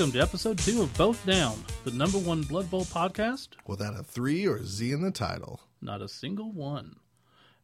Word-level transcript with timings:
Welcome 0.00 0.18
to 0.18 0.22
episode 0.22 0.56
two 0.56 0.80
of 0.80 0.96
Both 0.96 1.26
Down, 1.26 1.62
the 1.84 1.90
number 1.90 2.16
one 2.16 2.40
Blood 2.40 2.70
Bowl 2.70 2.86
podcast. 2.86 3.48
Without 3.66 4.00
a 4.00 4.02
three 4.02 4.46
or 4.46 4.56
a 4.56 4.64
Z 4.64 4.92
in 4.92 5.02
the 5.02 5.10
title. 5.10 5.60
Not 5.82 6.00
a 6.00 6.08
single 6.08 6.52
one. 6.52 6.96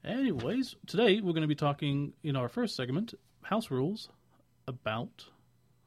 Anyways, 0.05 0.77
today 0.86 1.22
we're 1.22 1.32
going 1.32 1.41
to 1.41 1.49
be 1.49 1.54
talking 1.54 2.12
in 2.22 2.36
our 2.36 2.50
first 2.50 2.77
segment, 2.77 3.14
House 3.41 3.71
Rules, 3.71 4.11
about. 4.68 5.25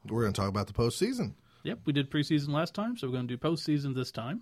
We're 0.08 0.22
going 0.22 0.34
to 0.34 0.42
talk 0.42 0.50
about 0.50 0.66
the 0.66 0.74
postseason. 0.74 1.36
Yep, 1.66 1.82
we 1.86 1.94
did 1.94 2.10
preseason 2.10 2.50
last 2.50 2.74
time, 2.74 2.98
so 2.98 3.06
we're 3.06 3.14
going 3.14 3.28
to 3.28 3.38
do 3.38 3.40
postseason 3.40 3.94
this 3.94 4.12
time. 4.12 4.42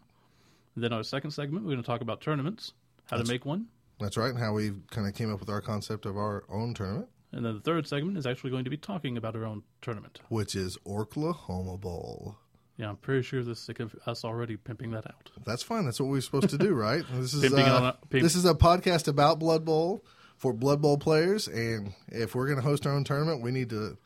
And 0.75 0.83
then 0.85 0.93
our 0.93 1.03
second 1.03 1.31
segment, 1.31 1.65
we're 1.65 1.71
going 1.71 1.83
to 1.83 1.87
talk 1.87 1.99
about 1.99 2.21
tournaments, 2.21 2.71
how 3.07 3.17
That's- 3.17 3.27
to 3.27 3.33
make 3.33 3.45
one. 3.45 3.65
That's 3.99 4.15
right, 4.15 4.29
and 4.29 4.39
how 4.39 4.53
we 4.53 4.71
kind 4.91 5.09
of 5.09 5.13
came 5.13 5.33
up 5.33 5.41
with 5.41 5.49
our 5.49 5.59
concept 5.59 6.05
of 6.05 6.15
our 6.15 6.45
own 6.47 6.73
tournament, 6.73 7.09
And 7.31 7.45
then 7.45 7.55
the 7.55 7.59
third 7.61 7.85
segment 7.87 8.17
is 8.17 8.25
actually 8.25 8.51
going 8.51 8.63
to 8.63 8.69
be 8.69 8.77
talking 8.77 9.17
about 9.17 9.35
our 9.35 9.45
own 9.45 9.63
tournament. 9.81 10.21
which 10.29 10.55
is 10.55 10.77
Oklahoma 10.87 11.77
Bowl. 11.77 12.37
Yeah, 12.77 12.89
I'm 12.89 12.95
pretty 12.97 13.23
sure 13.23 13.43
this 13.43 13.57
is 13.57 13.63
sick 13.63 13.79
of 13.79 13.95
us 14.05 14.23
already 14.23 14.55
pimping 14.55 14.91
that 14.91 15.07
out. 15.07 15.31
That's 15.45 15.63
fine. 15.63 15.85
That's 15.85 15.99
what 15.99 16.09
we're 16.09 16.21
supposed 16.21 16.49
to 16.51 16.57
do, 16.57 16.73
right? 16.73 17.03
This 17.13 17.33
is 17.33 17.51
uh, 17.53 17.93
a- 17.93 18.07
this 18.19 18.35
is 18.35 18.45
a 18.45 18.53
podcast 18.53 19.07
about 19.07 19.39
Blood 19.39 19.65
Bowl 19.65 20.05
for 20.37 20.53
Blood 20.53 20.81
Bowl 20.81 20.97
players, 20.97 21.47
and 21.47 21.93
if 22.09 22.35
we're 22.35 22.45
going 22.45 22.59
to 22.59 22.63
host 22.63 22.85
our 22.85 22.93
own 22.93 23.03
tournament, 23.03 23.41
we 23.41 23.51
need 23.51 23.71
to 23.71 23.97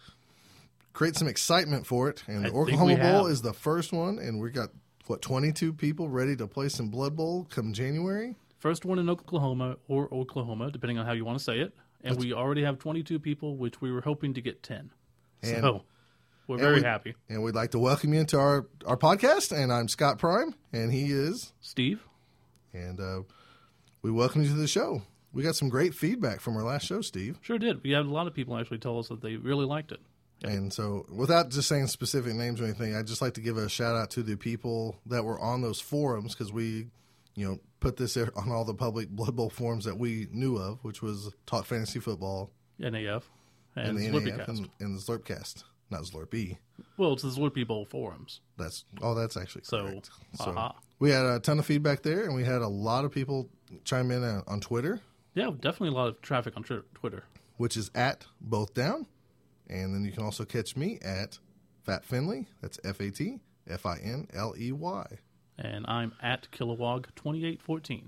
create 0.94 1.16
some 1.18 1.28
excitement 1.28 1.86
for 1.86 2.10
it. 2.10 2.24
And 2.28 2.46
I 2.46 2.50
the 2.50 2.56
Oklahoma 2.56 2.96
Bowl 2.96 3.24
have. 3.26 3.32
is 3.32 3.42
the 3.42 3.54
first 3.54 3.92
one, 3.92 4.18
and 4.20 4.40
we 4.40 4.50
got 4.50 4.70
what 5.08 5.22
22 5.22 5.74
people 5.74 6.08
ready 6.10 6.36
to 6.38 6.48
play 6.48 6.70
some 6.70 6.88
Blood 6.90 7.16
Bowl 7.18 7.48
come 7.50 7.74
January. 7.74 8.36
First 8.60 8.86
one 8.86 9.00
in 9.00 9.10
Oklahoma 9.10 9.78
or 9.90 10.08
Oklahoma, 10.14 10.72
depending 10.72 10.98
on 10.98 11.06
how 11.06 11.12
you 11.12 11.26
want 11.26 11.38
to 11.38 11.44
say 11.44 11.60
it. 11.60 11.76
And 12.04 12.18
we 12.18 12.34
already 12.34 12.64
have 12.64 12.80
22 12.80 13.20
people, 13.20 13.56
which 13.58 13.82
we 13.82 13.92
were 13.92 14.02
hoping 14.02 14.34
to 14.34 14.42
get 14.42 14.64
10. 14.64 14.92
And- 15.44 15.62
so 15.62 15.84
we're 16.48 16.58
very 16.58 16.78
we- 16.78 16.84
happy. 16.84 17.16
And 17.30 17.44
we'd 17.44 17.56
like 17.56 17.72
to 17.72 17.80
welcome 17.80 18.14
you 18.14 18.20
into 18.20 18.38
our, 18.40 18.68
our 18.86 18.98
podcast. 18.98 19.52
And 19.56 19.72
I'm 19.72 19.88
Scott 19.88 20.18
Prime, 20.18 20.56
and 20.74 20.92
he 20.92 21.06
is. 21.12 21.54
Steve, 21.62 22.02
And 22.74 23.00
uh, 23.00 23.22
we 24.02 24.12
welcome 24.12 24.42
you 24.44 24.50
to 24.50 24.56
the 24.56 24.68
show. 24.68 25.04
We 25.34 25.44
got 25.44 25.56
some 25.56 25.70
great 25.70 25.94
feedback 25.96 26.42
from 26.42 26.58
our 26.58 26.64
last 26.64 26.86
show, 26.86 27.02
Steve. 27.02 27.40
sure 27.42 27.58
did. 27.58 27.84
We 27.84 27.92
had 27.92 28.06
a 28.06 28.10
lot 28.10 28.28
of 28.28 28.34
people 28.34 28.58
actually 28.58 28.80
tell 28.80 29.00
us 29.00 29.08
that 29.10 29.22
they 29.22 29.38
really 29.38 29.66
liked 29.66 29.92
it. 29.92 30.00
And 30.44 30.74
so, 30.74 31.06
without 31.10 31.52
just 31.52 31.70
saying 31.70 31.86
specific 31.88 32.34
names 32.34 32.60
or 32.60 32.64
anything, 32.64 32.96
I'd 32.96 33.06
just 33.08 33.22
like 33.22 33.36
to 33.36 33.42
give 33.42 33.58
a 33.58 33.70
shout 33.70 33.96
out 33.96 34.10
to 34.12 34.24
the 34.24 34.36
people 34.36 35.00
that 35.06 35.24
were 35.24 35.40
on 35.40 35.62
those 35.62 35.80
forums 35.80 36.34
because 36.34 36.52
we, 36.52 36.88
you 37.36 37.48
know, 37.48 37.60
put 37.82 37.98
this 37.98 38.16
on 38.16 38.50
all 38.50 38.64
the 38.64 38.74
public 38.74 39.10
Blood 39.10 39.36
Bowl 39.36 39.50
forums 39.50 39.84
that 39.84 39.98
we 39.98 40.28
knew 40.32 40.56
of, 40.56 40.80
which 40.84 41.02
was 41.02 41.34
Talk 41.46 41.66
Fantasy 41.66 42.00
Football 42.00 42.50
NAF 42.80 43.24
and, 43.76 43.98
and 43.98 44.16
the 44.16 44.32
NAF 44.32 44.48
and, 44.48 44.70
and 44.80 44.98
the 44.98 45.02
Slurpcast, 45.02 45.64
not 45.90 46.04
Slurpee. 46.04 46.58
Well, 46.98 47.14
it's 47.14 47.24
the 47.24 47.30
Slurpee 47.30 47.68
Bowl 47.68 47.86
forums. 47.86 48.40
That's 48.58 48.86
oh, 49.02 49.14
that's 49.16 49.36
actually 49.36 49.64
So, 49.66 49.84
correct. 49.84 50.10
So 50.36 50.52
aha. 50.52 50.76
we 51.00 51.10
had 51.12 51.26
a 51.26 51.40
ton 51.40 51.60
of 51.60 51.66
feedback 51.66 52.02
there, 52.04 52.24
and 52.24 52.34
we 52.36 52.44
had 52.46 52.62
a 52.62 52.68
lot 52.68 53.04
of 53.04 53.12
people 53.12 53.50
chime 53.84 54.10
in 54.12 54.24
uh, 54.24 54.42
on 54.48 54.62
Twitter, 54.62 55.02
Yeah, 55.34 55.50
definitely 55.60 55.90
a 55.90 55.92
lot 56.00 56.08
of 56.08 56.22
traffic 56.22 56.56
on 56.56 56.64
Twitter. 56.64 57.24
which 57.58 57.76
is 57.78 57.92
at 57.96 58.26
both 58.40 58.74
down, 58.74 59.06
and 59.70 59.94
then 59.94 60.06
you 60.06 60.12
can 60.12 60.24
also 60.24 60.46
catch 60.46 60.76
me 60.78 61.00
at 61.04 61.40
Fat 61.84 62.06
Finley. 62.06 62.48
That's 62.62 62.80
F 62.84 63.00
A 63.00 63.10
T 63.12 63.40
F 63.68 63.86
I 63.86 63.98
N 64.04 64.28
L 64.34 64.54
E 64.58 64.72
Y. 64.72 65.06
And 65.64 65.86
I'm 65.88 66.14
at 66.24 66.48
Kilowog2814. 66.52 68.04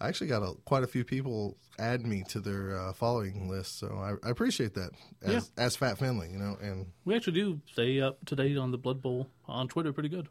I 0.00 0.08
actually 0.08 0.26
got 0.28 0.42
a, 0.42 0.54
quite 0.64 0.82
a 0.84 0.86
few 0.86 1.04
people 1.04 1.56
add 1.78 2.06
me 2.06 2.22
to 2.28 2.38
their 2.40 2.78
uh, 2.78 2.92
following 2.92 3.48
list, 3.48 3.78
so 3.78 3.88
I, 3.96 4.26
I 4.26 4.30
appreciate 4.30 4.74
that 4.74 4.90
as 5.22 5.50
as 5.56 5.76
Fat 5.76 5.98
Finley, 5.98 6.30
you 6.30 6.38
know, 6.38 6.56
and 6.60 6.86
We 7.04 7.14
actually 7.16 7.34
do 7.34 7.60
stay 7.72 8.00
up 8.00 8.24
to 8.26 8.36
date 8.36 8.56
on 8.56 8.70
the 8.70 8.78
Blood 8.78 9.00
Bowl 9.02 9.28
on 9.46 9.66
Twitter 9.68 9.92
pretty 9.92 10.08
good. 10.08 10.28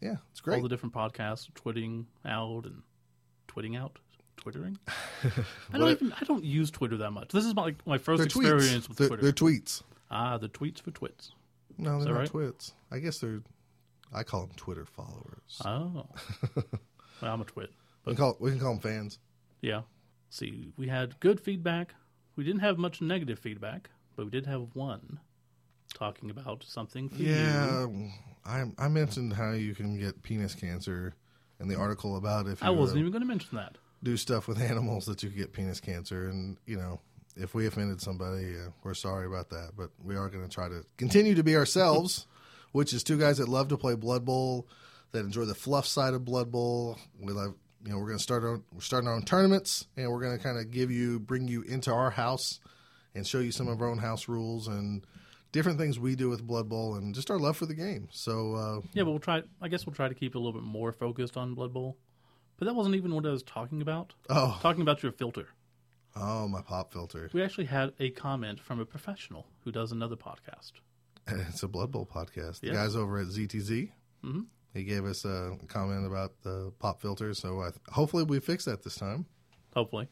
yeah, 0.00 0.16
it's 0.30 0.40
great. 0.40 0.56
All 0.56 0.62
the 0.62 0.68
different 0.68 0.94
podcasts, 0.94 1.52
twitting 1.54 2.06
out 2.24 2.64
and 2.64 2.82
twitting 3.48 3.76
out. 3.76 3.98
Twittering? 4.38 4.78
I 5.72 5.78
don't 5.78 5.90
even 5.90 6.12
I 6.12 6.24
don't 6.24 6.44
use 6.44 6.70
Twitter 6.70 6.98
that 6.98 7.10
much. 7.10 7.30
This 7.30 7.44
is 7.44 7.54
my 7.54 7.62
like, 7.62 7.86
my 7.86 7.98
first 7.98 8.22
experience 8.22 8.86
tweets. 8.86 8.88
with 8.88 8.98
They're, 8.98 9.08
Twitter. 9.08 9.22
they're 9.22 9.32
tweets. 9.32 9.82
ah, 10.10 10.38
the 10.38 10.48
tweets 10.48 10.80
for 10.80 10.90
twits. 10.92 11.32
No, 11.78 12.02
they're 12.02 12.12
not 12.12 12.20
right? 12.20 12.28
twits. 12.30 12.72
I 12.92 12.98
guess 13.00 13.18
they're. 13.18 13.40
I 14.12 14.22
call 14.22 14.42
them 14.42 14.56
Twitter 14.56 14.84
followers. 14.84 15.60
Oh. 15.64 16.06
well, 17.22 17.34
I'm 17.34 17.40
a 17.40 17.44
twit. 17.44 17.70
we 18.04 18.14
can 18.14 18.16
call 18.16 18.36
we 18.40 18.50
can 18.50 18.60
call 18.60 18.72
them 18.72 18.80
fans. 18.80 19.18
Yeah. 19.60 19.82
See, 20.30 20.72
we 20.76 20.88
had 20.88 21.18
good 21.20 21.40
feedback. 21.40 21.94
We 22.36 22.44
didn't 22.44 22.60
have 22.60 22.78
much 22.78 23.00
negative 23.00 23.38
feedback, 23.38 23.90
but 24.16 24.26
we 24.26 24.30
did 24.30 24.46
have 24.46 24.68
one 24.74 25.20
talking 25.94 26.30
about 26.30 26.64
something 26.64 27.08
for 27.08 27.16
you. 27.16 27.32
Yeah, 27.34 27.86
I 28.44 28.64
I 28.78 28.88
mentioned 28.88 29.32
how 29.32 29.52
you 29.52 29.74
can 29.74 29.98
get 29.98 30.22
penis 30.22 30.54
cancer 30.54 31.14
in 31.60 31.68
the 31.68 31.76
article 31.76 32.16
about 32.16 32.46
if 32.46 32.60
you 32.60 32.66
I 32.66 32.70
wasn't 32.70 32.98
uh, 32.98 33.00
even 33.00 33.12
going 33.12 33.22
to 33.22 33.28
mention 33.28 33.56
that. 33.56 33.78
do 34.02 34.16
stuff 34.16 34.46
with 34.46 34.60
animals 34.72 35.06
that 35.06 35.22
you 35.22 35.30
could 35.30 35.38
get 35.38 35.52
penis 35.52 35.80
cancer, 35.80 36.28
and 36.28 36.56
you 36.66 36.76
know. 36.76 37.00
If 37.38 37.54
we 37.54 37.66
offended 37.66 38.00
somebody, 38.00 38.56
uh, 38.56 38.70
we're 38.82 38.94
sorry 38.94 39.26
about 39.26 39.50
that, 39.50 39.72
but 39.76 39.90
we 40.02 40.16
are 40.16 40.30
going 40.30 40.42
to 40.42 40.48
try 40.48 40.70
to 40.70 40.86
continue 40.96 41.34
to 41.34 41.42
be 41.42 41.54
ourselves, 41.54 42.26
which 42.76 42.92
is 42.92 43.02
two 43.02 43.18
guys 43.18 43.38
that 43.38 43.48
love 43.48 43.68
to 43.68 43.78
play 43.78 43.94
Blood 43.94 44.26
Bowl, 44.26 44.68
that 45.12 45.20
enjoy 45.20 45.46
the 45.46 45.54
fluff 45.54 45.86
side 45.86 46.12
of 46.12 46.26
Blood 46.26 46.52
Bowl. 46.52 46.98
We 47.18 47.32
love, 47.32 47.54
you 47.82 47.90
know, 47.90 47.98
we're 47.98 48.08
going 48.08 48.18
to 48.18 48.22
start 48.22 48.44
our 48.44 48.60
we're 48.70 48.80
starting 48.80 49.08
our 49.08 49.14
own 49.14 49.24
tournaments, 49.24 49.86
and 49.96 50.10
we're 50.10 50.20
going 50.20 50.36
to 50.36 50.42
kind 50.42 50.58
of 50.58 50.70
give 50.70 50.90
you, 50.90 51.18
bring 51.18 51.48
you 51.48 51.62
into 51.62 51.90
our 51.90 52.10
house, 52.10 52.60
and 53.14 53.26
show 53.26 53.38
you 53.38 53.50
some 53.50 53.66
of 53.66 53.80
our 53.80 53.88
own 53.88 53.96
house 53.96 54.28
rules 54.28 54.68
and 54.68 55.06
different 55.52 55.78
things 55.78 55.98
we 55.98 56.16
do 56.16 56.28
with 56.28 56.46
Blood 56.46 56.68
Bowl, 56.68 56.96
and 56.96 57.14
just 57.14 57.30
our 57.30 57.38
love 57.38 57.56
for 57.56 57.64
the 57.64 57.74
game. 57.74 58.08
So 58.12 58.54
uh, 58.54 58.80
Yeah, 58.92 59.04
but 59.04 59.10
we'll 59.10 59.20
try. 59.20 59.42
I 59.62 59.68
guess 59.68 59.86
we'll 59.86 59.94
try 59.94 60.08
to 60.08 60.14
keep 60.14 60.34
it 60.34 60.36
a 60.36 60.38
little 60.38 60.60
bit 60.60 60.62
more 60.62 60.92
focused 60.92 61.38
on 61.38 61.54
Blood 61.54 61.72
Bowl. 61.72 61.96
But 62.58 62.66
that 62.66 62.74
wasn't 62.74 62.96
even 62.96 63.14
what 63.14 63.24
I 63.24 63.30
was 63.30 63.42
talking 63.42 63.80
about. 63.80 64.12
Oh. 64.28 64.58
Talking 64.60 64.82
about 64.82 65.02
your 65.02 65.12
filter. 65.12 65.48
Oh, 66.14 66.46
my 66.46 66.60
pop 66.60 66.92
filter. 66.92 67.30
We 67.32 67.42
actually 67.42 67.66
had 67.66 67.92
a 68.00 68.10
comment 68.10 68.60
from 68.60 68.80
a 68.80 68.84
professional 68.84 69.46
who 69.64 69.72
does 69.72 69.92
another 69.92 70.16
podcast. 70.16 70.72
It's 71.48 71.62
a 71.62 71.68
Blood 71.68 71.90
Bowl 71.92 72.06
podcast. 72.06 72.60
The 72.60 72.68
Yeah. 72.68 72.74
guys 72.74 72.94
over 72.96 73.18
at 73.18 73.26
ZTZ, 73.28 73.92
Mhm. 74.24 74.46
he 74.74 74.84
gave 74.84 75.04
us 75.04 75.24
a 75.24 75.56
comment 75.68 76.06
about 76.06 76.40
the 76.42 76.72
pop 76.78 77.00
filter. 77.00 77.34
So 77.34 77.60
I, 77.62 77.70
hopefully 77.90 78.24
we 78.24 78.38
fix 78.40 78.64
that 78.66 78.82
this 78.82 78.96
time. 78.96 79.26
Hopefully. 79.74 80.08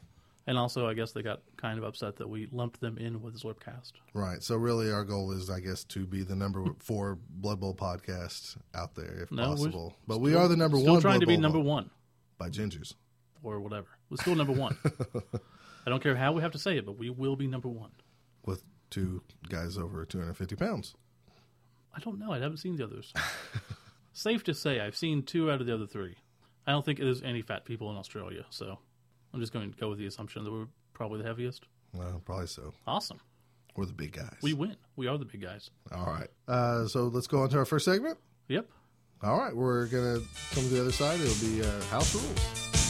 And 0.47 0.59
also, 0.59 0.87
I 0.87 0.93
guess 0.93 1.13
they 1.13 1.23
got 1.23 1.41
kind 1.57 1.79
of 1.79 1.85
upset 1.85 2.17
that 2.17 2.29
we 2.29 2.49
lumped 2.53 2.79
them 2.81 2.99
in 2.99 3.23
with 3.23 3.41
Slurpcast. 3.41 3.93
Right. 4.13 4.43
So 4.43 4.57
really, 4.57 4.93
our 4.93 5.03
goal 5.05 5.33
is, 5.33 5.49
I 5.49 5.61
guess, 5.61 5.85
to 5.85 6.05
be 6.07 6.23
the 6.23 6.37
number 6.37 6.67
four 6.81 7.19
Blood 7.31 7.61
Bowl 7.61 7.75
podcast 7.75 8.59
out 8.75 8.95
there, 8.95 9.23
if 9.23 9.33
No, 9.33 9.45
possible. 9.47 9.97
But 10.07 10.19
we 10.19 10.35
are 10.35 10.47
the 10.47 10.57
number 10.57 10.77
Still 10.79 10.93
one. 10.95 11.01
trying 11.01 11.13
Blood 11.15 11.21
to 11.21 11.27
be 11.29 11.37
Bowl 11.37 11.43
number 11.43 11.61
one 11.61 11.91
by 12.37 12.51
Gingers. 12.51 12.95
or 13.43 13.59
whatever. 13.61 13.89
We're 14.11 14.19
still 14.19 14.35
number 14.35 14.53
one. 14.53 14.77
I 15.87 15.91
don't 15.91 16.03
care 16.03 16.17
how 16.17 16.33
we 16.33 16.43
have 16.43 16.53
to 16.53 16.59
say 16.59 16.77
it, 16.77 16.85
but 16.85 16.99
we 16.99 17.09
will 17.11 17.37
be 17.37 17.47
number 17.47 17.69
one. 17.69 17.93
with 18.45 18.63
two 18.91 19.23
guys 19.49 19.79
over 19.79 20.05
250 20.05 20.57
pounds. 20.57 20.95
I 21.97 22.01
don't 22.01 22.19
know. 22.19 22.33
I 22.33 22.39
haven't 22.41 22.59
seen 22.59 22.77
the 22.77 22.85
others. 22.85 23.13
Safe 24.13 24.45
to 24.45 24.55
say, 24.55 24.81
I've 24.81 24.97
seen 24.97 25.23
two 25.23 25.51
out 25.51 25.61
of 25.61 25.67
the 25.67 25.75
other 25.75 25.87
three. 25.87 26.17
I 26.67 26.73
don't 26.73 26.85
think 26.85 26.99
there's 26.99 27.23
any 27.23 27.43
fat 27.43 27.65
people 27.65 27.91
in 27.91 27.97
Australia, 27.97 28.45
so 28.51 28.79
I'm 29.33 29.41
just 29.41 29.53
going 29.53 29.71
to 29.73 29.79
go 29.79 29.91
with 29.91 29.99
the 29.99 30.07
assumption 30.07 30.45
that 30.45 30.53
we're 30.53 30.67
probably 30.93 31.19
the 31.19 31.25
heaviest. 31.27 31.67
Well, 31.93 32.23
probably 32.25 32.47
so. 32.47 32.73
Awesome. 32.87 33.21
We're 33.77 33.87
the 33.87 33.93
big 33.93 34.13
guys. 34.13 34.37
We 34.41 34.55
win. 34.55 34.77
We 34.97 35.09
are 35.09 35.19
the 35.19 35.25
big 35.25 35.43
guys. 35.43 35.71
All 35.93 36.07
right. 36.07 36.29
Uh, 36.47 36.87
so 36.87 37.05
let's 37.09 37.27
go 37.27 37.43
on 37.43 37.49
to 37.51 37.59
our 37.59 37.65
first 37.65 37.85
segment. 37.85 38.19
Yep. 38.49 38.69
All 39.23 39.39
right. 39.39 39.55
We're 39.55 39.87
going 39.87 40.21
to 40.21 40.27
come 40.55 40.65
to 40.65 40.69
the 40.71 40.81
other 40.81 40.93
side. 40.93 41.21
It'll 41.21 41.49
be 41.49 41.63
uh, 41.63 41.83
house 41.85 42.15
rules. 42.15 42.84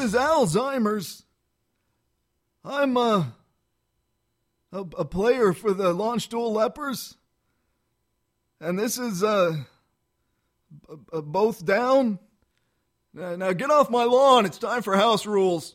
Is 0.00 0.14
Alzheimer's. 0.14 1.24
I'm 2.64 2.96
uh, 2.96 3.24
a, 4.72 4.80
a 4.80 5.04
player 5.04 5.52
for 5.52 5.72
the 5.72 5.92
Launch 5.92 6.28
Duel 6.28 6.52
Lepers. 6.52 7.16
And 8.60 8.78
this 8.78 8.98
is 8.98 9.22
uh, 9.22 9.56
b- 10.88 10.96
b- 11.12 11.20
both 11.22 11.64
down. 11.64 12.18
Now, 13.12 13.36
now 13.36 13.52
get 13.52 13.70
off 13.70 13.90
my 13.90 14.04
lawn. 14.04 14.46
It's 14.46 14.58
time 14.58 14.82
for 14.82 14.96
house 14.96 15.26
rules. 15.26 15.74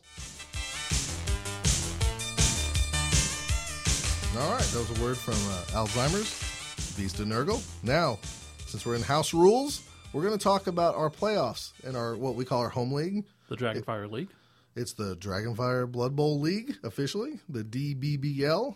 All 4.38 4.50
right. 4.52 4.60
That 4.60 4.86
was 4.88 4.98
a 4.98 5.02
word 5.02 5.16
from 5.16 5.34
uh, 5.34 5.84
Alzheimer's, 5.84 7.18
of 7.20 7.26
Nurgle. 7.26 7.62
Now, 7.82 8.18
since 8.66 8.84
we're 8.84 8.96
in 8.96 9.02
house 9.02 9.32
rules, 9.32 9.85
we're 10.12 10.22
going 10.22 10.38
to 10.38 10.42
talk 10.42 10.66
about 10.66 10.94
our 10.94 11.10
playoffs 11.10 11.72
and 11.84 11.96
our 11.96 12.16
what 12.16 12.34
we 12.34 12.44
call 12.44 12.60
our 12.60 12.68
home 12.68 12.92
league. 12.92 13.24
The 13.48 13.56
Dragonfire 13.56 14.10
League. 14.10 14.28
It's 14.74 14.92
the 14.92 15.16
Dragonfire 15.16 15.90
Blood 15.90 16.14
Bowl 16.14 16.40
League 16.40 16.76
officially, 16.84 17.40
the 17.48 17.64
DBBL. 17.64 18.74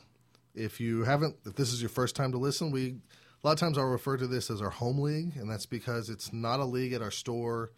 If 0.55 0.81
you 0.81 1.05
haven't, 1.05 1.37
if 1.45 1.55
this 1.55 1.73
is 1.73 1.81
your 1.81 1.91
first 1.91 2.17
time 2.17 2.33
to 2.33 2.39
listen, 2.39 2.71
we 2.71 2.97
a 3.43 3.47
lot 3.47 3.53
of 3.53 3.59
times 3.59 3.79
I'll 3.79 3.85
refer 3.85 4.17
to 4.17 4.27
this 4.27 4.51
as 4.51 4.61
our 4.61 4.71
home 4.71 4.99
league, 4.99 5.37
and 5.37 5.51
that's 5.51 5.67
because 5.67 6.11
it's 6.11 6.33
not 6.33 6.61
a 6.61 6.65
league 6.65 6.93
at 6.93 7.03
our 7.03 7.11
store, 7.11 7.71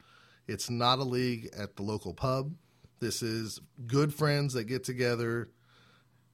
it's 0.48 0.70
not 0.70 0.98
a 0.98 1.04
league 1.04 1.50
at 1.56 1.76
the 1.76 1.82
local 1.82 2.14
pub. 2.14 2.52
This 3.00 3.22
is 3.22 3.60
good 3.86 4.14
friends 4.14 4.54
that 4.54 4.64
get 4.64 4.84
together. 4.84 5.50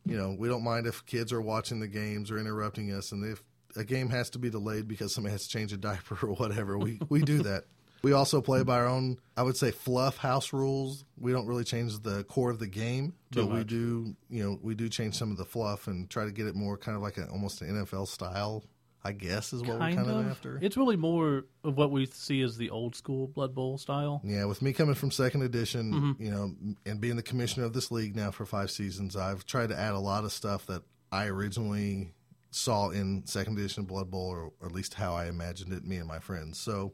You 0.04 0.16
know, 0.16 0.36
we 0.38 0.48
don't 0.48 0.64
mind 0.64 0.86
if 0.86 1.04
kids 1.04 1.32
are 1.32 1.40
watching 1.40 1.80
the 1.80 1.88
games 1.88 2.30
or 2.30 2.38
interrupting 2.38 2.92
us, 2.92 3.12
and 3.12 3.24
if 3.24 3.42
a 3.76 3.84
game 3.84 4.08
has 4.10 4.30
to 4.30 4.38
be 4.38 4.50
delayed 4.50 4.88
because 4.88 5.14
somebody 5.14 5.32
has 5.32 5.44
to 5.44 5.48
change 5.48 5.72
a 5.72 5.76
diaper 5.76 6.18
or 6.26 6.34
whatever, 6.34 6.78
we 6.78 6.98
we 7.08 7.22
do 7.22 7.42
that. 7.44 7.64
We 8.00 8.12
also 8.12 8.40
play 8.40 8.62
by 8.62 8.76
our 8.76 8.86
own, 8.86 9.18
I 9.36 9.42
would 9.42 9.56
say, 9.56 9.72
fluff 9.72 10.18
house 10.18 10.52
rules. 10.52 11.04
We 11.18 11.32
don't 11.32 11.48
really 11.48 11.64
change 11.64 11.98
the 11.98 12.22
core 12.22 12.48
of 12.48 12.60
the 12.60 12.68
game, 12.68 13.14
Too 13.32 13.44
but 13.44 13.52
we 13.52 13.64
do, 13.64 14.14
you 14.30 14.44
know, 14.44 14.56
we 14.62 14.76
do 14.76 14.88
change 14.88 15.16
some 15.16 15.32
of 15.32 15.36
the 15.36 15.44
fluff 15.44 15.88
and 15.88 16.08
try 16.08 16.24
to 16.24 16.30
get 16.30 16.46
it 16.46 16.54
more 16.54 16.78
kind 16.78 16.94
of 16.94 17.02
like 17.02 17.18
a, 17.18 17.26
almost 17.26 17.60
an 17.60 17.70
NFL 17.84 18.06
style. 18.06 18.62
I 19.02 19.10
guess 19.10 19.52
is 19.52 19.62
what 19.62 19.80
we're 19.80 19.94
kind 19.94 19.98
of. 19.98 20.08
of 20.08 20.26
after. 20.28 20.60
It's 20.62 20.76
really 20.76 20.94
more 20.96 21.46
of 21.64 21.76
what 21.76 21.90
we 21.90 22.06
see 22.06 22.40
as 22.42 22.56
the 22.56 22.70
old 22.70 22.94
school 22.94 23.26
Blood 23.26 23.52
Bowl 23.52 23.78
style. 23.78 24.20
Yeah, 24.22 24.44
with 24.44 24.62
me 24.62 24.72
coming 24.72 24.94
from 24.94 25.10
second 25.10 25.42
edition, 25.42 25.92
Mm-hmm. 25.92 26.22
you 26.22 26.30
know, 26.30 26.54
and 26.86 27.00
being 27.00 27.16
the 27.16 27.22
commissioner 27.24 27.66
of 27.66 27.72
this 27.72 27.90
league 27.90 28.14
now 28.14 28.30
for 28.30 28.46
five 28.46 28.70
seasons, 28.70 29.16
I've 29.16 29.44
tried 29.44 29.70
to 29.70 29.76
add 29.76 29.94
a 29.94 29.98
lot 29.98 30.22
of 30.22 30.30
stuff 30.30 30.66
that 30.66 30.82
I 31.10 31.26
originally 31.26 32.12
saw 32.50 32.90
in 32.90 33.26
second 33.26 33.58
edition 33.58 33.84
Blood 33.84 34.10
Bowl, 34.10 34.28
or, 34.28 34.52
or 34.60 34.66
at 34.66 34.72
least 34.72 34.94
how 34.94 35.14
I 35.14 35.26
imagined 35.26 35.72
it, 35.72 35.84
me 35.84 35.96
and 35.96 36.08
my 36.08 36.18
friends. 36.18 36.58
So 36.58 36.92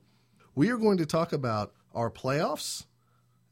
we 0.55 0.71
are 0.71 0.77
going 0.77 0.99
to 0.99 1.07
talk 1.07 1.33
about 1.33 1.73
our 1.95 2.11
playoffs. 2.11 2.85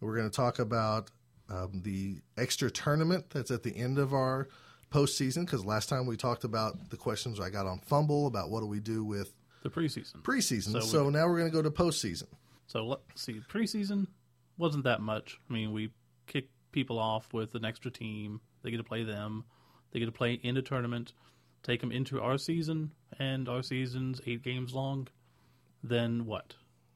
We're 0.00 0.16
going 0.16 0.28
to 0.28 0.34
talk 0.36 0.58
about 0.58 1.10
um, 1.48 1.80
the 1.84 2.20
extra 2.36 2.70
tournament 2.70 3.26
that's 3.30 3.50
at 3.50 3.62
the 3.62 3.76
end 3.76 3.98
of 3.98 4.12
our 4.14 4.48
postseason, 4.90 5.46
because 5.46 5.64
last 5.64 5.88
time 5.88 6.06
we 6.06 6.16
talked 6.16 6.44
about 6.44 6.90
the 6.90 6.96
questions 6.96 7.38
I 7.40 7.50
got 7.50 7.66
on 7.66 7.78
Fumble 7.80 8.26
about 8.26 8.50
what 8.50 8.60
do 8.60 8.66
we 8.66 8.80
do 8.80 9.04
with 9.04 9.32
The 9.62 9.70
preseason. 9.70 10.22
preseason. 10.22 10.72
So 10.72 10.80
So, 10.80 11.04
we- 11.06 11.12
now 11.12 11.26
we're 11.28 11.38
going 11.38 11.50
to 11.50 11.54
go 11.56 11.62
to 11.62 11.70
postseason. 11.70 12.26
So 12.66 12.86
let's 12.86 13.02
see. 13.22 13.40
Preseason 13.48 14.06
wasn't 14.58 14.84
that 14.84 15.00
much. 15.00 15.38
I 15.48 15.52
mean, 15.52 15.72
we 15.72 15.90
kick 16.26 16.48
people 16.72 16.98
off 16.98 17.32
with 17.32 17.54
an 17.54 17.64
extra 17.64 17.90
team. 17.90 18.40
They 18.62 18.70
get 18.70 18.78
to 18.78 18.84
play 18.84 19.02
them. 19.04 19.44
They 19.92 19.98
get 20.00 20.06
to 20.06 20.12
play 20.12 20.34
in 20.34 20.56
a 20.56 20.62
tournament. 20.62 21.12
Take 21.62 21.80
them 21.80 21.92
into 21.92 22.20
our 22.20 22.38
season, 22.38 22.92
and 23.18 23.48
our 23.48 23.62
season's 23.62 24.20
eight 24.26 24.42
games 24.42 24.74
long. 24.74 25.08
Then 25.82 26.26
what? 26.26 26.54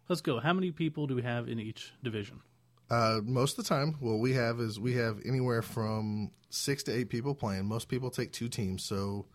Let's 0.08 0.20
go. 0.20 0.40
How 0.40 0.52
many 0.52 0.70
people 0.70 1.06
do 1.06 1.14
we 1.14 1.22
have 1.22 1.48
in 1.48 1.58
each 1.58 1.92
division? 2.02 2.40
Uh, 2.88 3.20
most 3.24 3.58
of 3.58 3.64
the 3.64 3.68
time, 3.68 3.96
what 4.00 4.18
we 4.18 4.34
have 4.34 4.60
is 4.60 4.78
we 4.78 4.94
have 4.94 5.18
anywhere 5.24 5.62
from 5.62 6.30
six 6.50 6.84
to 6.84 6.92
eight 6.92 7.08
people 7.08 7.34
playing. 7.34 7.66
Most 7.66 7.88
people 7.88 8.10
take 8.10 8.32
two 8.32 8.48
teams. 8.48 8.84
So 8.84 9.26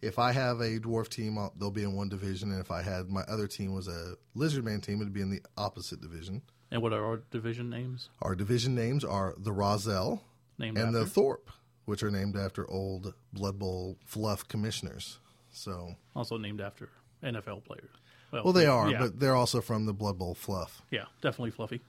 if 0.00 0.18
I 0.18 0.32
have 0.32 0.60
a 0.60 0.78
dwarf 0.78 1.08
team, 1.08 1.36
I'll, 1.36 1.52
they'll 1.58 1.70
be 1.70 1.82
in 1.82 1.94
one 1.94 2.08
division, 2.08 2.50
and 2.52 2.60
if 2.60 2.70
I 2.70 2.82
had 2.82 3.08
my 3.08 3.22
other 3.22 3.46
team 3.46 3.74
was 3.74 3.88
a 3.88 4.14
lizard 4.34 4.64
man 4.64 4.80
team, 4.80 5.00
it'd 5.00 5.12
be 5.12 5.20
in 5.20 5.30
the 5.30 5.42
opposite 5.56 6.00
division. 6.00 6.42
And 6.70 6.82
what 6.82 6.92
are 6.92 7.04
our 7.04 7.22
division 7.30 7.68
names? 7.68 8.08
Our 8.22 8.36
division 8.36 8.74
names 8.74 9.04
are 9.04 9.34
the 9.36 9.52
Roselle 9.52 10.22
Named 10.58 10.78
and 10.78 10.88
after? 10.88 11.00
the 11.00 11.06
Thorpe, 11.06 11.50
which 11.84 12.02
are 12.02 12.10
named 12.10 12.36
after 12.36 12.68
old 12.70 13.14
Blood 13.32 13.58
Bowl 13.58 13.96
fluff 14.04 14.46
commissioners. 14.48 15.18
So, 15.50 15.96
also 16.14 16.36
named 16.36 16.60
after 16.60 16.88
NFL 17.22 17.64
players. 17.64 17.90
well, 18.32 18.52
they 18.52 18.66
are, 18.66 18.88
yeah, 18.90 18.98
but 19.00 19.18
they're 19.20 19.34
also 19.34 19.60
from 19.60 19.86
the 19.86 19.92
Blood 19.92 20.18
Bowl 20.18 20.34
fluff. 20.34 20.82
yeah, 20.90 21.04
definitely 21.20 21.50
fluffy. 21.50 21.80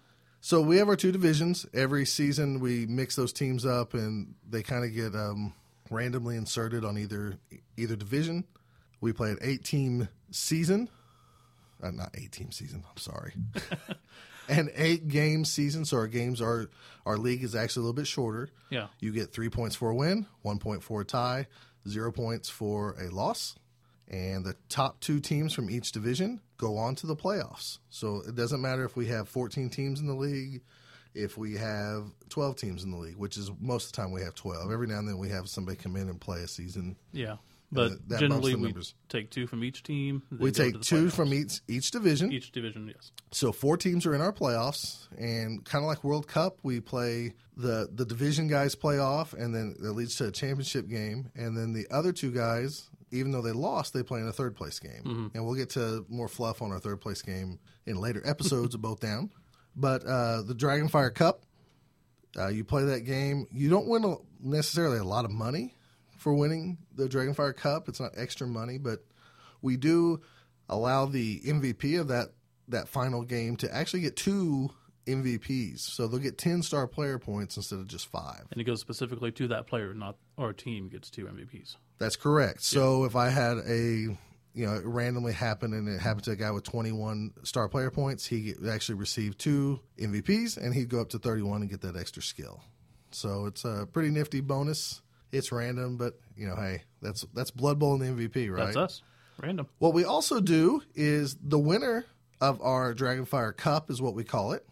So 0.44 0.60
we 0.60 0.78
have 0.78 0.90
our 0.90 0.96
two 0.96 1.12
divisions. 1.12 1.68
Every 1.72 2.04
season, 2.04 2.60
we 2.60 2.88
mix 2.88 3.16
those 3.16 3.32
teams 3.32 3.64
up, 3.64 3.94
and 3.94 4.34
they 4.50 4.64
kind 4.64 4.84
of 4.84 4.94
get 4.96 5.14
um, 5.14 5.54
randomly 5.92 6.36
inserted 6.36 6.84
on 6.84 6.98
either 6.98 7.36
either 7.78 7.96
division. 7.96 8.46
We 9.02 9.14
play 9.14 9.30
an 9.30 9.38
eight 9.42 9.64
team 9.64 10.08
season, 10.32 10.90
uh, 11.84 11.92
not 11.92 12.10
eight 12.16 12.32
team 12.32 12.52
season. 12.52 12.84
I'm 12.90 12.98
sorry, 12.98 13.34
an 14.52 14.70
eight 14.76 15.08
game 15.08 15.46
season. 15.46 15.86
So 15.86 15.98
our 15.98 16.08
games 16.08 16.42
are 16.42 16.70
our 17.06 17.18
league 17.18 17.44
is 17.44 17.56
actually 17.56 17.82
a 17.82 17.84
little 17.86 17.94
bit 17.96 18.08
shorter. 18.08 18.50
Yeah, 18.70 18.88
You 19.00 19.12
get 19.12 19.32
three 19.34 19.50
points 19.50 19.76
for 19.76 19.90
a 19.90 19.96
win, 19.96 20.28
one 20.42 20.60
point 20.60 20.84
for 20.84 21.02
a 21.02 21.06
tie, 21.06 21.48
zero 21.88 22.12
points 22.12 22.50
for 22.50 22.96
a 23.02 23.10
loss. 23.10 23.56
And 24.08 24.44
the 24.44 24.56
top 24.68 25.00
two 25.00 25.20
teams 25.22 25.54
from 25.54 25.70
each 25.70 25.94
division 25.94 26.42
go 26.58 26.78
on 26.78 26.96
to 26.96 27.08
the 27.08 27.16
playoffs. 27.16 27.80
So 27.90 28.22
it 28.28 28.36
doesn't 28.36 28.62
matter 28.62 28.84
if 28.84 28.96
we 28.98 29.08
have 29.08 29.30
14 29.30 29.70
teams 29.70 30.02
in 30.02 30.08
the 30.08 30.14
league, 30.14 30.62
if 31.16 31.38
we 31.38 31.56
have 31.56 32.12
12 32.30 32.56
teams 32.58 32.84
in 32.84 32.92
the 32.92 32.98
league, 32.98 33.16
which 33.16 33.38
is 33.38 33.50
most 33.60 33.86
of 33.86 33.92
the 33.94 33.96
time 34.02 34.12
we 34.12 34.22
have 34.22 34.36
12. 34.36 34.70
Every 34.72 34.86
now 34.88 35.00
and 35.00 35.08
then 35.08 35.18
we 35.18 35.30
have 35.30 35.48
somebody 35.48 35.78
come 35.78 35.96
in 35.96 36.10
and 36.10 36.20
play 36.20 36.42
a 36.42 36.48
season. 36.48 36.98
yeah. 37.14 37.38
But 37.72 38.08
that 38.10 38.20
generally, 38.20 38.56
we 38.56 38.74
take 39.08 39.30
two 39.30 39.48
from 39.48 39.64
each 39.64 39.84
team. 39.84 40.24
We 40.38 40.52
take 40.52 40.82
two 40.82 41.08
playoffs. 41.08 41.12
from 41.14 41.34
each 41.34 41.62
each 41.70 41.92
division. 41.92 42.32
each 42.32 42.52
division. 42.52 42.88
Yes. 42.88 43.12
So 43.32 43.52
four 43.54 43.78
teams 43.78 44.06
are 44.06 44.14
in 44.14 44.20
our 44.20 44.34
playoffs, 44.34 45.08
and 45.18 45.64
kind 45.64 45.84
of 45.84 45.88
like 45.88 46.04
World 46.04 46.28
Cup, 46.28 46.60
we 46.64 46.82
play 46.82 47.34
the 47.56 47.88
the 47.94 48.06
division 48.06 48.48
guys 48.48 48.76
play 48.76 49.00
off, 49.00 49.34
and 49.34 49.56
then 49.56 49.76
it 49.80 49.92
leads 49.92 50.16
to 50.18 50.28
a 50.28 50.32
championship 50.32 50.90
game, 50.90 51.32
and 51.36 51.58
then 51.58 51.72
the 51.72 51.88
other 51.90 52.12
two 52.12 52.32
guys, 52.32 52.90
even 53.12 53.32
though 53.32 53.42
they 53.42 53.54
lost, 53.54 53.94
they 53.94 54.04
play 54.04 54.20
in 54.20 54.28
a 54.28 54.34
third 54.34 54.56
place 54.56 54.78
game, 54.80 55.32
and 55.34 55.46
we'll 55.46 55.56
get 55.56 55.70
to 55.72 56.06
more 56.10 56.28
fluff 56.28 56.62
on 56.62 56.72
our 56.74 56.80
third 56.80 57.00
place 57.00 57.22
game 57.22 57.58
in 57.86 57.96
later 58.02 58.22
episodes 58.26 58.76
of 58.76 58.82
both 58.82 59.00
down. 59.00 59.30
But 59.78 60.06
uh, 60.06 60.42
the 60.42 60.54
Dragonfire 60.54 61.14
Cup, 61.14 61.46
uh, 62.38 62.50
you 62.50 62.66
play 62.66 62.84
that 62.84 63.02
game, 63.06 63.48
you 63.54 63.70
don't 63.70 63.88
win 63.88 64.04
a, 64.04 64.16
necessarily 64.42 64.98
a 64.98 65.06
lot 65.06 65.24
of 65.24 65.32
money 65.32 65.76
for 66.22 66.36
winning 66.36 66.78
the 66.94 67.08
Dragonfire 67.08 67.56
Cup. 67.56 67.90
It's 67.90 68.00
not 68.00 68.12
extra 68.16 68.46
money, 68.46 68.78
but 68.78 69.00
we 69.64 69.76
do 69.76 70.22
allow 70.70 71.08
the 71.08 71.42
MVP 71.42 72.00
of 72.00 72.10
that 72.10 72.30
that 72.68 72.88
final 72.88 73.24
game 73.24 73.58
to 73.58 73.76
actually 73.76 74.02
get 74.02 74.16
two 74.16 74.70
MVPs. 75.08 75.80
So 75.80 76.08
they'll 76.08 76.20
get 76.20 76.38
10 76.38 76.62
star 76.62 76.88
player 76.88 77.18
points 77.18 77.58
instead 77.58 77.80
of 77.80 77.88
just 77.88 78.06
5. 78.06 78.46
And 78.52 78.62
it 78.62 78.66
goes 78.66 78.80
specifically 78.80 79.32
to 79.32 79.48
that 79.48 79.66
player, 79.66 79.96
not 79.96 80.16
our 80.38 80.54
team 80.54 80.90
gets 80.90 81.10
two 81.10 81.26
MVPs. 81.26 81.78
That's 81.98 82.16
correct. 82.16 82.62
So 82.62 83.04
if 83.06 83.16
I 83.16 83.30
had 83.30 83.58
a 83.68 84.16
you 84.54 84.68
know, 84.68 84.76
it 84.76 84.86
randomly 84.86 85.34
happened 85.34 85.74
and 85.74 85.88
it 85.88 86.00
happened 86.00 86.26
to 86.26 86.32
a 86.32 86.36
guy 86.36 86.52
with 86.52 86.66
21 86.66 87.32
star 87.44 87.68
player 87.68 87.90
points, 87.90 88.28
he 88.28 88.54
actually 88.70 88.96
received 88.96 89.40
two 89.40 89.80
MVPs 89.98 90.58
and 90.58 90.76
he'd 90.76 90.90
go 90.90 91.02
up 91.02 91.10
to 91.10 91.20
31 91.20 91.62
and 91.62 91.70
get 91.70 91.82
that 91.82 91.96
extra 91.96 92.22
skill. 92.22 92.62
So 93.10 93.48
it's 93.48 93.66
a 93.66 93.88
pretty 93.92 94.10
nifty 94.10 94.40
bonus. 94.40 95.02
It's 95.32 95.52
random, 95.52 95.98
but 95.98 96.20
you 96.36 96.48
know, 96.48 96.56
hey, 96.56 96.84
that's 97.02 97.26
that's 97.34 97.52
Blood 97.52 97.80
Bowl 97.80 97.94
and 97.94 98.18
the 98.18 98.28
MVP, 98.28 98.52
right? 98.52 98.66
That's 98.66 98.78
us. 98.78 99.02
Random. 99.42 99.68
What 99.80 99.94
we 99.94 100.04
also 100.04 100.40
do 100.40 100.84
is 100.94 101.36
the 101.42 101.60
winner 101.60 102.06
of 102.40 102.62
our 102.62 102.94
Dragonfire 102.94 103.56
Cup 103.56 103.90
is 103.90 104.02
what 104.02 104.14
we 104.14 104.24
call 104.24 104.52
it. 104.54 104.66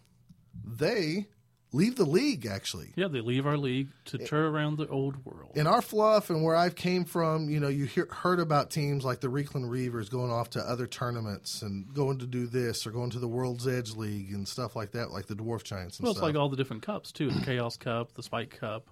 They 0.63 1.27
leave 1.71 1.95
the 1.95 2.05
league 2.05 2.45
actually. 2.45 2.93
Yeah, 2.95 3.07
they 3.07 3.21
leave 3.21 3.45
our 3.45 3.57
league 3.57 3.89
to 4.05 4.17
tour 4.17 4.49
around 4.49 4.77
the 4.77 4.87
old 4.87 5.23
world. 5.25 5.51
In 5.55 5.67
our 5.67 5.81
fluff 5.81 6.29
and 6.29 6.43
where 6.43 6.55
I've 6.55 6.75
came 6.75 7.05
from, 7.05 7.49
you 7.49 7.59
know, 7.59 7.67
you 7.67 7.85
hear, 7.85 8.07
heard 8.11 8.39
about 8.39 8.71
teams 8.71 9.05
like 9.05 9.21
the 9.21 9.27
Reikland 9.27 9.69
Reavers 9.69 10.09
going 10.09 10.31
off 10.31 10.51
to 10.51 10.59
other 10.59 10.87
tournaments 10.87 11.61
and 11.61 11.93
going 11.93 12.19
to 12.19 12.27
do 12.27 12.47
this 12.47 12.85
or 12.85 12.91
going 12.91 13.11
to 13.11 13.19
the 13.19 13.27
World's 13.27 13.67
Edge 13.67 13.91
League 13.91 14.31
and 14.31 14.47
stuff 14.47 14.75
like 14.75 14.91
that, 14.91 15.11
like 15.11 15.27
the 15.27 15.35
Dwarf 15.35 15.63
Giants 15.63 15.97
and 15.97 16.05
well, 16.05 16.11
it's 16.11 16.19
stuff. 16.19 16.27
like 16.27 16.35
all 16.35 16.49
the 16.49 16.57
different 16.57 16.81
cups 16.81 17.11
too. 17.11 17.29
The 17.29 17.45
Chaos 17.45 17.77
Cup, 17.77 18.13
the 18.13 18.23
Spike 18.23 18.59
Cup. 18.59 18.89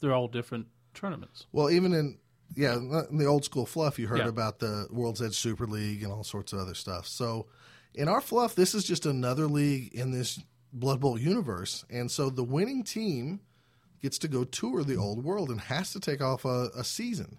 They're 0.00 0.14
all 0.14 0.28
different 0.28 0.66
tournaments. 1.00 1.46
well, 1.52 1.70
even 1.70 1.92
in 1.92 2.18
yeah, 2.56 2.74
in 2.74 3.16
the 3.16 3.26
old 3.26 3.44
school 3.44 3.64
fluff, 3.64 3.96
you 3.98 4.08
heard 4.08 4.18
Yeah. 4.18 4.28
about 4.28 4.58
the 4.58 4.88
World's 4.90 5.22
Edge 5.22 5.36
Super 5.36 5.66
League 5.68 6.02
and 6.02 6.12
all 6.12 6.24
sorts 6.24 6.52
of 6.52 6.58
other 6.58 6.74
stuff. 6.74 7.06
So, 7.06 7.46
in 7.94 8.08
our 8.08 8.20
fluff, 8.20 8.56
this 8.56 8.74
is 8.74 8.82
just 8.84 9.06
another 9.06 9.46
league 9.46 9.94
in 9.94 10.10
this 10.10 10.40
Blood 10.72 10.98
Bowl 11.00 11.16
universe, 11.18 11.84
and 11.90 12.10
so 12.10 12.28
the 12.28 12.42
winning 12.44 12.82
team 12.82 13.40
gets 14.02 14.18
to 14.18 14.28
go 14.28 14.44
tour 14.44 14.82
the 14.82 14.96
old 14.96 15.22
world 15.24 15.50
and 15.50 15.60
has 15.60 15.92
to 15.92 16.00
take 16.00 16.20
off 16.20 16.44
a, 16.44 16.70
a 16.76 16.82
season. 16.84 17.38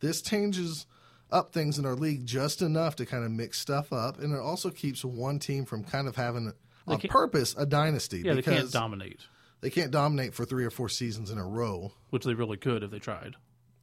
This 0.00 0.20
changes 0.22 0.86
up 1.30 1.52
things 1.52 1.78
in 1.78 1.86
our 1.86 1.94
league 1.94 2.26
just 2.26 2.60
enough 2.62 2.94
to 2.96 3.06
kind 3.06 3.24
of 3.24 3.30
mix 3.30 3.58
stuff 3.58 3.92
up, 3.92 4.18
and 4.20 4.32
it 4.32 4.38
also 4.40 4.70
keeps 4.70 5.04
one 5.04 5.38
team 5.38 5.64
from 5.64 5.82
kind 5.82 6.06
of 6.06 6.14
having 6.16 6.52
on 6.86 7.00
purpose 7.00 7.54
a 7.58 7.64
dynasty 7.66 8.18
Yeah, 8.18 8.32
they 8.34 8.36
because 8.40 8.58
can't 8.60 8.72
dominate, 8.72 9.20
they 9.62 9.70
can't 9.70 9.90
dominate 9.90 10.34
for 10.34 10.44
three 10.44 10.64
or 10.66 10.70
four 10.70 10.90
seasons 10.90 11.30
in 11.30 11.38
a 11.38 11.46
row. 11.46 11.92
which 12.10 12.24
they 12.24 12.34
really 12.34 12.58
could 12.58 12.82
if 12.82 12.90
they 12.90 12.98
tried. 12.98 13.36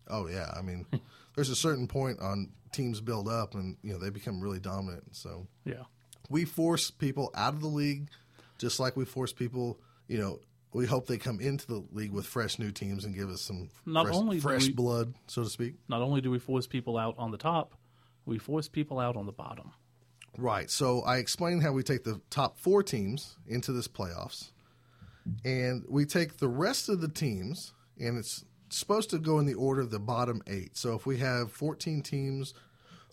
Oh 0.08 0.28
yeah, 0.28 0.52
I 0.56 0.62
mean, 0.62 0.86
there's 1.36 1.50
a 1.50 1.56
certain 1.56 1.88
point 1.88 2.20
on 2.20 2.52
teams 2.72 3.02
build 3.02 3.28
up, 3.28 3.56
and 3.56 3.78
you 3.82 3.92
know 3.94 3.98
they 4.00 4.12
become 4.12 4.40
really 4.40 4.60
dominant. 4.60 5.16
So 5.16 5.48
Yeah. 5.66 5.84
we 6.30 6.46
force 6.46 6.92
people 6.92 7.32
out 7.34 7.56
of 7.56 7.62
the 7.62 7.68
league, 7.68 8.10
just 8.60 8.80
like 8.80 8.96
we 8.96 9.06
force 9.06 9.34
people. 9.34 9.80
You 10.08 10.18
know, 10.20 10.40
we 10.74 10.86
hope 10.86 11.08
they 11.08 11.18
come 11.18 11.40
into 11.40 11.66
the 11.68 11.84
league 11.92 12.12
with 12.12 12.26
fresh 12.28 12.60
new 12.60 12.72
teams 12.72 13.06
and 13.06 13.16
give 13.16 13.30
us 13.30 13.42
some 13.42 13.70
Not 13.86 14.06
fresh, 14.06 14.16
only 14.16 14.40
fresh 14.40 14.68
we- 14.68 14.74
blood, 14.74 15.14
so 15.28 15.44
to 15.44 15.50
speak. 15.50 15.76
Not 15.88 16.02
only 16.02 16.22
do 16.22 16.30
we 16.32 16.40
force 16.40 16.68
people 16.68 16.98
out 16.98 17.16
on 17.18 17.32
the 17.32 17.38
top, 17.38 17.74
we 18.26 18.38
force 18.38 18.68
people 18.68 19.00
out 19.00 19.16
on 19.16 19.26
the 19.26 19.32
bottom. 19.32 19.72
Right. 20.38 20.70
So 20.70 21.02
I 21.02 21.18
explained 21.18 21.64
how 21.64 21.72
we 21.72 21.84
take 21.84 22.04
the 22.04 22.22
top 22.30 22.60
four 22.60 22.82
teams 22.84 23.36
into 23.48 23.72
this 23.72 23.88
playoffs, 23.88 24.52
and 25.44 25.84
we 25.88 26.06
take 26.06 26.38
the 26.38 26.48
rest 26.48 26.90
of 26.90 27.02
the 27.02 27.08
teams, 27.08 27.74
and 28.00 28.18
it's 28.18 28.46
supposed 28.70 29.10
to 29.12 29.18
go 29.18 29.40
in 29.40 29.46
the 29.46 29.56
order 29.56 29.82
of 29.82 29.92
the 29.92 30.00
bottom 30.00 30.42
eight. 30.48 30.78
So 30.78 30.96
if 30.96 31.06
we 31.06 31.18
have 31.18 31.52
14 31.52 32.02
teams, 32.02 32.54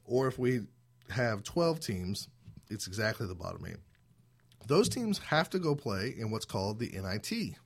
or 0.04 0.28
if 0.28 0.38
we 0.38 0.62
have 1.10 1.42
12 1.42 1.80
teams, 1.80 2.28
it's 2.68 2.86
exactly 2.86 3.26
the 3.26 3.34
bottom 3.34 3.64
eight. 3.66 3.78
Those 4.66 4.88
teams 4.88 5.18
have 5.18 5.48
to 5.50 5.58
go 5.58 5.74
play 5.74 6.14
in 6.18 6.30
what's 6.30 6.44
called 6.44 6.78
the 6.78 6.88
NIT, 6.88 7.56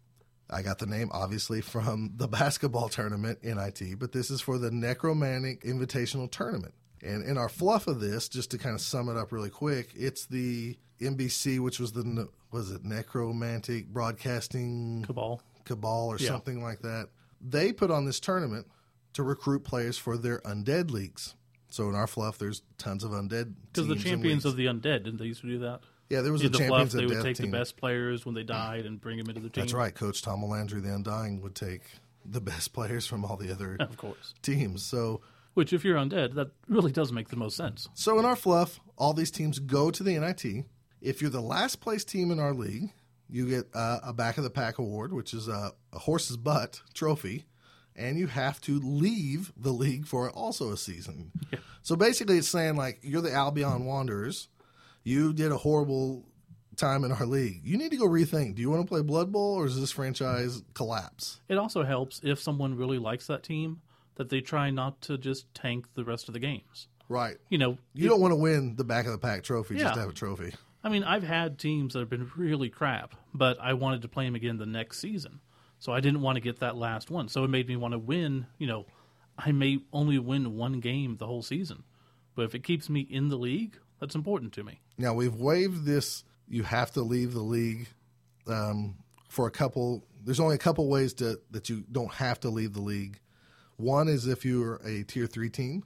I 0.52 0.62
got 0.62 0.78
the 0.78 0.86
name 0.86 1.08
obviously 1.12 1.60
from 1.60 2.12
the 2.16 2.28
basketball 2.28 2.88
tournament 2.88 3.42
NIT, 3.42 3.98
but 3.98 4.12
this 4.12 4.30
is 4.30 4.40
for 4.40 4.58
the 4.58 4.70
Necromantic 4.70 5.62
Invitational 5.62 6.30
Tournament. 6.30 6.74
And 7.02 7.24
in 7.24 7.38
our 7.38 7.48
fluff 7.48 7.86
of 7.86 8.00
this, 8.00 8.28
just 8.28 8.50
to 8.50 8.58
kind 8.58 8.74
of 8.74 8.80
sum 8.80 9.08
it 9.08 9.16
up 9.16 9.32
really 9.32 9.48
quick, 9.48 9.90
it's 9.94 10.26
the 10.26 10.76
NBC, 11.00 11.58
which 11.58 11.80
was 11.80 11.92
the 11.92 12.28
was 12.52 12.70
it 12.70 12.84
Necromantic 12.84 13.88
Broadcasting 13.88 15.02
Cabal. 15.06 15.40
Cabal 15.64 16.08
or 16.08 16.16
Yeah. 16.18 16.28
something 16.28 16.62
like 16.62 16.80
that. 16.80 17.08
They 17.40 17.72
put 17.72 17.90
on 17.90 18.04
this 18.04 18.20
tournament 18.20 18.66
to 19.14 19.22
recruit 19.22 19.64
players 19.64 19.96
for 19.98 20.16
their 20.16 20.40
undead 20.40 20.90
leagues. 20.90 21.34
So 21.68 21.88
in 21.88 21.94
our 21.94 22.06
fluff, 22.06 22.38
there's 22.38 22.62
tons 22.78 23.04
of 23.04 23.12
undead 23.12 23.54
Because 23.72 23.86
the 23.88 23.96
champions 23.96 24.44
of 24.44 24.56
the 24.56 24.66
undead, 24.66 25.04
didn't 25.04 25.18
they 25.18 25.26
used 25.26 25.40
to 25.42 25.46
do 25.46 25.58
that? 25.60 25.80
yeah, 26.08 26.20
there 26.22 26.32
was 26.32 26.40
In 26.42 26.48
a 26.48 26.50
the 26.50 26.58
fluff, 26.58 26.68
champions 26.68 26.92
they 26.94 27.06
would 27.06 27.22
take 27.22 27.36
team. 27.36 27.50
the 27.52 27.58
best 27.58 27.76
players 27.76 28.26
when 28.26 28.34
they 28.34 28.42
died 28.42 28.84
and 28.86 29.00
bring 29.00 29.18
them 29.18 29.28
into 29.28 29.40
the 29.40 29.48
team. 29.48 29.62
That's 29.62 29.72
right. 29.72 29.94
Coach 29.94 30.22
Tomolandry, 30.22 30.82
the 30.82 30.92
Undying, 30.92 31.40
would 31.42 31.54
take 31.54 31.82
the 32.24 32.40
best 32.40 32.72
players 32.72 33.06
from 33.06 33.24
all 33.24 33.36
the 33.36 33.50
other 33.52 33.76
Of 33.78 33.96
course. 33.96 34.34
teams. 34.42 34.82
So, 34.82 35.20
Which, 35.54 35.72
if 35.72 35.84
you're 35.84 35.96
undead, 35.96 36.34
that 36.34 36.50
really 36.68 36.90
does 36.92 37.12
make 37.12 37.28
the 37.28 37.36
most 37.36 37.56
sense. 37.56 37.88
so 37.94 38.18
in 38.18 38.24
our 38.24 38.36
fluff, 38.36 38.80
all 38.96 39.14
these 39.14 39.30
teams 39.30 39.58
go 39.60 39.90
to 39.92 40.02
the 40.02 40.18
NIT. 40.18 40.66
If 41.00 41.20
you're 41.20 41.30
the 41.30 41.40
last 41.40 41.80
place 41.80 42.04
team 42.04 42.30
in 42.30 42.38
our 42.38 42.52
league, 42.52 42.90
you 43.28 43.48
get 43.48 43.66
uh, 43.74 44.00
a 44.02 44.12
back 44.12 44.38
of 44.38 44.44
the 44.44 44.50
pack 44.50 44.78
award, 44.78 45.12
which 45.12 45.32
is 45.32 45.48
a, 45.48 45.72
a 45.92 45.98
horse's 45.98 46.36
butt 46.36 46.82
trophy, 46.94 47.46
and 47.96 48.18
you 48.18 48.26
have 48.26 48.60
to 48.62 48.78
leave 48.80 49.52
the 49.56 49.72
league 49.72 50.06
for 50.06 50.30
also 50.30 50.72
a 50.72 50.76
season. 50.76 51.32
So 51.82 51.96
basically, 51.96 52.38
it's 52.38 52.48
saying 52.48 52.76
like 52.76 52.98
you're 53.02 53.22
the 53.22 53.32
Albion 53.32 53.84
Wanderers. 53.84 54.48
You 55.02 55.32
did 55.32 55.50
a 55.52 55.56
horrible 55.56 56.26
time 56.76 57.04
in 57.04 57.12
our 57.12 57.26
league. 57.26 57.60
You 57.64 57.78
need 57.78 57.90
to 57.90 57.96
go 57.96 58.06
rethink. 58.06 58.54
Do 58.56 58.62
you 58.62 58.70
want 58.70 58.82
to 58.82 58.88
play 58.88 59.02
Blood 59.02 59.32
Bowl 59.32 59.54
or 59.54 59.66
does 59.66 59.78
this 59.80 59.90
franchise 59.92 60.62
collapse? 60.74 61.40
It 61.48 61.56
also 61.56 61.82
helps 61.84 62.20
if 62.22 62.40
someone 62.40 62.74
really 62.76 62.98
likes 62.98 63.26
that 63.28 63.42
team 63.42 63.80
that 64.16 64.28
they 64.28 64.40
try 64.40 64.70
not 64.70 65.00
to 65.02 65.16
just 65.16 65.52
tank 65.54 65.86
the 65.94 66.04
rest 66.04 66.28
of 66.28 66.34
the 66.34 66.40
games. 66.40 66.88
Right. 67.08 67.38
You 67.48 67.58
know, 67.58 67.78
You 67.94 68.08
don't 68.08 68.20
want 68.20 68.32
to 68.32 68.36
win 68.36 68.76
the 68.76 68.84
back 68.84 69.06
of 69.06 69.12
the 69.12 69.18
pack 69.18 69.42
trophy 69.42 69.76
just 69.76 69.94
to 69.94 70.00
have 70.00 70.10
a 70.10 70.14
trophy. 70.14 70.54
I 70.82 70.88
mean, 70.88 71.04
I've 71.04 71.22
had 71.22 71.58
teams 71.58 71.92
that 71.92 72.00
have 72.00 72.08
been 72.08 72.30
really 72.36 72.70
crap, 72.70 73.14
but 73.34 73.58
I 73.60 73.74
wanted 73.74 74.02
to 74.02 74.08
play 74.08 74.24
them 74.24 74.34
again 74.34 74.56
the 74.56 74.66
next 74.66 74.98
season. 74.98 75.40
So 75.78 75.92
I 75.92 76.00
didn't 76.00 76.20
want 76.20 76.36
to 76.36 76.40
get 76.40 76.60
that 76.60 76.76
last 76.76 77.10
one. 77.10 77.28
So 77.28 77.44
it 77.44 77.48
made 77.48 77.68
me 77.68 77.76
want 77.76 77.92
to 77.92 77.98
win. 77.98 78.46
You 78.58 78.66
know, 78.66 78.86
I 79.38 79.52
may 79.52 79.80
only 79.92 80.18
win 80.18 80.56
one 80.56 80.80
game 80.80 81.16
the 81.16 81.26
whole 81.26 81.42
season, 81.42 81.84
but 82.34 82.42
if 82.42 82.54
it 82.54 82.64
keeps 82.64 82.88
me 82.88 83.00
in 83.00 83.28
the 83.28 83.36
league, 83.36 83.78
that's 83.98 84.14
important 84.14 84.52
to 84.54 84.64
me. 84.64 84.80
Now 84.98 85.14
we've 85.14 85.34
waived 85.34 85.84
this. 85.84 86.24
You 86.48 86.64
have 86.64 86.92
to 86.92 87.02
leave 87.02 87.32
the 87.32 87.40
league 87.40 87.88
um, 88.46 88.96
for 89.28 89.46
a 89.46 89.50
couple. 89.50 90.04
There's 90.24 90.40
only 90.40 90.56
a 90.56 90.58
couple 90.58 90.88
ways 90.88 91.14
to 91.14 91.40
that 91.50 91.68
you 91.68 91.84
don't 91.90 92.12
have 92.14 92.40
to 92.40 92.50
leave 92.50 92.72
the 92.72 92.80
league. 92.80 93.20
One 93.76 94.08
is 94.08 94.26
if 94.26 94.44
you're 94.44 94.76
a 94.84 95.04
tier 95.04 95.26
three 95.26 95.50
team. 95.50 95.84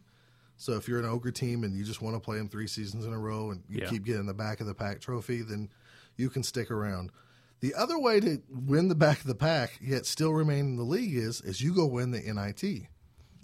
So 0.65 0.73
if 0.79 0.89
you're 0.89 0.99
an 0.99 1.05
ogre 1.05 1.31
team 1.31 1.63
and 1.63 1.77
you 1.77 1.85
just 1.85 2.01
want 2.01 2.17
to 2.17 2.21
play 2.21 2.39
them 2.39 2.49
three 2.49 2.67
seasons 2.67 3.05
in 3.05 3.13
a 3.13 3.19
row 3.19 3.51
and 3.51 3.63
you 3.69 3.81
Yeah. 3.83 3.91
keep 3.91 4.03
getting 4.03 4.25
the 4.25 4.33
back 4.33 4.63
of 4.63 4.67
the 4.67 4.73
pack 4.75 4.99
trophy, 4.99 5.43
then 5.43 5.69
you 6.17 6.31
can 6.31 6.43
stick 6.43 6.71
around. 6.71 7.13
The 7.61 7.75
other 7.75 7.99
way 7.99 8.19
to 8.21 8.43
win 8.49 8.89
the 8.89 8.95
back 8.95 9.21
of 9.21 9.27
the 9.27 9.35
pack 9.35 9.79
yet 9.79 10.07
still 10.07 10.33
remain 10.33 10.61
in 10.61 10.77
the 10.77 10.83
league 10.83 11.15
is 11.15 11.43
is 11.43 11.61
you 11.61 11.75
go 11.75 11.85
win 11.85 12.13
the 12.13 12.21
NIT. 12.21 12.89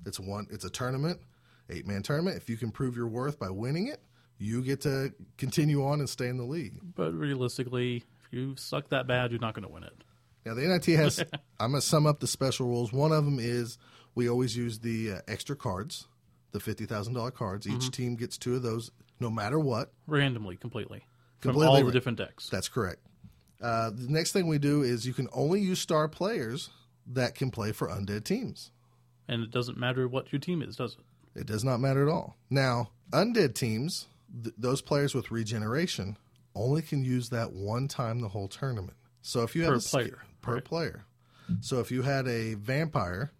It's 0.06 0.18
one. 0.18 0.46
It's 0.50 0.64
a 0.64 0.70
tournament, 0.70 1.20
eight 1.68 1.86
man 1.86 2.02
tournament. 2.02 2.38
If 2.38 2.48
you 2.48 2.56
can 2.56 2.70
prove 2.70 2.96
your 2.96 3.06
worth 3.06 3.38
by 3.38 3.50
winning 3.50 3.88
it, 3.88 4.00
you 4.38 4.62
get 4.62 4.80
to 4.82 5.12
continue 5.36 5.84
on 5.84 6.00
and 6.00 6.08
stay 6.08 6.28
in 6.28 6.38
the 6.38 6.44
league. 6.44 6.78
But 6.94 7.12
realistically, 7.12 7.96
if 8.24 8.32
you 8.32 8.56
suck 8.56 8.88
that 8.88 9.06
bad, 9.06 9.30
you're 9.30 9.40
not 9.40 9.52
going 9.52 9.66
to 9.66 9.72
win 9.72 9.82
it. 9.82 10.04
Now 10.46 10.54
the 10.54 10.62
NIT 10.66 10.86
has. 10.96 11.18
I'm 11.60 11.72
gonna 11.72 11.82
sum 11.82 12.06
up 12.06 12.20
the 12.20 12.26
special 12.26 12.66
rules. 12.66 12.94
One 12.94 13.12
of 13.12 13.26
them 13.26 13.38
is 13.38 13.76
we 14.14 14.26
always 14.26 14.56
use 14.56 14.78
the 14.78 15.12
uh, 15.12 15.20
extra 15.28 15.54
cards, 15.54 16.06
the 16.52 16.60
fifty 16.60 16.86
thousand 16.86 17.14
dollar 17.14 17.30
cards. 17.30 17.66
Each 17.66 17.74
Mm-hmm. 17.74 17.88
team 17.90 18.16
gets 18.16 18.36
two 18.38 18.54
of 18.56 18.62
those, 18.62 18.90
no 19.18 19.30
matter 19.30 19.58
what. 19.58 19.92
Randomly, 20.06 20.56
completely. 20.56 21.04
From 21.40 21.52
Completely 21.52 21.66
all 21.68 21.76
the 21.78 21.84
ra- 21.86 21.90
different 21.90 22.18
decks. 22.18 22.48
That's 22.50 22.68
correct. 22.68 23.00
Uh, 23.62 23.90
the 23.90 24.08
next 24.08 24.32
thing 24.32 24.46
we 24.46 24.58
do 24.58 24.82
is 24.82 25.06
you 25.06 25.12
can 25.14 25.28
only 25.32 25.60
use 25.60 25.78
star 25.80 26.08
players 26.08 26.70
that 27.06 27.34
can 27.34 27.50
play 27.50 27.72
for 27.72 27.88
undead 27.88 28.24
teams. 28.24 28.70
And 29.28 29.42
it 29.42 29.50
doesn't 29.50 29.78
matter 29.78 30.08
what 30.08 30.32
your 30.32 30.40
team 30.40 30.60
is, 30.62 30.76
does 30.76 30.96
it? 31.34 31.40
It 31.40 31.46
does 31.46 31.62
not 31.64 31.78
matter 31.80 32.06
at 32.06 32.12
all. 32.12 32.36
Now, 32.50 32.90
undead 33.12 33.54
teams, 33.54 34.06
th- 34.42 34.54
those 34.58 34.82
players 34.82 35.14
with 35.14 35.30
regeneration, 35.30 36.16
only 36.54 36.82
can 36.82 37.04
use 37.04 37.28
that 37.30 37.52
one 37.52 37.86
time 37.86 38.20
the 38.20 38.28
whole 38.28 38.48
tournament. 38.48 38.96
So 39.22 39.42
if 39.42 39.54
you 39.54 39.62
have 39.62 39.72
Per 39.72 39.76
a 39.76 39.80
sk- 39.80 39.90
player, 39.92 40.18
per 40.42 40.54
right. 40.54 40.64
player. 40.64 41.04
So 41.60 41.80
if 41.80 41.90
you 41.90 42.02
had 42.02 42.26
a 42.28 42.54
vampire 42.54 43.32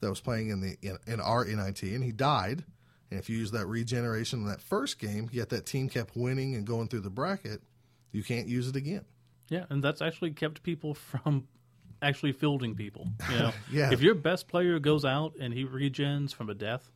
that 0.00 0.08
was 0.10 0.20
playing 0.20 0.50
in 0.50 0.60
the 0.60 0.76
in, 0.82 0.98
in 1.06 1.20
our 1.20 1.44
NIT 1.44 1.82
and 1.82 2.02
he 2.04 2.12
died, 2.12 2.64
and 3.10 3.18
if 3.18 3.28
you 3.30 3.36
use 3.38 3.50
that 3.52 3.66
regeneration 3.66 4.40
in 4.40 4.46
that 4.48 4.60
first 4.60 4.98
game, 4.98 5.28
yet 5.32 5.48
that 5.50 5.66
team 5.66 5.88
kept 5.88 6.16
winning 6.16 6.54
and 6.54 6.66
going 6.66 6.88
through 6.88 7.00
the 7.00 7.10
bracket, 7.10 7.62
you 8.12 8.22
can't 8.22 8.48
use 8.48 8.68
it 8.68 8.76
again. 8.76 9.04
Yeah, 9.48 9.64
and 9.70 9.82
that's 9.82 10.02
actually 10.02 10.32
kept 10.32 10.62
people 10.62 10.94
from 10.94 11.48
actually 12.02 12.32
fielding 12.32 12.74
people. 12.74 13.08
You 13.30 13.38
know, 13.38 13.50
Yeah. 13.72 13.90
if 13.92 14.00
your 14.02 14.14
best 14.14 14.46
player 14.48 14.78
goes 14.78 15.04
out 15.04 15.34
and 15.40 15.52
he 15.54 15.64
regens 15.64 16.34
from 16.34 16.48
a 16.50 16.54
death, 16.54 16.90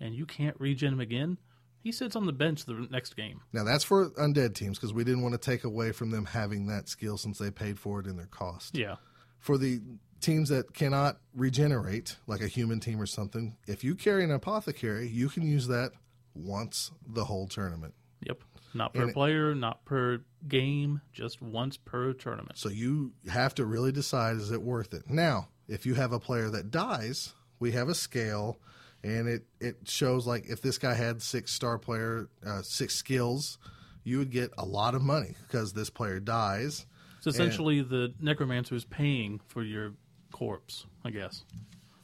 and 0.00 0.14
you 0.14 0.24
can't 0.26 0.58
regen 0.60 0.92
him 0.92 1.00
again, 1.00 1.36
he 1.82 1.90
sits 1.92 2.16
on 2.16 2.26
the 2.26 2.32
bench 2.32 2.64
the 2.64 2.86
next 2.90 3.16
game. 3.16 3.40
Now 3.52 3.64
that's 3.64 3.84
for 3.84 4.10
undead 4.10 4.54
teams 4.54 4.78
because 4.78 4.92
we 4.92 5.04
didn't 5.04 5.22
want 5.22 5.34
to 5.34 5.38
take 5.38 5.64
away 5.64 5.92
from 5.92 6.10
them 6.10 6.24
having 6.26 6.66
that 6.68 6.88
skill 6.88 7.16
since 7.18 7.38
they 7.38 7.50
paid 7.50 7.78
for 7.78 8.00
it 8.00 8.06
in 8.06 8.16
their 8.16 8.26
cost. 8.26 8.76
Yeah, 8.76 8.96
for 9.38 9.56
the 9.58 9.80
teams 10.20 10.48
that 10.48 10.74
cannot 10.74 11.18
regenerate, 11.34 12.16
like 12.26 12.40
a 12.40 12.48
human 12.48 12.80
team 12.80 13.00
or 13.00 13.06
something, 13.06 13.56
if 13.66 13.84
you 13.84 13.94
carry 13.94 14.24
an 14.24 14.30
apothecary, 14.30 15.08
you 15.08 15.28
can 15.28 15.42
use 15.46 15.66
that 15.68 15.92
once 16.34 16.90
the 17.06 17.24
whole 17.24 17.46
tournament. 17.46 17.94
yep. 18.20 18.42
Not 18.74 18.92
per 18.92 19.00
And 19.02 19.10
it- 19.10 19.14
player, 19.14 19.54
not 19.54 19.84
per 19.86 20.20
game, 20.48 21.00
just 21.12 21.40
once 21.40 21.76
per 21.78 22.12
tournament. 22.12 22.58
So 22.58 22.68
you 22.68 23.12
have 23.28 23.54
to 23.54 23.64
really 23.64 23.90
decide 23.92 24.36
is 24.36 24.50
it 24.50 24.60
worth 24.60 24.92
it. 24.92 25.08
Now, 25.08 25.48
if 25.66 25.86
you 25.86 25.94
have 25.94 26.12
a 26.12 26.20
player 26.20 26.50
that 26.50 26.70
dies, 26.70 27.32
we 27.58 27.72
have 27.72 27.88
a 27.88 27.94
scale 27.94 28.58
and 29.02 29.28
it, 29.28 29.46
it 29.60 29.76
shows 29.88 30.26
like 30.26 30.46
if 30.48 30.60
this 30.60 30.76
guy 30.78 30.92
had 30.94 31.22
six 31.22 31.52
star 31.52 31.78
player, 31.78 32.28
uh, 32.44 32.60
six 32.62 32.94
skills, 32.94 33.56
you 34.04 34.18
would 34.18 34.30
get 34.30 34.50
a 34.58 34.64
lot 34.66 34.94
of 34.94 35.00
money 35.02 35.36
because 35.46 35.72
this 35.72 35.88
player 35.88 36.20
dies. 36.20 36.84
It's 37.18 37.26
essentially 37.28 37.80
the 37.80 38.12
necromancer 38.20 38.74
is 38.74 38.84
paying 38.84 39.40
for 39.46 39.62
your 39.62 39.94
corpse, 40.36 40.84
I 41.02 41.10
guess. 41.10 41.44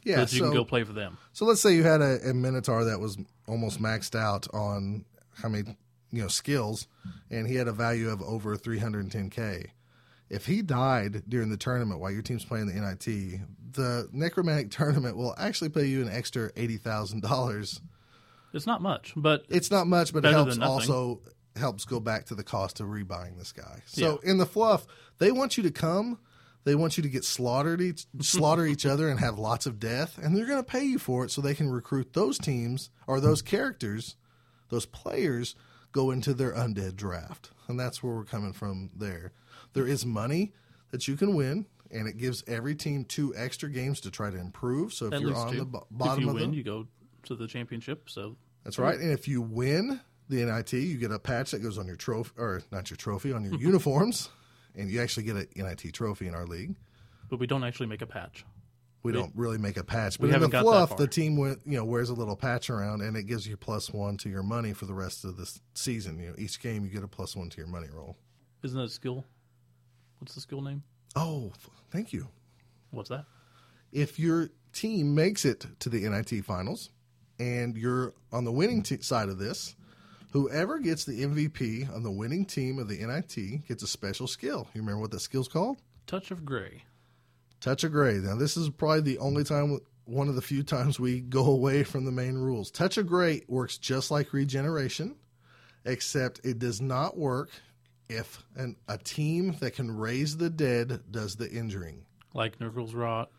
Yeah, 0.05 0.17
so 0.17 0.21
that 0.21 0.33
you 0.33 0.39
so, 0.39 0.45
can 0.47 0.55
go 0.55 0.65
play 0.65 0.85
for 0.85 0.95
them. 0.95 1.19
So 1.35 1.45
let's 1.45 1.61
say 1.61 1.75
you 1.75 1.85
had 1.85 2.01
a, 2.01 2.31
a 2.31 2.35
Minotaur 2.35 2.85
that 2.85 2.99
was 2.99 3.19
almost 3.47 3.81
maxed 3.81 4.19
out 4.19 4.49
on 4.55 5.05
how 5.35 5.51
many 5.51 5.77
you 6.11 6.23
know 6.23 6.29
skills, 6.29 6.89
and 7.31 7.47
he 7.47 7.57
had 7.57 7.69
a 7.69 7.73
value 7.73 8.09
of 8.09 8.23
over 8.23 8.57
310k. 8.57 9.67
If 10.31 10.47
he 10.47 10.63
died 10.63 11.25
during 11.29 11.51
the 11.51 11.59
tournament 11.59 12.01
while 12.01 12.11
your 12.11 12.23
team's 12.23 12.45
playing 12.45 12.67
the 12.67 12.73
NIT, 12.73 13.41
the 13.75 14.09
Necromantic 14.13 14.71
tournament 14.77 15.17
will 15.17 15.35
actually 15.37 15.69
pay 15.69 15.85
you 15.85 16.01
an 16.01 16.09
extra 16.09 16.51
eighty 16.57 16.79
thousand 16.79 17.23
dollars. 17.23 17.81
It's 18.55 18.67
not 18.67 18.81
much, 18.83 19.13
but 19.15 19.45
It's 19.51 19.71
not 19.71 19.87
much, 19.87 20.13
but 20.13 20.25
it 20.25 20.33
helps 20.33 20.59
also 20.59 21.21
helps 21.55 21.85
go 21.85 22.01
back 22.01 22.25
to 22.27 22.35
the 22.35 22.43
cost 22.43 22.81
of 22.81 22.87
rebuying 22.87 23.39
this 23.39 23.53
guy. 23.53 23.83
So 23.85 24.19
in 24.19 24.39
the 24.39 24.47
fluff, 24.47 24.87
they 25.19 25.31
want 25.31 25.59
you 25.59 25.63
to 25.65 25.71
come. 25.71 26.19
They 26.65 26.75
want 26.75 26.97
you 26.97 27.03
to 27.03 27.09
get 27.09 27.25
slaughtered, 27.25 27.81
each, 27.81 28.07
slaughter 28.21 28.65
each 28.65 28.87
other, 28.87 29.09
and 29.09 29.19
have 29.19 29.39
lots 29.39 29.67
of 29.67 29.81
death, 29.81 30.19
and 30.19 30.37
they're 30.37 30.47
going 30.47 30.63
to 30.63 30.71
pay 30.71 30.85
you 30.85 30.99
for 30.99 31.25
it, 31.25 31.31
so 31.31 31.41
they 31.41 31.55
can 31.55 31.71
recruit 31.71 32.13
those 32.13 32.39
teams 32.39 32.91
or 33.07 33.21
those 33.21 33.43
characters, 33.43 34.17
those 34.69 34.87
players, 34.87 35.57
go 35.91 36.11
into 36.11 36.35
their 36.35 36.53
undead 36.53 36.97
draft, 36.97 37.51
and 37.69 37.79
that's 37.79 38.03
where 38.03 38.15
we're 38.15 38.25
coming 38.25 38.53
from. 38.53 38.91
There, 38.97 39.33
there 39.73 39.87
is 39.87 40.07
money 40.07 40.53
that 40.91 41.09
you 41.09 41.17
can 41.17 41.35
win, 41.35 41.67
and 41.91 42.09
it 42.09 42.17
gives 42.17 42.45
every 42.47 42.75
team 42.75 43.05
two 43.05 43.35
extra 43.37 43.69
games 43.69 44.01
to 44.01 44.11
try 44.11 44.31
to 44.31 44.39
improve. 44.39 44.93
So 44.93 45.07
if 45.07 45.15
at 45.15 45.21
you're 45.21 45.35
on 45.35 45.53
two. 45.53 45.65
the 45.65 45.79
if 45.79 45.85
bottom 45.91 46.25
you 46.25 46.31
of 46.31 46.35
win, 46.37 46.51
the 46.51 46.57
you 46.57 46.63
go 46.63 46.87
to 47.25 47.35
the 47.35 47.47
championship. 47.47 48.09
So 48.09 48.37
that's 48.65 48.79
right. 48.79 48.99
And 48.99 49.11
if 49.11 49.29
you 49.29 49.43
win 49.43 50.01
the 50.29 50.45
NIT, 50.45 50.73
you 50.73 50.97
get 50.97 51.11
a 51.13 51.19
patch 51.19 51.51
that 51.51 51.61
goes 51.61 51.79
on 51.79 51.87
your 51.87 51.97
trophy, 51.97 52.33
or 52.39 52.63
not 52.71 52.91
your 52.91 52.97
trophy, 52.97 53.33
on 53.33 53.45
your 53.45 53.55
uniforms, 53.61 54.31
and 54.77 54.91
you 54.91 55.01
actually 55.01 55.25
get 55.25 55.37
an 55.37 55.47
NIT 55.57 55.93
trophy 55.93 56.27
in 56.29 56.35
our 56.35 56.47
league. 56.47 56.75
but 57.29 57.39
we 57.39 57.47
don't 57.47 57.65
actually 57.65 57.87
make 57.87 58.03
a 58.03 58.07
patch. 58.07 58.45
We 59.05 59.11
don't 59.11 59.33
really 59.35 59.59
make 59.59 59.77
a 59.77 59.83
patch, 59.83 60.19
we 60.21 60.23
but 60.23 60.27
in 60.27 60.31
the 60.31 60.35
haven't 60.35 60.51
got 60.51 60.59
that 60.59 60.87
fluff, 60.89 60.97
the 60.97 61.09
team 61.09 61.37
you 61.37 61.57
know 61.77 61.85
wears 61.85 62.09
a 62.09 62.15
little 62.15 62.37
patch 62.37 62.71
around, 62.71 63.01
and 63.03 63.17
it 63.17 63.25
gives 63.25 63.49
you 63.49 63.57
plus 63.57 63.91
one 63.91 64.17
to 64.19 64.29
your 64.29 64.45
money 64.45 64.73
for 64.73 64.87
the 64.87 64.95
rest 64.95 65.25
of 65.25 65.37
the 65.37 65.53
season. 65.75 66.21
You 66.21 66.29
know, 66.29 66.35
each 66.39 66.61
game 66.61 66.85
you 66.85 66.91
get 66.91 67.03
a 67.03 67.09
plus 67.09 67.35
one 67.35 67.51
to 67.51 67.57
your 67.59 67.67
money 67.67 67.89
roll. 67.93 68.17
Isn't 68.63 68.79
that 68.79 68.85
a 68.85 68.89
skill? 68.89 69.25
What's 70.21 70.37
the 70.37 70.41
skill 70.41 70.61
name? 70.63 70.85
Oh, 71.17 71.51
thank 71.91 72.13
you. 72.13 72.29
What's 72.93 73.09
that? 73.09 73.25
If 73.91 74.21
your 74.21 74.51
team 74.73 75.17
makes 75.17 75.45
it 75.45 75.67
to 75.81 75.89
the 75.89 76.09
NIT 76.09 76.45
finals, 76.45 76.91
and 77.41 77.77
you're 77.77 78.15
on 78.33 78.45
the 78.45 78.53
winning 78.53 78.85
t- 78.85 79.03
side 79.03 79.29
of 79.29 79.39
this, 79.39 79.75
whoever 80.33 80.79
gets 80.79 81.05
the 81.05 81.25
MVP 81.25 81.95
on 81.95 82.03
the 82.03 82.11
winning 82.11 82.45
team 82.45 82.79
of 82.79 82.89
the 82.89 82.99
NIT 82.99 83.67
gets 83.67 83.83
a 83.83 83.87
special 83.87 84.27
skill. 84.27 84.69
You 84.75 84.81
remember 84.81 85.01
what 85.01 85.11
that 85.13 85.21
skill's 85.21 85.49
called? 85.49 85.79
Touch 86.07 86.31
of 86.31 86.45
gray. 86.45 86.85
Touch 87.63 87.85
of 87.85 87.93
Gray. 87.93 88.15
Now, 88.15 88.35
this 88.35 88.57
is 88.57 88.69
probably 88.71 89.03
the 89.03 89.19
only 89.19 89.45
time, 89.45 89.79
one 90.05 90.29
of 90.29 90.35
the 90.35 90.43
few 90.43 90.65
times 90.65 90.99
we 90.99 91.21
go 91.21 91.47
away 91.53 91.85
from 91.85 92.05
the 92.05 92.11
main 92.11 92.35
rules. 92.35 92.73
Touch 92.73 92.99
of 92.99 93.07
Gray 93.07 93.43
works 93.47 93.79
just 93.79 94.11
like 94.11 94.33
regeneration, 94.33 95.15
except 95.85 96.41
it 96.43 96.59
does 96.59 96.81
not 96.81 97.17
work 97.17 97.51
if 98.09 98.43
an, 98.57 98.77
a 98.89 98.99
team 98.99 99.57
that 99.61 99.75
can 99.75 99.97
raise 99.97 100.37
the 100.37 100.51
dead 100.51 101.03
does 101.09 101.37
the 101.37 101.49
injuring. 101.49 102.05
Like 102.35 102.61
Nurgle's 102.61 102.95
Rot, 102.95 103.31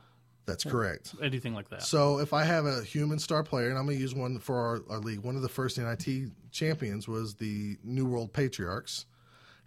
That's 0.45 0.63
hmm. 0.63 0.69
correct. 0.69 1.15
anything 1.21 1.53
like 1.53 1.69
that. 1.69 1.83
So 1.83 2.19
if 2.19 2.33
I 2.33 2.43
have 2.43 2.65
a 2.65 2.83
human 2.83 3.19
star 3.19 3.43
player, 3.43 3.69
and 3.69 3.77
I'm 3.77 3.85
going 3.85 3.97
to 3.97 4.01
use 4.01 4.15
one 4.15 4.39
for 4.39 4.57
our, 4.57 4.81
our 4.89 5.00
league, 5.00 5.19
one 5.19 5.35
of 5.35 5.41
the 5.41 5.50
first 5.50 5.77
NIT 5.77 6.31
champions 6.51 7.07
was 7.07 7.35
the 7.35 7.77
New 7.83 8.05
World 8.05 8.33
Patriarchs, 8.33 9.05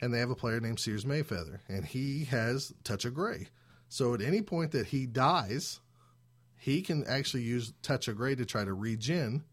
and 0.00 0.12
they 0.12 0.18
have 0.18 0.30
a 0.30 0.34
player 0.34 0.60
named 0.60 0.78
Sears 0.78 1.04
Mayfeather, 1.04 1.60
and 1.68 1.84
he 1.84 2.24
has 2.24 2.74
Touch 2.84 3.04
of 3.04 3.14
Gray. 3.14 3.48
So 3.88 4.14
at 4.14 4.20
any 4.20 4.42
point 4.42 4.72
that 4.72 4.86
he 4.86 5.06
dies, 5.06 5.80
he 6.58 6.82
can 6.82 7.04
actually 7.06 7.44
use 7.44 7.72
Touch 7.82 8.08
of 8.08 8.16
Gray 8.16 8.34
to 8.34 8.44
try 8.44 8.64
to 8.64 8.72
regen 8.72 9.44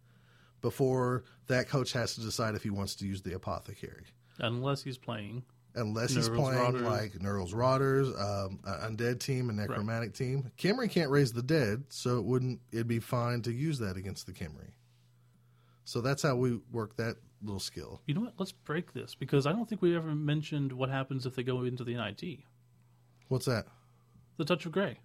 before 0.61 1.23
that 1.47 1.69
coach 1.69 1.93
has 1.93 2.15
to 2.15 2.21
decide 2.21 2.55
if 2.55 2.63
he 2.63 2.69
wants 2.69 2.95
to 2.95 3.05
use 3.05 3.21
the 3.21 3.35
Apothecary. 3.35 4.05
Unless 4.39 4.83
he's 4.83 4.97
playing. 4.97 5.43
Unless 5.75 6.13
he's 6.13 6.29
playing 6.29 6.59
Rotters. 6.59 6.81
like 6.83 7.19
Nurgle's 7.19 7.53
Rotters, 7.53 8.07
um, 8.09 8.59
an 8.65 8.95
undead 8.95 9.19
team, 9.19 9.49
a 9.49 9.53
necromantic 9.53 10.13
team. 10.13 10.51
Khemri 10.57 10.89
can't 10.89 11.09
raise 11.09 11.33
the 11.33 11.41
dead, 11.41 11.85
so 11.89 12.19
it 12.19 12.25
wouldn't. 12.25 12.59
It'd 12.71 12.87
be 12.87 12.99
fine 12.99 13.41
to 13.43 13.51
use 13.51 13.79
that 13.79 13.97
against 13.97 14.27
the 14.27 14.33
Khemri. 14.33 14.73
So 15.85 15.99
that's 16.01 16.21
how 16.21 16.35
we 16.35 16.59
work 16.71 16.95
that 16.97 17.17
little 17.41 17.59
skill. 17.59 18.01
You 18.05 18.13
know 18.13 18.21
what? 18.21 18.33
Let's 18.37 18.51
break 18.51 18.93
this 18.93 19.15
because 19.15 19.45
I 19.45 19.51
don't 19.51 19.67
think 19.67 19.81
we 19.81 19.95
ever 19.95 20.13
mentioned 20.15 20.71
what 20.71 20.89
happens 20.89 21.25
if 21.25 21.35
they 21.35 21.43
go 21.43 21.63
into 21.63 21.83
the 21.83 21.95
NIT. 21.95 22.39
What's 23.27 23.45
that? 23.45 23.65
The 24.37 24.45
Touch 24.45 24.65
of 24.65 24.71
Grey. 24.71 24.99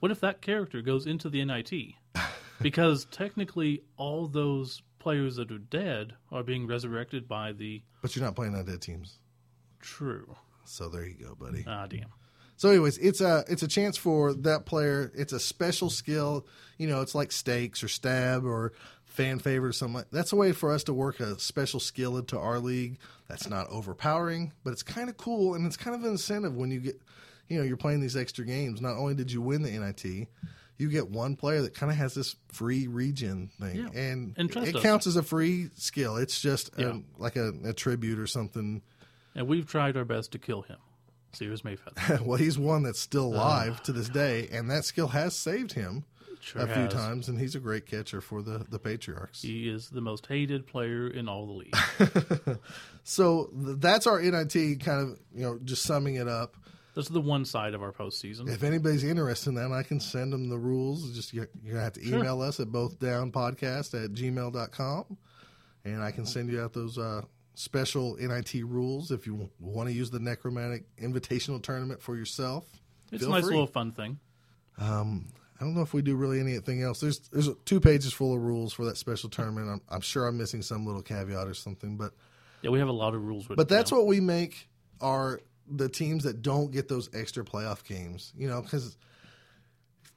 What 0.00 0.10
if 0.10 0.20
that 0.20 0.42
character 0.42 0.82
goes 0.82 1.06
into 1.06 1.28
the 1.28 1.44
NIT? 1.44 1.94
because 2.60 3.04
technically, 3.06 3.82
all 3.96 4.26
those 4.26 4.82
players 4.98 5.36
that 5.36 5.50
are 5.50 5.58
dead 5.58 6.14
are 6.30 6.42
being 6.42 6.66
resurrected 6.66 7.28
by 7.28 7.52
the 7.52 7.82
But 8.00 8.14
you're 8.14 8.24
not 8.24 8.36
playing 8.36 8.54
undead 8.54 8.80
teams, 8.80 9.18
true. 9.82 10.34
so 10.64 10.88
there 10.88 11.04
you 11.06 11.14
go, 11.14 11.34
buddy. 11.34 11.64
Ah, 11.66 11.86
damn. 11.86 12.06
So, 12.56 12.70
anyways, 12.70 12.96
it's 12.98 13.20
a 13.20 13.44
it's 13.48 13.62
a 13.62 13.68
chance 13.68 13.96
for 13.96 14.32
that 14.34 14.64
player. 14.66 15.10
It's 15.14 15.32
a 15.32 15.40
special 15.40 15.90
skill. 15.90 16.46
You 16.78 16.86
know, 16.86 17.00
it's 17.00 17.14
like 17.14 17.32
stakes 17.32 17.82
or 17.82 17.88
stab 17.88 18.44
or 18.44 18.72
fan 19.04 19.40
favor 19.40 19.66
or 19.66 19.72
something. 19.72 19.96
Like, 19.96 20.10
that's 20.12 20.32
a 20.32 20.36
way 20.36 20.52
for 20.52 20.72
us 20.72 20.84
to 20.84 20.94
work 20.94 21.18
a 21.20 21.38
special 21.40 21.80
skill 21.80 22.16
into 22.16 22.38
our 22.38 22.58
league. 22.60 22.98
That's 23.28 23.48
not 23.48 23.68
overpowering, 23.68 24.52
but 24.64 24.72
it's 24.72 24.82
kind 24.82 25.08
of 25.10 25.16
cool 25.16 25.54
and 25.54 25.66
it's 25.66 25.76
kind 25.76 25.94
of 25.96 26.02
an 26.04 26.10
incentive 26.10 26.56
when 26.56 26.70
you 26.70 26.80
get, 26.80 27.00
you 27.48 27.58
know, 27.58 27.64
you're 27.64 27.76
playing 27.76 28.00
these 28.00 28.16
extra 28.16 28.44
games. 28.46 28.80
Not 28.80 28.96
only 28.96 29.14
did 29.14 29.30
you 29.32 29.42
win 29.42 29.62
the 29.62 29.70
NIT, 29.70 30.28
you 30.78 30.88
get 30.88 31.10
one 31.10 31.36
player 31.36 31.60
that 31.62 31.74
kind 31.74 31.90
of 31.92 31.98
has 31.98 32.14
this 32.14 32.36
free 32.52 32.86
regen 32.86 33.50
thing, 33.60 33.76
Yeah. 33.76 33.88
and, 34.00 34.34
And 34.38 34.50
it 34.56 34.76
counts 34.76 35.06
as 35.06 35.16
a 35.16 35.22
free 35.22 35.68
skill. 35.76 36.16
It's 36.16 36.40
just 36.40 36.70
Yeah. 36.78 36.90
um, 36.90 37.04
like 37.18 37.36
a, 37.36 37.52
a 37.64 37.72
tribute 37.72 38.18
or 38.18 38.26
something. 38.26 38.82
And 39.34 39.46
we've 39.48 39.66
tried 39.66 39.96
our 39.96 40.04
best 40.04 40.32
to 40.32 40.38
kill 40.38 40.62
him. 40.62 40.76
Sears 41.32 41.62
Mayfeather. 41.62 42.20
well, 42.26 42.36
he's 42.36 42.58
one 42.58 42.82
that's 42.82 43.00
still 43.00 43.24
alive 43.26 43.82
to 43.84 43.92
this 43.92 44.08
day, 44.10 44.48
and 44.52 44.70
that 44.70 44.84
skill 44.84 45.08
has 45.08 45.34
saved 45.34 45.72
him 45.72 46.04
Sure 46.40 46.60
a 46.62 46.66
few 46.66 46.82
has. 46.82 46.92
times, 46.92 47.28
and 47.28 47.38
he's 47.40 47.54
a 47.54 47.60
great 47.60 47.86
catcher 47.86 48.20
for 48.20 48.42
the 48.42 48.66
the 48.68 48.78
Patriarchs. 48.78 49.40
He 49.42 49.68
is 49.68 49.88
the 49.88 50.00
most 50.00 50.26
hated 50.26 50.66
player 50.66 51.06
in 51.08 51.28
all 51.28 51.46
the 51.46 51.52
league. 51.52 52.58
So 53.04 53.50
th- 53.64 53.78
that's 53.80 54.06
our 54.06 54.20
NIT 54.20 54.80
kind 54.80 55.00
of 55.02 55.18
you 55.34 55.42
know 55.42 55.58
just 55.64 55.82
summing 55.82 56.16
it 56.16 56.28
up. 56.28 56.56
That's 56.94 57.08
the 57.08 57.20
one 57.20 57.44
side 57.44 57.74
of 57.74 57.82
our 57.82 57.90
postseason. 57.92 58.48
If 58.48 58.62
anybody's 58.62 59.02
interested 59.02 59.48
in 59.50 59.54
that, 59.56 59.72
I 59.72 59.82
can 59.82 59.98
send 59.98 60.32
them 60.32 60.48
the 60.48 60.58
rules. 60.58 61.10
Just 61.12 61.32
you're, 61.32 61.48
you're 61.62 61.74
gonna 61.74 61.84
have 61.84 61.94
to 61.94 62.06
email 62.06 62.40
us 62.42 62.60
at 62.60 62.68
bothdownpodcast 62.68 64.04
at 64.04 64.12
gmail.com 64.12 65.16
and 65.84 66.02
I 66.02 66.10
can 66.12 66.26
send 66.26 66.50
you 66.50 66.60
out 66.60 66.72
those 66.72 66.98
uh, 66.98 67.22
special 67.54 68.16
NIT 68.16 68.54
rules 68.64 69.10
if 69.10 69.26
you 69.26 69.50
want 69.60 69.88
to 69.88 69.94
use 69.94 70.10
the 70.10 70.18
Necromantic 70.20 70.84
Invitational 70.96 71.62
Tournament 71.62 72.00
for 72.02 72.16
yourself. 72.16 72.66
It's 73.10 73.24
a 73.24 73.28
nice 73.28 73.44
free. 73.44 73.52
little 73.52 73.66
fun 73.66 73.92
thing. 73.92 74.18
Um, 74.78 75.26
I 75.60 75.64
don't 75.64 75.74
know 75.74 75.82
if 75.82 75.92
we 75.94 76.02
do 76.02 76.16
really 76.16 76.40
anything 76.40 76.82
else. 76.82 77.00
There's 77.00 77.18
there's 77.30 77.48
two 77.64 77.78
pages 77.78 78.12
full 78.12 78.34
of 78.34 78.40
rules 78.40 78.72
for 78.72 78.86
that 78.86 78.96
special 78.96 79.28
tournament. 79.28 79.68
I'm, 79.68 79.80
I'm 79.88 80.00
sure 80.00 80.26
I'm 80.26 80.36
missing 80.38 80.62
some 80.62 80.86
little 80.86 81.02
caveat 81.02 81.46
or 81.46 81.54
something, 81.54 81.96
but 81.96 82.12
Yeah, 82.62 82.70
we 82.70 82.78
have 82.78 82.88
a 82.88 82.92
lot 82.92 83.14
of 83.14 83.22
rules. 83.22 83.46
but 83.46 83.68
that's 83.68 83.90
down. 83.90 84.00
what 84.00 84.08
we 84.08 84.20
make 84.20 84.68
are 85.00 85.40
the 85.70 85.88
teams 85.88 86.24
that 86.24 86.42
don't 86.42 86.72
get 86.72 86.88
those 86.88 87.08
extra 87.14 87.44
playoff 87.44 87.84
games. 87.84 88.32
You 88.36 88.48
know, 88.48 88.62
because 88.62 88.96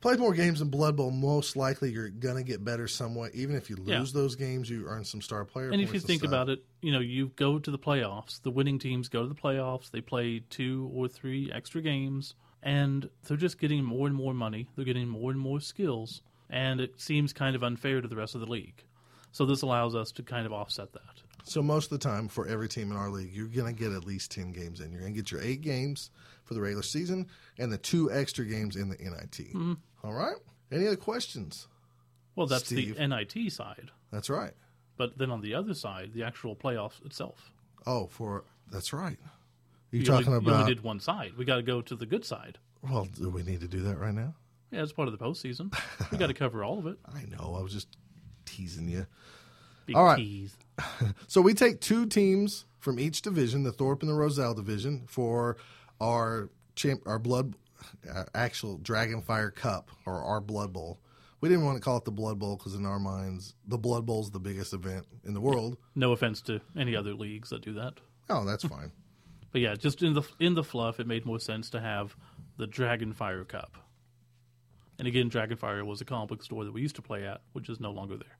played 0.06 0.20
more 0.20 0.36
games 0.36 0.62
in 0.62 0.70
Blood 0.70 0.96
Bowl, 0.96 1.10
most 1.10 1.56
likely 1.56 1.92
you're 1.92 2.10
gonna 2.10 2.44
get 2.44 2.64
better 2.64 2.88
somewhat. 2.88 3.34
Even 3.34 3.56
if 3.56 3.72
you 3.72 3.76
lose 3.76 3.88
Yeah. 4.14 4.22
those 4.22 4.36
games, 4.36 4.70
you 4.70 4.86
earn 4.86 5.04
some 5.04 5.20
star 5.20 5.46
player. 5.46 5.72
And 5.72 5.82
if 5.82 5.88
you 5.88 5.94
points 5.94 6.06
think 6.06 6.20
stuff. 6.22 6.30
about 6.30 6.50
it, 6.50 6.64
you 6.84 6.92
know, 6.92 7.00
you 7.00 7.32
go 7.36 7.58
to 7.58 7.72
the 7.72 7.80
playoffs. 7.80 8.40
The 8.40 8.52
winning 8.52 8.78
teams 8.78 9.10
go 9.10 9.24
to 9.24 9.28
the 9.28 9.34
playoffs. 9.34 9.90
They 9.90 10.02
play 10.02 10.44
two 10.52 10.92
or 10.94 11.08
three 11.08 11.52
extra 11.52 11.82
games, 11.82 12.36
and 12.62 13.10
they're 13.24 13.36
just 13.36 13.58
getting 13.58 13.84
more 13.84 14.06
and 14.06 14.16
more 14.16 14.36
money. 14.36 14.68
They're 14.76 14.86
getting 14.86 15.08
more 15.08 15.32
and 15.32 15.40
more 15.40 15.60
skills, 15.60 16.22
and 16.52 16.80
it 16.80 17.02
seems 17.02 17.34
kind 17.34 17.56
of 17.56 17.64
unfair 17.64 18.02
to 18.02 18.08
the 18.08 18.16
rest 18.16 18.36
of 18.36 18.42
the 18.42 18.48
league. 18.52 18.84
So 19.32 19.48
this 19.48 19.64
allows 19.64 19.96
us 19.96 20.12
to 20.12 20.22
kind 20.24 20.46
of 20.46 20.54
offset 20.54 20.94
that. 20.94 21.24
So 21.46 21.64
most 21.64 21.92
of 21.92 22.00
the 22.00 22.08
time, 22.08 22.28
for 22.28 22.48
every 22.48 22.70
team 22.70 22.92
in 22.92 22.98
our 22.98 23.10
league, 23.10 23.34
you're 23.34 23.48
going 23.48 23.74
to 23.74 23.80
get 23.80 23.92
at 23.92 24.06
least 24.06 24.32
ten 24.32 24.52
games 24.52 24.82
in. 24.82 24.92
You're 24.92 25.02
going 25.02 25.14
to 25.14 25.20
get 25.20 25.32
your 25.32 25.42
eight 25.42 25.62
games 25.62 26.12
for 26.44 26.54
the 26.54 26.62
regular 26.62 26.84
season 26.84 27.28
and 27.58 27.72
the 27.72 27.78
two 27.78 28.12
extra 28.12 28.46
games 28.46 28.76
in 28.76 28.90
the 28.90 28.96
NIT. 28.98 29.54
Mm-hmm. 29.54 29.74
All 30.06 30.14
right. 30.14 30.36
Any 30.72 30.88
other 30.88 30.96
questions? 30.96 31.68
Well, 32.36 32.48
that's 32.48 32.66
Steve. 32.66 32.98
the 32.98 33.08
NIT 33.08 33.52
side, 33.52 33.92
That's 34.12 34.30
right. 34.30 34.52
but 34.98 35.18
then 35.18 35.32
on 35.32 35.42
the 35.42 35.54
other 35.56 35.74
side, 35.74 36.12
the 36.14 36.24
actual 36.24 36.56
playoffs 36.56 37.04
itself. 37.06 37.52
Oh, 37.88 38.08
for 38.08 38.44
that's 38.72 38.92
right. 38.94 39.18
You're 39.92 40.02
You 40.02 40.06
talking 40.06 40.28
only, 40.34 40.38
about. 40.46 40.62
only 40.62 40.76
did 40.76 40.84
one 40.84 41.00
side. 41.00 41.34
We 41.38 41.46
got 41.46 41.56
to 41.58 41.64
go 41.64 41.82
to 41.82 41.96
the 41.96 42.06
good 42.06 42.26
side. 42.26 42.58
Well, 42.82 43.06
do 43.06 43.30
we 43.30 43.42
need 43.44 43.62
to 43.62 43.68
do 43.68 43.82
that 43.84 43.98
right 43.98 44.14
now? 44.14 44.36
Yeah, 44.72 44.84
it's 44.84 44.92
part 44.92 45.08
of 45.08 45.18
the 45.18 45.24
postseason. 45.24 45.74
We 46.12 46.18
got 46.18 46.28
to 46.28 46.34
cover 46.34 46.64
all 46.64 46.78
of 46.80 46.88
it. 46.88 46.98
I 47.14 47.24
know. 47.26 47.56
I 47.58 47.62
was 47.62 47.72
just 47.72 47.88
teasing 48.46 48.90
you. 48.90 49.08
Big 49.86 49.96
All 49.96 50.04
right. 50.04 50.18
tease. 50.18 50.56
So 51.28 51.40
we 51.42 51.54
take 51.54 51.80
two 51.80 52.06
teams 52.06 52.66
from 52.80 53.00
each 53.00 53.22
division, 53.22 53.64
the 53.64 53.72
Thorpe 53.72 54.02
and 54.02 54.10
the 54.12 54.16
Roselle 54.16 54.54
division, 54.54 55.04
for 55.08 55.56
our 56.02 56.50
champ, 56.76 57.02
our 57.06 57.18
blood, 57.20 57.56
uh, 58.12 58.24
actual 58.34 58.80
Dragonfire 58.80 59.54
Cup 59.54 59.92
or 60.06 60.24
our 60.24 60.42
Blood 60.42 60.74
Bowl. 60.74 61.00
We 61.42 61.50
didn't 61.50 61.66
want 61.66 61.78
to 61.78 61.82
call 61.82 61.98
it 61.98 62.06
the 62.06 62.12
Blood 62.12 62.40
Bowl 62.40 62.56
because 62.56 62.76
in 62.76 62.86
our 62.86 63.00
minds, 63.00 63.56
the 63.68 63.78
Blood 63.78 64.06
Bowl 64.06 64.22
is 64.22 64.32
the 64.32 64.40
biggest 64.40 64.74
event 64.74 65.06
in 65.26 65.34
the 65.34 65.42
world. 65.42 65.78
No 65.94 66.12
offense 66.12 66.42
to 66.44 66.62
any 66.78 66.96
other 66.96 67.14
leagues 67.14 67.50
that 67.50 67.62
do 67.62 67.74
that. 67.74 67.94
Oh, 68.30 68.46
that's 68.46 68.64
fine. 68.64 68.92
But 69.52 69.62
yeah, 69.62 69.76
just 69.76 70.04
in 70.04 70.12
the 70.12 70.24
in 70.38 70.54
the 70.54 70.66
fluff, 70.66 71.00
it 71.00 71.08
made 71.08 71.26
more 71.26 71.40
sense 71.40 71.70
to 71.70 71.80
have 71.80 72.14
the 72.58 72.68
Dragonfire 72.68 73.48
Cup. 73.48 73.78
And 75.00 75.08
again, 75.08 75.30
Dragonfire 75.30 75.86
was 75.86 76.02
a 76.02 76.06
comic 76.06 76.28
book 76.28 76.44
store 76.44 76.66
that 76.66 76.74
we 76.74 76.82
used 76.82 76.98
to 76.98 77.02
play 77.02 77.26
at, 77.26 77.40
which 77.54 77.70
is 77.70 77.80
no 77.80 77.92
longer 77.92 78.18
there. 78.18 78.38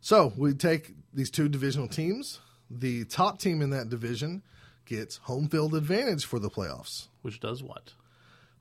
So 0.00 0.32
we 0.36 0.54
take 0.54 0.94
these 1.12 1.30
two 1.30 1.48
divisional 1.48 1.88
teams. 1.88 2.38
The 2.70 3.04
top 3.06 3.40
team 3.40 3.60
in 3.60 3.70
that 3.70 3.88
division 3.88 4.44
gets 4.84 5.16
home 5.16 5.48
field 5.48 5.74
advantage 5.74 6.24
for 6.24 6.38
the 6.38 6.48
playoffs. 6.48 7.08
Which 7.22 7.40
does 7.40 7.62
what? 7.62 7.94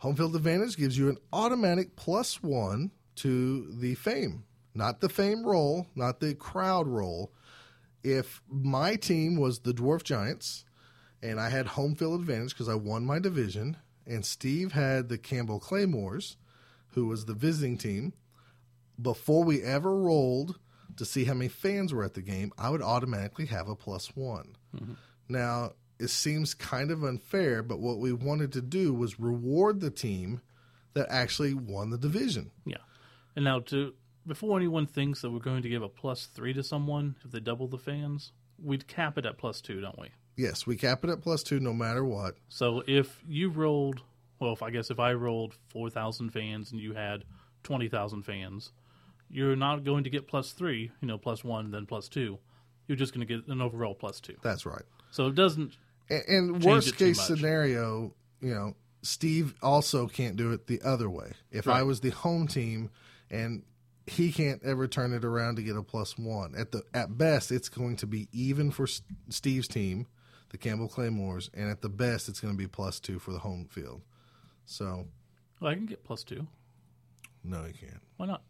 Home 0.05 0.15
field 0.15 0.35
advantage 0.35 0.77
gives 0.77 0.95
you 0.95 1.09
an 1.09 1.17
automatic 1.33 1.95
plus 1.95 2.43
one 2.43 2.91
to 3.15 3.71
the 3.71 3.95
fame, 3.95 4.43
not 4.75 5.01
the 5.01 5.09
fame 5.09 5.43
roll, 5.43 5.87
not 5.95 6.19
the 6.19 6.35
crowd 6.35 6.85
roll. 6.85 7.33
If 8.03 8.43
my 8.47 8.97
team 8.97 9.35
was 9.35 9.57
the 9.57 9.73
Dwarf 9.73 10.03
Giants 10.03 10.63
and 11.23 11.39
I 11.39 11.49
had 11.49 11.65
home 11.65 11.95
field 11.95 12.19
advantage 12.19 12.51
because 12.51 12.69
I 12.69 12.75
won 12.75 13.03
my 13.03 13.17
division, 13.17 13.77
and 14.05 14.23
Steve 14.23 14.73
had 14.73 15.09
the 15.09 15.17
Campbell 15.17 15.59
Claymores, 15.59 16.37
who 16.89 17.07
was 17.07 17.25
the 17.25 17.33
visiting 17.33 17.75
team, 17.75 18.13
before 19.01 19.43
we 19.43 19.63
ever 19.63 19.95
rolled 19.95 20.59
to 20.97 21.03
see 21.03 21.23
how 21.23 21.33
many 21.33 21.47
fans 21.47 21.91
were 21.91 22.03
at 22.03 22.13
the 22.13 22.21
game, 22.21 22.53
I 22.59 22.69
would 22.69 22.83
automatically 22.83 23.47
have 23.47 23.67
a 23.67 23.75
plus 23.75 24.15
one. 24.15 24.55
Mm-hmm. 24.75 24.93
Now, 25.29 25.71
it 25.99 26.09
seems 26.09 26.53
kind 26.53 26.91
of 26.91 27.03
unfair, 27.03 27.63
but 27.63 27.79
what 27.79 27.99
we 27.99 28.11
wanted 28.11 28.51
to 28.53 28.61
do 28.61 28.93
was 28.93 29.19
reward 29.19 29.79
the 29.79 29.91
team 29.91 30.41
that 30.93 31.07
actually 31.09 31.53
won 31.53 31.89
the 31.89 31.97
division. 31.97 32.51
Yeah. 32.65 32.77
And 33.35 33.45
now 33.45 33.59
to 33.59 33.93
before 34.27 34.57
anyone 34.57 34.87
thinks 34.87 35.21
that 35.21 35.29
we're 35.29 35.39
going 35.39 35.61
to 35.61 35.69
give 35.69 35.83
a 35.83 35.89
plus 35.89 36.25
three 36.25 36.53
to 36.53 36.63
someone 36.63 37.15
if 37.23 37.31
they 37.31 37.39
double 37.39 37.67
the 37.67 37.77
fans, 37.77 38.31
we'd 38.61 38.87
cap 38.87 39.17
it 39.17 39.25
at 39.25 39.37
plus 39.37 39.61
two, 39.61 39.81
don't 39.81 39.99
we? 39.99 40.09
Yes, 40.35 40.65
we 40.65 40.75
cap 40.75 41.03
it 41.03 41.09
at 41.09 41.21
plus 41.21 41.43
two 41.43 41.59
no 41.59 41.73
matter 41.73 42.03
what. 42.03 42.35
So 42.49 42.83
if 42.87 43.21
you 43.27 43.49
rolled, 43.49 44.01
well, 44.39 44.53
if 44.53 44.63
I 44.63 44.69
guess 44.69 44.89
if 44.89 44.99
I 44.99 45.13
rolled 45.13 45.55
four 45.69 45.89
thousand 45.89 46.31
fans 46.31 46.71
and 46.71 46.79
you 46.79 46.93
had 46.93 47.23
twenty 47.63 47.87
thousand 47.87 48.23
fans, 48.23 48.71
you're 49.29 49.55
not 49.55 49.83
going 49.83 50.03
to 50.03 50.09
get 50.09 50.27
plus 50.27 50.51
three, 50.51 50.91
you 51.01 51.07
know, 51.07 51.17
plus 51.17 51.43
one, 51.43 51.71
then 51.71 51.85
plus 51.85 52.09
two. 52.09 52.39
You're 52.87 52.97
just 52.97 53.13
going 53.13 53.25
to 53.25 53.33
get 53.33 53.47
an 53.47 53.61
overall 53.61 53.95
plus 53.95 54.19
two. 54.19 54.35
That's 54.43 54.65
right. 54.65 54.83
So 55.11 55.27
it 55.27 55.35
doesn't. 55.35 55.77
And, 56.09 56.23
and 56.27 56.63
worst 56.63 56.97
case 56.97 57.19
scenario, 57.21 58.13
you 58.41 58.53
know, 58.53 58.75
Steve 59.01 59.53
also 59.61 60.07
can't 60.07 60.35
do 60.35 60.51
it 60.51 60.67
the 60.67 60.81
other 60.83 61.09
way. 61.09 61.31
If 61.51 61.67
I 61.67 61.83
was 61.83 61.99
the 62.01 62.09
home 62.09 62.47
team 62.47 62.89
and 63.29 63.63
he 64.07 64.31
can't 64.31 64.63
ever 64.63 64.87
turn 64.87 65.13
it 65.13 65.25
around 65.25 65.55
to 65.55 65.63
get 65.63 65.75
a 65.75 65.81
plus 65.81 66.17
one. 66.17 66.53
At 66.55 66.71
the 66.71 66.83
at 66.93 67.17
best, 67.17 67.51
it's 67.51 67.69
going 67.69 67.95
to 67.97 68.07
be 68.07 68.27
even 68.31 68.69
for 68.71 68.87
Steve's 69.29 69.67
team, 69.67 70.05
the 70.49 70.57
Campbell 70.57 70.87
Claymores, 70.87 71.49
and 71.53 71.69
at 71.71 71.81
the 71.81 71.89
best, 71.89 72.29
it's 72.29 72.39
going 72.39 72.53
to 72.53 72.57
be 72.57 72.67
plus 72.67 72.99
two 72.99 73.17
for 73.19 73.31
the 73.31 73.39
home 73.39 73.65
field. 73.69 74.01
So 74.65 75.07
Well, 75.59 75.71
I 75.71 75.75
can 75.75 75.85
get 75.87 76.03
plus 76.03 76.23
two. 76.23 76.45
no, 77.43 77.65
you 77.65 77.73
can't. 77.73 78.01
Why 78.17 78.27
not? 78.27 78.43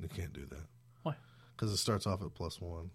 You 0.00 0.08
can't 0.08 0.32
do 0.32 0.46
that 0.46 0.66
Why? 1.04 1.14
because 1.54 1.72
it 1.72 1.76
starts 1.76 2.06
off 2.06 2.22
at 2.22 2.34
plus 2.34 2.60
one. 2.60 2.90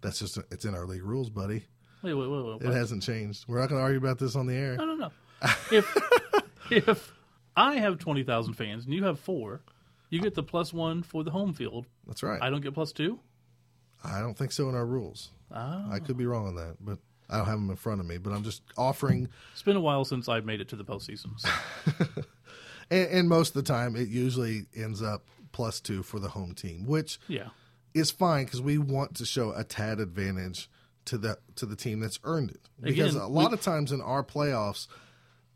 That's 0.00 0.18
just 0.18 0.38
it's 0.50 0.64
in 0.64 0.74
our 0.74 0.86
league 0.86 1.04
rules, 1.04 1.28
buddy. 1.28 1.66
Wait, 2.02 2.14
wait, 2.14 2.28
wait, 2.28 2.44
wait. 2.44 2.62
It 2.62 2.72
hasn't 2.72 3.02
changed. 3.02 3.44
We're 3.46 3.60
not 3.60 3.68
going 3.68 3.78
to 3.78 3.82
argue 3.82 3.98
about 3.98 4.18
this 4.18 4.36
on 4.36 4.46
the 4.46 4.54
air. 4.54 4.76
No, 4.76 4.86
no, 4.86 4.94
no. 4.94 5.10
if 5.70 5.96
if 6.70 7.12
I 7.56 7.76
have 7.76 7.98
twenty 7.98 8.22
thousand 8.22 8.54
fans 8.54 8.84
and 8.84 8.94
you 8.94 9.04
have 9.04 9.18
four, 9.18 9.60
you 10.08 10.20
get 10.20 10.34
the 10.34 10.42
plus 10.42 10.72
one 10.72 11.02
for 11.02 11.24
the 11.24 11.30
home 11.30 11.52
field. 11.52 11.86
That's 12.06 12.22
right. 12.22 12.40
I 12.42 12.50
don't 12.50 12.62
get 12.62 12.74
plus 12.74 12.92
two. 12.92 13.20
I 14.02 14.20
don't 14.20 14.36
think 14.36 14.52
so 14.52 14.68
in 14.68 14.74
our 14.74 14.86
rules. 14.86 15.30
Ah, 15.52 15.90
I 15.90 15.98
could 15.98 16.16
be 16.16 16.26
wrong 16.26 16.46
on 16.46 16.54
that, 16.56 16.76
but 16.80 16.98
I 17.28 17.38
don't 17.38 17.46
have 17.46 17.58
them 17.58 17.70
in 17.70 17.76
front 17.76 18.00
of 18.00 18.06
me. 18.06 18.18
But 18.18 18.32
I'm 18.32 18.42
just 18.42 18.62
offering, 18.76 19.28
it's 19.52 19.62
been 19.62 19.76
a 19.76 19.80
while 19.80 20.04
since 20.04 20.28
I've 20.28 20.44
made 20.44 20.60
it 20.60 20.68
to 20.68 20.76
the 20.76 20.84
postseason. 20.84 21.38
So. 21.38 21.48
and, 22.90 23.08
and 23.10 23.28
most 23.28 23.54
of 23.54 23.64
the 23.64 23.72
time, 23.72 23.94
it 23.96 24.08
usually 24.08 24.66
ends 24.74 25.02
up 25.02 25.26
plus 25.52 25.80
two 25.80 26.02
for 26.02 26.18
the 26.18 26.28
home 26.28 26.54
team, 26.54 26.86
which 26.86 27.18
yeah, 27.28 27.48
is 27.94 28.10
fine 28.10 28.44
because 28.44 28.62
we 28.62 28.78
want 28.78 29.16
to 29.16 29.26
show 29.26 29.52
a 29.52 29.64
tad 29.64 30.00
advantage 30.00 30.70
to 31.06 31.18
the 31.18 31.38
to 31.56 31.66
the 31.66 31.76
team 31.76 32.00
that's 32.00 32.18
earned 32.24 32.50
it. 32.50 32.60
Because 32.80 33.14
Again, 33.14 33.22
a 33.22 33.28
lot 33.28 33.50
we- 33.50 33.54
of 33.54 33.62
times 33.62 33.92
in 33.92 34.00
our 34.00 34.22
playoffs, 34.24 34.86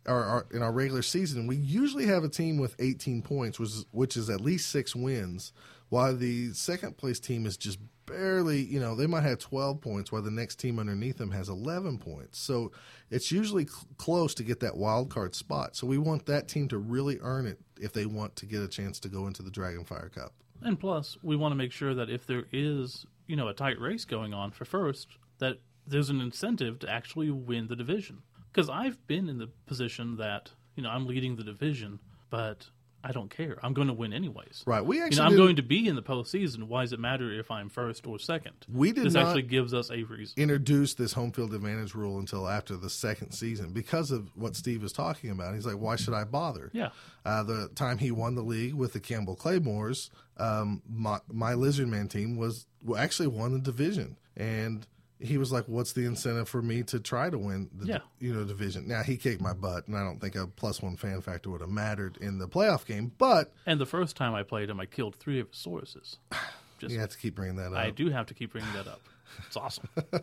or, 0.07 0.16
or 0.24 0.46
in 0.52 0.62
our 0.62 0.72
regular 0.72 1.02
season, 1.02 1.46
we 1.46 1.57
usually 1.57 2.07
have 2.07 2.24
a 2.24 2.28
team 2.28 2.59
with 2.59 2.74
18 2.78 3.22
points, 3.22 3.59
which 3.59 3.70
is, 3.70 3.87
which 3.90 4.16
is 4.16 4.28
at 4.30 4.40
least 4.40 4.70
six 4.70 4.94
wins, 4.94 5.52
while 5.88 6.14
the 6.16 6.52
second 6.52 6.96
place 6.96 7.18
team 7.20 7.46
is 7.46 7.57
just 7.57 7.78
barely, 8.07 8.61
you 8.61 8.78
know, 8.78 8.94
they 8.94 9.07
might 9.07 9.22
have 9.22 9.38
12 9.38 9.80
points, 9.80 10.12
while 10.12 10.20
the 10.20 10.30
next 10.30 10.57
team 10.57 10.78
underneath 10.78 11.16
them 11.16 11.30
has 11.30 11.48
11 11.48 11.96
points. 11.98 12.38
So 12.38 12.70
it's 13.11 13.33
usually 13.33 13.66
cl- 13.66 13.87
close 13.96 14.35
to 14.35 14.42
get 14.44 14.61
that 14.61 14.76
wild 14.76 15.09
card 15.09 15.35
spot. 15.35 15.74
So 15.74 15.87
we 15.87 15.96
want 15.96 16.26
that 16.26 16.46
team 16.48 16.68
to 16.68 16.76
really 16.78 17.18
earn 17.22 17.46
it 17.46 17.59
if 17.80 17.92
they 17.94 18.04
want 18.04 18.37
to 18.37 18.46
get 18.46 18.62
a 18.62 18.68
chance 18.68 19.00
to 19.00 19.09
go 19.09 19.26
into 19.26 19.42
the 19.42 19.50
Dragonfire 19.50 20.12
Cup. 20.12 20.35
and 20.62 20.78
plus 20.78 21.16
we 21.22 21.35
want 21.37 21.52
to 21.52 21.57
make 21.57 21.72
sure 21.72 21.94
that 21.94 22.11
if 22.11 22.26
there 22.26 22.44
is 22.52 23.07
you 23.26 23.37
know 23.37 23.48
a 23.48 23.54
tight 23.54 23.80
race 23.80 24.04
going 24.04 24.35
on 24.35 24.50
for 24.50 24.66
first, 24.66 25.09
that 25.38 25.59
there's 25.87 26.11
an 26.11 26.20
incentive 26.20 26.79
to 26.81 26.88
actually 26.90 27.31
win 27.31 27.68
the 27.68 27.77
division. 27.77 28.23
Because 28.53 28.70
I've 28.70 29.05
been 29.07 29.29
in 29.29 29.38
the 29.38 29.49
position 29.66 30.16
that 30.16 30.53
you 30.77 30.83
know 30.83 30.90
I'm 30.90 31.07
leading 31.07 31.37
the 31.37 31.44
division, 31.44 31.99
but 32.31 32.68
I 33.07 33.12
don't 33.12 33.29
care. 33.29 33.59
I'm 33.62 33.75
going 33.75 33.88
to 33.88 33.92
win 33.94 34.14
anyways. 34.14 34.62
Right. 34.66 34.83
We 34.85 34.97
You 34.97 35.05
actually 35.05 35.18
know, 35.25 35.31
I'm 35.31 35.37
going 35.37 35.57
to 35.57 35.62
be 35.62 35.87
in 35.87 35.94
the 35.94 36.03
postseason. 36.03 36.62
Why 36.64 36.81
does 36.83 36.94
it 36.94 36.99
matter 36.99 37.31
if 37.31 37.51
I'm 37.51 37.68
first 37.68 38.07
or 38.07 38.18
second? 38.18 38.55
We 38.73 38.92
did 38.92 39.05
this 39.05 39.12
not- 39.12 39.27
actually 39.27 39.42
gives 39.42 39.75
us 39.75 39.90
a 39.90 40.05
reason. 40.05 40.40
introduce 40.42 40.94
this 40.94 41.12
home 41.12 41.31
field 41.31 41.53
advantage 41.53 41.94
rule 41.94 42.18
until 42.18 42.49
after 42.49 42.79
the 42.79 42.88
second 42.88 43.33
season 43.33 43.73
because 43.75 44.11
of 44.11 44.35
what 44.37 44.57
Steve 44.57 44.83
is 44.83 44.92
talking 44.92 45.29
about. 45.29 45.55
He's 45.55 45.66
like, 45.66 45.77
why 45.77 45.97
should 45.97 46.14
I 46.14 46.25
bother? 46.25 46.70
Yeah. 46.73 46.90
Uh, 47.27 47.42
the 47.42 47.68
time 47.75 47.99
he 47.99 48.11
won 48.11 48.37
the 48.37 48.42
league 48.42 48.73
with 48.73 48.94
the 48.94 49.01
Campbell 49.01 49.37
Claymores, 49.37 50.09
um, 50.38 50.81
my, 50.88 51.18
my 51.31 51.53
Lizardman 51.53 52.09
team 52.09 52.37
was 52.38 52.64
actually 52.97 53.29
won 53.29 53.53
the 53.53 53.59
division, 53.59 54.16
and 54.35 54.87
he 55.25 55.39
was 55.39 55.51
like, 55.53 55.65
"What's 55.67 55.93
the 55.93 56.05
incentive 56.05 56.49
for 56.49 56.61
me 56.63 56.83
to 56.85 57.01
try 57.01 57.31
to 57.31 57.39
win 57.39 57.71
the 57.75 57.87
Yeah. 57.87 57.99
you 58.19 58.35
know 58.35 58.45
division?" 58.45 58.87
Now 58.89 59.03
he 59.03 59.17
kicked 59.17 59.41
my 59.41 59.53
butt, 59.55 59.89
and 59.89 59.97
I 59.97 60.05
don't 60.05 60.21
think 60.21 60.35
a 60.37 60.47
plus 60.47 60.81
one 60.83 60.97
fan 60.97 61.21
factor 61.21 61.51
would 61.51 61.61
have 61.61 61.71
mattered 61.71 62.17
in 62.21 62.39
the 62.39 62.47
playoff 62.49 62.85
game, 62.87 63.13
but 63.19 63.53
And 63.67 63.81
the 63.81 63.87
first 63.87 64.17
time 64.17 64.35
I 64.35 64.43
played 64.43 64.71
him, 64.71 64.79
I 64.81 64.87
killed 64.87 65.17
three 65.17 65.41
of 65.41 65.49
his 65.49 65.57
Sauruses. 65.59 66.17
Just 66.79 66.93
you 66.93 67.01
have 67.01 67.11
to 67.11 67.19
keep 67.19 67.35
bringing 67.37 67.57
that 67.57 67.73
up. 67.73 67.79
I 67.79 67.91
do 67.91 68.11
have 68.11 68.27
to 68.27 68.35
keep 68.35 68.53
bringing 68.53 68.73
that 68.75 68.87
up. 68.89 69.01
It's 69.47 69.57
awesome. 69.57 69.89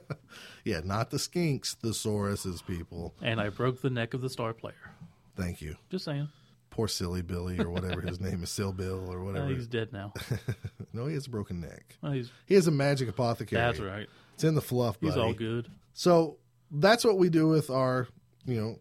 Yeah, 0.63 0.81
not 0.83 1.09
the 1.09 1.17
skinks, 1.17 1.75
the 1.79 1.89
Sauruses, 1.89 2.65
people. 2.65 3.15
and 3.21 3.41
I 3.41 3.49
broke 3.49 3.81
the 3.81 3.89
neck 3.89 4.13
of 4.13 4.21
the 4.21 4.29
star 4.29 4.53
player. 4.53 4.75
Thank 5.35 5.61
you. 5.61 5.75
Just 5.89 6.05
saying. 6.05 6.29
Poor 6.69 6.87
silly 6.87 7.21
Billy 7.21 7.59
or 7.59 7.69
whatever 7.69 7.99
his 8.01 8.19
name 8.21 8.43
is, 8.43 8.49
Sil 8.53 8.71
Bill 8.71 9.11
or 9.11 9.19
Uh, 9.19 9.23
whatever. 9.25 9.47
he's 9.47 9.67
dead 9.67 9.91
now. 9.91 10.13
no, 10.93 11.07
he 11.07 11.15
has 11.15 11.27
a 11.27 11.29
broken 11.29 11.59
neck. 11.61 11.97
He 12.45 12.53
has 12.53 12.67
a 12.67 12.71
magic 12.71 13.09
apothecary. 13.09 13.59
that's 13.61 13.79
right. 13.79 14.07
It's 14.41 14.47
in 14.49 14.55
the 14.55 14.61
fluff, 14.61 14.99
buddy. 14.99 15.13
He's 15.13 15.17
all 15.21 15.33
good. 15.33 15.69
So 15.93 16.37
that's 16.71 17.03
what 17.05 17.17
we 17.17 17.29
do 17.29 17.47
with 17.47 17.69
our, 17.69 18.07
you 18.45 18.59
know, 18.59 18.79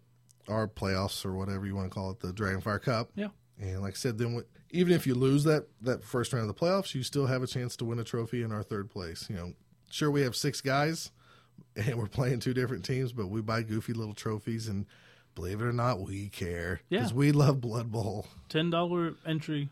our 0.49 0.67
playoffs 0.67 1.25
or 1.25 1.35
whatever 1.35 1.67
you 1.67 1.75
want 1.77 1.91
to 1.91 1.95
call 1.95 2.11
it, 2.11 2.21
the 2.21 2.33
Dragonfire 2.33 2.81
Cup. 2.81 3.11
Yeah. 3.15 3.29
And 3.61 3.83
like 3.83 3.93
I 3.93 3.97
said, 3.97 4.17
then 4.19 4.35
we, 4.35 4.43
even 4.71 4.95
if 4.95 5.07
you 5.07 5.15
lose 5.15 5.45
that 5.45 5.67
that 5.83 6.03
first 6.03 6.33
round 6.33 6.49
of 6.49 6.55
the 6.57 6.59
playoffs, 6.61 6.95
you 6.95 7.03
still 7.03 7.27
have 7.27 7.43
a 7.43 7.47
chance 7.47 7.77
to 7.77 7.85
win 7.85 7.99
a 7.99 8.05
trophy 8.05 8.43
in 8.43 8.53
our 8.53 8.63
third 8.63 8.89
place. 8.91 9.27
You 9.29 9.37
know, 9.37 9.53
sure 9.91 10.11
we 10.11 10.23
have 10.23 10.35
six 10.35 10.61
guys, 10.63 11.11
and 11.77 11.97
we're 11.97 12.07
playing 12.07 12.41
two 12.41 12.55
different 12.55 12.85
teams, 12.85 13.13
but 13.13 13.27
we 13.29 13.43
buy 13.43 13.63
goofy 13.63 13.93
little 13.93 14.15
trophies, 14.15 14.67
and 14.67 14.87
believe 15.35 15.61
it 15.61 15.65
or 15.65 15.73
not, 15.73 16.01
we 16.01 16.29
care 16.31 16.81
Yeah. 16.89 17.01
because 17.01 17.13
we 17.15 17.33
love 17.33 17.61
Blood 17.61 17.93
Bowl. 17.93 18.27
Ten 18.49 18.71
dollar 18.71 19.13
entry 19.27 19.69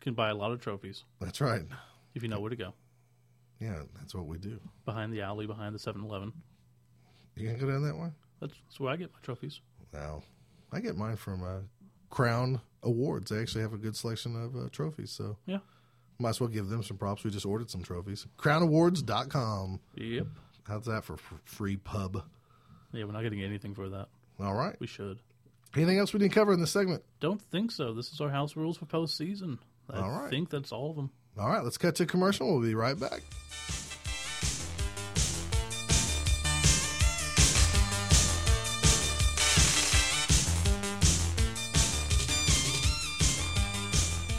can 0.00 0.14
buy 0.14 0.30
a 0.30 0.34
lot 0.34 0.52
of 0.52 0.60
trophies 0.62 1.04
That's 1.20 1.40
right. 1.40 1.62
if 2.14 2.22
you 2.22 2.28
know 2.28 2.40
where 2.40 2.50
to 2.50 2.56
go. 2.56 2.72
Yeah, 3.60 3.80
that's 3.98 4.14
what 4.14 4.26
we 4.26 4.38
do. 4.38 4.60
Behind 4.84 5.12
the 5.12 5.22
alley, 5.22 5.46
behind 5.46 5.74
the 5.74 5.78
7-Eleven. 5.78 6.32
You 7.36 7.48
can 7.48 7.58
go 7.58 7.66
down 7.66 7.82
that 7.84 7.96
way. 7.96 8.08
That's, 8.40 8.52
that's 8.66 8.80
where 8.80 8.92
I 8.92 8.96
get 8.96 9.12
my 9.12 9.18
trophies. 9.22 9.60
No, 9.92 10.22
I 10.72 10.80
get 10.80 10.96
mine 10.96 11.16
from 11.16 11.42
uh, 11.42 11.60
Crown 12.10 12.60
Awards. 12.82 13.30
They 13.30 13.40
actually 13.40 13.62
have 13.62 13.72
a 13.72 13.78
good 13.78 13.96
selection 13.96 14.36
of 14.42 14.54
uh, 14.56 14.68
trophies, 14.70 15.10
so 15.10 15.36
Yeah. 15.46 15.58
might 16.18 16.30
as 16.30 16.40
well 16.40 16.48
give 16.48 16.68
them 16.68 16.82
some 16.82 16.98
props. 16.98 17.24
We 17.24 17.30
just 17.30 17.46
ordered 17.46 17.70
some 17.70 17.82
trophies. 17.82 18.26
CrownAwards.com. 18.38 19.80
Yep. 19.96 20.26
How's 20.64 20.84
that 20.86 21.04
for 21.04 21.14
f- 21.14 21.34
free 21.44 21.76
pub? 21.76 22.22
Yeah, 22.92 23.04
we're 23.04 23.12
not 23.12 23.22
getting 23.22 23.42
anything 23.42 23.74
for 23.74 23.88
that. 23.88 24.08
All 24.40 24.54
right. 24.54 24.76
We 24.80 24.86
should. 24.86 25.18
Anything 25.74 25.98
else 25.98 26.12
we 26.12 26.18
didn't 26.18 26.32
cover 26.32 26.52
in 26.52 26.60
this 26.60 26.70
segment? 26.72 27.02
Don't 27.20 27.40
think 27.40 27.70
so. 27.70 27.92
This 27.92 28.12
is 28.12 28.20
our 28.20 28.30
house 28.30 28.56
rules 28.56 28.76
for 28.76 28.86
postseason. 28.86 29.58
I 29.90 30.00
All 30.00 30.10
right. 30.10 30.30
think 30.30 30.50
that's 30.50 30.72
all 30.72 30.90
of 30.90 30.96
them. 30.96 31.10
All 31.38 31.48
right, 31.48 31.62
let's 31.62 31.76
cut 31.76 31.94
to 31.96 32.06
commercial. 32.06 32.50
We'll 32.50 32.66
be 32.66 32.74
right 32.74 32.98
back. 32.98 33.22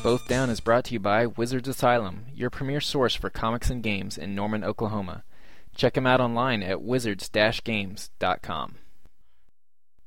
Both 0.01 0.27
Down 0.27 0.49
is 0.49 0.61
brought 0.61 0.85
to 0.85 0.93
you 0.93 0.99
by 0.99 1.25
Wizards 1.25 1.67
Asylum, 1.67 2.27
your 2.33 2.49
premier 2.49 2.79
source 2.79 3.13
for 3.13 3.29
comics 3.29 3.69
and 3.69 3.83
games 3.83 4.17
in 4.17 4.33
Norman, 4.33 4.63
Oklahoma. 4.63 5.23
Check 5.75 5.95
them 5.95 6.07
out 6.07 6.21
online 6.21 6.63
at 6.63 6.81
wizards-games.com. 6.81 8.75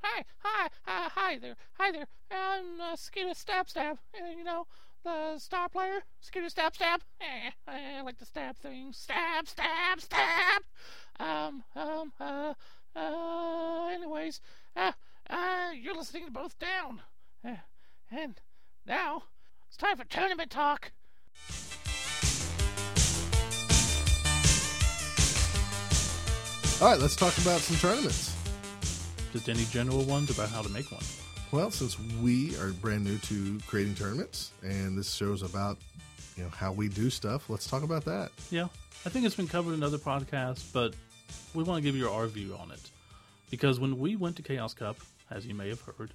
Hi, 0.03 0.24
hi, 0.38 0.66
uh, 0.87 1.09
hi 1.11 1.38
there, 1.38 1.57
hi 1.74 1.92
there. 1.92 2.07
I'm 2.31 2.81
uh, 2.81 2.96
Skeeter 2.96 3.35
Stab 3.35 3.68
Stab. 3.68 3.98
Uh, 4.14 4.31
you 4.37 4.42
know, 4.42 4.66
the 5.05 5.39
star 5.39 5.69
player, 5.69 6.01
Skeeter 6.21 6.49
Stab 6.49 6.75
Stab. 6.75 7.01
Eh, 7.21 7.51
I 7.67 8.03
like 8.03 8.19
to 8.19 8.25
stab 8.25 8.57
things. 8.57 8.97
Stab, 8.97 9.49
stab, 9.49 10.01
stab. 10.01 10.63
Um, 11.19 11.63
um, 11.77 12.13
uh, 12.21 12.55
uh, 12.97 13.89
anyways, 13.89 14.41
uh, 14.77 14.93
uh, 15.29 15.71
you're 15.75 15.95
listening 15.95 16.27
to 16.27 16.31
Both 16.31 16.59
Down. 16.59 17.01
Uh, 17.45 17.57
and 18.11 18.41
now, 18.87 19.25
it's 19.69 19.77
time 19.77 19.97
for 19.97 20.05
tournament 20.05 20.51
talk. 20.51 20.93
All 26.81 26.91
right, 26.91 26.99
let's 26.99 27.17
talk 27.17 27.37
about 27.39 27.61
some 27.61 27.77
tournaments. 27.77 28.35
Just 29.33 29.49
any 29.49 29.65
general 29.67 30.03
ones 30.05 30.31
about 30.31 30.49
how 30.49 30.63
to 30.63 30.69
make 30.71 30.91
one. 30.91 31.05
Well, 31.53 31.71
since 31.73 31.99
we 32.23 32.57
are 32.59 32.71
brand 32.71 33.05
new 33.05 33.19
to 33.19 33.59
creating 33.67 33.97
tournaments, 33.97 34.53
and 34.63 34.97
this 34.97 35.13
show's 35.13 35.43
about 35.43 35.79
you 36.37 36.45
know 36.45 36.49
how 36.51 36.71
we 36.73 36.89
do 36.89 37.11
stuff, 37.11 37.51
let's 37.51 37.67
talk 37.67 37.83
about 37.83 38.05
that. 38.05 38.31
Yeah, 38.51 38.69
I 39.05 39.09
think 39.09 39.27
it's 39.27 39.35
been 39.35 39.49
covered 39.49 39.75
in 39.75 39.83
other 39.83 39.99
podcasts, 39.99 40.73
but 40.73 40.95
we 41.55 41.65
want 41.65 41.79
to 41.79 41.83
give 41.83 41.97
you 41.97 42.09
our 42.09 42.27
view 42.29 42.55
on 42.61 42.71
it. 42.71 42.81
Because 43.51 43.81
when 43.81 43.99
we 43.99 44.15
went 44.15 44.37
to 44.37 44.43
Chaos 44.43 44.75
Cup, 44.75 44.97
as 45.29 45.45
you 45.45 45.55
may 45.55 45.69
have 45.69 45.81
heard, 45.81 46.13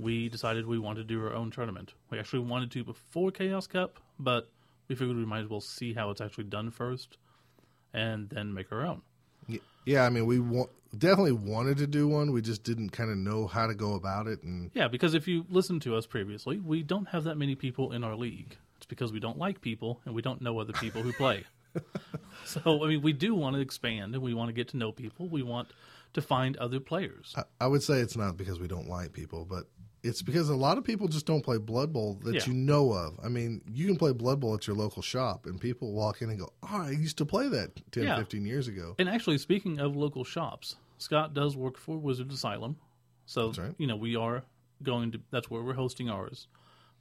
we 0.00 0.28
decided 0.28 0.66
we 0.66 0.80
wanted 0.80 1.06
to 1.06 1.14
do 1.14 1.24
our 1.24 1.32
own 1.32 1.52
tournament. 1.52 1.92
We 2.10 2.18
actually 2.18 2.40
wanted 2.40 2.72
to 2.72 2.82
before 2.82 3.30
Chaos 3.30 3.68
Cup, 3.68 4.00
but 4.18 4.50
we 4.88 4.96
figured 4.96 5.16
we 5.16 5.24
might 5.24 5.42
as 5.42 5.48
well 5.48 5.60
see 5.60 5.94
how 5.94 6.10
it's 6.10 6.20
actually 6.20 6.44
done 6.44 6.72
first 6.72 7.16
and 7.92 8.28
then 8.28 8.52
make 8.52 8.72
our 8.72 8.84
own. 8.84 9.02
Yeah, 9.86 10.04
I 10.04 10.10
mean, 10.10 10.26
we 10.26 10.40
wa- 10.40 10.66
definitely 10.94 11.32
wanted 11.32 11.78
to 11.78 11.86
do 11.86 12.08
one. 12.08 12.32
We 12.32 12.42
just 12.42 12.62
didn't 12.64 12.90
kind 12.90 13.10
of 13.10 13.16
know 13.16 13.46
how 13.46 13.66
to 13.66 13.74
go 13.74 13.94
about 13.94 14.26
it, 14.26 14.42
and 14.42 14.70
Yeah, 14.74 14.88
because 14.88 15.14
if 15.14 15.26
you 15.28 15.44
listen 15.48 15.80
to 15.80 15.96
us 15.96 16.06
previously, 16.06 16.58
we 16.58 16.82
don't 16.82 17.08
have 17.08 17.24
that 17.24 17.36
many 17.36 17.54
people 17.54 17.92
in 17.92 18.04
our 18.04 18.16
league. 18.16 18.56
It's 18.76 18.86
because 18.86 19.12
we 19.12 19.20
don't 19.20 19.38
like 19.38 19.60
people 19.60 20.00
and 20.04 20.14
we 20.14 20.22
don't 20.22 20.40
know 20.42 20.58
other 20.58 20.72
people 20.74 21.02
who 21.02 21.12
play. 21.12 21.44
so, 22.44 22.84
I 22.84 22.88
mean, 22.88 23.02
we 23.02 23.12
do 23.12 23.34
want 23.34 23.54
to 23.56 23.60
expand 23.62 24.14
and 24.14 24.22
we 24.22 24.34
want 24.34 24.48
to 24.48 24.52
get 24.52 24.68
to 24.68 24.76
know 24.76 24.92
people. 24.92 25.28
We 25.28 25.42
want 25.42 25.68
to 26.14 26.22
find 26.22 26.56
other 26.58 26.80
players. 26.80 27.34
I, 27.36 27.42
I 27.60 27.66
would 27.66 27.82
say 27.82 27.94
it's 28.00 28.16
not 28.16 28.36
because 28.36 28.60
we 28.60 28.68
don't 28.68 28.88
like 28.88 29.12
people, 29.12 29.44
but 29.44 29.64
it's 30.02 30.22
because 30.22 30.50
a 30.50 30.54
lot 30.56 30.76
of 30.76 30.84
people 30.84 31.08
just 31.08 31.24
don't 31.26 31.42
play 31.42 31.56
Blood 31.56 31.92
Bowl 31.92 32.20
that 32.24 32.34
Yeah. 32.34 32.40
you 32.46 32.52
know 32.52 32.92
of. 32.92 33.18
I 33.24 33.28
mean, 33.28 33.62
you 33.72 33.86
can 33.86 33.96
play 33.96 34.12
Blood 34.12 34.38
Bowl 34.38 34.54
at 34.54 34.66
your 34.66 34.76
local 34.76 35.00
shop, 35.02 35.46
and 35.46 35.58
people 35.60 35.92
walk 35.92 36.20
in 36.20 36.28
and 36.28 36.38
go, 36.38 36.52
"Oh, 36.62 36.82
I 36.82 36.90
used 36.90 37.16
to 37.18 37.24
play 37.24 37.48
that 37.48 37.80
10, 37.92 38.04
Yeah. 38.04 38.18
15 38.18 38.44
years 38.44 38.68
ago." 38.68 38.94
And 38.98 39.08
actually, 39.08 39.38
speaking 39.38 39.80
of 39.80 39.96
local 39.96 40.22
shops, 40.22 40.76
Scott 40.98 41.34
does 41.34 41.56
work 41.56 41.76
for 41.78 41.96
Wizard 41.98 42.30
Asylum, 42.32 42.76
so 43.26 43.52
right. 43.52 43.74
you 43.78 43.86
know 43.86 43.96
we 43.96 44.16
are 44.16 44.42
going 44.82 45.12
to. 45.12 45.20
That's 45.30 45.50
where 45.50 45.62
we're 45.62 45.74
hosting 45.74 46.08
ours, 46.08 46.48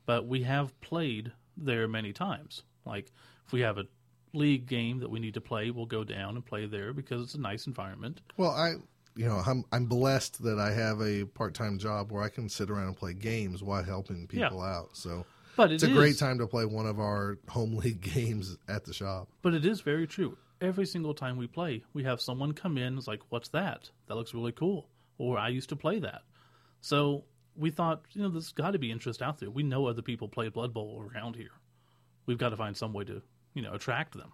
but 0.06 0.28
we 0.28 0.44
have 0.44 0.80
played 0.82 1.32
there 1.58 1.88
many 1.88 2.14
times. 2.14 2.64
Like 2.86 3.12
if 3.46 3.54
we 3.54 3.62
have 3.62 3.78
a 3.78 3.86
league 4.34 4.66
game 4.66 5.00
that 5.00 5.10
we 5.10 5.20
need 5.20 5.36
to 5.36 5.42
play, 5.42 5.70
we'll 5.72 5.86
go 5.86 6.04
down 6.04 6.36
and 6.36 6.46
play 6.46 6.66
there 6.66 6.92
because 6.94 7.22
it's 7.22 7.36
a 7.36 7.40
nice 7.40 7.68
environment. 7.68 8.22
Well, 8.38 8.50
I, 8.52 8.74
you 9.16 9.26
know, 9.26 9.42
I'm 9.46 9.64
I'm 9.72 9.86
blessed 9.86 10.44
that 10.44 10.60
I 10.60 10.72
have 10.72 11.02
a 11.02 11.26
part 11.26 11.54
time 11.54 11.78
job 11.78 12.12
where 12.12 12.24
I 12.24 12.30
can 12.30 12.50
sit 12.50 12.70
around 12.70 12.88
and 12.88 12.98
play 12.98 13.14
games 13.14 13.62
while 13.62 13.84
helping 13.84 14.28
Yeah. 14.32 14.48
people 14.50 14.62
out. 14.62 14.90
So 14.98 15.26
But 15.56 15.72
it 15.72 15.76
it's 15.76 15.84
a 15.84 15.90
great 15.90 16.18
time 16.18 16.40
to 16.40 16.48
play 16.48 16.66
one 16.66 16.88
of 16.88 17.00
our 17.00 17.38
home 17.48 17.76
league 17.84 18.02
games 18.02 18.58
at 18.68 18.86
the 18.86 18.94
shop. 18.94 19.28
But 19.44 19.54
it 19.54 19.66
is 19.66 19.82
very 19.82 20.08
true. 20.08 20.38
Every 20.64 20.86
single 20.86 21.14
time 21.14 21.36
we 21.38 21.46
play, 21.46 21.84
we 21.94 22.04
have 22.06 22.22
someone 22.22 22.54
come 22.54 22.78
in 22.78 22.84
and 22.86 22.98
is 22.98 23.08
like, 23.08 23.22
"What's 23.30 23.50
that? 23.50 23.90
That 24.08 24.16
looks 24.16 24.34
really 24.34 24.54
cool," 24.54 24.88
or 25.18 25.38
"I 25.38 25.50
used 25.50 25.70
to 25.70 25.76
play 25.76 26.00
that." 26.00 26.22
So 26.80 27.26
we 27.56 27.70
thought, 27.70 28.04
you 28.14 28.22
know, 28.22 28.30
there's 28.30 28.52
got 28.54 28.72
to 28.72 28.80
be 28.80 28.90
interest 28.92 29.22
out 29.22 29.40
there. 29.40 29.52
We 29.52 29.64
know 29.64 29.86
other 29.88 30.02
people 30.02 30.28
play 30.30 30.48
Blood 30.48 30.74
Bowl 30.74 31.04
around 31.14 31.36
here. 31.36 31.52
We've 32.26 32.38
got 32.38 32.50
to 32.50 32.58
find 32.58 32.76
some 32.76 32.94
way 32.94 33.04
to, 33.04 33.22
you 33.54 33.62
know, 33.62 33.74
attract 33.74 34.16
them. 34.18 34.32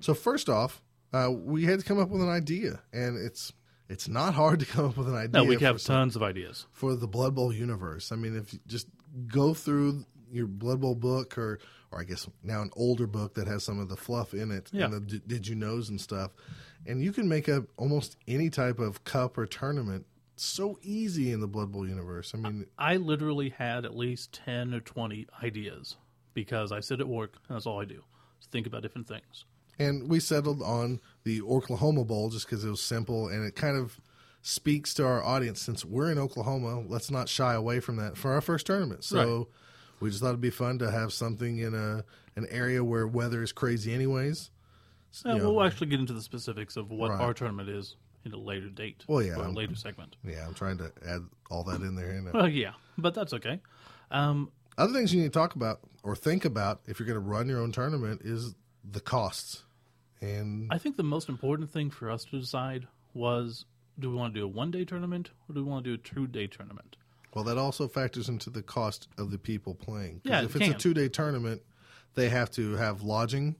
So 0.00 0.12
first 0.14 0.48
off, 0.48 0.82
uh, 1.12 1.30
we 1.32 1.64
had 1.64 1.80
to 1.80 1.84
come 1.84 1.98
up 1.98 2.10
with 2.10 2.20
an 2.22 2.28
idea, 2.28 2.82
and 2.92 3.16
it's 3.16 3.52
it's 3.88 4.08
not 4.08 4.34
hard 4.34 4.60
to 4.60 4.66
come 4.66 4.86
up 4.86 4.96
with 4.98 5.08
an 5.08 5.14
idea. 5.14 5.42
No, 5.42 5.44
we 5.44 5.56
have 5.58 5.80
some- 5.80 5.94
tons 5.96 6.16
of 6.16 6.22
ideas. 6.22 6.66
for 6.70 6.94
the 6.94 7.08
Blood 7.08 7.34
Bowl 7.34 7.52
universe. 7.52 8.12
I 8.12 8.16
mean, 8.16 8.36
if 8.36 8.52
you 8.52 8.60
just 8.66 8.88
go 9.26 9.54
through 9.54 10.04
your 10.32 10.46
Blood 10.46 10.80
Bowl 10.80 10.94
book, 10.94 11.36
or 11.38 11.58
or 11.90 12.00
I 12.00 12.04
guess 12.04 12.26
now 12.42 12.62
an 12.62 12.70
older 12.74 13.06
book 13.06 13.34
that 13.34 13.46
has 13.46 13.62
some 13.64 13.78
of 13.78 13.88
the 13.88 13.96
fluff 13.96 14.32
in 14.34 14.50
it 14.50 14.70
Yeah. 14.72 14.86
and 14.86 14.94
the 14.94 15.00
d- 15.00 15.22
did 15.26 15.46
you 15.46 15.54
knows 15.54 15.88
and 15.90 16.00
stuff, 16.00 16.30
and 16.86 17.02
you 17.02 17.12
can 17.12 17.28
make 17.28 17.48
up 17.48 17.64
almost 17.76 18.16
any 18.26 18.48
type 18.50 18.78
of 18.78 19.04
cup 19.04 19.36
or 19.36 19.46
tournament 19.46 20.06
so 20.36 20.78
easy 20.82 21.30
in 21.30 21.40
the 21.40 21.46
Blood 21.46 21.70
Bowl 21.70 21.86
universe. 21.86 22.32
I 22.34 22.38
mean, 22.38 22.66
I 22.78 22.96
literally 22.96 23.50
had 23.50 23.84
at 23.84 23.94
least 23.96 24.32
10 24.32 24.72
or 24.74 24.80
20 24.80 25.26
ideas 25.42 25.96
because 26.34 26.72
I 26.72 26.80
sit 26.80 27.00
at 27.00 27.06
work 27.06 27.34
and 27.48 27.54
that's 27.56 27.66
all 27.66 27.80
I 27.80 27.84
do. 27.84 28.02
is 28.40 28.46
think 28.50 28.66
about 28.66 28.82
different 28.82 29.06
things. 29.06 29.44
and 29.78 30.08
we 30.08 30.18
settled 30.20 30.62
on 30.62 31.00
the 31.24 31.42
Oklahoma 31.42 32.04
Bowl 32.04 32.30
just 32.30 32.46
because 32.46 32.64
it 32.64 32.70
was 32.70 32.80
simple 32.82 33.28
and 33.28 33.44
it 33.46 33.54
kind 33.54 33.76
of 33.76 34.00
speaks 34.40 34.94
to 34.94 35.04
our 35.06 35.22
audience 35.22 35.60
since 35.60 35.84
we're 35.84 36.10
in 36.10 36.18
Oklahoma. 36.18 36.80
Let's 36.88 37.10
not 37.10 37.28
shy 37.28 37.54
away 37.54 37.78
from 37.80 37.96
that 37.96 38.16
for 38.16 38.32
our 38.32 38.40
first 38.40 38.66
tournament. 38.66 39.04
So 39.04 39.48
we 40.02 40.10
just 40.10 40.20
thought 40.20 40.30
it'd 40.30 40.40
be 40.40 40.50
fun 40.50 40.78
to 40.80 40.90
have 40.90 41.12
something 41.12 41.58
in 41.58 41.74
a 41.74 42.04
an 42.34 42.46
area 42.50 42.82
where 42.82 43.06
weather 43.06 43.42
is 43.42 43.52
crazy, 43.52 43.92
anyways. 43.94 44.50
You 45.24 45.34
know. 45.38 45.52
we'll 45.52 45.62
actually 45.64 45.88
get 45.88 46.00
into 46.00 46.14
the 46.14 46.22
specifics 46.22 46.76
of 46.76 46.90
what 46.90 47.10
Right. 47.10 47.20
our 47.20 47.34
tournament 47.34 47.68
is 47.68 47.96
in 48.24 48.32
a 48.32 48.38
later 48.38 48.68
date. 48.70 49.04
Well, 49.06 49.22
yeah, 49.22 49.34
Or 49.36 49.42
a 49.42 49.44
I'm- 49.44 49.54
later 49.54 49.74
segment. 49.74 50.16
Yeah, 50.24 50.46
I'm 50.46 50.54
trying 50.54 50.78
to 50.78 50.90
add 51.06 51.20
all 51.50 51.62
that 51.64 51.82
in 51.82 51.94
there. 51.94 52.22
Well, 52.32 52.48
yeah, 52.48 52.72
but 52.96 53.12
that's 53.14 53.32
okay. 53.34 53.60
Um, 54.10 54.50
Other 54.78 54.92
things 54.94 55.12
you 55.12 55.20
need 55.20 55.32
to 55.32 55.38
talk 55.38 55.54
about 55.54 55.80
or 56.02 56.16
think 56.16 56.44
about 56.46 56.80
if 56.86 56.98
you're 56.98 57.06
going 57.06 57.20
to 57.22 57.28
run 57.28 57.46
your 57.48 57.60
own 57.60 57.72
tournament 57.72 58.22
is 58.24 58.54
the 58.82 59.00
costs. 59.00 59.64
And 60.22 60.68
I 60.72 60.78
think 60.78 60.96
the 60.96 61.02
most 61.02 61.28
important 61.28 61.70
thing 61.70 61.90
for 61.90 62.10
us 62.10 62.24
to 62.26 62.40
decide 62.40 62.88
was 63.12 63.66
do 63.98 64.08
we 64.08 64.16
want 64.16 64.32
to 64.32 64.40
do 64.40 64.44
a 64.46 64.48
one 64.48 64.70
day 64.70 64.84
tournament 64.86 65.30
or 65.48 65.54
do 65.54 65.62
we 65.62 65.70
want 65.70 65.84
to 65.84 65.90
do 65.90 65.94
a 65.94 65.98
two 65.98 66.26
day 66.26 66.46
tournament? 66.46 66.96
Well, 67.34 67.44
that 67.44 67.58
also 67.58 67.88
factors 67.88 68.28
into 68.28 68.50
the 68.50 68.62
cost 68.62 69.08
of 69.18 69.30
the 69.30 69.38
people 69.38 69.74
playing. 69.74 70.20
Yeah, 70.24 70.42
if 70.42 70.54
it 70.56 70.62
it's 70.62 70.74
a 70.74 70.78
two 70.78 70.94
day 70.94 71.08
tournament, 71.08 71.62
they 72.14 72.28
have 72.28 72.50
to 72.52 72.74
have 72.76 73.02
lodging, 73.02 73.56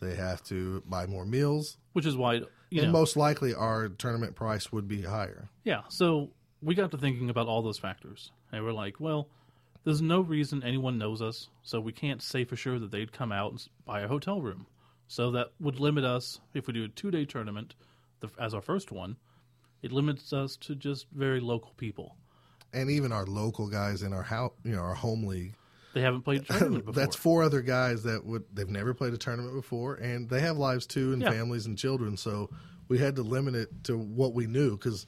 they 0.00 0.14
have 0.14 0.42
to 0.44 0.82
buy 0.86 1.06
more 1.06 1.26
meals, 1.26 1.76
Which 1.92 2.06
is 2.06 2.16
why, 2.16 2.34
you 2.70 2.82
and 2.82 2.86
know, 2.86 2.92
most 2.92 3.16
likely 3.16 3.54
our 3.54 3.88
tournament 3.88 4.34
price 4.34 4.72
would 4.72 4.88
be 4.88 5.02
higher. 5.02 5.48
yeah. 5.64 5.82
So 5.88 6.30
we 6.62 6.74
got 6.74 6.90
to 6.92 6.98
thinking 6.98 7.28
about 7.28 7.48
all 7.48 7.62
those 7.62 7.78
factors, 7.78 8.30
and 8.52 8.64
we're 8.64 8.72
like, 8.72 9.00
well, 9.00 9.28
there's 9.84 10.00
no 10.00 10.20
reason 10.20 10.62
anyone 10.62 10.96
knows 10.96 11.20
us, 11.20 11.48
so 11.62 11.80
we 11.80 11.92
can't 11.92 12.22
say 12.22 12.44
for 12.44 12.56
sure 12.56 12.78
that 12.78 12.90
they'd 12.92 13.12
come 13.12 13.32
out 13.32 13.50
and 13.50 13.68
buy 13.84 14.00
a 14.02 14.08
hotel 14.08 14.40
room. 14.40 14.66
So 15.08 15.32
that 15.32 15.48
would 15.60 15.78
limit 15.80 16.04
us 16.04 16.40
if 16.54 16.66
we 16.66 16.72
do 16.72 16.84
a 16.84 16.88
two 16.88 17.10
day 17.10 17.24
tournament 17.24 17.74
the, 18.20 18.30
as 18.40 18.54
our 18.54 18.62
first 18.62 18.90
one. 18.90 19.16
It 19.82 19.90
limits 19.92 20.32
us 20.32 20.56
to 20.58 20.76
just 20.76 21.06
very 21.10 21.40
local 21.40 21.72
people. 21.76 22.16
And 22.72 22.90
even 22.90 23.12
our 23.12 23.26
local 23.26 23.68
guys 23.68 24.02
in 24.02 24.12
our 24.12 24.22
house, 24.22 24.52
you 24.64 24.72
know, 24.72 24.80
our 24.80 24.94
home 24.94 25.24
league, 25.26 25.54
They 25.94 26.00
haven't 26.00 26.22
played 26.22 26.42
a 26.42 26.44
tournament 26.58 26.86
before. 26.86 27.00
That's 27.02 27.16
four 27.16 27.42
other 27.42 27.60
guys 27.60 28.04
that 28.04 28.24
would 28.24 28.44
they've 28.52 28.68
never 28.68 28.94
played 28.94 29.12
a 29.12 29.18
tournament 29.18 29.54
before, 29.54 29.94
and 29.96 30.28
they 30.28 30.40
have 30.40 30.56
lives 30.56 30.86
too, 30.86 31.12
and 31.12 31.20
Yeah. 31.22 31.30
families 31.30 31.66
and 31.66 31.76
children. 31.76 32.16
So 32.16 32.50
we 32.88 32.98
had 32.98 33.16
to 33.16 33.22
limit 33.22 33.54
it 33.54 33.84
to 33.84 33.98
what 33.98 34.32
we 34.34 34.46
knew 34.46 34.70
because 34.72 35.06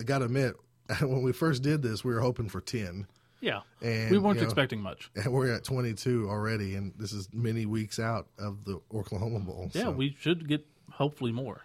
I 0.00 0.04
got 0.04 0.18
to 0.18 0.26
admit, 0.26 0.54
when 1.00 1.22
we 1.22 1.32
first 1.32 1.62
did 1.62 1.82
this, 1.82 2.04
we 2.04 2.12
were 2.12 2.20
hoping 2.20 2.48
for 2.50 2.60
ten, 2.60 3.06
yeah, 3.40 3.60
And, 3.82 4.10
we 4.10 4.18
weren't 4.18 4.36
you 4.36 4.42
know, 4.42 4.46
expecting 4.46 4.80
much. 4.82 5.10
and 5.16 5.32
we're 5.32 5.52
at 5.52 5.64
twenty 5.64 5.94
two 5.94 6.28
already, 6.28 6.74
and 6.74 6.92
this 6.98 7.12
is 7.12 7.28
many 7.32 7.64
weeks 7.64 7.98
out 7.98 8.28
of 8.38 8.64
the 8.66 8.80
Oklahoma 8.94 9.40
Bowl. 9.40 9.70
Yeah, 9.72 9.84
so. 9.84 9.90
we 9.92 10.14
should 10.20 10.46
get 10.46 10.66
hopefully 10.90 11.32
more. 11.32 11.62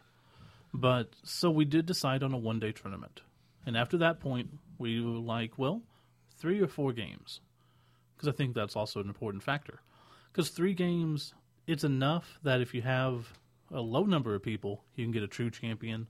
But 0.73 1.09
so 1.23 1.51
we 1.51 1.65
did 1.65 1.85
decide 1.85 2.23
on 2.23 2.31
a 2.33 2.37
one 2.37 2.59
day 2.61 2.71
tournament. 2.71 3.19
And 3.65 3.75
after 3.77 3.97
that 3.99 4.19
point, 4.21 4.49
we 4.81 4.99
were 5.01 5.19
like, 5.19 5.57
well, 5.57 5.81
three 6.37 6.59
or 6.59 6.67
four 6.67 6.91
games. 6.93 7.39
Because 8.15 8.27
I 8.27 8.33
think 8.33 8.53
that's 8.55 8.75
also 8.75 8.99
an 8.99 9.07
important 9.07 9.43
factor. 9.43 9.79
Because 10.31 10.49
three 10.49 10.73
games, 10.73 11.33
it's 11.67 11.83
enough 11.83 12.39
that 12.43 12.61
if 12.61 12.73
you 12.73 12.81
have 12.81 13.27
a 13.73 13.79
low 13.81 14.03
number 14.03 14.35
of 14.35 14.43
people, 14.43 14.83
you 14.95 15.05
can 15.05 15.11
get 15.11 15.23
a 15.23 15.27
true 15.27 15.49
champion. 15.49 16.07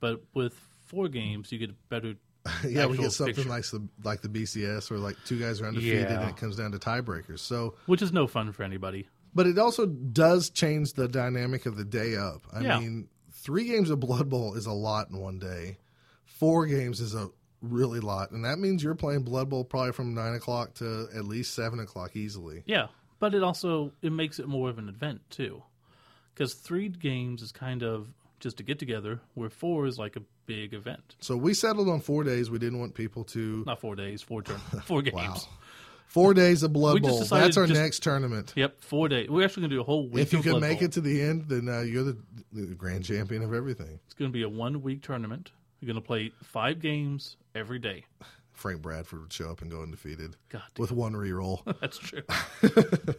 But 0.00 0.22
with 0.34 0.54
four 0.86 1.08
games, 1.08 1.50
you 1.52 1.58
get 1.58 1.70
a 1.70 1.74
better. 1.88 2.14
yeah, 2.68 2.86
we 2.86 2.96
get 2.98 3.10
something 3.12 3.34
picture. 3.34 3.48
like 3.50 3.64
the 3.70 3.88
like 4.04 4.20
the 4.20 4.28
BCS 4.28 4.90
or 4.90 4.98
like 4.98 5.16
two 5.24 5.38
guys 5.40 5.60
are 5.60 5.66
undefeated, 5.66 6.08
Yeah. 6.10 6.20
and 6.20 6.30
it 6.30 6.36
comes 6.36 6.56
down 6.56 6.72
to 6.72 6.78
tiebreakers. 6.78 7.38
So 7.40 7.74
Which 7.86 8.02
is 8.02 8.12
no 8.12 8.26
fun 8.26 8.52
for 8.52 8.62
anybody. 8.64 9.08
But 9.34 9.46
it 9.46 9.58
also 9.58 9.86
does 9.86 10.50
change 10.50 10.92
the 10.92 11.08
dynamic 11.08 11.66
of 11.66 11.76
the 11.76 11.84
day 11.84 12.16
up. 12.16 12.46
I 12.52 12.60
Yeah. 12.60 12.78
mean, 12.80 13.08
three 13.32 13.64
games 13.66 13.88
of 13.90 13.98
Blood 14.00 14.28
Bowl 14.28 14.54
is 14.54 14.66
a 14.66 14.72
lot 14.72 15.08
in 15.10 15.18
one 15.18 15.38
day. 15.38 15.78
Four 16.26 16.66
games 16.66 17.00
is 17.00 17.14
a 17.14 17.30
really 17.70 18.00
lot, 18.00 18.30
and 18.30 18.44
that 18.44 18.58
means 18.58 18.82
you're 18.82 18.94
playing 18.94 19.22
Blood 19.22 19.48
Bowl 19.50 19.64
probably 19.64 19.92
from 19.92 20.14
nine 20.14 20.34
o'clock 20.34 20.74
to 20.74 21.08
at 21.14 21.24
least 21.24 21.54
seven 21.54 21.80
o'clock 21.80 22.16
easily. 22.16 22.62
Yeah, 22.66 22.86
but 23.20 23.34
it 23.34 23.42
also 23.42 23.92
it 24.02 24.12
makes 24.12 24.38
it 24.38 24.46
more 24.48 24.70
of 24.70 24.78
an 24.78 24.88
event 24.88 25.20
too, 25.30 25.62
because 26.34 26.54
three 26.54 26.88
games 26.88 27.42
is 27.42 27.52
kind 27.52 27.82
of 27.82 28.08
just 28.40 28.56
to 28.58 28.62
get 28.62 28.78
together, 28.78 29.20
where 29.34 29.48
four 29.50 29.86
is 29.86 29.98
like 29.98 30.16
a 30.16 30.22
big 30.46 30.74
event. 30.74 31.16
So 31.20 31.36
we 31.36 31.54
settled 31.54 31.88
on 31.88 32.00
four 32.00 32.24
days. 32.24 32.50
We 32.50 32.58
didn't 32.58 32.78
want 32.78 32.94
people 32.94 33.24
to 33.24 33.64
Not 33.66 33.80
four 33.80 33.96
days, 33.96 34.20
four 34.22 34.42
turn, 34.42 34.58
four 34.84 35.00
games. 35.02 35.14
wow. 35.16 35.36
Four 36.06 36.34
days 36.34 36.62
of 36.62 36.72
Blood 36.72 37.00
Bowl. 37.02 37.24
That's 37.24 37.56
our 37.56 37.66
just- 37.66 37.80
next 37.80 38.02
tournament. 38.02 38.52
Yep, 38.54 38.82
four 38.82 39.08
days. 39.08 39.28
We're 39.30 39.44
actually 39.46 39.62
going 39.62 39.70
to 39.70 39.76
do 39.76 39.80
a 39.80 39.84
whole 39.84 40.06
week. 40.08 40.22
If 40.22 40.32
you 40.34 40.42
can 40.42 40.60
make 40.60 40.78
Bowl. 40.80 40.84
it 40.86 40.92
to 40.92 41.00
the 41.00 41.20
end, 41.22 41.46
then 41.48 41.68
uh, 41.68 41.80
you're 41.80 42.04
the, 42.04 42.16
the 42.52 42.66
grand 42.74 43.04
champion 43.04 43.42
of 43.42 43.52
everything. 43.54 43.98
it's 44.04 44.14
going 44.14 44.30
to 44.30 44.32
be 44.32 44.42
a 44.42 44.48
one 44.48 44.82
week 44.82 45.02
tournament. 45.02 45.50
You're 45.84 45.92
going 45.92 46.02
to 46.02 46.06
play 46.06 46.32
five 46.42 46.80
games 46.80 47.36
every 47.54 47.78
day. 47.78 48.04
Frank 48.54 48.80
Bradford 48.80 49.20
would 49.20 49.32
show 49.34 49.50
up 49.50 49.60
and 49.60 49.70
go 49.70 49.82
undefeated 49.82 50.34
God, 50.48 50.62
with 50.78 50.90
one 50.90 51.12
reroll. 51.12 51.60
that's 51.80 51.98
true. 51.98 52.22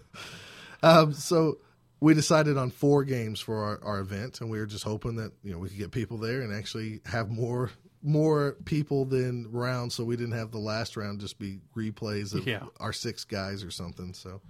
Um, 0.84 1.14
so 1.14 1.58
we 2.00 2.14
decided 2.14 2.58
on 2.58 2.70
four 2.72 3.04
games 3.06 3.40
for 3.40 3.64
our, 3.64 3.84
our 3.84 4.00
event, 4.00 4.42
and 4.42 4.50
we 4.50 4.60
were 4.60 4.66
just 4.66 4.84
hoping 4.84 5.16
that 5.16 5.32
you 5.44 5.52
know 5.52 5.58
we 5.60 5.70
could 5.70 5.78
get 5.78 5.92
people 5.92 6.18
there 6.18 6.42
and 6.42 6.54
actually 6.54 7.02
have 7.06 7.30
more 7.30 7.72
more 8.04 8.58
people 8.66 9.06
than 9.06 9.52
rounds, 9.52 9.96
so 9.96 10.04
we 10.04 10.16
didn't 10.16 10.34
have 10.38 10.52
the 10.52 10.60
last 10.60 10.96
round 10.98 11.20
just 11.22 11.40
be 11.40 11.60
replays 11.76 12.34
of 12.36 12.46
Yeah. 12.48 12.64
our 12.80 12.94
six 12.94 13.24
guys 13.26 13.64
or 13.64 13.72
something. 13.72 14.14
So 14.14 14.42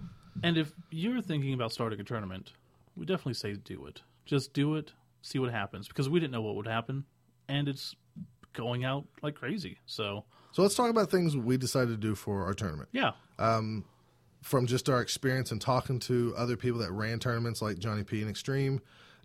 and 0.44 0.58
if 0.58 0.74
you're 0.90 1.22
thinking 1.22 1.54
about 1.54 1.72
starting 1.72 2.00
a 2.00 2.04
tournament, 2.04 2.52
we 2.98 3.06
definitely 3.06 3.36
say 3.36 3.54
do 3.54 3.86
it. 3.86 4.02
Just 4.26 4.54
do 4.54 4.76
it. 4.76 4.92
See 5.22 5.40
what 5.40 5.52
happens 5.52 5.88
because 5.88 6.10
we 6.10 6.20
didn't 6.20 6.34
know 6.34 6.42
what 6.42 6.56
would 6.56 6.68
happen, 6.68 7.06
and 7.48 7.68
it's 7.70 7.96
going 8.56 8.84
out 8.84 9.06
like 9.22 9.36
crazy. 9.36 9.78
So 9.86 10.26
so 10.52 10.62
let's 10.62 10.76
talk 10.76 10.90
about 10.90 11.12
things 11.12 11.36
we 11.36 11.58
decided 11.58 11.90
to 11.90 11.98
do 11.98 12.16
for 12.16 12.46
our 12.46 12.54
tournament. 12.54 12.90
yeah, 12.94 13.12
From 14.42 14.68
just 14.68 14.90
our 14.90 15.02
experience 15.02 15.52
and 15.52 15.60
talking 15.60 16.00
to 16.02 16.34
other 16.38 16.56
people 16.56 16.80
that 16.80 16.92
ran 16.92 17.20
tournaments 17.20 17.62
like 17.62 17.80
Johnny 17.80 18.04
P 18.04 18.22
and 18.22 18.30
Extreme, 18.30 18.80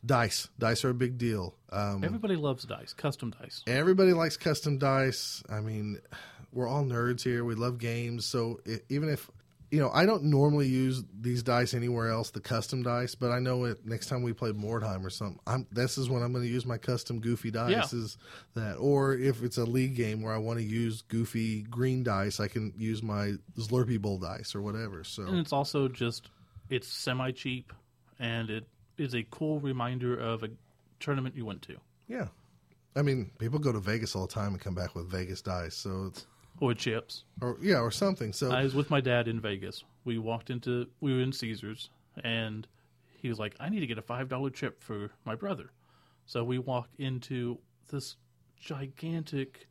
dice 0.05 0.49
dice 0.59 0.85
are 0.85 0.91
a 0.91 0.95
big 0.95 1.19
deal. 1.19 1.55
Um, 1.71 2.03
everybody 2.03 2.37
loves 2.37 2.65
dice, 2.65 2.93
custom 2.95 3.35
dice. 3.41 3.63
Everybody 3.67 4.13
likes 4.13 4.37
custom 4.37 4.79
dice. 4.79 5.43
I 5.49 5.61
mean, 5.61 5.99
we're 6.53 6.67
all 6.67 6.85
nerds 6.85 7.23
here. 7.23 7.45
We 7.45 7.55
love 7.55 7.79
games. 7.79 8.25
So 8.25 8.61
i 8.67 8.81
even 8.89 9.09
if 9.09 9.31
you 9.71 9.79
know, 9.81 9.91
I 9.93 10.05
don't 10.05 10.25
normally 10.25 10.67
use 10.67 11.05
these 11.21 11.43
dice 11.43 11.75
anywhere 11.75 12.11
else, 12.11 12.31
the 12.31 12.41
custom 12.41 12.83
dice, 12.83 13.15
but 13.15 13.31
I 13.31 13.39
know 13.39 13.65
it 13.65 13.87
next 13.87 14.07
time 14.07 14.23
we 14.23 14.33
play 14.33 14.51
Mordheim 14.51 15.05
or 15.05 15.11
something, 15.11 15.39
I'm 15.47 15.67
this 15.71 15.97
is 15.97 16.11
when 16.11 16.23
I'm 16.23 16.33
going 16.33 16.45
to 16.45 16.51
use 16.51 16.67
my 16.67 16.79
custom 16.79 17.21
goofy 17.21 17.51
dice. 17.51 17.93
Yeah. 17.93 17.99
Is 17.99 18.19
that, 18.55 18.77
or 18.77 19.15
if 19.15 19.43
it's 19.43 19.59
a 19.59 19.65
league 19.65 19.95
game 19.95 20.23
where 20.23 20.35
I 20.35 20.39
want 20.39 20.59
to 20.59 20.65
use 20.65 21.03
goofy 21.03 21.63
green 21.63 22.03
dice, 22.03 22.41
I 22.41 22.49
can 22.49 22.73
use 22.77 23.03
my 23.03 23.35
Slurpee 23.59 24.01
Bowl 24.01 24.19
dice 24.19 24.55
or 24.55 24.63
whatever. 24.63 25.05
So 25.05 25.25
And 25.25 25.39
it's 25.39 25.53
also 25.53 25.89
just 25.89 26.31
it's 26.69 26.89
semi 26.89 27.31
cheap, 27.31 27.73
and 28.19 28.51
it 28.51 28.65
is 28.99 29.15
a 29.15 29.25
cool 29.31 29.61
reminder 29.61 30.19
of 30.19 30.43
a 30.43 30.51
tournament 30.99 31.35
you 31.37 31.47
went 31.47 31.63
to 31.63 31.77
yeah, 32.11 32.27
I 32.97 33.03
mean, 33.03 33.31
people 33.39 33.61
go 33.61 33.71
to 33.71 33.79
Vegas 33.79 34.17
all 34.17 34.27
the 34.27 34.35
time 34.35 34.53
and 34.53 34.61
come 34.61 34.75
back 34.75 34.97
with 34.97 35.07
Vegas 35.07 35.41
dice. 35.41 35.77
So 35.77 36.07
it's 36.09 36.27
or 36.61 36.75
chips. 36.75 37.25
or 37.41 37.57
yeah, 37.61 37.81
or 37.81 37.91
something. 37.91 38.33
So 38.33 38.53
I 38.53 38.63
was 38.63 38.75
with 38.75 38.91
my 38.91 39.01
dad 39.01 39.27
in 39.27 39.41
Vegas. 39.41 39.83
We 40.05 40.19
walked 40.19 40.51
into 40.51 40.87
we 41.01 41.13
were 41.15 41.21
in 41.21 41.33
Caesars, 41.33 41.91
and 42.23 42.67
he 43.19 43.29
was 43.29 43.39
like, 43.39 43.57
"I 43.59 43.69
need 43.69 43.81
to 43.81 43.87
get 43.87 43.99
a 43.99 44.03
five 44.03 44.29
dollar 44.29 44.51
chip 44.51 44.83
for 44.83 45.11
my 45.25 45.35
brother." 45.35 45.73
So 46.27 46.45
we 46.45 46.59
walk 46.59 46.89
into 46.99 47.59
this 47.89 48.17
gigantic, 48.61 49.67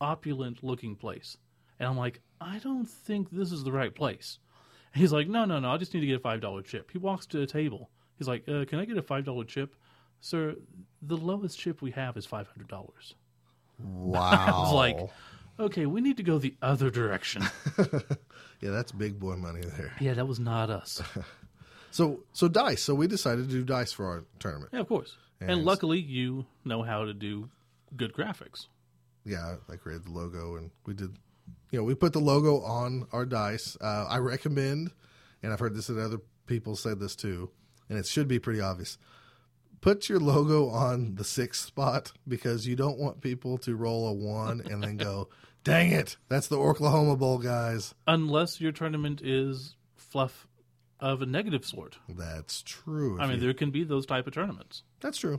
opulent 0.00 0.62
looking 0.62 0.96
place, 0.96 1.36
and 1.78 1.88
I'm 1.88 1.96
like, 1.96 2.20
"I 2.40 2.58
don't 2.58 2.86
think 2.86 3.30
this 3.30 3.52
is 3.52 3.64
the 3.64 3.72
right 3.72 3.94
place." 3.94 4.38
And 4.92 5.00
he's 5.00 5.12
like, 5.12 5.28
"No, 5.28 5.44
no, 5.44 5.58
no. 5.60 5.70
I 5.70 5.76
just 5.76 5.94
need 5.94 6.00
to 6.00 6.06
get 6.06 6.16
a 6.16 6.20
five 6.20 6.40
dollar 6.40 6.62
chip." 6.62 6.90
He 6.90 6.98
walks 6.98 7.26
to 7.26 7.40
a 7.42 7.46
table. 7.46 7.90
He's 8.18 8.28
like, 8.28 8.48
uh, 8.48 8.64
"Can 8.64 8.78
I 8.80 8.84
get 8.84 8.98
a 8.98 9.02
five 9.02 9.24
dollar 9.24 9.44
chip, 9.44 9.74
sir? 10.20 10.56
The 11.02 11.16
lowest 11.16 11.58
chip 11.58 11.80
we 11.80 11.92
have 11.92 12.16
is 12.16 12.26
five 12.26 12.48
hundred 12.48 12.68
dollars." 12.68 13.14
wow, 13.78 14.20
I 14.54 14.60
was 14.60 14.72
like, 14.72 15.10
"Okay, 15.58 15.86
we 15.86 16.00
need 16.00 16.16
to 16.16 16.22
go 16.22 16.38
the 16.38 16.54
other 16.62 16.90
direction." 16.90 17.42
yeah, 18.60 18.70
that's 18.70 18.92
big 18.92 19.18
boy 19.18 19.36
money 19.36 19.60
there. 19.76 19.92
yeah, 20.00 20.14
that 20.14 20.26
was 20.26 20.38
not 20.38 20.70
us. 20.70 21.02
So 21.90 22.24
so 22.32 22.48
dice. 22.48 22.82
So 22.82 22.92
we 22.92 23.06
decided 23.06 23.48
to 23.48 23.54
do 23.54 23.62
dice 23.62 23.92
for 23.92 24.04
our 24.06 24.24
tournament. 24.40 24.70
Yeah, 24.72 24.80
of 24.80 24.88
course. 24.88 25.16
And 25.40 25.48
And, 25.50 25.64
luckily, 25.64 26.00
you 26.00 26.44
know 26.64 26.82
how 26.82 27.04
to 27.04 27.14
do 27.14 27.48
good 27.96 28.12
graphics. 28.12 28.66
yeah, 29.24 29.54
I 29.70 29.76
created 29.76 30.06
the 30.06 30.10
logo 30.10 30.56
and 30.56 30.72
we 30.86 30.94
did, 30.94 31.16
you 31.70 31.78
know, 31.78 31.84
we 31.84 31.94
put 31.94 32.12
the 32.12 32.18
logo 32.18 32.60
on 32.62 33.06
our 33.12 33.24
dice. 33.24 33.76
Uh, 33.80 34.06
I 34.08 34.18
recommend, 34.18 34.90
and 35.40 35.52
I've 35.52 35.60
heard 35.60 35.76
this 35.76 35.88
and 35.88 36.00
other 36.00 36.18
people 36.46 36.74
said 36.74 36.98
this 36.98 37.14
too, 37.14 37.48
and 37.88 37.96
it 37.96 38.06
should 38.06 38.26
be 38.26 38.40
pretty 38.40 38.60
obvious. 38.60 38.98
Put 39.84 40.08
your 40.08 40.18
logo 40.18 40.68
on 40.70 41.16
the 41.16 41.24
sixth 41.24 41.66
spot 41.66 42.12
because 42.26 42.66
you 42.66 42.74
don't 42.74 42.98
want 42.98 43.20
people 43.20 43.58
to 43.58 43.76
roll 43.76 44.08
a 44.08 44.14
one 44.14 44.62
and 44.62 44.82
then 44.82 44.96
go, 44.96 45.28
dang 45.64 45.92
it, 45.92 46.16
that's 46.30 46.48
the 46.48 46.56
Oklahoma 46.58 47.16
Bowl, 47.16 47.36
guys. 47.36 47.94
Unless 48.06 48.62
your 48.62 48.72
tournament 48.72 49.20
is 49.22 49.76
fluff 49.94 50.46
of 51.00 51.20
a 51.20 51.26
negative 51.26 51.66
sort. 51.66 51.98
That's 52.08 52.62
true. 52.62 53.20
I 53.20 53.26
mean, 53.26 53.34
you- 53.36 53.40
there 53.42 53.52
can 53.52 53.70
be 53.70 53.84
those 53.84 54.06
type 54.06 54.26
of 54.26 54.32
tournaments. 54.32 54.84
that's 55.00 55.18
true. 55.18 55.38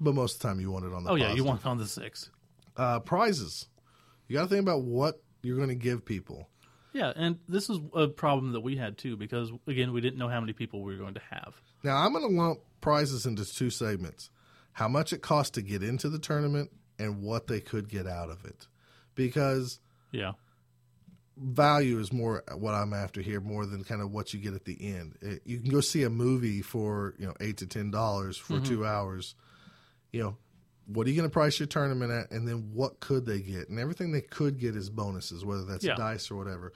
But 0.00 0.14
most 0.14 0.36
of 0.36 0.40
the 0.40 0.48
time 0.48 0.60
you 0.60 0.70
want 0.70 0.86
it 0.86 0.94
on 0.94 1.04
the 1.04 1.10
Oh, 1.10 1.14
yeah, 1.16 1.34
you 1.34 1.44
want 1.44 1.60
it 1.60 1.66
on 1.66 1.76
the 1.76 1.86
six. 1.86 2.30
uh, 2.78 3.00
prizes. 3.00 3.66
You 4.26 4.36
got 4.36 4.44
to 4.44 4.48
think 4.48 4.62
about 4.62 4.84
what 4.84 5.22
you're 5.42 5.58
going 5.58 5.68
to 5.68 5.74
give 5.74 6.06
people. 6.06 6.48
Yeah, 6.92 7.12
and 7.14 7.38
this 7.48 7.70
is 7.70 7.78
a 7.94 8.08
problem 8.08 8.52
that 8.52 8.60
we 8.60 8.76
had 8.76 8.98
too 8.98 9.16
because, 9.16 9.50
again, 9.66 9.92
we 9.92 10.00
didn't 10.00 10.18
know 10.18 10.28
how 10.28 10.40
many 10.40 10.52
people 10.52 10.82
we 10.82 10.92
were 10.92 10.98
going 11.02 11.14
to 11.14 11.22
have. 11.30 11.54
Now, 11.84 11.96
I'm 11.98 12.12
going 12.12 12.28
to 12.28 12.36
lump 12.36 12.60
prizes 12.80 13.26
into 13.26 13.44
two 13.44 13.70
segments 13.70 14.30
how 14.72 14.88
much 14.88 15.12
it 15.12 15.20
costs 15.22 15.52
to 15.52 15.62
get 15.62 15.82
into 15.82 16.08
the 16.08 16.18
tournament 16.18 16.70
and 16.98 17.22
what 17.22 17.46
they 17.46 17.60
could 17.60 17.88
get 17.88 18.06
out 18.06 18.28
of 18.30 18.44
it. 18.44 18.66
Because 19.14 19.78
Yeah. 20.12 20.32
value 21.36 21.98
is 21.98 22.12
more 22.12 22.42
what 22.54 22.74
I'm 22.74 22.92
after 22.92 23.20
here, 23.20 23.40
more 23.40 23.66
than 23.66 23.84
kind 23.84 24.02
of 24.02 24.10
what 24.10 24.34
you 24.34 24.40
get 24.40 24.54
at 24.54 24.64
the 24.64 24.94
end. 24.94 25.16
It- 25.20 25.42
you 25.44 25.58
can 25.60 25.70
go 25.70 25.80
see 25.80 26.02
a 26.02 26.10
movie 26.10 26.60
for, 26.62 27.14
you 27.18 27.26
know, 27.26 27.34
eight 27.40 27.56
to 27.58 27.66
ten 27.66 27.90
dollars 27.90 28.36
for 28.36 28.54
Mm-hmm. 28.54 28.64
two 28.64 28.86
hours. 28.86 29.34
You 30.12 30.22
know, 30.22 30.36
what 30.92 31.06
are 31.06 31.10
you 31.10 31.16
going 31.16 31.28
to 31.28 31.32
price 31.32 31.58
your 31.60 31.66
tournament 31.66 32.10
at, 32.10 32.30
and 32.30 32.46
then 32.46 32.70
what 32.72 33.00
could 33.00 33.26
they 33.26 33.40
get? 33.40 33.68
And 33.68 33.78
everything 33.78 34.12
they 34.12 34.20
could 34.20 34.58
get 34.58 34.76
is 34.76 34.90
bonuses, 34.90 35.44
whether 35.44 35.64
that's 35.64 35.84
Yeah. 35.84 35.94
dice 35.94 36.30
or 36.30 36.36
whatever. 36.36 36.72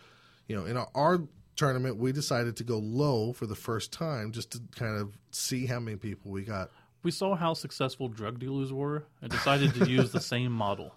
You 0.48 0.56
know, 0.56 0.64
in 0.66 0.76
our, 0.76 0.88
our 0.94 1.20
tournament, 1.56 1.96
we 1.96 2.12
decided 2.12 2.56
to 2.56 2.64
go 2.64 2.78
low 2.78 3.32
for 3.32 3.46
the 3.46 3.54
first 3.54 3.92
time 3.92 4.32
just 4.32 4.50
to 4.52 4.60
kind 4.76 4.96
of 5.00 5.16
see 5.30 5.66
how 5.66 5.80
many 5.80 5.96
people 5.96 6.30
we 6.30 6.42
got. 6.44 6.70
We 7.02 7.10
saw 7.10 7.34
how 7.34 7.54
successful 7.54 8.08
drug 8.08 8.38
dealers 8.38 8.72
were 8.72 9.04
and 9.22 9.30
decided 9.30 9.74
to 9.74 9.88
use 9.90 10.10
the 10.12 10.20
same 10.20 10.52
model. 10.64 10.94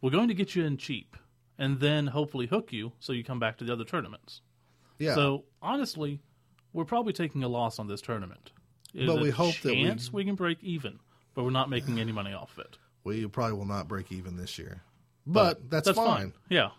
We're 0.00 0.10
going 0.10 0.28
to 0.28 0.34
get 0.34 0.54
you 0.54 0.64
in 0.64 0.76
cheap 0.76 1.16
and 1.58 1.80
then 1.80 2.08
hopefully 2.08 2.46
hook 2.46 2.72
you 2.72 2.92
so 3.00 3.12
you 3.12 3.24
come 3.24 3.38
back 3.38 3.56
to 3.58 3.64
the 3.64 3.72
other 3.72 3.84
tournaments. 3.84 4.40
Yeah, 4.98 5.14
So 5.14 5.44
honestly, 5.62 6.20
we're 6.72 6.84
probably 6.84 7.12
taking 7.12 7.42
a 7.42 7.48
loss 7.48 7.78
on 7.78 7.86
this 7.86 8.00
tournament. 8.00 8.50
There's 8.94 9.06
But 9.08 9.20
we 9.20 9.30
hope 9.30 9.54
that 9.60 9.72
we- 9.74 9.96
we 10.12 10.24
can 10.24 10.34
break 10.36 10.62
even, 10.62 10.98
but 11.36 11.44
we're 11.44 11.50
not 11.50 11.70
making 11.70 12.00
any 12.00 12.10
money 12.10 12.32
off 12.32 12.58
it. 12.58 12.76
we 13.04 13.24
probably 13.28 13.52
will 13.56 13.64
not 13.66 13.86
break 13.86 14.10
even 14.10 14.36
this 14.36 14.58
year, 14.58 14.82
but, 15.24 15.70
that's, 15.70 15.88
fine. 15.90 16.24
Um, 16.26 16.32
Yeah, 16.48 16.70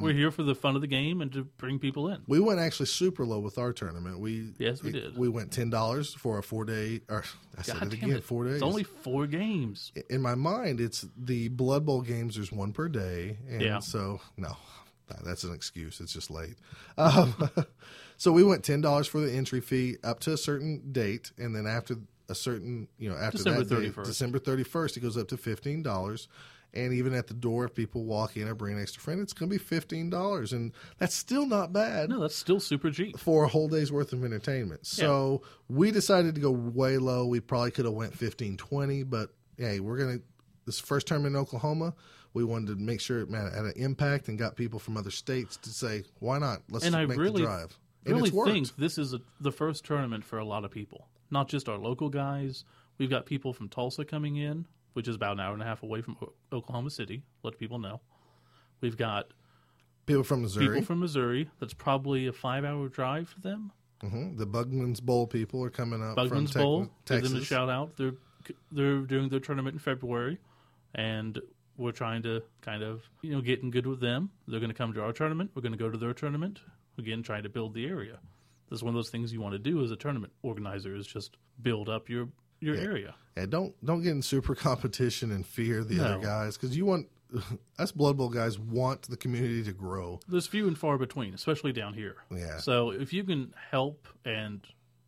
we're 0.00 0.12
here 0.12 0.30
for 0.30 0.42
the 0.42 0.54
fun 0.54 0.74
of 0.76 0.82
the 0.82 0.86
game 0.86 1.22
and 1.22 1.32
to 1.32 1.44
bring 1.44 1.78
people 1.78 2.08
in. 2.08 2.20
We 2.26 2.38
went 2.38 2.60
actually 2.60 2.86
super 2.86 3.24
low 3.24 3.40
with 3.40 3.56
our 3.56 3.72
tournament. 3.72 4.20
We 4.20 4.52
Yes, 4.58 4.82
we 4.82 4.92
did. 4.92 5.16
We 5.16 5.28
went 5.28 5.52
ten 5.52 5.70
dollars 5.70 6.12
for 6.12 6.38
a 6.38 6.42
four 6.42 6.64
day. 6.66 7.00
Or 7.08 7.24
I 7.58 7.62
said 7.62 7.78
God 7.78 7.86
it 7.88 7.94
again, 7.94 8.10
it! 8.10 8.24
four 8.24 8.44
days. 8.44 8.54
It's 8.54 8.62
only 8.62 8.84
four 8.84 9.26
games. 9.26 9.92
in 10.10 10.20
my 10.20 10.34
mind, 10.34 10.80
it's 10.80 11.06
the 11.16 11.48
Blood 11.48 11.86
Bowl 11.86 12.02
games. 12.02 12.34
There's 12.36 12.52
one 12.52 12.72
per 12.72 12.88
day, 12.88 13.38
and 13.48 13.62
Yeah. 13.62 13.78
so 13.78 14.20
no, 14.36 14.56
that's 15.24 15.44
an 15.44 15.54
excuse. 15.54 16.00
It's 16.00 16.12
just 16.12 16.30
late. 16.30 16.56
Um, 16.98 17.34
so 18.18 18.32
we 18.32 18.42
went 18.44 18.62
ten 18.64 18.82
dollars 18.82 19.06
for 19.06 19.20
the 19.20 19.32
entry 19.32 19.60
fee 19.62 19.96
up 20.04 20.20
to 20.20 20.32
a 20.34 20.36
certain 20.36 20.92
date, 20.92 21.32
and 21.38 21.56
then 21.56 21.66
after 21.66 21.96
a 22.30 22.34
certain, 22.34 22.88
you 22.98 23.10
know, 23.10 23.16
after 23.16 23.38
December 23.38 23.64
that 23.64 23.94
31st. 23.94 24.04
December 24.04 24.38
thirty 24.38 24.62
first, 24.62 24.96
it 24.96 25.00
goes 25.00 25.16
up 25.16 25.28
to 25.28 25.36
fifteen 25.36 25.82
dollars. 25.82 26.28
And 26.72 26.92
even 26.92 27.14
at 27.14 27.26
the 27.26 27.34
door, 27.34 27.64
if 27.64 27.74
people 27.74 28.04
walk 28.04 28.36
in 28.36 28.46
or 28.46 28.54
bring 28.54 28.76
an 28.76 28.80
extra 28.80 29.02
friend, 29.02 29.20
it's 29.20 29.32
going 29.32 29.50
to 29.50 29.54
be 29.54 29.58
fifteen 29.58 30.08
dollars, 30.08 30.52
and 30.52 30.72
that's 30.98 31.16
still 31.16 31.44
not 31.44 31.72
bad 31.72 32.08
No, 32.10 32.20
that's 32.20 32.36
still 32.36 32.60
super 32.60 32.92
cheap. 32.92 33.18
for 33.18 33.42
a 33.42 33.48
whole 33.48 33.66
day's 33.66 33.90
worth 33.90 34.12
of 34.12 34.24
entertainment. 34.24 34.86
So 34.86 35.42
we 35.68 35.90
decided 35.90 36.36
to 36.36 36.40
go 36.40 36.52
way 36.52 36.98
low. 36.98 37.26
We 37.26 37.40
probably 37.40 37.72
could 37.72 37.86
have 37.86 37.94
went 37.94 38.14
15, 38.14 38.56
20, 38.56 39.02
but 39.02 39.30
hey, 39.58 39.80
we're 39.80 39.98
gonna 39.98 40.20
this 40.64 40.78
first 40.78 41.08
term 41.08 41.26
in 41.26 41.34
Oklahoma. 41.34 41.92
We 42.34 42.44
wanted 42.44 42.68
to 42.68 42.76
make 42.76 43.00
sure 43.00 43.18
it 43.18 43.28
man, 43.28 43.50
had 43.52 43.64
an 43.64 43.72
impact 43.74 44.28
and 44.28 44.38
got 44.38 44.54
people 44.54 44.78
from 44.78 44.96
other 44.96 45.10
states 45.10 45.56
to 45.56 45.70
say, 45.70 46.04
why 46.20 46.38
not? 46.38 46.62
Let's 46.70 46.84
And 46.84 46.94
I 46.94 47.02
really, 47.02 47.40
the 47.42 47.46
drive. 47.48 47.76
And 48.06 48.14
really 48.14 48.30
think 48.30 48.76
this 48.76 48.96
is 48.96 49.12
a, 49.12 49.20
the 49.40 49.52
first 49.52 49.84
tournament 49.84 50.24
for 50.24 50.38
a 50.38 50.44
lot 50.44 50.64
of 50.64 50.70
people, 50.70 51.08
not 51.30 51.48
just 51.48 51.68
our 51.68 51.78
local 51.78 52.08
guys. 52.08 52.64
We've 52.98 53.10
got 53.10 53.26
people 53.26 53.52
from 53.52 53.68
Tulsa 53.68 54.04
coming 54.04 54.36
in, 54.36 54.66
which 54.92 55.08
is 55.08 55.16
about 55.16 55.32
an 55.32 55.40
hour 55.40 55.52
and 55.54 55.62
a 55.62 55.64
half 55.66 55.82
away 55.82 56.02
from 56.02 56.16
O- 56.22 56.32
Oklahoma 56.52 56.90
City. 56.90 57.22
Let 57.42 57.58
people 57.58 57.78
know. 57.78 58.00
We've 58.80 58.96
got 58.96 59.28
people 60.06 60.24
from 60.24 60.42
Missouri, 60.42 60.66
people 60.68 60.82
from 60.82 61.00
Missouri. 61.00 61.48
That's 61.60 61.74
probably 61.74 62.26
a 62.26 62.32
five-hour 62.32 62.88
drive 62.88 63.28
for 63.28 63.40
them. 63.40 63.72
hmm 64.00 64.36
the 64.36 64.46
Bugman's 64.46 65.00
Bowl 65.00 65.26
people 65.26 65.62
are 65.64 65.70
coming 65.70 66.02
up 66.02 66.14
from 66.16 66.28
Bugman's 66.28 66.52
Bowl. 66.52 66.80
Give 66.80 66.90
Texas. 67.04 67.32
them 67.32 67.40
a 67.40 67.44
shout 67.44 67.68
out. 67.70 67.96
They're 67.96 68.14
they're 68.72 69.00
doing 69.00 69.28
their 69.28 69.40
tournament 69.40 69.74
in 69.74 69.78
February, 69.80 70.38
and 70.94 71.38
we're 71.76 71.92
trying 71.92 72.22
to 72.22 72.42
kind 72.62 72.82
of 72.82 73.02
you 73.22 73.32
know 73.32 73.40
get 73.40 73.62
in 73.62 73.70
good 73.70 73.86
with 73.86 74.00
them. 74.00 74.30
They're 74.48 74.60
going 74.60 74.70
to 74.70 74.76
come 74.76 74.92
to 74.94 75.02
our 75.02 75.12
tournament. 75.12 75.50
We're 75.54 75.62
going 75.62 75.72
to 75.72 75.78
go 75.78 75.90
to 75.90 75.98
their 75.98 76.14
tournament. 76.14 76.60
Again, 76.98 77.22
trying 77.22 77.44
to 77.44 77.48
build 77.48 77.72
the 77.74 77.86
area. 77.86 78.18
This 78.70 78.78
is 78.78 78.82
one 78.84 78.94
of 78.94 78.98
those 78.98 79.10
things 79.10 79.32
you 79.32 79.40
want 79.40 79.52
to 79.52 79.58
do 79.58 79.82
as 79.82 79.90
a 79.90 79.96
tournament 79.96 80.32
organizer 80.42 80.94
is 80.94 81.06
just 81.06 81.36
build 81.60 81.88
up 81.88 82.08
your 82.08 82.28
your 82.60 82.76
area. 82.76 83.14
Yeah, 83.36 83.46
don't 83.46 83.74
don't 83.84 84.02
get 84.02 84.12
in 84.12 84.22
super 84.22 84.54
competition 84.68 85.32
and 85.32 85.44
fear 85.44 85.82
the 85.84 86.00
other 86.04 86.18
guys 86.18 86.56
because 86.56 86.76
you 86.76 86.86
want 86.86 87.08
us 87.78 87.92
Blood 87.92 88.16
Bowl 88.16 88.28
guys 88.28 88.58
want 88.58 89.02
the 89.02 89.16
community 89.16 89.62
to 89.64 89.72
grow. 89.72 90.20
There's 90.28 90.46
few 90.46 90.68
and 90.68 90.78
far 90.78 90.98
between, 90.98 91.34
especially 91.34 91.72
down 91.72 91.94
here. 91.94 92.16
Yeah. 92.30 92.58
So 92.58 92.90
if 92.90 93.12
you 93.12 93.24
can 93.24 93.54
help 93.70 94.08
and 94.24 94.64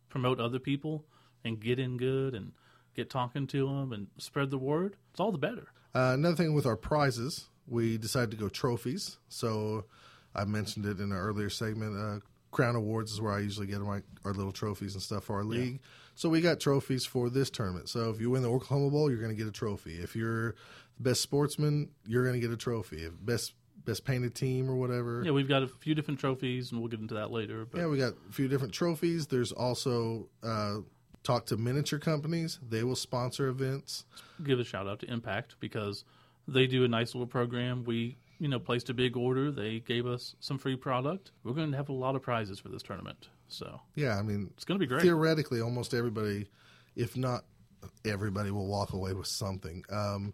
promote 0.09 0.39
other 0.39 0.59
people 0.59 1.05
and 1.43 1.59
get 1.59 1.79
in 1.79 1.97
good 1.97 2.33
and 2.33 2.51
get 2.95 3.09
talking 3.09 3.47
to 3.47 3.67
them 3.67 3.93
and 3.93 4.07
spread 4.17 4.51
the 4.51 4.57
word, 4.57 4.95
it's 5.11 5.19
all 5.19 5.31
the 5.31 5.37
better. 5.37 5.67
Uh, 5.95 6.11
another 6.13 6.35
thing 6.35 6.53
with 6.53 6.65
our 6.65 6.77
prizes, 6.77 7.49
we 7.67 7.97
decided 7.97 8.31
to 8.31 8.37
go 8.37 8.49
trophies. 8.49 9.17
So 9.29 9.85
I 10.35 10.45
mentioned 10.45 10.85
it 10.85 10.99
in 10.99 11.11
an 11.11 11.17
earlier 11.17 11.49
segment. 11.49 11.97
Uh, 11.97 12.19
Crown 12.53 12.75
Awards 12.75 13.11
is 13.11 13.19
where 13.19 13.33
I 13.33 13.39
usually 13.39 13.67
get 13.67 13.81
my 13.81 14.01
our 14.23 14.33
little 14.33 14.53
trophies 14.53 14.93
and 14.93 15.03
stuff 15.03 15.25
for 15.25 15.35
our 15.35 15.43
league. 15.43 15.81
So 16.15 16.29
we 16.29 16.39
got 16.39 16.59
trophies 16.59 17.05
for 17.05 17.29
this 17.29 17.49
tournament. 17.49 17.89
So 17.89 18.11
if 18.11 18.21
you 18.21 18.29
win 18.29 18.43
the 18.43 18.49
Oklahoma 18.49 18.91
Bowl, 18.91 19.09
you're 19.09 19.19
going 19.19 19.35
to 19.35 19.37
get 19.37 19.47
a 19.47 19.51
trophy. 19.51 19.95
If 19.95 20.15
you're 20.15 20.51
the 20.97 21.03
best 21.09 21.21
sportsman, 21.21 21.89
you're 22.05 22.23
going 22.23 22.39
to 22.39 22.39
get 22.39 22.53
a 22.53 22.57
trophy. 22.57 23.03
If 23.03 23.13
best 23.19 23.53
best 23.85 24.05
painted 24.05 24.35
team 24.35 24.69
or 24.69 24.75
whatever. 24.75 25.23
Yeah, 25.25 25.31
we've 25.31 25.49
got 25.49 25.63
a 25.63 25.67
few 25.67 25.93
different 25.95 26.19
trophies, 26.19 26.71
and 26.71 26.79
we'll 26.79 26.89
get 26.89 27.01
into 27.01 27.15
that 27.15 27.31
later. 27.31 27.65
But 27.65 27.81
Yeah, 27.81 27.87
we 27.87 27.97
got 27.97 28.13
a 28.29 28.31
few 28.31 28.47
different 28.47 28.73
trophies. 28.73 29.27
There's 29.27 29.51
also 29.51 30.29
uh, 30.41 30.77
talk 31.23 31.47
to 31.47 31.57
miniature 31.57 31.99
companies. 31.99 32.59
They 32.67 32.83
will 32.83 32.95
sponsor 32.95 33.47
events. 33.47 34.05
give 34.43 34.59
a 34.59 34.63
shout 34.63 34.87
out 34.87 34.99
to 34.99 35.11
Impact 35.11 35.55
because 35.59 36.05
they 36.47 36.67
do 36.67 36.83
a 36.83 36.87
nice 36.87 37.13
little 37.15 37.27
program. 37.27 37.83
We 37.83 38.17
you 38.43 38.49
know, 38.49 38.59
placed 38.59 38.89
a 38.89 38.93
big 38.93 39.15
order. 39.15 39.51
They 39.51 39.79
gave 39.79 40.05
us 40.05 40.35
some 40.41 40.57
free 40.57 40.75
product. 40.75 41.31
We're 41.45 41.53
going 41.53 41.71
to 41.71 41.77
have 41.77 41.87
a 41.87 41.93
lot 41.93 42.13
of 42.17 42.21
prizes 42.21 42.59
for 42.59 42.67
this 42.67 42.83
tournament. 42.83 43.29
So 43.47 43.79
Yeah, 43.95 44.17
I 44.19 44.21
mean, 44.21 44.49
it's 44.53 44.65
going 44.65 44.77
to 44.77 44.83
be 44.83 44.87
great. 44.87 45.01
theoretically, 45.01 45.61
almost 45.61 45.93
everybody, 45.93 46.47
if 46.93 47.15
not 47.15 47.45
everybody, 48.03 48.51
will 48.51 48.67
walk 48.67 48.91
away 48.91 49.13
with 49.13 49.27
something. 49.27 49.85
Um, 49.89 50.33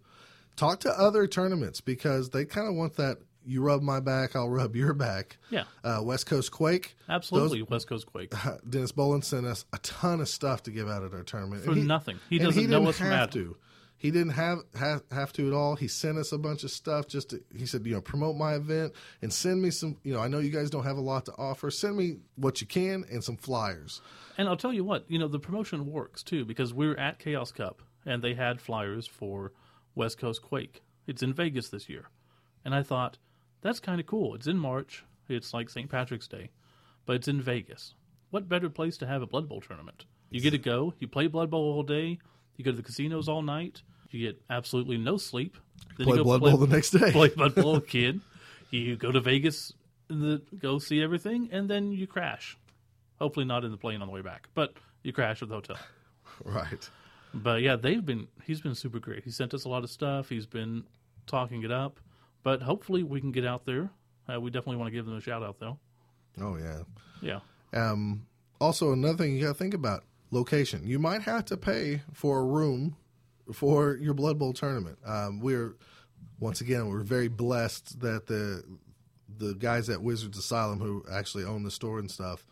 talk 0.55 0.80
to 0.82 0.89
other 0.89 1.28
tournaments 1.28 1.82
because 1.82 2.32
they 2.32 2.45
kind 2.45 2.68
of 2.68 2.74
want 2.74 2.95
that. 2.95 3.18
You 3.45 3.62
rub 3.62 3.82
my 3.84 3.99
back, 3.99 4.36
I'll 4.36 4.49
rub 4.49 4.76
your 4.76 4.93
back. 4.95 5.38
Yeah, 5.51 5.64
Uh, 5.84 5.99
West 6.03 6.26
Coast 6.26 6.51
Quake. 6.51 6.95
absolutely. 7.07 7.62
West 7.62 7.88
Coast 7.88 8.05
Quake. 8.07 8.34
Dennis 8.70 8.91
Bolin 8.91 9.24
sent 9.24 9.45
us 9.45 9.66
a 9.72 9.78
ton 9.80 10.20
of 10.20 10.28
stuff 10.30 10.64
to 10.64 10.72
give 10.72 10.89
out 10.89 11.03
at 11.03 11.14
our 11.14 11.24
tournament 11.24 11.64
For 11.64 11.72
And 11.72 11.88
nothing. 11.88 12.20
He 12.30 12.38
doesn't 12.39 12.70
know 12.70 12.80
didn't 12.80 12.89
us 12.89 12.97
from 12.97 13.07
Adam. 13.07 13.30
to. 13.32 13.57
He 14.00 14.12
didn't 14.12 14.32
have, 14.32 14.60
have 14.76 15.04
have 15.12 15.34
to 15.34 15.47
at 15.47 15.54
all. 15.54 15.76
He 15.76 15.88
sent 15.88 16.18
us 16.18 16.32
a 16.32 16.38
bunch 16.38 16.64
of 16.64 16.72
stuff. 16.72 17.08
Just 17.08 17.30
to, 17.30 17.43
he 17.56 17.66
said, 17.66 17.86
you 17.86 17.93
know, 17.93 18.02
promote 18.02 18.36
my 18.36 18.56
event 18.56 18.93
and 19.22 19.32
send 19.32 19.62
me 19.62 19.70
some. 19.70 19.97
You 20.04 20.14
know, 20.14 20.22
I 20.22 20.28
know 20.28 20.39
you 20.39 20.50
guys 20.50 20.70
don't 20.70 20.86
have 20.86 20.97
a 20.97 21.02
lot 21.02 21.26
to 21.26 21.34
offer. 21.38 21.70
Send 21.70 21.97
me 21.97 22.18
what 22.36 22.62
you 22.62 22.68
can 22.68 23.06
and 23.12 23.24
some 23.24 23.38
flyers. 23.38 24.02
And 24.38 24.47
I'll 24.47 24.58
tell 24.58 24.74
you 24.74 24.84
what, 24.84 25.04
you 25.10 25.20
know, 25.20 25.28
the 25.28 25.39
promotion 25.39 25.86
works 25.86 26.24
too 26.24 26.45
because 26.45 26.74
we 26.74 26.88
were 26.88 27.00
at 27.00 27.20
Chaos 27.20 27.52
Cup 27.52 27.82
and 28.06 28.24
they 28.24 28.34
had 28.34 28.62
flyers 28.62 29.06
for 29.06 29.52
West 29.95 30.18
Coast 30.18 30.41
Quake. 30.41 30.82
It's 31.06 31.22
in 31.22 31.34
Vegas 31.34 31.70
this 31.70 31.89
year. 31.89 32.06
And 32.64 32.74
I 32.74 32.84
thought, 32.84 33.18
that's 33.62 33.80
kind 33.80 34.00
of 34.00 34.08
cool. 34.08 34.36
It's 34.36 34.47
in 34.47 34.58
March. 34.58 35.04
It's 35.28 35.54
like 35.54 35.70
St. 35.70 35.89
Patrick's 35.89 36.28
Day, 36.28 36.50
but 37.06 37.16
it's 37.16 37.28
in 37.28 37.41
Vegas. 37.41 37.93
What 38.32 38.50
better 38.50 38.70
place 38.70 38.97
to 38.97 39.08
have 39.08 39.22
a 39.22 39.28
Blood 39.28 39.47
Bowl 39.47 39.62
tournament? 39.62 40.06
You 40.30 40.41
get 40.41 40.52
to 40.52 40.58
go, 40.58 40.93
you 41.00 41.08
play 41.08 41.28
Blood 41.28 41.50
Bowl 41.50 41.74
all 41.74 41.84
day, 41.84 42.20
you 42.56 42.66
go 42.66 42.72
to 42.72 42.78
the 42.78 42.84
casinos 42.84 43.28
all 43.28 43.41
night, 43.41 43.82
you 44.12 44.28
get 44.28 44.41
absolutely 44.49 44.97
no 44.97 45.18
sleep. 45.18 45.57
Then 45.97 46.07
Play 46.07 46.18
you 46.18 46.24
go 46.24 46.24
Blood 46.24 46.41
play, 46.41 46.51
Bowl 46.51 46.60
the 46.60 46.68
next 46.68 46.91
day. 46.91 47.12
play 47.12 47.30
Blood 47.30 47.55
Bowl 47.55 47.80
kid. 47.82 48.22
You 48.72 48.95
go 48.95 49.12
to 49.12 49.20
Vegas, 49.20 49.74
the, 50.07 50.41
go 50.60 50.80
see 50.80 51.01
everything, 51.01 51.49
and 51.51 51.70
then 51.70 51.91
you 51.91 52.07
crash. 52.07 52.57
Hopefully 53.20 53.45
not 53.45 53.66
in 53.66 53.72
the 53.72 53.78
plane 53.78 54.01
on 54.01 54.07
the 54.07 54.14
way 54.14 54.22
back, 54.22 54.47
but 54.53 54.74
you 55.03 55.12
crash 55.12 55.41
at 55.41 55.49
the 55.49 55.55
hotel. 55.55 55.78
Right. 56.45 56.89
But 57.34 57.62
yeah, 57.64 57.76
they've 57.76 58.05
been 58.05 58.28
he's 58.45 58.62
been 58.62 58.76
super 58.76 58.99
great. 58.99 59.26
He 59.26 59.32
sent 59.32 59.53
us 59.53 59.66
a 59.66 59.70
lot 59.70 59.84
of 59.84 59.89
stuff. 59.89 60.30
He's 60.30 60.45
been 60.45 60.86
talking 61.28 61.64
it 61.64 61.72
up. 61.72 61.99
But 62.43 62.62
hopefully 62.62 63.03
we 63.03 63.20
can 63.20 63.34
get 63.34 63.45
out 63.45 63.66
there. 63.66 63.89
Uh, 64.32 64.39
we 64.39 64.49
definitely 64.49 64.78
want 64.78 64.88
to 64.88 64.95
give 64.95 65.05
them 65.05 65.18
a 65.18 65.22
shout 65.22 65.43
out 65.43 65.60
though. 65.60 65.78
Oh 66.39 66.55
yeah. 66.55 66.84
Yeah. 67.22 67.39
Um, 67.74 68.26
also, 68.62 68.93
another 68.93 69.18
thing 69.18 69.36
you 69.36 69.41
got 69.41 69.49
to 69.49 69.53
think 69.53 69.74
about 69.74 70.05
location. 70.32 70.88
You 70.88 70.97
might 70.97 71.24
have 71.24 71.45
to 71.45 71.57
pay 71.57 72.01
for 72.14 72.39
a 72.39 72.43
room 72.45 72.95
for 73.54 73.95
your 73.97 74.14
Blood 74.14 74.38
Bowl 74.39 74.54
tournament. 74.54 74.97
Um, 75.06 75.39
we're 75.39 75.76
once 76.39 76.62
again 76.62 76.88
we're 76.89 77.02
very 77.02 77.28
blessed 77.28 78.00
that 78.02 78.28
the 78.28 78.64
the 79.38 79.54
guys 79.56 79.89
at 79.89 80.02
Wizards 80.02 80.38
Asylum 80.38 80.80
who 80.80 81.04
actually 81.12 81.43
own 81.45 81.64
the 81.64 81.72
store 81.72 82.00
and 82.00 82.10
stuff 82.10 82.45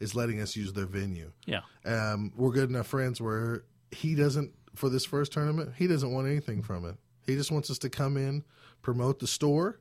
is 0.00 0.14
letting 0.14 0.40
us 0.40 0.56
use 0.56 0.72
their 0.72 0.86
venue. 0.86 1.30
Yeah. 1.46 1.60
Um, 1.84 2.32
we're 2.36 2.50
good 2.50 2.68
enough 2.70 2.86
friends 2.88 3.20
where 3.20 3.64
he 3.92 4.14
doesn't 4.14 4.52
for 4.74 4.88
this 4.88 5.04
first 5.04 5.32
tournament. 5.32 5.72
He 5.76 5.86
doesn't 5.86 6.10
want 6.10 6.26
anything 6.26 6.62
from 6.62 6.84
it. 6.86 6.96
He 7.26 7.36
just 7.36 7.52
wants 7.52 7.70
us 7.70 7.78
to 7.80 7.90
come 7.90 8.16
in, 8.16 8.42
promote 8.80 9.20
the 9.20 9.26
store, 9.28 9.78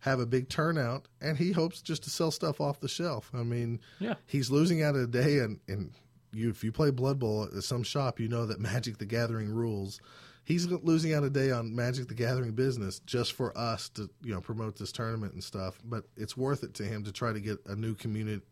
have 0.00 0.20
a 0.20 0.26
big 0.26 0.48
turnout, 0.48 1.08
and 1.20 1.36
he 1.38 1.50
hopes 1.52 1.82
just 1.82 2.04
to 2.04 2.10
sell 2.10 2.30
stuff 2.30 2.60
off 2.60 2.78
the 2.78 2.88
shelf. 2.88 3.30
I 3.34 3.42
mean, 3.42 3.80
Yeah. 3.98 4.14
he's 4.26 4.50
losing 4.50 4.82
out 4.82 4.94
a 4.94 5.06
day, 5.08 5.38
and, 5.40 5.58
and 5.66 5.92
you 6.32 6.50
if 6.50 6.62
you 6.64 6.72
play 6.72 6.90
Blood 6.90 7.18
Bowl 7.18 7.44
at 7.54 7.62
some 7.62 7.82
shop, 7.82 8.20
you 8.20 8.28
know 8.28 8.46
that 8.46 8.60
Magic 8.72 8.98
the 8.98 9.06
Gathering 9.06 9.48
rules. 9.50 10.00
He's 10.44 10.66
losing 10.66 11.12
out 11.12 11.24
a 11.24 11.30
day 11.30 11.50
on 11.50 11.74
Magic 11.74 12.06
the 12.06 12.14
Gathering 12.14 12.52
business 12.52 13.00
just 13.00 13.32
for 13.32 13.56
us 13.58 13.88
to 13.90 14.08
you 14.22 14.32
know 14.32 14.40
promote 14.40 14.76
this 14.78 14.92
tournament 14.92 15.32
and 15.32 15.42
stuff. 15.42 15.78
But 15.84 16.04
it's 16.16 16.36
worth 16.36 16.62
it 16.62 16.74
to 16.74 16.84
him 16.84 17.02
to 17.04 17.12
try 17.12 17.32
to 17.32 17.40
get 17.40 17.58
a 17.66 17.74
new 17.74 17.94
community, 17.94 18.42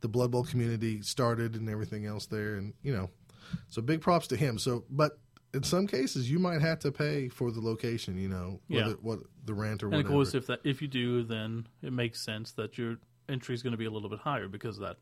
the 0.00 0.08
Blood 0.08 0.30
Bowl 0.32 0.44
community 0.44 1.02
started 1.02 1.54
and 1.54 1.68
everything 1.68 2.04
else 2.06 2.26
there, 2.26 2.56
and 2.56 2.74
you 2.82 2.92
know, 2.94 3.10
so 3.68 3.80
big 3.80 4.00
props 4.00 4.26
to 4.28 4.36
him. 4.36 4.58
So, 4.58 4.84
but 4.90 5.18
in 5.54 5.62
some 5.62 5.86
cases, 5.86 6.28
you 6.28 6.38
might 6.40 6.60
have 6.60 6.80
to 6.80 6.90
pay 6.90 7.28
for 7.28 7.52
the 7.52 7.60
location. 7.60 8.18
You 8.18 8.28
know, 8.28 8.60
Yeah. 8.68 8.82
whether, 8.82 8.94
what 8.96 9.18
the 9.44 9.54
rent 9.54 9.82
or 9.84 9.86
And 9.86 9.94
whatever. 9.98 10.08
of 10.08 10.14
course 10.14 10.34
if 10.34 10.46
that 10.48 10.60
if 10.64 10.82
you 10.82 10.88
do 10.88 11.22
then 11.22 11.68
it 11.80 11.92
makes 11.92 12.20
sense 12.20 12.50
that 12.52 12.76
your 12.76 12.96
entry 13.28 13.54
is 13.54 13.62
going 13.62 13.70
to 13.72 13.76
be 13.76 13.84
a 13.84 13.90
little 13.90 14.08
bit 14.08 14.18
higher 14.18 14.48
because 14.48 14.78
of 14.78 14.82
that 14.82 14.96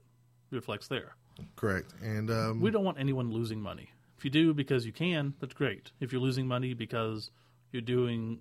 reflects 0.54 0.88
there. 0.88 1.14
Correct, 1.56 1.92
and 2.02 2.30
um, 2.30 2.60
We 2.60 2.70
don't 2.70 2.84
want 2.84 2.98
anyone 2.98 3.32
losing 3.32 3.60
money. 3.60 3.90
If 4.16 4.24
you 4.24 4.30
do 4.30 4.54
because 4.54 4.86
you 4.86 4.92
can, 4.92 5.34
that's 5.40 5.54
great. 5.54 5.90
If 6.00 6.12
you're 6.12 6.20
losing 6.22 6.46
money 6.46 6.74
because 6.74 7.30
you're 7.72 7.82
doing 7.82 8.40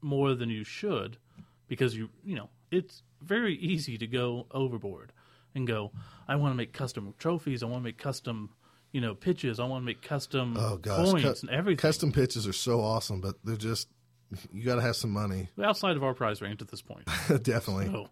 more 0.00 0.34
than 0.34 0.48
you 0.48 0.64
should, 0.64 1.16
because 1.66 1.96
you 1.96 2.08
you 2.24 2.36
know 2.36 2.48
it's 2.70 3.02
very 3.20 3.56
easy 3.56 3.98
to 3.98 4.06
go 4.06 4.46
overboard 4.52 5.12
and 5.54 5.66
go. 5.66 5.90
I 6.28 6.36
want 6.36 6.52
to 6.52 6.56
make 6.56 6.72
custom 6.72 7.14
trophies. 7.18 7.62
I 7.62 7.66
want 7.66 7.82
to 7.82 7.84
make 7.84 7.98
custom 7.98 8.50
you 8.92 9.00
know 9.00 9.14
pitches. 9.14 9.58
I 9.58 9.64
want 9.64 9.82
to 9.82 9.86
make 9.86 10.02
custom 10.02 10.56
oh 10.56 10.76
gosh, 10.76 11.10
coins 11.10 11.40
cu- 11.40 11.46
and 11.46 11.50
everything. 11.50 11.78
Custom 11.78 12.12
pitches 12.12 12.46
are 12.46 12.52
so 12.52 12.80
awesome, 12.80 13.20
but 13.20 13.36
they're 13.44 13.56
just 13.56 13.88
you 14.52 14.62
got 14.62 14.76
to 14.76 14.82
have 14.82 14.96
some 14.96 15.10
money. 15.10 15.48
outside 15.62 15.96
of 15.96 16.04
our 16.04 16.14
prize 16.14 16.42
range 16.42 16.62
at 16.62 16.68
this 16.68 16.82
point. 16.82 17.06
Definitely. 17.42 17.86
So, 17.86 18.08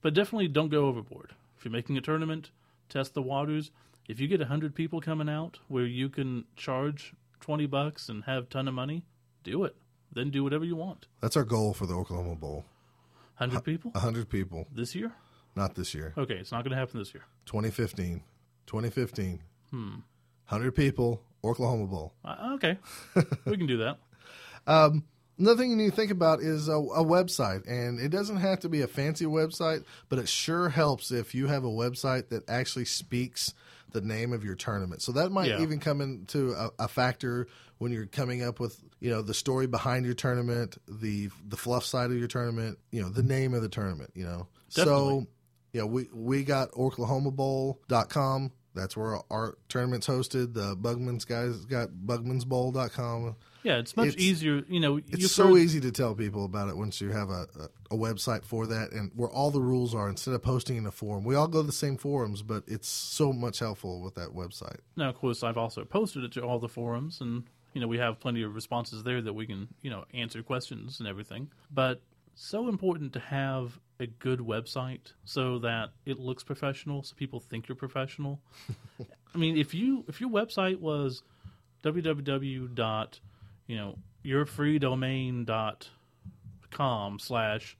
but 0.00 0.14
definitely 0.14 0.48
don't 0.48 0.70
go 0.70 0.86
overboard. 0.86 1.32
If 1.64 1.70
you're 1.70 1.78
making 1.78 1.96
a 1.96 2.02
tournament, 2.02 2.50
test 2.90 3.14
the 3.14 3.22
waters. 3.22 3.70
If 4.06 4.20
you 4.20 4.28
get 4.28 4.38
hundred 4.42 4.74
people 4.74 5.00
coming 5.00 5.30
out 5.30 5.60
where 5.66 5.86
you 5.86 6.10
can 6.10 6.44
charge 6.56 7.14
twenty 7.40 7.64
bucks 7.64 8.10
and 8.10 8.24
have 8.24 8.42
a 8.42 8.46
ton 8.48 8.68
of 8.68 8.74
money, 8.74 9.06
do 9.42 9.64
it. 9.64 9.74
Then 10.12 10.28
do 10.28 10.44
whatever 10.44 10.66
you 10.66 10.76
want. 10.76 11.06
That's 11.22 11.38
our 11.38 11.42
goal 11.44 11.72
for 11.72 11.86
the 11.86 11.94
Oklahoma 11.94 12.36
Bowl. 12.36 12.66
Hundred 13.36 13.64
people 13.64 13.92
hundred 13.94 14.28
people, 14.28 14.66
this 14.70 14.94
year? 14.94 15.12
not 15.56 15.74
this 15.74 15.94
year. 15.94 16.12
Okay, 16.18 16.34
it's 16.34 16.52
not 16.52 16.64
going 16.64 16.72
to 16.72 16.76
happen 16.76 16.98
this 16.98 17.14
year. 17.14 17.24
2015. 17.46 18.20
2015. 18.66 19.40
Hmm. 19.70 19.94
Hundred 20.44 20.72
people, 20.72 21.22
Oklahoma 21.42 21.86
Bowl. 21.86 22.12
Uh, 22.22 22.56
okay, 22.56 22.76
we 23.46 23.56
can 23.56 23.66
do 23.66 23.78
that. 23.78 23.98
Another 25.38 25.56
thing 25.60 25.70
you 25.70 25.76
need 25.76 25.90
to 25.90 25.96
think 25.96 26.10
about 26.12 26.40
is 26.40 26.68
a, 26.68 26.74
a 26.74 27.04
website, 27.04 27.66
and 27.68 27.98
it 27.98 28.10
doesn't 28.10 28.36
have 28.36 28.60
to 28.60 28.68
be 28.68 28.82
a 28.82 28.86
fancy 28.86 29.24
website, 29.24 29.84
but 30.08 30.18
it 30.18 30.28
sure 30.28 30.68
helps 30.68 31.10
if 31.10 31.34
you 31.34 31.48
have 31.48 31.64
a 31.64 31.68
website 31.68 32.28
that 32.28 32.48
actually 32.48 32.84
speaks 32.84 33.52
the 33.90 34.00
name 34.00 34.32
of 34.32 34.44
your 34.44 34.54
tournament. 34.54 35.02
So 35.02 35.12
that 35.12 35.30
might 35.30 35.48
Yeah. 35.48 35.60
even 35.62 35.78
come 35.80 36.00
into 36.00 36.52
a, 36.52 36.70
a 36.80 36.88
factor 36.88 37.46
when 37.78 37.90
you're 37.92 38.06
coming 38.06 38.42
up 38.44 38.60
with 38.60 38.80
you 39.00 39.10
know 39.10 39.22
the 39.22 39.34
story 39.34 39.66
behind 39.66 40.04
your 40.06 40.14
tournament, 40.14 40.78
the 40.88 41.30
the 41.48 41.56
fluff 41.56 41.84
side 41.84 42.10
of 42.10 42.16
your 42.18 42.28
tournament, 42.28 42.78
you 42.92 43.02
know 43.02 43.08
the 43.08 43.22
name 43.22 43.54
of 43.54 43.62
the 43.62 43.68
tournament. 43.68 44.10
You 44.14 44.24
know, 44.24 44.46
so 44.68 44.84
Definitely. 44.84 45.26
you 45.72 45.80
know 45.80 45.86
we 45.86 46.08
we 46.14 46.44
got 46.44 46.70
OrclahomaBowl.com. 46.72 48.52
That's 48.74 48.96
where 48.96 49.18
our 49.30 49.56
tournament's 49.68 50.06
hosted. 50.06 50.54
The 50.54 50.76
Bugman's 50.76 51.24
guys 51.24 51.64
got 51.64 51.90
BugmansBowl.com. 51.90 53.36
Yeah, 53.64 53.78
it's 53.78 53.96
much 53.96 54.08
It's- 54.08 54.22
easier. 54.22 54.62
You 54.68 54.78
know, 54.78 54.98
It's 54.98 55.32
so 55.32 55.48
heard- 55.48 55.56
easy 55.58 55.80
to 55.80 55.90
tell 55.90 56.14
people 56.14 56.44
about 56.44 56.68
it 56.68 56.76
once 56.76 57.00
you 57.00 57.10
have 57.10 57.30
a, 57.30 57.48
a, 57.90 57.94
a 57.94 57.98
website 57.98 58.44
for 58.44 58.66
that 58.66 58.92
and 58.92 59.10
where 59.16 59.30
all 59.30 59.50
the 59.50 59.60
rules 59.62 59.94
are 59.94 60.08
instead 60.08 60.34
of 60.34 60.42
posting 60.42 60.76
in 60.76 60.86
a 60.86 60.90
forum. 60.92 61.24
We 61.24 61.34
all 61.34 61.48
go 61.48 61.62
to 61.62 61.66
the 61.66 61.72
same 61.72 61.96
forums, 61.96 62.42
but 62.42 62.62
it's 62.68 62.86
so 62.88 63.32
much 63.32 63.58
helpful 63.60 64.02
with 64.02 64.14
that 64.16 64.28
website. 64.28 64.80
Now, 64.96 65.08
of 65.08 65.16
course, 65.16 65.42
I've 65.42 65.56
also 65.58 65.84
posted 65.84 66.24
it 66.24 66.32
to 66.32 66.42
all 66.44 66.58
the 66.58 66.68
forums, 66.68 67.20
and 67.22 67.44
you 67.72 67.80
know 67.80 67.88
we 67.88 67.98
have 67.98 68.20
plenty 68.20 68.42
of 68.42 68.54
responses 68.54 69.02
there 69.02 69.20
that 69.22 69.32
we 69.32 69.46
can 69.46 69.68
you 69.82 69.90
know 69.90 70.04
answer 70.12 70.42
questions 70.42 71.00
and 71.00 71.08
everything. 71.08 71.50
But 71.72 72.02
so 72.34 72.68
important 72.68 73.12
to 73.14 73.20
have 73.20 73.80
a 73.98 74.06
good 74.06 74.40
website 74.40 75.12
so 75.24 75.58
that 75.60 75.90
it 76.04 76.18
looks 76.18 76.42
professional, 76.44 77.02
so 77.02 77.14
people 77.16 77.40
think 77.40 77.68
you're 77.68 77.76
professional. 77.76 78.40
I 79.34 79.38
mean, 79.38 79.56
if 79.56 79.72
you 79.72 80.04
if 80.06 80.20
your 80.20 80.28
website 80.30 80.80
was 80.80 81.22
www 81.82 82.74
dot 82.74 83.20
you 83.66 83.76
know 83.76 83.96
yourfreedomain 84.24 85.44
dot 85.46 85.88
com 86.70 87.18
slash 87.18 87.76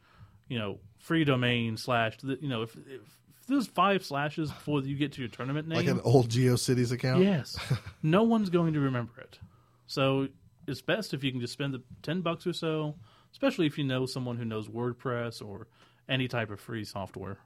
you 0.49 0.59
know 0.59 0.79
free 0.99 1.25
domain 1.25 1.77
slash 1.77 2.17
you 2.23 2.49
know 2.49 2.63
if, 2.63 2.75
if 2.77 3.01
there's 3.47 3.67
five 3.67 4.05
slashes 4.05 4.51
before 4.51 4.81
you 4.81 4.97
get 4.97 5.13
to 5.13 5.21
your 5.21 5.29
tournament 5.29 5.69
name 5.69 5.77
Like 5.77 5.87
an 5.89 6.01
old 6.03 6.29
GeoCities 6.31 6.93
account. 6.93 7.23
Yes. 7.23 7.59
no 8.03 8.23
one's 8.23 8.49
going 8.49 8.73
to 8.73 8.81
remember 8.81 9.21
it. 9.21 9.39
So 9.87 10.29
it's 10.67 10.81
best 10.81 11.13
if 11.13 11.23
you 11.23 11.31
can 11.31 11.43
just 11.43 11.53
spend 11.53 11.75
the 11.75 11.83
10 12.03 12.23
bucks 12.23 12.47
or 12.47 12.55
so, 12.55 12.95
especially 13.33 13.67
if 13.67 13.77
you 13.77 13.85
know 13.85 14.07
someone 14.07 14.39
who 14.39 14.47
knows 14.47 14.69
WordPress 14.69 15.47
or 15.47 15.67
any 16.09 16.27
type 16.27 16.51
of 16.51 16.59
free 16.59 16.85
software. 16.85 17.37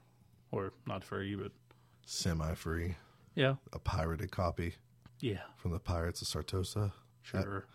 Or 0.53 0.71
not 0.87 1.03
free, 1.03 1.35
but 1.35 1.51
Semi 2.05 2.53
free. 2.55 2.95
yeah. 3.35 3.55
A 3.73 3.79
pirated 3.79 4.31
copy 4.31 4.75
Yeah, 5.19 5.41
from 5.57 5.71
the 5.71 5.79
Pirates 5.79 6.21
of 6.21 6.29
Sartosa. 6.29 6.93
sure. 7.23 7.65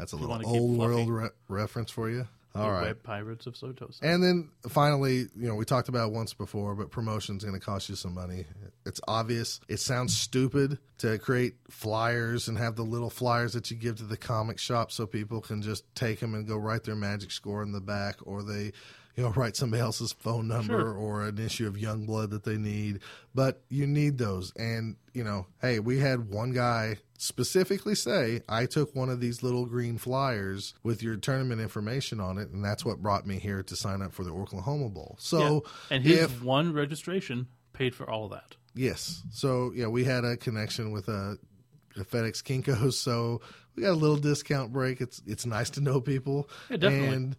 That's 0.00 0.12
a 0.12 0.16
you 0.16 0.26
little 0.26 0.46
old 0.46 0.78
world 0.78 1.08
re- 1.08 1.28
reference 1.48 1.90
for 1.90 2.10
you. 2.10 2.26
All 2.52 2.64
the 2.64 2.70
right. 2.72 2.82
Web 2.86 3.02
Pirates 3.04 3.46
of 3.46 3.54
Sartosa. 3.54 4.00
And 4.02 4.20
then 4.20 4.50
finally, 4.68 5.18
you 5.36 5.46
know, 5.46 5.54
we 5.54 5.64
talked 5.64 5.88
about 5.88 6.08
it 6.08 6.12
once 6.12 6.34
before, 6.34 6.74
but 6.74 6.90
promotion's 6.90 7.44
going 7.44 7.54
to 7.58 7.64
cost 7.64 7.88
you 7.88 7.94
some 7.94 8.12
money. 8.12 8.44
It's 8.84 9.00
obvious. 9.06 9.60
It 9.68 9.76
sounds 9.78 10.16
stupid 10.16 10.78
to 10.98 11.18
create 11.18 11.54
flyers 11.68 12.48
and 12.48 12.58
have 12.58 12.74
the 12.74 12.82
little 12.82 13.08
flyers 13.10 13.52
that 13.52 13.70
you 13.70 13.76
give 13.76 13.98
to 13.98 14.04
the 14.04 14.16
comic 14.16 14.58
shop 14.58 14.90
so 14.90 15.06
people 15.06 15.40
can 15.40 15.62
just 15.62 15.84
take 15.94 16.18
them 16.18 16.34
and 16.34 16.44
go 16.44 16.56
write 16.56 16.82
their 16.82 16.96
magic 16.96 17.30
score 17.30 17.62
in 17.62 17.70
the 17.70 17.80
back 17.80 18.16
or 18.22 18.42
they 18.42 18.72
you 19.16 19.24
know 19.24 19.30
write 19.30 19.54
somebody 19.54 19.80
else's 19.80 20.12
phone 20.12 20.48
number 20.48 20.80
Sure. 20.80 20.92
or 20.94 21.24
an 21.26 21.38
issue 21.38 21.68
of 21.68 21.78
Young 21.78 22.04
Blood 22.04 22.30
that 22.30 22.42
they 22.42 22.56
need. 22.56 22.98
But 23.32 23.60
you 23.68 23.86
need 23.86 24.18
those 24.18 24.52
and 24.56 24.96
you 25.14 25.22
know, 25.22 25.46
hey, 25.62 25.78
we 25.78 26.00
had 26.00 26.28
one 26.28 26.50
guy 26.50 26.98
specifically 27.20 27.94
say, 27.94 28.40
I 28.48 28.66
took 28.66 28.94
one 28.94 29.10
of 29.10 29.20
these 29.20 29.42
little 29.42 29.66
green 29.66 29.98
flyers 29.98 30.74
with 30.82 31.02
your 31.02 31.16
tournament 31.16 31.60
information 31.60 32.18
on 32.20 32.38
it, 32.38 32.48
and 32.50 32.64
that's 32.64 32.84
what 32.84 33.02
brought 33.02 33.26
me 33.26 33.38
here 33.38 33.62
to 33.62 33.76
sign 33.76 34.00
up 34.02 34.12
for 34.14 34.24
the 34.24 34.30
Oklahoma 34.32 34.88
Bowl. 34.88 35.16
So, 35.20 35.64
Yeah. 35.90 35.96
and 35.96 36.04
his 36.04 36.18
if 36.20 36.42
one 36.42 36.72
registration 36.72 37.48
paid 37.74 37.94
for 37.94 38.08
all 38.10 38.24
of 38.24 38.30
that. 38.32 38.56
yes, 38.74 39.22
so 39.30 39.70
yeah, 39.74 39.86
we 39.86 40.04
had 40.04 40.24
a 40.24 40.36
connection 40.36 40.92
with 40.92 41.08
a, 41.08 41.36
a 41.96 42.04
FedEx 42.04 42.42
Kinkos, 42.42 42.94
so 42.94 43.40
we 43.76 43.82
got 43.82 43.90
a 43.90 43.94
little 43.94 44.16
discount 44.16 44.72
break. 44.72 45.00
It's 45.00 45.22
it's 45.26 45.44
nice 45.46 45.70
to 45.70 45.80
know 45.80 46.00
people, 46.00 46.48
Yeah, 46.70 46.78
definitely. 46.78 47.16
and 47.16 47.36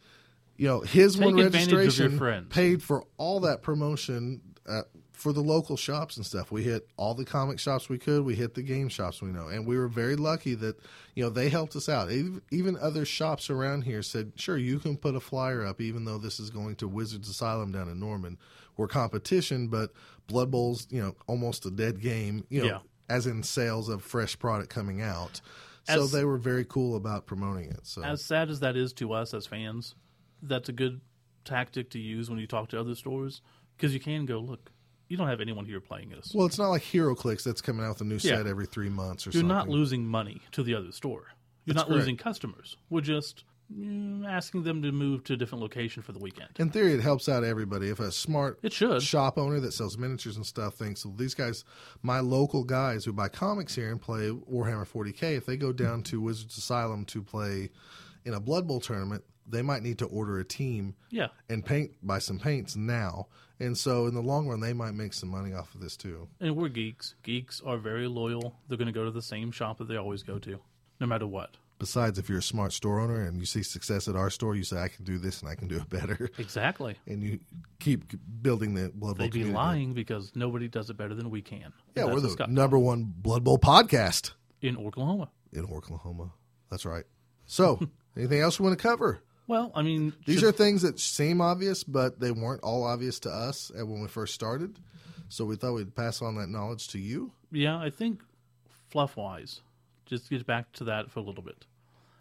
you 0.58 0.68
know 0.68 0.82
his 0.82 1.16
Take 1.16 1.26
one 1.26 1.40
advantage 1.40 1.64
of 1.68 1.72
your 1.72 2.10
registration 2.10 2.46
paid 2.50 2.84
for 2.84 3.04
all 3.18 3.40
that 3.42 3.62
promotion. 3.64 4.42
Uh, 4.68 4.82
for 5.22 5.32
the 5.32 5.42
local 5.42 5.78
shops 5.78 6.18
and 6.18 6.26
stuff, 6.26 6.52
we 6.52 6.64
hit 6.64 6.88
all 6.98 7.14
the 7.14 7.24
comic 7.24 7.60
shops 7.60 7.88
we 7.90 8.00
could. 8.00 8.26
We 8.26 8.34
hit 8.34 8.56
the 8.56 8.64
game 8.64 8.90
shops 8.90 9.22
we 9.22 9.30
know, 9.30 9.50
and 9.50 9.68
we 9.68 9.78
were 9.78 9.88
very 9.88 10.16
lucky 10.16 10.56
that 10.56 10.78
you 11.16 11.24
know 11.24 11.30
they 11.30 11.50
helped 11.50 11.76
us 11.76 11.88
out. 11.88 12.10
Even, 12.10 12.76
other 12.78 13.06
shops 13.06 13.52
around 13.52 13.84
here 13.84 14.02
said, 14.02 14.32
"Sure, 14.36 14.58
you 14.58 14.80
can 14.80 14.98
put 14.98 15.14
a 15.14 15.20
flyer 15.20 15.64
up, 15.64 15.80
even 15.80 16.06
though 16.06 16.18
this 16.18 16.40
is 16.40 16.50
going 16.50 16.76
to 16.78 16.88
Wizards 16.88 17.30
Asylum 17.30 17.72
down 17.72 17.88
in 17.88 18.00
Norman. 18.00 18.40
We're 18.78 18.88
competition, 18.88 19.68
but 19.68 19.92
Blood 20.26 20.50
Bowl's 20.50 20.88
you 20.90 21.02
know 21.02 21.16
almost 21.28 21.68
a 21.68 21.72
dead 21.72 22.02
game. 22.02 22.44
You 22.50 22.62
know, 22.62 22.66
Yeah. 22.68 22.80
as 23.08 23.28
in 23.28 23.44
sales 23.44 23.90
of 23.90 24.02
fresh 24.02 24.40
product 24.40 24.72
coming 24.72 25.02
out. 25.04 25.40
So 25.84 26.04
As- 26.04 26.12
they 26.12 26.26
were 26.26 26.38
very 26.40 26.66
cool 26.66 26.96
about 26.96 27.28
promoting 27.28 27.70
it. 27.70 27.82
So 27.86 28.04
As 28.04 28.26
sad 28.26 28.50
as 28.50 28.60
that 28.62 28.76
is 28.76 28.92
to 28.94 29.14
us 29.14 29.36
as 29.36 29.46
fans, 29.46 29.94
that's 30.42 30.68
a 30.70 30.74
good 30.74 31.02
tactic 31.46 31.92
to 31.92 32.00
use 32.00 32.28
when 32.30 32.40
you 32.40 32.48
talk 32.48 32.70
to 32.70 32.80
other 32.80 32.96
stores 32.96 33.42
because 33.78 33.94
you 33.94 34.00
can 34.00 34.26
go, 34.26 34.40
look, 34.40 34.72
you 35.12 35.18
don't 35.18 35.28
have 35.28 35.42
anyone 35.42 35.66
here 35.66 35.80
playing 35.82 36.10
this. 36.10 36.32
well, 36.34 36.46
it's 36.46 36.58
not 36.58 36.70
like 36.70 36.82
HeroClix 36.84 37.44
that's 37.44 37.62
coming 37.62 37.86
out 37.86 37.90
with 37.90 38.02
a 38.02 38.06
new 38.06 38.16
Yeah. 38.16 38.38
set 38.38 38.48
every 38.48 38.66
three 38.66 38.90
months 38.90 39.28
or 39.28 39.32
so. 39.32 39.38
You're 39.38 39.42
something. 39.42 39.56
not 39.56 39.70
losing 39.70 40.06
money 40.08 40.42
to 40.54 40.64
the 40.64 40.74
other 40.74 40.92
store. 40.92 41.26
You're 41.66 41.74
That's 41.76 41.90
not 41.90 41.96
losing 41.96 42.16
customers. 42.18 42.78
We're 42.90 43.02
just 43.02 43.44
mm, 43.72 44.26
asking 44.28 44.64
them 44.64 44.82
to 44.82 44.92
move 44.92 45.24
to 45.26 45.34
a 45.34 45.38
different 45.38 45.62
location 45.62 46.02
for 46.02 46.12
the 46.12 46.20
weekend. 46.20 46.50
In 46.60 46.70
theory, 46.72 46.94
it 46.94 47.02
helps 47.02 47.30
out 47.30 47.44
everybody. 47.44 47.90
If 47.90 48.00
a 48.00 48.12
smart 48.12 48.60
It 48.64 48.74
should. 48.74 49.02
shop 49.02 49.38
owner 49.38 49.60
that 49.60 49.74
sells 49.74 49.98
miniatures 49.98 50.38
and 50.38 50.46
stuff 50.46 50.76
thinks, 50.76 51.06
well, 51.06 51.14
these 51.16 51.34
guys, 51.36 51.64
my 52.02 52.20
local 52.20 52.64
guys 52.64 53.06
who 53.06 53.14
buy 53.14 53.30
comics 53.30 53.76
here 53.76 53.92
and 53.92 54.02
play 54.02 54.30
Warhammer 54.30 54.88
40k, 54.88 55.36
if 55.38 55.46
they 55.46 55.56
go 55.58 55.72
down 55.72 56.04
to 56.04 56.20
Wizards 56.20 56.58
Asylum 56.58 57.06
to 57.06 57.22
play 57.22 57.70
in 58.26 58.34
a 58.34 58.40
Blood 58.40 58.68
Bowl 58.68 58.80
tournament, 58.80 59.24
they 59.48 59.62
might 59.62 59.82
need 59.84 59.98
to 60.00 60.06
order 60.06 60.40
a 60.40 60.46
team 60.46 60.96
Yeah. 61.10 61.28
and 61.50 61.66
paint 61.66 61.92
buy 62.02 62.20
some 62.20 62.40
paints 62.40 62.76
now. 62.76 63.28
And 63.60 63.78
so 63.78 64.08
in 64.08 64.14
the 64.16 64.22
long 64.22 64.48
run, 64.48 64.60
they 64.60 64.74
might 64.74 64.94
make 64.96 65.14
some 65.14 65.30
money 65.30 65.54
off 65.54 65.76
of 65.76 65.82
this 65.82 65.96
too. 65.96 66.28
And 66.40 66.56
we're 66.56 66.70
geeks. 66.70 67.16
Geeks 67.24 67.62
are 67.66 67.78
very 67.78 68.08
loyal. 68.08 68.56
They're 68.68 68.78
going 68.78 68.88
to 68.88 68.92
go 68.92 69.06
to 69.06 69.12
the 69.12 69.22
same 69.22 69.52
shop 69.52 69.78
that 69.78 69.88
they 69.88 69.98
always 69.98 70.24
go 70.24 70.40
to, 70.40 70.60
no 71.00 71.06
matter 71.08 71.28
what. 71.28 71.58
Besides, 71.78 72.20
if 72.20 72.30
you're 72.30 72.40
a 72.40 72.44
smart 72.44 72.74
store 72.74 73.00
owner 73.00 73.24
and 73.26 73.40
you 73.40 73.46
see 73.46 73.64
success 73.64 74.08
at 74.08 74.16
our 74.16 74.30
store, 74.30 74.56
you 74.56 74.64
say, 74.64 74.78
I 74.78 74.88
can 74.88 75.04
do 75.04 75.18
this 75.18 75.42
and 75.42 75.50
I 75.50 75.56
can 75.56 75.68
do 75.68 75.78
it 75.78 75.90
better. 75.90 76.30
Exactly. 76.38 76.96
And 77.08 77.24
you 77.24 77.40
keep 77.80 78.14
building 78.42 78.76
the 78.76 78.90
Blood 78.94 79.18
Bowl 79.18 79.26
They'd 79.26 79.32
be 79.32 79.40
community. 79.40 79.56
lying 79.56 79.94
because 79.94 80.32
nobody 80.36 80.68
does 80.68 80.90
it 80.92 80.98
better 80.98 81.16
than 81.16 81.30
we 81.32 81.42
can. 81.42 81.74
Yeah, 81.96 82.06
we're 82.06 82.20
the 82.20 82.30
Scott 82.30 82.52
number 82.52 82.78
one 82.80 83.12
Blood 83.18 83.44
Bowl 83.44 83.58
podcast 83.58 84.32
in 84.62 84.78
Oklahoma. 84.78 85.30
in 85.54 85.66
Oklahoma. 85.66 86.32
That's 86.70 86.86
right. 86.86 87.06
So, 87.48 87.80
anything 88.18 88.42
else 88.42 88.60
we 88.60 88.66
want 88.68 88.78
to 88.78 88.82
cover? 88.82 89.22
Well, 89.52 89.70
I 89.76 89.82
mean, 89.82 90.14
These 90.26 90.40
should- 90.40 90.48
are 90.48 90.52
things 90.54 90.82
that 90.84 90.98
seem 90.98 91.42
obvious, 91.42 91.84
but 91.84 92.22
they 92.22 92.32
weren't 92.32 92.64
all 92.64 92.86
obvious 92.86 93.20
to 93.20 93.30
us 93.30 93.70
when 93.76 94.02
we 94.02 94.08
first 94.08 94.34
started. 94.34 94.80
So 95.28 95.44
we 95.44 95.58
thought 95.58 95.74
we'd 95.74 95.94
pass 95.94 96.22
on 96.22 96.36
that 96.36 96.48
knowledge 96.48 96.88
to 96.90 97.00
you. 97.00 97.34
yeah, 97.52 97.78
I 97.78 97.90
think 97.90 98.24
fluff 98.88 99.18
wise, 99.18 99.60
just 100.06 100.30
get 100.30 100.46
back 100.46 100.72
to 100.74 100.86
that 100.86 101.12
for 101.12 101.20
a 101.20 101.24
little 101.24 101.44
bit. 101.44 101.66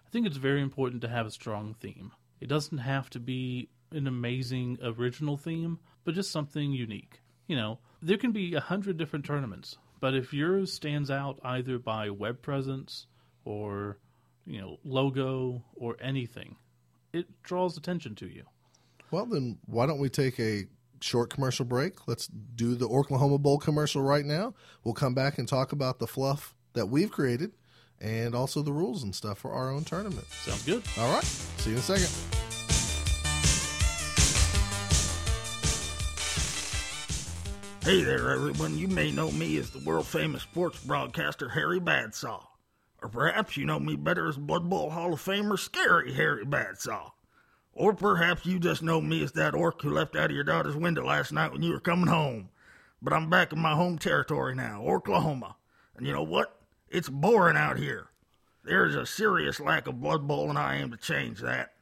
I 0.05 0.11
think 0.11 0.27
it's 0.27 0.39
very 0.39 0.61
important 0.61 1.03
to 1.03 1.09
have 1.09 1.25
a 1.25 1.31
strong 1.31 1.73
theme. 1.75 2.11
It 2.41 2.49
doesn't 2.49 2.79
have 2.79 3.09
to 3.11 3.21
be 3.21 3.69
an 3.93 4.09
amazing 4.09 4.79
original 4.83 5.37
theme, 5.37 5.79
but 6.03 6.17
just 6.17 6.33
something 6.33 6.73
unique. 6.73 7.21
You 7.47 7.55
know, 7.55 7.79
there 8.03 8.19
can 8.19 8.33
be 8.33 8.55
a 8.55 8.61
hundred 8.61 8.97
different 8.97 9.25
tournaments, 9.25 9.79
but 10.01 10.15
if 10.15 10.35
yours 10.35 10.73
stands 10.73 11.13
out 11.13 11.39
either 11.45 11.79
by 11.79 12.11
web 12.11 12.43
presence 12.43 13.07
or, 13.45 13.99
you 14.45 14.61
know, 14.61 14.81
logo 14.83 15.63
or 15.77 15.97
anything, 16.01 16.57
it 17.13 17.43
draws 17.43 17.77
attention 17.77 18.15
to 18.17 18.27
you. 18.27 18.45
Well, 19.11 19.27
then 19.27 19.59
why 19.67 19.87
don't 19.87 19.99
we 19.99 20.09
take 20.09 20.39
a 20.39 20.67
short 21.01 21.31
commercial 21.31 21.65
break? 21.65 22.07
Let's 22.07 22.27
do 22.27 22.75
the 22.75 22.89
Oklahoma 22.89 23.39
Bowl 23.39 23.59
commercial 23.59 24.03
right 24.03 24.25
now. 24.25 24.55
We'll 24.85 24.95
come 24.95 25.15
back 25.15 25.39
and 25.39 25.49
talk 25.49 25.73
about 25.73 25.99
the 25.99 26.07
fluff 26.07 26.55
that 26.75 26.87
we've 26.87 27.11
created 27.11 27.53
and 28.01 28.35
also 28.35 28.63
the 28.63 28.73
rules 28.73 29.03
and 29.03 29.15
stuff 29.15 29.39
for 29.39 29.53
our 29.53 29.71
own 29.71 29.85
tournament. 29.85 30.27
Sounds 30.29 30.65
good. 30.65 30.83
All 30.99 31.13
right. 31.13 31.25
See 31.25 31.71
you 31.71 31.77
in 31.77 31.81
a 31.81 31.83
second. 31.83 32.09
Hey 37.83 38.03
there, 38.03 38.31
everyone. 38.31 38.79
You 38.79 38.89
may 38.89 39.11
know 39.11 39.31
me 39.33 39.57
as 39.57 39.71
the 39.71 39.81
world 39.81 40.07
famous 40.07 40.43
sports 40.43 40.79
broadcaster 40.85 41.49
Harry 41.49 41.81
Badsaw. 41.81 42.45
Or 43.03 43.09
perhaps 43.09 43.57
you 43.57 43.65
know 43.65 43.81
me 43.81 43.97
better 43.97 44.29
as 44.29 44.37
Blood 44.37 44.69
Bowl 44.69 44.91
Hall 44.91 45.15
of 45.15 45.23
Famer 45.23 45.59
Scary 45.59 46.13
Harry 46.13 46.45
Badsaw. 46.45 47.13
Or 47.73 47.95
perhaps 47.95 48.45
you 48.45 48.59
just 48.59 48.83
know 48.83 49.01
me 49.01 49.23
as 49.23 49.33
that 49.33 49.55
orc 49.55 49.81
who 49.81 49.91
left 49.91 50.17
out 50.17 50.31
of 50.31 50.35
your 50.35 50.45
daughter's 50.45 50.77
window 50.77 51.07
last 51.07 51.33
night 51.33 51.53
when 51.53 51.63
you 51.63 51.73
were 51.73 51.81
coming 51.81 52.09
home. 52.09 52.51
But 53.01 53.15
I'm 53.15 53.31
back 53.31 53.53
in 53.53 53.59
my 53.59 53.75
home 53.75 53.99
territory 53.99 54.55
now, 54.55 54.83
Oklahoma. 54.87 55.57
And 55.97 56.07
you 56.07 56.13
know 56.13 56.23
what? 56.23 56.61
It's 56.89 57.09
boring 57.09 57.57
out 57.57 57.79
here. 57.79 58.09
There's 58.65 58.95
a 58.95 59.07
serious 59.07 59.61
lack 59.61 59.87
of 59.87 60.01
Blood 60.01 60.29
Bowl, 60.29 60.51
and 60.51 60.59
I 60.59 60.77
aim 60.77 60.91
to 60.91 60.97
change 60.99 61.41
that. 61.41 61.73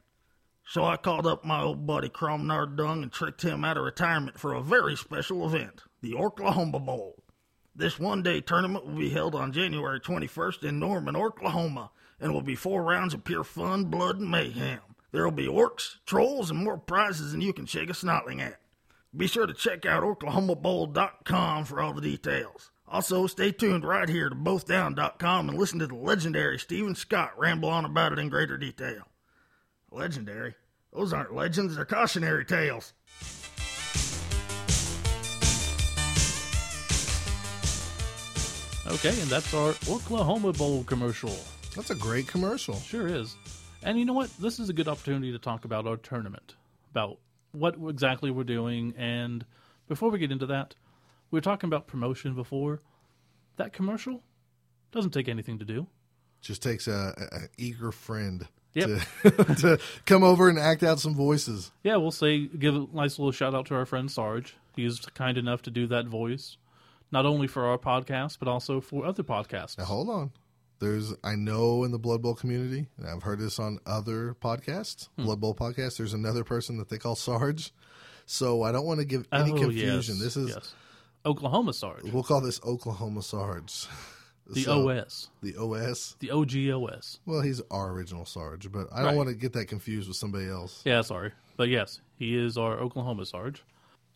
So 0.65 0.85
I 0.85 0.97
called 0.97 1.27
up 1.27 1.43
my 1.43 1.61
old 1.61 1.85
buddy 1.85 2.09
Cromnard 2.09 2.77
Dung 2.77 3.03
and 3.03 3.11
tricked 3.11 3.41
him 3.41 3.65
out 3.65 3.77
of 3.77 3.83
retirement 3.83 4.39
for 4.39 4.53
a 4.53 4.61
very 4.61 4.95
special 4.95 5.45
event, 5.45 5.81
the 6.01 6.15
Oklahoma 6.15 6.79
Bowl. 6.79 7.18
This 7.79 7.97
one 7.97 8.21
day 8.23 8.41
tournament 8.41 8.85
will 8.85 8.97
be 8.97 9.09
held 9.09 9.33
on 9.33 9.53
January 9.53 10.01
21st 10.01 10.65
in 10.65 10.79
Norman, 10.79 11.15
Oklahoma, 11.15 11.91
and 12.19 12.33
will 12.33 12.41
be 12.41 12.53
four 12.53 12.83
rounds 12.83 13.13
of 13.13 13.23
pure 13.23 13.45
fun, 13.45 13.85
blood, 13.85 14.19
and 14.19 14.29
mayhem. 14.29 14.81
There 15.13 15.23
will 15.23 15.31
be 15.31 15.47
orcs, 15.47 15.95
trolls, 16.05 16.51
and 16.51 16.61
more 16.61 16.77
prizes 16.77 17.31
than 17.31 17.39
you 17.39 17.53
can 17.53 17.65
shake 17.65 17.89
a 17.89 17.93
snotling 17.93 18.41
at. 18.41 18.59
Be 19.15 19.27
sure 19.27 19.47
to 19.47 19.53
check 19.53 19.85
out 19.85 20.03
OrclahomaBowl.com 20.03 21.63
for 21.63 21.79
all 21.79 21.93
the 21.93 22.01
details. 22.01 22.69
Also, 22.85 23.27
stay 23.27 23.53
tuned 23.53 23.85
right 23.85 24.09
here 24.09 24.27
to 24.27 24.35
BothDown.com 24.35 25.47
and 25.47 25.57
listen 25.57 25.79
to 25.79 25.87
the 25.87 25.95
legendary 25.95 26.59
Stephen 26.59 26.95
Scott 26.95 27.31
ramble 27.39 27.69
on 27.69 27.85
about 27.85 28.11
it 28.11 28.19
in 28.19 28.27
greater 28.27 28.57
detail. 28.57 29.07
Legendary? 29.89 30.55
Those 30.91 31.13
aren't 31.13 31.33
legends, 31.33 31.77
they're 31.77 31.85
cautionary 31.85 32.43
tales. 32.43 32.91
Okay, 38.89 39.09
and 39.21 39.29
that's 39.29 39.53
our 39.53 39.75
Oklahoma 39.87 40.51
Bowl 40.53 40.83
commercial. 40.83 41.35
That's 41.75 41.91
a 41.91 41.95
great 41.95 42.27
commercial. 42.27 42.75
Sure 42.75 43.07
is. 43.07 43.35
And 43.83 43.97
you 43.99 44.05
know 44.05 44.13
what? 44.13 44.29
This 44.37 44.59
is 44.59 44.69
a 44.69 44.73
good 44.73 44.87
opportunity 44.87 45.31
to 45.31 45.37
talk 45.39 45.63
about 45.63 45.85
our 45.87 45.95
tournament, 45.97 46.55
about 46.91 47.19
what 47.51 47.75
exactly 47.87 48.31
we're 48.31 48.43
doing. 48.43 48.93
And 48.97 49.45
before 49.87 50.09
we 50.09 50.17
get 50.19 50.31
into 50.31 50.47
that, 50.47 50.75
we 51.31 51.37
were 51.37 51.41
talking 51.41 51.67
about 51.67 51.85
promotion 51.87 52.33
before. 52.33 52.81
That 53.57 53.73
commercial 53.73 54.23
doesn't 54.91 55.11
take 55.11 55.27
anything 55.29 55.59
to 55.59 55.65
do. 55.65 55.85
Just 56.41 56.63
takes 56.63 56.87
a, 56.87 57.13
a, 57.17 57.35
a 57.35 57.39
eager 57.57 57.91
friend 57.91 58.47
Yep. 58.73 59.01
to, 59.23 59.31
to 59.55 59.79
come 60.05 60.23
over 60.23 60.47
and 60.47 60.57
act 60.59 60.83
out 60.83 60.99
some 60.99 61.15
voices. 61.15 61.71
Yeah, 61.83 61.95
we'll 61.97 62.11
say, 62.11 62.45
give 62.45 62.75
a 62.75 62.85
nice 62.93 63.17
little 63.17 63.31
shout 63.31 63.55
out 63.55 63.65
to 63.67 63.75
our 63.75 63.85
friend 63.85 64.09
Sarge. 64.11 64.55
He's 64.75 64.99
kind 64.99 65.37
enough 65.37 65.63
to 65.63 65.71
do 65.71 65.87
that 65.87 66.05
voice, 66.05 66.57
not 67.11 67.25
only 67.25 67.47
for 67.47 67.65
our 67.65 67.77
podcast, 67.77 68.37
but 68.39 68.47
also 68.47 68.81
for 68.81 69.05
other 69.05 69.23
podcasts. 69.23 69.77
Now 69.77 69.85
hold 69.85 70.09
on. 70.09 70.31
There's 70.79 71.13
I 71.23 71.35
know 71.35 71.83
in 71.83 71.91
the 71.91 71.99
Blood 71.99 72.21
Bowl 72.21 72.35
community, 72.35 72.87
and 72.97 73.07
I've 73.07 73.23
heard 73.23 73.39
this 73.39 73.59
on 73.59 73.79
other 73.85 74.35
podcasts, 74.41 75.09
Hmm. 75.17 75.25
Blood 75.25 75.41
Bowl 75.41 75.53
podcasts. 75.53 75.97
There's 75.97 76.13
another 76.13 76.43
person 76.43 76.77
that 76.77 76.87
they 76.89 76.97
call 76.97 77.15
Sarge. 77.15 77.73
So 78.25 78.61
I 78.63 78.71
don't 78.71 78.85
want 78.85 78.99
to 78.99 79.05
give 79.05 79.27
any 79.31 79.51
Oh, 79.51 79.57
confusion. 79.57 80.15
yes, 80.17 80.23
This 80.23 80.37
is 80.37 80.49
yes. 80.49 80.73
Oklahoma 81.25 81.73
Sarge. 81.73 82.03
we'll 82.11 82.23
call 82.23 82.41
this 82.41 82.61
Oklahoma 82.63 83.21
Sarge. 83.23 83.87
The 84.51 84.63
So- 84.63 84.89
OS, 84.89 85.29
The 85.41 85.55
OS. 85.57 86.15
the 86.19 86.29
OGOS. 86.31 87.19
Well, 87.25 87.41
he's 87.41 87.61
our 87.69 87.91
original 87.91 88.25
Sarge, 88.25 88.71
but 88.71 88.87
I 88.91 89.03
don't 89.03 89.15
want 89.15 89.29
to 89.29 89.35
get 89.35 89.53
that 89.53 89.65
confused 89.67 90.07
with 90.07 90.17
somebody 90.17 90.47
else. 90.47 90.81
Yeah, 90.85 91.01
sorry. 91.01 91.33
But 91.57 91.69
yes, 91.69 92.01
he 92.15 92.35
is 92.35 92.57
our 92.57 92.79
Oklahoma 92.79 93.25
Sarge. 93.27 93.63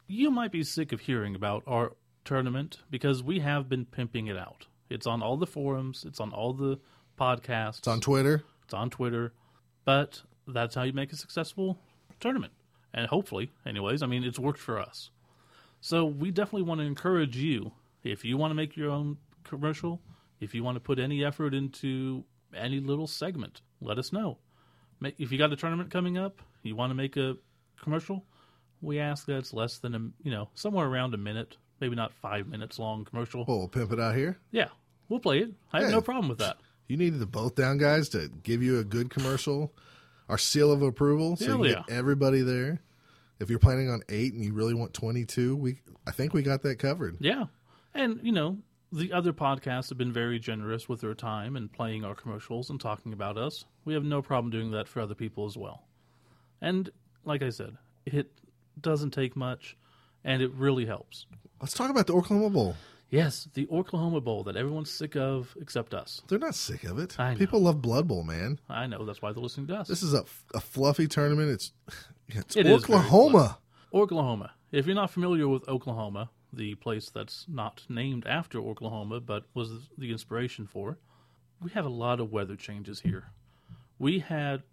You 0.07 0.31
might 0.31 0.51
be 0.51 0.63
sick 0.63 0.91
of 0.91 1.01
hearing 1.01 1.35
about 1.35 1.61
our 1.67 1.93
tournament 2.25 2.79
because 2.89 3.21
we 3.23 3.39
have 3.39 3.69
been 3.69 3.85
pimping 3.85 4.27
it 4.27 4.37
out. 4.37 4.67
It's 4.89 5.07
on 5.07 5.21
all 5.21 5.37
the 5.37 5.47
forums, 5.47 6.03
it's 6.07 6.19
on 6.19 6.31
all 6.31 6.53
the 6.53 6.79
podcasts, 7.19 7.79
It's 7.79 7.87
on 7.87 8.01
Twitter. 8.01 8.43
it's 8.63 8.73
on 8.73 8.89
Twitter. 8.89 9.33
But 9.85 10.21
that's 10.47 10.75
how 10.75 10.83
you 10.83 10.93
make 10.93 11.11
a 11.11 11.15
successful 11.15 11.79
tournament. 12.19 12.53
And 12.93 13.07
hopefully, 13.07 13.51
anyways, 13.65 14.01
I 14.03 14.07
mean, 14.07 14.23
it's 14.23 14.39
worked 14.39 14.59
for 14.59 14.79
us. 14.79 15.09
So 15.81 16.05
we 16.05 16.31
definitely 16.31 16.63
want 16.63 16.79
to 16.79 16.85
encourage 16.87 17.35
you 17.35 17.71
if 18.03 18.23
you 18.23 18.37
want 18.37 18.51
to 18.51 18.55
make 18.55 18.77
your 18.77 18.89
own 18.91 19.17
commercial, 19.43 20.01
if 20.39 20.53
you 20.53 20.63
want 20.63 20.75
to 20.75 20.79
put 20.79 20.99
any 20.99 21.23
effort 21.23 21.53
into 21.53 22.23
any 22.55 22.79
little 22.79 23.07
segment, 23.07 23.61
let 23.81 23.97
us 23.97 24.13
know. 24.13 24.37
If 25.17 25.31
you 25.31 25.37
got 25.37 25.51
a 25.51 25.55
tournament 25.55 25.89
coming 25.91 26.17
up, 26.17 26.41
you 26.61 26.75
want 26.75 26.91
to 26.91 26.95
make 26.95 27.17
a 27.17 27.35
commercial, 27.81 28.25
we 28.81 28.99
ask 28.99 29.25
that 29.25 29.37
it's 29.37 29.53
less 29.53 29.77
than 29.79 29.95
a, 29.95 29.99
you 30.23 30.31
know, 30.31 30.49
somewhere 30.53 30.85
around 30.87 31.13
a 31.13 31.17
minute, 31.17 31.57
maybe 31.83 31.95
not 31.97 32.13
five 32.13 32.47
minutes 32.47 32.79
long 32.79 33.03
commercial. 33.03 33.43
Oh, 33.45 33.57
we'll 33.57 33.67
pimp 33.67 33.91
it 33.91 33.99
out 33.99 34.15
here. 34.15 34.37
Yeah, 34.51 34.69
we'll 35.09 35.19
play 35.19 35.39
it. 35.39 35.51
I 35.73 35.81
have 35.81 35.89
Yeah. 35.89 35.95
no 35.95 36.01
problem 36.01 36.29
with 36.29 36.37
that. 36.39 36.57
You 36.87 36.95
needed 36.95 37.19
the 37.19 37.25
both 37.25 37.55
down 37.55 37.77
guys 37.77 38.07
to 38.09 38.29
give 38.43 38.63
you 38.63 38.79
a 38.79 38.85
good 38.85 39.09
commercial, 39.09 39.73
our 40.29 40.37
seal 40.37 40.71
of 40.71 40.81
approval, 40.81 41.35
so 41.35 41.45
Hell 41.45 41.65
you 41.67 41.73
get 41.75 41.89
everybody 41.89 42.41
there. 42.41 42.81
If 43.41 43.49
you're 43.49 43.59
planning 43.59 43.89
on 43.89 44.01
eight 44.07 44.33
and 44.33 44.45
you 44.45 44.53
really 44.53 44.73
want 44.73 44.93
22, 44.93 45.57
we 45.57 45.79
I 46.07 46.11
think 46.11 46.33
we 46.33 46.41
got 46.41 46.61
that 46.61 46.79
covered. 46.79 47.17
Yeah. 47.19 47.45
And, 47.93 48.21
you 48.23 48.31
know, 48.31 48.59
the 48.93 49.11
other 49.11 49.33
podcasts 49.33 49.89
have 49.89 49.97
been 49.97 50.13
very 50.13 50.39
generous 50.39 50.87
with 50.87 51.01
their 51.01 51.13
time 51.15 51.57
and 51.57 51.69
playing 51.71 52.05
our 52.05 52.15
commercials 52.15 52.69
and 52.69 52.79
talking 52.79 53.11
about 53.11 53.37
us. 53.37 53.65
We 53.83 53.93
have 53.93 54.03
no 54.05 54.21
problem 54.21 54.51
doing 54.51 54.71
that 54.71 54.87
for 54.87 55.01
other 55.01 55.15
people 55.15 55.45
as 55.45 55.57
well. 55.57 55.83
And 56.61 56.89
like 57.25 57.41
I 57.43 57.49
said, 57.49 57.77
it 58.05 58.31
doesn't 58.79 59.11
take 59.11 59.35
much 59.35 59.75
and 60.23 60.41
it 60.41 60.51
really 60.53 60.85
helps. 60.85 61.25
Let's 61.61 61.73
talk 61.73 61.89
about 61.89 62.07
the 62.07 62.13
Oklahoma 62.13 62.49
Bowl. 62.49 62.75
Yes, 63.09 63.47
the 63.53 63.67
Oklahoma 63.71 64.21
Bowl 64.21 64.43
that 64.45 64.55
everyone's 64.55 64.89
sick 64.89 65.15
of 65.15 65.55
except 65.61 65.93
us. 65.93 66.23
They're 66.27 66.39
not 66.39 66.55
sick 66.55 66.83
of 66.83 66.97
it. 66.97 67.19
I 67.19 67.33
know. 67.33 67.37
People 67.37 67.61
love 67.61 67.81
Blood 67.81 68.07
Bowl, 68.07 68.23
man. 68.23 68.59
I 68.67 68.87
know 68.87 69.05
that's 69.05 69.21
why 69.21 69.31
they're 69.31 69.43
listening 69.43 69.67
to 69.67 69.75
us. 69.75 69.87
This 69.87 70.01
is 70.01 70.13
a, 70.15 70.25
a 70.55 70.59
fluffy 70.59 71.07
tournament. 71.07 71.51
It's 71.51 71.73
it's 72.27 72.55
It 72.55 72.65
is 72.65 72.85
very 72.85 72.99
Oklahoma. 72.99 73.59
Oklahoma. 73.93 74.51
If 74.71 74.87
you're 74.87 74.95
not 74.95 75.11
familiar 75.11 75.47
with 75.47 75.67
Oklahoma, 75.69 76.31
the 76.51 76.73
place 76.75 77.11
that's 77.11 77.45
not 77.47 77.83
named 77.87 78.25
after 78.25 78.59
Oklahoma 78.59 79.19
but 79.19 79.43
was 79.53 79.69
the 79.97 80.11
inspiration 80.11 80.65
for, 80.65 80.97
we 81.61 81.69
have 81.71 81.85
a 81.85 81.89
lot 81.89 82.19
of 82.19 82.31
weather 82.31 82.55
changes 82.55 82.99
here. 83.01 83.25
We 83.99 84.19
had 84.19 84.63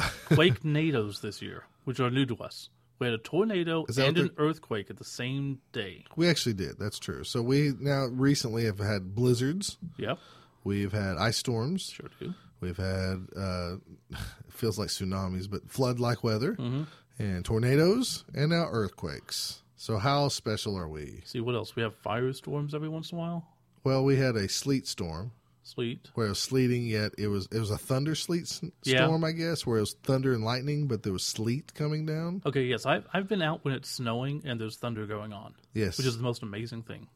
quake 0.26 0.62
nados 0.64 1.20
this 1.20 1.40
year, 1.40 1.64
which 1.84 2.00
are 2.00 2.10
new 2.10 2.26
to 2.26 2.36
us. 2.38 2.68
We 2.98 3.06
had 3.06 3.14
a 3.14 3.18
tornado 3.18 3.84
and 3.98 4.16
an 4.18 4.30
earthquake 4.38 4.88
at 4.90 4.96
the 4.96 5.04
same 5.04 5.60
day. 5.72 6.04
We 6.16 6.28
actually 6.28 6.54
did. 6.54 6.78
That's 6.78 6.98
true. 6.98 7.24
So 7.24 7.42
we 7.42 7.72
now 7.78 8.06
recently 8.06 8.64
have 8.64 8.78
had 8.78 9.14
blizzards. 9.14 9.76
Yep, 9.98 10.18
We've 10.64 10.92
had 10.92 11.16
ice 11.18 11.36
storms. 11.36 11.90
sure 11.90 12.08
do. 12.18 12.34
We've 12.60 12.76
had 12.76 13.26
uh, 13.36 13.76
it 14.10 14.18
feels 14.48 14.78
like 14.78 14.88
tsunamis, 14.88 15.48
but 15.50 15.70
flood 15.70 16.00
like 16.00 16.24
weather 16.24 16.54
Mm-hmm. 16.54 16.82
and 17.18 17.44
tornadoes 17.44 18.24
and 18.34 18.50
now 18.50 18.66
earthquakes. 18.70 19.62
So 19.76 19.98
how 19.98 20.28
special 20.28 20.74
are 20.76 20.88
we? 20.88 21.20
See 21.26 21.40
what 21.40 21.54
else? 21.54 21.76
We 21.76 21.82
have 21.82 21.94
firestorms 22.02 22.74
every 22.74 22.88
once 22.88 23.12
in 23.12 23.18
a 23.18 23.20
while. 23.20 23.46
Well, 23.84 24.04
we 24.04 24.16
had 24.16 24.34
a 24.36 24.48
sleet 24.48 24.86
storm 24.86 25.32
Sleet. 25.66 26.10
where 26.14 26.26
it 26.26 26.30
was 26.30 26.38
sleeting, 26.38 26.86
yet 26.86 27.12
it 27.18 27.26
was 27.26 27.48
it 27.50 27.58
was 27.58 27.70
a 27.72 27.76
thunder 27.78 28.14
sleet 28.14 28.42
s- 28.44 28.62
Yeah. 28.84 29.04
storm, 29.06 29.24
I 29.24 29.32
guess, 29.32 29.66
where 29.66 29.78
it 29.78 29.80
was 29.80 29.94
thunder 30.04 30.32
and 30.32 30.44
lightning, 30.44 30.86
but 30.86 31.02
there 31.02 31.12
was 31.12 31.24
sleet 31.24 31.74
coming 31.74 32.06
down. 32.06 32.40
Okay, 32.46 32.62
yes, 32.64 32.86
I've, 32.86 33.06
I've 33.12 33.26
been 33.28 33.42
out 33.42 33.64
when 33.64 33.74
it's 33.74 33.90
snowing 33.90 34.42
and 34.44 34.60
there's 34.60 34.76
thunder 34.76 35.06
going 35.06 35.32
on, 35.32 35.54
Yes, 35.74 35.98
which 35.98 36.06
is 36.06 36.16
the 36.16 36.22
most 36.22 36.42
amazing 36.42 36.82
thing. 36.84 37.08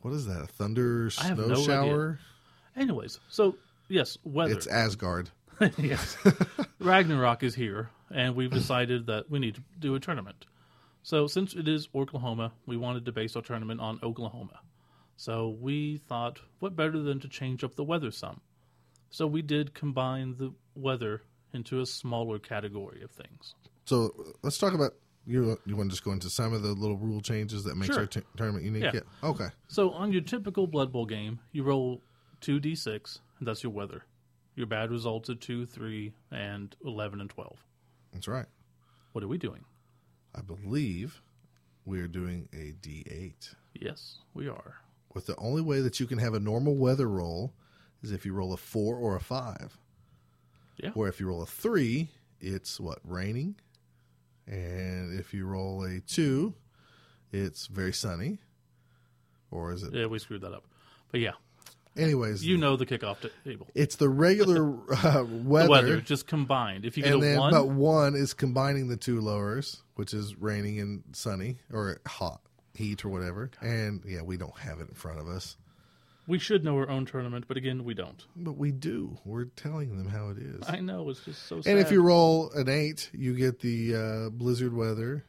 what 0.00 0.12
is 0.12 0.26
that? 0.26 0.42
A 0.42 0.46
thunder 0.46 1.10
I 1.20 1.24
have 1.24 1.36
snow 1.38 1.46
no 1.48 1.52
idea. 1.54 1.64
shower? 1.64 2.18
Anyways, 2.76 3.18
so 3.28 3.56
yes, 3.88 4.16
weather. 4.24 4.52
It's 4.52 4.66
Asgard. 4.68 5.30
yes. 5.78 6.16
Ragnarok 6.78 7.42
is 7.42 7.54
here, 7.54 7.90
and 8.10 8.34
we've 8.34 8.50
decided 8.50 9.06
that 9.06 9.30
we 9.30 9.38
need 9.38 9.56
to 9.56 9.62
do 9.78 9.94
a 9.94 10.00
tournament. 10.00 10.46
So, 11.04 11.26
since 11.26 11.54
it 11.54 11.66
is 11.66 11.88
Oklahoma, 11.94 12.52
we 12.66 12.76
wanted 12.76 13.04
to 13.06 13.12
base 13.12 13.34
our 13.34 13.42
tournament 13.42 13.80
on 13.80 13.98
Oklahoma. 14.04 14.60
So, 15.22 15.56
we 15.60 15.98
thought, 15.98 16.40
what 16.58 16.74
better 16.74 17.00
than 17.00 17.20
to 17.20 17.28
change 17.28 17.62
up 17.62 17.76
the 17.76 17.84
weather 17.84 18.10
some? 18.10 18.40
So, 19.10 19.24
we 19.24 19.40
did 19.40 19.72
combine 19.72 20.34
the 20.36 20.52
weather 20.74 21.22
into 21.52 21.80
a 21.80 21.86
smaller 21.86 22.40
category 22.40 23.02
of 23.04 23.12
things. 23.12 23.54
So 23.84 24.10
let's 24.42 24.58
talk 24.58 24.74
about 24.74 24.94
you. 25.24 25.56
You 25.64 25.76
want 25.76 25.90
to 25.90 25.92
just 25.92 26.02
go 26.02 26.10
into 26.10 26.28
some 26.28 26.52
of 26.52 26.62
the 26.64 26.72
little 26.72 26.96
rule 26.96 27.20
changes 27.20 27.62
that 27.62 27.76
makes 27.76 27.94
Sure. 27.94 28.00
our 28.00 28.06
t- 28.06 28.22
tournament 28.36 28.64
unique? 28.64 28.82
Yeah. 28.92 29.00
Okay. 29.22 29.46
So, 29.68 29.92
on 29.92 30.10
your 30.10 30.22
typical 30.22 30.66
Blood 30.66 30.90
Bowl 30.90 31.06
game, 31.06 31.38
you 31.52 31.62
roll 31.62 32.02
2d6, 32.40 33.20
and 33.38 33.46
that's 33.46 33.62
your 33.62 33.70
weather. 33.70 34.04
Your 34.56 34.66
bad 34.66 34.90
results 34.90 35.30
are 35.30 35.36
2, 35.36 35.66
3, 35.66 36.12
and 36.32 36.74
11 36.84 37.20
and 37.20 37.30
12. 37.30 37.64
That's 38.12 38.26
right. 38.26 38.46
What 39.12 39.22
are 39.22 39.28
we 39.28 39.38
doing? 39.38 39.64
I 40.34 40.40
believe 40.40 41.22
we 41.84 42.00
are 42.00 42.08
doing 42.08 42.48
a 42.52 42.72
D8. 42.72 43.54
Yes, 43.74 44.18
we 44.34 44.48
are. 44.48 44.78
With 45.14 45.26
the 45.26 45.36
only 45.36 45.62
way 45.62 45.80
that 45.80 46.00
you 46.00 46.06
can 46.06 46.18
have 46.18 46.34
a 46.34 46.40
normal 46.40 46.76
weather 46.76 47.08
roll 47.08 47.52
is 48.02 48.12
if 48.12 48.24
you 48.26 48.32
roll 48.32 48.52
a 48.52 48.56
four 48.56 48.96
or 48.96 49.16
a 49.16 49.20
five. 49.20 49.78
Yeah. 50.78 50.90
Or 50.94 51.08
if 51.08 51.20
you 51.20 51.28
roll 51.28 51.42
a 51.42 51.46
three, 51.46 52.08
it's 52.40 52.80
what 52.80 52.98
raining, 53.04 53.56
and 54.46 55.18
if 55.18 55.32
you 55.32 55.46
roll 55.46 55.84
a 55.84 56.00
two, 56.00 56.54
it's 57.30 57.66
very 57.66 57.92
sunny. 57.92 58.38
Or 59.50 59.72
is 59.72 59.82
it? 59.82 59.92
Yeah, 59.94 60.06
we 60.06 60.18
screwed 60.18 60.40
that 60.40 60.52
up. 60.52 60.64
But 61.10 61.20
yeah, 61.20 61.32
Anyways, 61.96 62.44
you 62.44 62.56
know 62.56 62.76
the 62.76 62.86
kickoff 62.86 63.20
ta- 63.20 63.28
table. 63.44 63.68
it's 63.74 63.96
the 63.96 64.08
regular 64.08 64.64
uh, 65.04 65.24
weather, 65.24 65.66
The 65.66 65.70
weather 65.70 66.00
just 66.00 66.26
combined. 66.26 66.86
If 66.86 66.96
you 66.96 67.02
get 67.02 67.12
and 67.12 67.22
a 67.22 67.26
then 67.26 67.38
one, 67.38 67.52
but 67.52 67.68
one 67.68 68.14
is 68.14 68.32
combining 68.32 68.88
the 68.88 68.96
two 68.96 69.20
lowers, 69.20 69.82
which 69.94 70.14
is 70.14 70.34
raining 70.36 70.80
and 70.80 71.02
sunny 71.12 71.58
or 71.70 72.00
hot 72.06 72.40
heat 72.74 73.04
or 73.04 73.08
whatever. 73.08 73.50
And 73.60 74.02
yeah, 74.06 74.22
we 74.22 74.36
don't 74.36 74.56
have 74.58 74.80
it 74.80 74.88
in 74.88 74.94
front 74.94 75.18
of 75.20 75.28
us, 75.28 75.56
we 76.26 76.38
should 76.38 76.64
know 76.64 76.76
our 76.76 76.88
own 76.88 77.04
tournament, 77.04 77.46
but 77.48 77.56
again, 77.56 77.82
we 77.84 77.94
don't. 77.94 78.24
but 78.36 78.56
we 78.56 78.70
do. 78.70 79.18
We're 79.24 79.46
telling 79.46 79.96
them 79.98 80.08
how 80.08 80.28
it 80.30 80.38
is. 80.38 80.62
I 80.68 80.78
know 80.80 81.10
it's 81.10 81.24
just 81.24 81.46
so. 81.46 81.60
Sad. 81.60 81.70
And 81.72 81.80
if 81.80 81.90
you 81.90 82.00
roll 82.02 82.50
an 82.52 82.68
eight, 82.68 83.10
you 83.12 83.34
get 83.34 83.58
the 83.60 83.94
uh, 83.96 84.30
blizzard 84.30 84.72
weather 84.72 85.24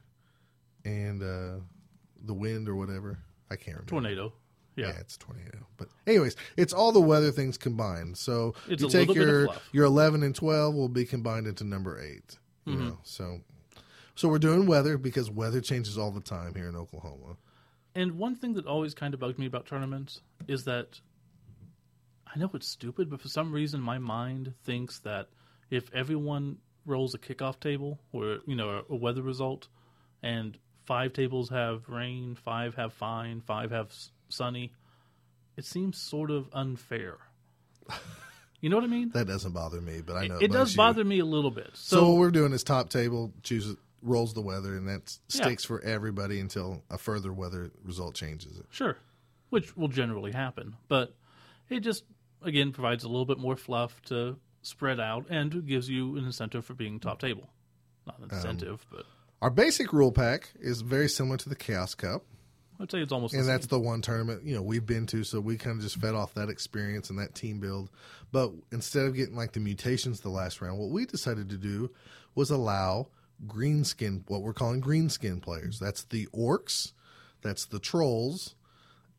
and 0.86 1.22
uh, 1.24 1.60
the 2.24 2.34
wind 2.34 2.70
or 2.70 2.76
whatever. 2.76 3.18
I 3.50 3.56
can't 3.56 3.78
remember. 3.78 3.90
tornado, 3.90 4.34
yeah, 4.76 4.88
Yeah, 4.88 4.94
it's 5.00 5.18
tornado. 5.18 5.66
But 5.78 5.90
anyways, 6.08 6.36
it's 6.58 6.74
all 6.74 6.92
the 6.92 7.02
weather 7.02 7.32
things 7.32 7.58
combined. 7.58 8.18
So 8.18 8.54
It's 8.68 8.82
you 8.82 8.88
a 8.88 8.92
take 8.92 9.08
little 9.10 9.16
bit 9.16 9.24
of 9.24 9.30
your 9.30 9.48
your 9.72 9.86
eleven 9.86 10.24
and 10.24 10.34
twelve 10.36 10.74
will 10.76 10.90
be 10.90 11.06
combined 11.06 11.48
into 11.48 11.64
number 11.64 12.00
8 12.00 12.38
You 12.66 12.74
Mm-hmm. 12.76 12.88
know, 12.88 13.00
so 13.04 13.42
so 14.16 14.28
we're 14.30 14.40
doing 14.40 14.66
weather 14.66 14.98
because 14.98 15.30
weather 15.30 15.62
changes 15.62 15.98
all 15.98 16.12
the 16.12 16.22
time 16.22 16.54
here 16.56 16.68
in 16.68 16.76
Oklahoma. 16.76 17.38
And 17.96 18.14
one 18.14 18.36
thing 18.36 18.54
that 18.54 18.66
always 18.66 18.94
kind 18.94 19.14
of 19.14 19.20
bugged 19.20 19.40
me 19.40 19.46
about 19.46 19.66
tournaments 19.66 20.22
is 20.48 20.66
that 20.66 21.00
I 22.34 22.40
know 22.40 22.50
it's 22.54 22.68
stupid, 22.68 23.10
but 23.10 23.22
for 23.22 23.28
some 23.28 23.52
reason 23.52 23.82
my 23.82 24.00
mind 24.00 24.54
thinks 24.64 25.00
that 25.00 25.28
if 25.70 25.94
everyone 25.94 26.58
rolls 26.86 27.14
a 27.14 27.20
kickoff 27.20 27.60
table 27.60 28.00
or 28.12 28.40
you 28.46 28.56
know 28.56 28.84
a, 28.90 28.96
weather 28.96 29.22
result, 29.22 29.68
and 30.22 30.58
five 30.86 31.14
tables 31.14 31.50
have 31.50 31.88
rain, 31.88 32.36
five 32.36 32.76
have 32.76 32.94
fine, 32.94 33.42
five 33.42 33.72
have 33.72 33.94
sunny, 34.30 34.74
it 35.58 35.66
seems 35.66 35.98
sort 35.98 36.32
of 36.32 36.50
unfair. 36.54 37.18
You 38.64 38.70
know 38.70 38.78
what 38.78 38.86
I 38.86 38.88
mean? 38.88 39.12
That 39.14 39.28
doesn't 39.28 39.52
bother 39.52 39.82
me, 39.82 40.00
but 40.00 40.16
I 40.16 40.28
know 40.28 40.38
it 40.38 40.48
does 40.50 40.70
bugs 40.70 40.72
you. 40.72 40.78
bother 40.78 41.04
me 41.04 41.20
a 41.20 41.26
little 41.26 41.52
bit. 41.52 41.72
So, 41.74 41.98
So, 41.98 42.10
what 42.12 42.18
we're 42.18 42.32
doing 42.32 42.54
is 42.54 42.64
top 42.64 42.90
table 42.90 43.34
chooses 43.44 43.76
rolls 44.04 44.34
the 44.34 44.42
weather, 44.42 44.76
and 44.76 44.88
that 44.88 45.18
Yeah. 45.30 45.46
sticks 45.46 45.64
for 45.66 45.82
everybody 45.82 46.40
until 46.40 46.84
a 46.90 46.98
further 46.98 47.34
weather 47.34 47.72
result 47.84 48.16
changes 48.16 48.58
it. 48.60 48.66
Sure, 48.70 48.98
which 49.50 49.76
will 49.78 49.88
generally 49.88 50.32
happen, 50.32 50.76
but 50.88 51.16
it 51.70 51.80
just 51.80 52.04
again 52.42 52.72
provides 52.72 53.04
a 53.04 53.08
little 53.08 53.26
bit 53.26 53.40
more 53.40 53.56
fluff 53.56 54.02
to 54.04 54.38
spread 54.62 55.00
out 55.00 55.26
and 55.30 55.66
gives 55.66 55.90
you 55.90 56.18
an 56.18 56.26
incentive 56.26 56.66
for 56.66 56.74
being 56.74 57.00
top 57.00 57.20
table. 57.20 57.50
Not 58.06 58.18
Um, 58.18 58.24
an 58.30 58.36
incentive, 58.36 58.86
but 58.92 59.06
Our 59.42 59.50
basic 59.50 59.92
rule 59.94 60.12
pack 60.12 60.52
is 60.60 60.82
very 60.82 61.10
similar 61.10 61.38
to 61.38 61.50
the 61.50 61.56
Chaos 61.56 61.96
Cup. 61.96 62.26
I'd 62.80 62.90
say 62.92 63.02
it's 63.02 63.12
almost. 63.14 63.34
and 63.34 63.44
the 63.44 63.48
that's 63.48 63.68
the 63.68 63.80
one 63.80 64.02
tournament 64.02 64.44
you 64.46 64.56
know 64.56 64.62
we've 64.62 64.86
been 64.86 65.06
to 65.08 65.24
so 65.24 65.40
we 65.40 65.58
kind 65.58 65.78
of 65.78 65.84
just 65.84 65.96
fed 65.98 66.16
off 66.16 66.34
that 66.34 66.50
experience 66.50 67.10
and 67.10 67.20
that 67.20 67.34
team 67.36 67.60
build 67.60 67.90
but 68.32 68.52
instead 68.72 69.06
of 69.06 69.14
getting 69.16 69.36
like 69.36 69.54
the 69.54 69.60
mutations 69.60 70.20
the 70.22 70.30
last 70.30 70.60
round 70.60 70.80
what 70.80 70.90
we 70.90 71.06
decided 71.06 71.50
to 71.50 71.58
do 71.58 71.92
was 72.36 72.50
allow 72.50 73.08
green 73.48 73.84
skin 73.84 74.24
what 74.28 74.42
we're 74.42 74.54
calling 74.54 74.80
green 74.80 75.10
skin 75.10 75.42
players 75.42 75.80
that's 75.80 76.04
the 76.06 76.28
orcs 76.28 76.94
that's 77.42 77.66
the 77.66 77.80
trolls 77.80 78.56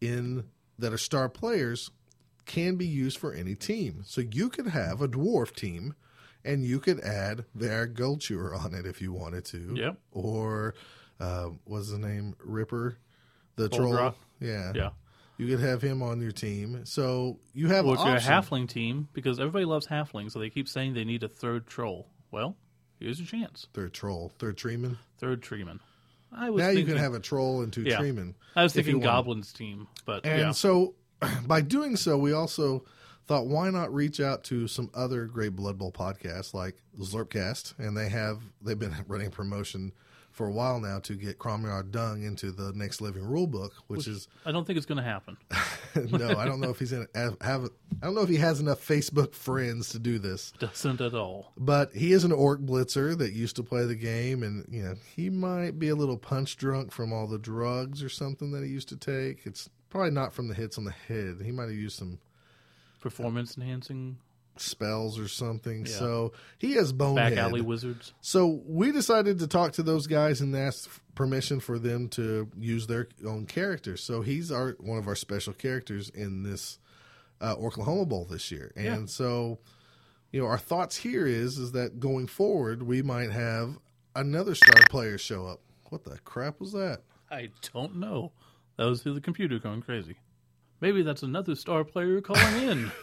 in 0.01 0.45
that 0.79 0.93
are 0.93 0.99
star 0.99 1.29
players 1.29 1.91
can 2.47 2.77
be 2.77 2.87
used 2.87 3.19
for 3.19 3.33
any 3.33 3.55
team. 3.55 4.03
So 4.05 4.21
you 4.21 4.49
could 4.49 4.69
have 4.69 5.01
a 5.01 5.09
dwarf 5.09 5.55
team 5.55 5.95
and 6.45 6.65
you 6.65 6.79
could 6.79 7.01
add 7.01 7.45
their 7.55 7.87
Ghoul-Chewer 7.87 8.55
on 8.55 8.75
it 8.75 8.87
if 8.87 9.01
you 9.01 9.13
wanted 9.13 9.45
to. 9.47 9.75
Yep. 9.77 9.97
Or 10.13 10.75
uh, 11.21 11.51
what's 11.65 11.91
the 11.91 11.99
name? 11.99 12.35
Ripper, 12.45 12.99
the 13.57 13.69
troll. 13.69 13.95
Bolgrot. 13.95 14.15
Yeah. 14.41 14.73
Yeah. 14.75 14.91
You 15.37 15.49
could 15.49 15.61
have 15.61 15.83
him 15.83 16.03
on 16.03 16.21
your 16.21 16.33
team. 16.33 16.83
So 16.85 17.39
you 17.55 17.69
have 17.69 17.87
Or 17.87 17.95
if 17.95 18.01
you're 18.01 18.17
a 18.17 18.21
halfling 18.21 18.69
team, 18.69 19.09
because 19.13 19.41
everybody 19.41 19.65
loves 19.65 19.87
halflings, 19.87 20.33
so 20.33 20.39
they 20.39 20.51
keep 20.51 20.69
saying 20.69 20.95
they 20.95 21.05
need 21.05 21.25
a 21.25 21.29
third 21.29 21.67
troll. 21.67 22.09
Well, 22.31 22.57
here's 23.05 23.19
your 23.21 23.27
chance. 23.27 23.67
third 23.75 23.93
troll, 23.93 24.33
third 24.39 24.57
treeman. 24.57 24.97
Third 25.19 25.43
treeman. 25.43 25.81
I 26.33 26.51
was 26.51 26.61
Now 26.63 26.69
you 26.71 26.77
thinking, 26.79 26.95
can 26.95 27.03
have 27.03 27.15
a 27.15 27.21
troll 27.21 27.63
and 27.63 27.73
two 27.73 27.83
Yeah. 27.83 28.01
treeman. 28.01 28.35
I 28.57 28.63
was 28.65 28.75
you 28.75 28.83
thinking 28.83 29.01
goblins 29.03 29.53
team, 29.53 29.87
but 30.05 30.25
And 30.27 30.39
yeah, 30.41 30.51
so 30.53 30.95
by 31.47 31.61
doing 31.61 31.97
so, 31.97 32.19
we 32.19 32.33
also 32.33 32.85
thought 33.27 33.47
why 33.47 33.71
not 33.71 33.95
reach 33.95 34.21
out 34.21 34.45
to 34.45 34.67
some 34.69 34.91
other 34.95 35.27
great 35.27 35.55
Blood 35.57 35.79
Bowl 35.79 35.93
podcasts 35.93 36.53
like 36.55 36.77
Zlurpcast, 36.99 37.79
and 37.79 37.97
they 37.97 38.09
have 38.09 38.41
they've 38.63 38.79
been 38.79 38.95
running 39.09 39.31
promotion 39.31 39.93
for 40.35 40.49
a 40.49 40.51
while 40.51 40.81
now 40.81 40.99
to 40.99 41.15
get 41.15 41.39
Cromwell 41.39 41.85
Dung 41.85 42.25
into 42.25 42.51
the 42.51 42.73
next 42.75 43.01
living 43.01 43.25
rule 43.25 43.47
book, 43.47 43.73
which, 43.87 44.09
is 44.09 44.27
I 44.45 44.51
don't 44.51 44.67
think 44.67 44.77
it's 44.77 44.85
going 44.85 44.99
to 44.99 45.05
happen. 45.05 45.37
no, 46.11 46.37
I 46.37 46.45
don't 46.45 46.61
know 46.61 46.71
if 46.71 46.81
he's 46.81 46.93
in 46.93 47.07
have, 47.15 47.37
have 47.41 47.71
I 48.03 48.07
don't 48.07 48.17
know 48.17 48.23
if 48.23 48.29
he 48.29 48.37
has 48.37 48.59
enough 48.59 48.87
Facebook 48.87 49.33
friends 49.33 49.91
to 49.91 50.01
do 50.01 50.19
this. 50.19 50.53
Doesn't 50.59 51.01
at 51.01 51.15
all. 51.15 51.53
But 51.57 51.95
he 51.95 52.13
is 52.13 52.25
an 52.25 52.33
orc 52.33 52.61
blitzer 52.61 53.17
that 53.17 53.33
used 53.33 53.55
to 53.57 53.63
play 53.63 53.87
the 53.87 53.95
game, 53.95 54.43
and 54.43 54.67
you 54.69 54.83
know 54.83 54.95
he 55.15 55.31
might 55.31 55.79
be 55.79 55.89
a 55.89 55.95
little 55.95 56.19
punch 56.19 56.57
drunk 56.57 56.91
from 56.91 57.13
all 57.13 57.29
the 57.29 57.39
drugs 57.39 58.03
or 58.03 58.09
something 58.09 58.51
that 58.51 58.65
he 58.65 58.69
used 58.69 58.89
to 58.89 58.97
take. 58.97 59.47
It's 59.47 59.71
probably 59.89 60.11
not 60.11 60.33
from 60.33 60.49
the 60.49 60.55
hits 60.55 60.77
on 60.79 60.85
the 60.85 60.91
head. 60.91 61.43
He 61.45 61.53
might 61.53 61.69
have 61.69 61.73
used 61.73 61.97
some 61.97 62.19
Performance 63.01 63.59
enhancing 63.59 64.17
spells 64.57 65.19
or 65.19 65.29
something. 65.29 65.87
Yeah. 65.87 65.93
So 65.93 66.33
he 66.59 66.75
has 66.75 66.93
bonehead. 66.93 67.35
back 67.35 67.39
alley 67.43 67.61
wizards. 67.61 68.13
So 68.21 68.63
we 68.67 68.93
decided 68.93 69.39
to 69.41 69.47
talk 69.47 69.73
to 69.73 69.83
those 69.83 70.07
guys 70.07 70.41
and 70.41 70.55
ask 70.57 70.89
permission 71.15 71.61
for 71.61 71.79
them 71.79 72.09
to 72.11 72.49
use 72.59 72.87
their 72.87 73.09
own 73.27 73.47
characters. 73.47 74.03
So 74.03 74.23
he's 74.23 74.51
our 74.53 74.77
one 74.81 74.99
of 74.99 75.07
our 75.09 75.17
special 75.17 75.53
characters 75.53 76.09
in 76.11 76.43
this 76.43 76.79
uh, 77.41 77.55
Oklahoma 77.55 78.07
Bowl 78.07 78.25
this 78.25 78.51
year, 78.51 78.73
and 78.77 78.85
Yeah. 78.85 79.07
so 79.07 79.59
you 80.33 80.41
know 80.41 80.47
our 80.47 80.59
thoughts 80.59 80.97
here 80.97 81.27
is 81.27 81.59
is 81.59 81.73
that 81.73 81.99
going 82.01 82.27
forward 82.27 82.83
we 82.83 83.03
might 83.03 83.31
have 83.31 83.79
another 84.17 84.55
star 84.55 84.83
player 84.89 85.19
show 85.19 85.47
up. 85.47 85.61
What 85.91 86.05
the 86.05 86.19
crap 86.25 86.61
was 86.61 86.73
that? 86.73 87.03
I 87.31 87.51
don't 87.73 87.97
know. 87.97 88.33
That 88.77 88.85
was 88.87 89.03
the 89.03 89.21
computer 89.21 89.59
going 89.59 89.83
crazy. 89.83 90.17
Maybe 90.81 91.03
that's 91.03 91.23
another 91.23 91.55
star 91.55 91.85
player 91.85 92.21
calling 92.21 92.69
in. 92.69 92.93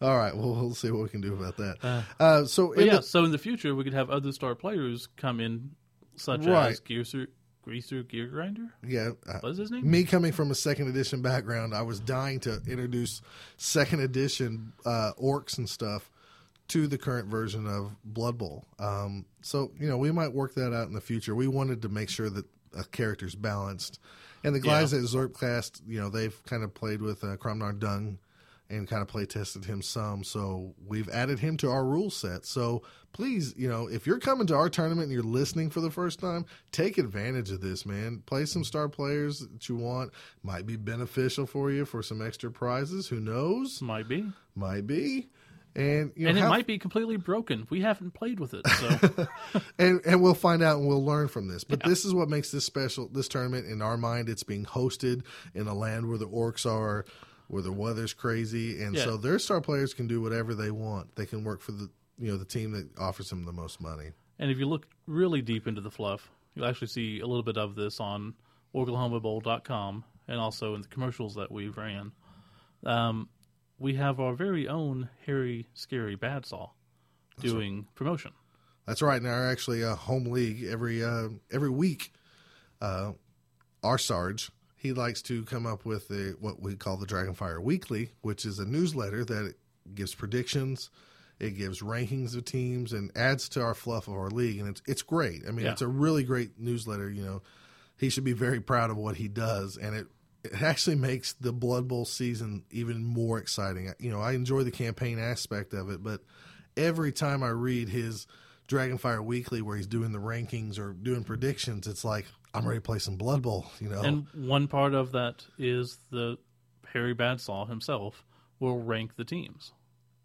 All 0.00 0.16
right, 0.16 0.36
well 0.36 0.54
we'll 0.54 0.74
see 0.74 0.90
what 0.90 1.02
we 1.02 1.08
can 1.08 1.20
do 1.20 1.34
about 1.34 1.56
that. 1.56 2.04
Uh, 2.20 2.44
so 2.44 2.72
in 2.72 2.86
yeah, 2.86 2.96
the- 2.96 3.02
so 3.02 3.24
in 3.24 3.30
the 3.32 3.38
future 3.38 3.74
we 3.74 3.84
could 3.84 3.94
have 3.94 4.10
other 4.10 4.32
star 4.32 4.54
players 4.54 5.08
come 5.16 5.40
in, 5.40 5.70
such 6.16 6.44
Right. 6.46 6.70
as 6.72 6.80
Gearser, 6.80 7.28
Greaser 7.62 8.02
Gear 8.02 8.26
Grinder. 8.28 8.68
yeah, 8.86 9.10
uh, 9.26 9.38
What's 9.40 9.58
his 9.58 9.70
name? 9.70 9.88
me 9.90 10.04
coming 10.04 10.32
from 10.32 10.50
a 10.50 10.54
second 10.54 10.88
edition 10.88 11.22
background, 11.22 11.74
I 11.74 11.82
was 11.82 11.98
dying 12.00 12.40
to 12.40 12.60
introduce 12.66 13.22
second 13.56 14.00
edition 14.00 14.72
uh, 14.84 15.12
orcs 15.20 15.58
and 15.58 15.68
stuff 15.68 16.10
to 16.68 16.86
the 16.88 16.98
current 16.98 17.28
version 17.28 17.66
of 17.66 17.92
Blood 18.04 18.38
Bowl. 18.38 18.64
Um, 18.78 19.24
so 19.40 19.70
you 19.80 19.88
know, 19.88 19.96
we 19.98 20.10
might 20.12 20.32
work 20.32 20.54
that 20.54 20.74
out 20.74 20.88
in 20.88 20.94
the 20.94 21.00
future. 21.00 21.34
We 21.34 21.48
wanted 21.48 21.82
to 21.82 21.88
make 21.88 22.08
sure 22.10 22.28
that 22.30 22.44
a 22.76 22.84
character's 22.84 23.34
balanced, 23.34 23.98
and 24.44 24.54
the 24.54 24.60
guys 24.60 24.92
at 24.92 25.00
Zlurpcast, 25.02 25.80
you 25.88 25.98
know, 26.00 26.10
they've 26.10 26.36
kind 26.44 26.62
of 26.62 26.74
played 26.74 27.00
with 27.00 27.24
uh, 27.24 27.36
Cromnar 27.36 27.76
Dung 27.78 28.18
and 28.68 28.88
kind 28.88 29.02
of 29.02 29.08
play 29.08 29.26
tested 29.26 29.64
him 29.64 29.82
some. 29.82 30.24
So 30.24 30.74
we've 30.86 31.08
added 31.08 31.38
him 31.38 31.56
to 31.58 31.70
our 31.70 31.84
rule 31.84 32.10
set. 32.10 32.44
So 32.44 32.82
please, 33.12 33.54
you 33.56 33.68
know, 33.68 33.88
if 33.88 34.06
you're 34.06 34.18
coming 34.18 34.46
to 34.48 34.54
our 34.56 34.68
tournament 34.68 35.04
and 35.04 35.12
you're 35.12 35.22
listening 35.22 35.70
for 35.70 35.80
the 35.80 35.90
first 35.90 36.18
time, 36.20 36.44
take 36.72 36.98
advantage 36.98 37.50
of 37.50 37.60
this, 37.60 37.86
man. 37.86 38.22
Play 38.26 38.44
some 38.46 38.64
star 38.64 38.88
players 38.88 39.40
that 39.40 39.68
you 39.68 39.76
want. 39.76 40.12
Might 40.42 40.66
be 40.66 40.76
beneficial 40.76 41.46
for 41.46 41.70
you 41.70 41.84
for 41.84 42.02
some 42.02 42.24
extra 42.26 42.50
prizes. 42.50 43.08
Who 43.08 43.20
knows? 43.20 43.80
Might 43.80 44.08
be, 44.08 44.26
Might 44.54 44.86
be. 44.86 45.28
And 45.74 46.10
you 46.16 46.24
know, 46.24 46.30
and 46.30 46.38
it 46.38 46.40
have- 46.40 46.48
might 46.50 46.66
be 46.66 46.78
completely 46.78 47.18
broken. 47.18 47.66
We 47.68 47.82
haven't 47.82 48.14
played 48.14 48.40
with 48.40 48.54
it, 48.54 48.66
so 48.66 49.26
and 49.78 50.00
and 50.06 50.22
we'll 50.22 50.32
find 50.32 50.62
out 50.62 50.78
and 50.78 50.88
we'll 50.88 51.04
learn 51.04 51.28
from 51.28 51.48
this. 51.48 51.64
But 51.64 51.82
this 51.82 52.06
is 52.06 52.14
what 52.14 52.30
makes 52.30 52.50
this 52.50 52.64
special. 52.64 53.08
This 53.08 53.28
tournament, 53.28 53.66
in 53.66 53.82
our 53.82 53.98
mind, 53.98 54.30
it's 54.30 54.42
being 54.42 54.64
hosted 54.64 55.22
in 55.54 55.66
a 55.66 55.74
land 55.74 56.08
where 56.08 56.16
the 56.16 56.26
orcs 56.28 56.64
are, 56.64 57.04
where 57.48 57.62
the 57.62 57.72
weather's 57.72 58.12
crazy, 58.14 58.82
and 58.82 58.94
Yeah. 58.94 59.04
so 59.04 59.16
their 59.16 59.38
star 59.38 59.60
players 59.60 59.94
can 59.94 60.06
do 60.06 60.20
whatever 60.20 60.54
they 60.54 60.70
want. 60.70 61.14
They 61.16 61.26
can 61.26 61.44
work 61.44 61.60
for 61.60 61.72
the 61.72 61.90
you 62.18 62.30
know 62.30 62.38
the 62.38 62.44
team 62.46 62.72
that 62.72 62.88
offers 62.98 63.28
them 63.30 63.44
the 63.44 63.52
most 63.52 63.80
money. 63.80 64.12
And 64.38 64.50
if 64.50 64.58
you 64.58 64.66
look 64.66 64.86
really 65.06 65.42
deep 65.42 65.66
into 65.66 65.80
the 65.80 65.90
fluff, 65.90 66.30
you'll 66.54 66.66
actually 66.66 66.88
see 66.88 67.20
a 67.20 67.26
little 67.26 67.42
bit 67.42 67.56
of 67.58 67.74
this 67.74 68.00
on 68.00 68.34
OrclahomaBowl.com 68.74 70.04
and 70.28 70.40
also 70.40 70.74
in 70.74 70.82
the 70.82 70.88
commercials 70.88 71.34
that 71.34 71.50
we 71.50 71.68
ran. 71.68 72.12
Um, 72.84 73.28
we 73.78 73.94
have 73.94 74.20
our 74.20 74.34
very 74.34 74.68
own 74.68 75.08
Harry 75.26 75.68
Scary 75.74 76.16
Badsaw 76.16 76.70
doing 77.40 77.86
promotion. 77.94 78.32
That's 78.86 79.02
right. 79.02 79.20
In 79.20 79.26
our 79.26 79.50
actually 79.50 79.84
uh, 79.84 79.94
home 79.94 80.24
league, 80.24 80.64
every 80.64 81.04
uh, 81.04 81.28
every 81.50 81.70
week, 81.70 82.12
uh, 82.80 83.12
our 83.82 83.98
Sarge 83.98 84.50
he 84.76 84.92
likes 84.92 85.22
to 85.22 85.44
come 85.44 85.66
up 85.66 85.84
with 85.84 86.10
a, 86.10 86.34
what 86.40 86.60
we 86.62 86.76
call 86.76 86.96
the 86.96 87.06
Dragonfire 87.06 87.60
Weekly, 87.62 88.10
which 88.20 88.44
is 88.44 88.58
a 88.58 88.64
newsletter 88.66 89.24
that 89.24 89.54
gives 89.94 90.14
predictions, 90.14 90.90
it 91.40 91.50
gives 91.56 91.80
rankings 91.80 92.36
of 92.36 92.44
teams, 92.44 92.92
and 92.92 93.10
adds 93.16 93.48
to 93.50 93.62
our 93.62 93.74
fluff 93.74 94.06
of 94.08 94.14
our 94.14 94.30
league, 94.30 94.58
and 94.60 94.68
it's 94.68 94.82
it's 94.86 95.02
great. 95.02 95.42
I 95.46 95.50
mean, 95.50 95.66
Yeah. 95.66 95.72
it's 95.72 95.82
a 95.82 95.88
really 95.88 96.24
great 96.24 96.58
newsletter. 96.58 97.10
You 97.10 97.24
know, 97.24 97.42
he 97.98 98.08
should 98.10 98.24
be 98.24 98.32
very 98.32 98.60
proud 98.60 98.90
of 98.90 98.96
what 98.96 99.16
he 99.16 99.28
does, 99.28 99.76
and 99.76 99.96
it. 99.96 100.06
It 100.44 100.62
actually 100.62 100.94
makes 100.94 101.32
the 101.32 101.52
Blood 101.52 101.88
Bowl 101.88 102.04
season 102.04 102.62
even 102.70 103.02
more 103.04 103.36
exciting. 103.38 103.92
You 103.98 104.12
know, 104.12 104.20
I 104.20 104.30
enjoy 104.34 104.62
the 104.62 104.70
campaign 104.70 105.18
aspect 105.18 105.74
of 105.74 105.90
it, 105.90 106.04
but 106.04 106.20
every 106.76 107.10
time 107.10 107.42
I 107.42 107.48
read 107.48 107.88
his 107.88 108.28
Dragonfire 108.68 109.24
Weekly 109.24 109.60
where 109.60 109.76
he's 109.76 109.88
doing 109.88 110.12
the 110.12 110.20
rankings 110.20 110.78
or 110.78 110.92
doing 110.92 111.24
predictions, 111.24 111.88
it's 111.88 112.04
like 112.04 112.26
I'm 112.56 112.66
ready 112.66 112.78
to 112.78 112.82
play 112.82 112.98
some 112.98 113.16
Blood 113.16 113.42
Bowl. 113.42 113.66
You 113.80 113.88
know, 113.90 114.02
And 114.02 114.26
one 114.34 114.68
part 114.68 114.94
of 114.94 115.12
that 115.12 115.44
is 115.58 115.98
the 116.10 116.38
Harry 116.92 117.14
Badsaw 117.14 117.68
himself 117.68 118.24
will 118.60 118.82
rank 118.82 119.16
the 119.16 119.24
teams. 119.24 119.72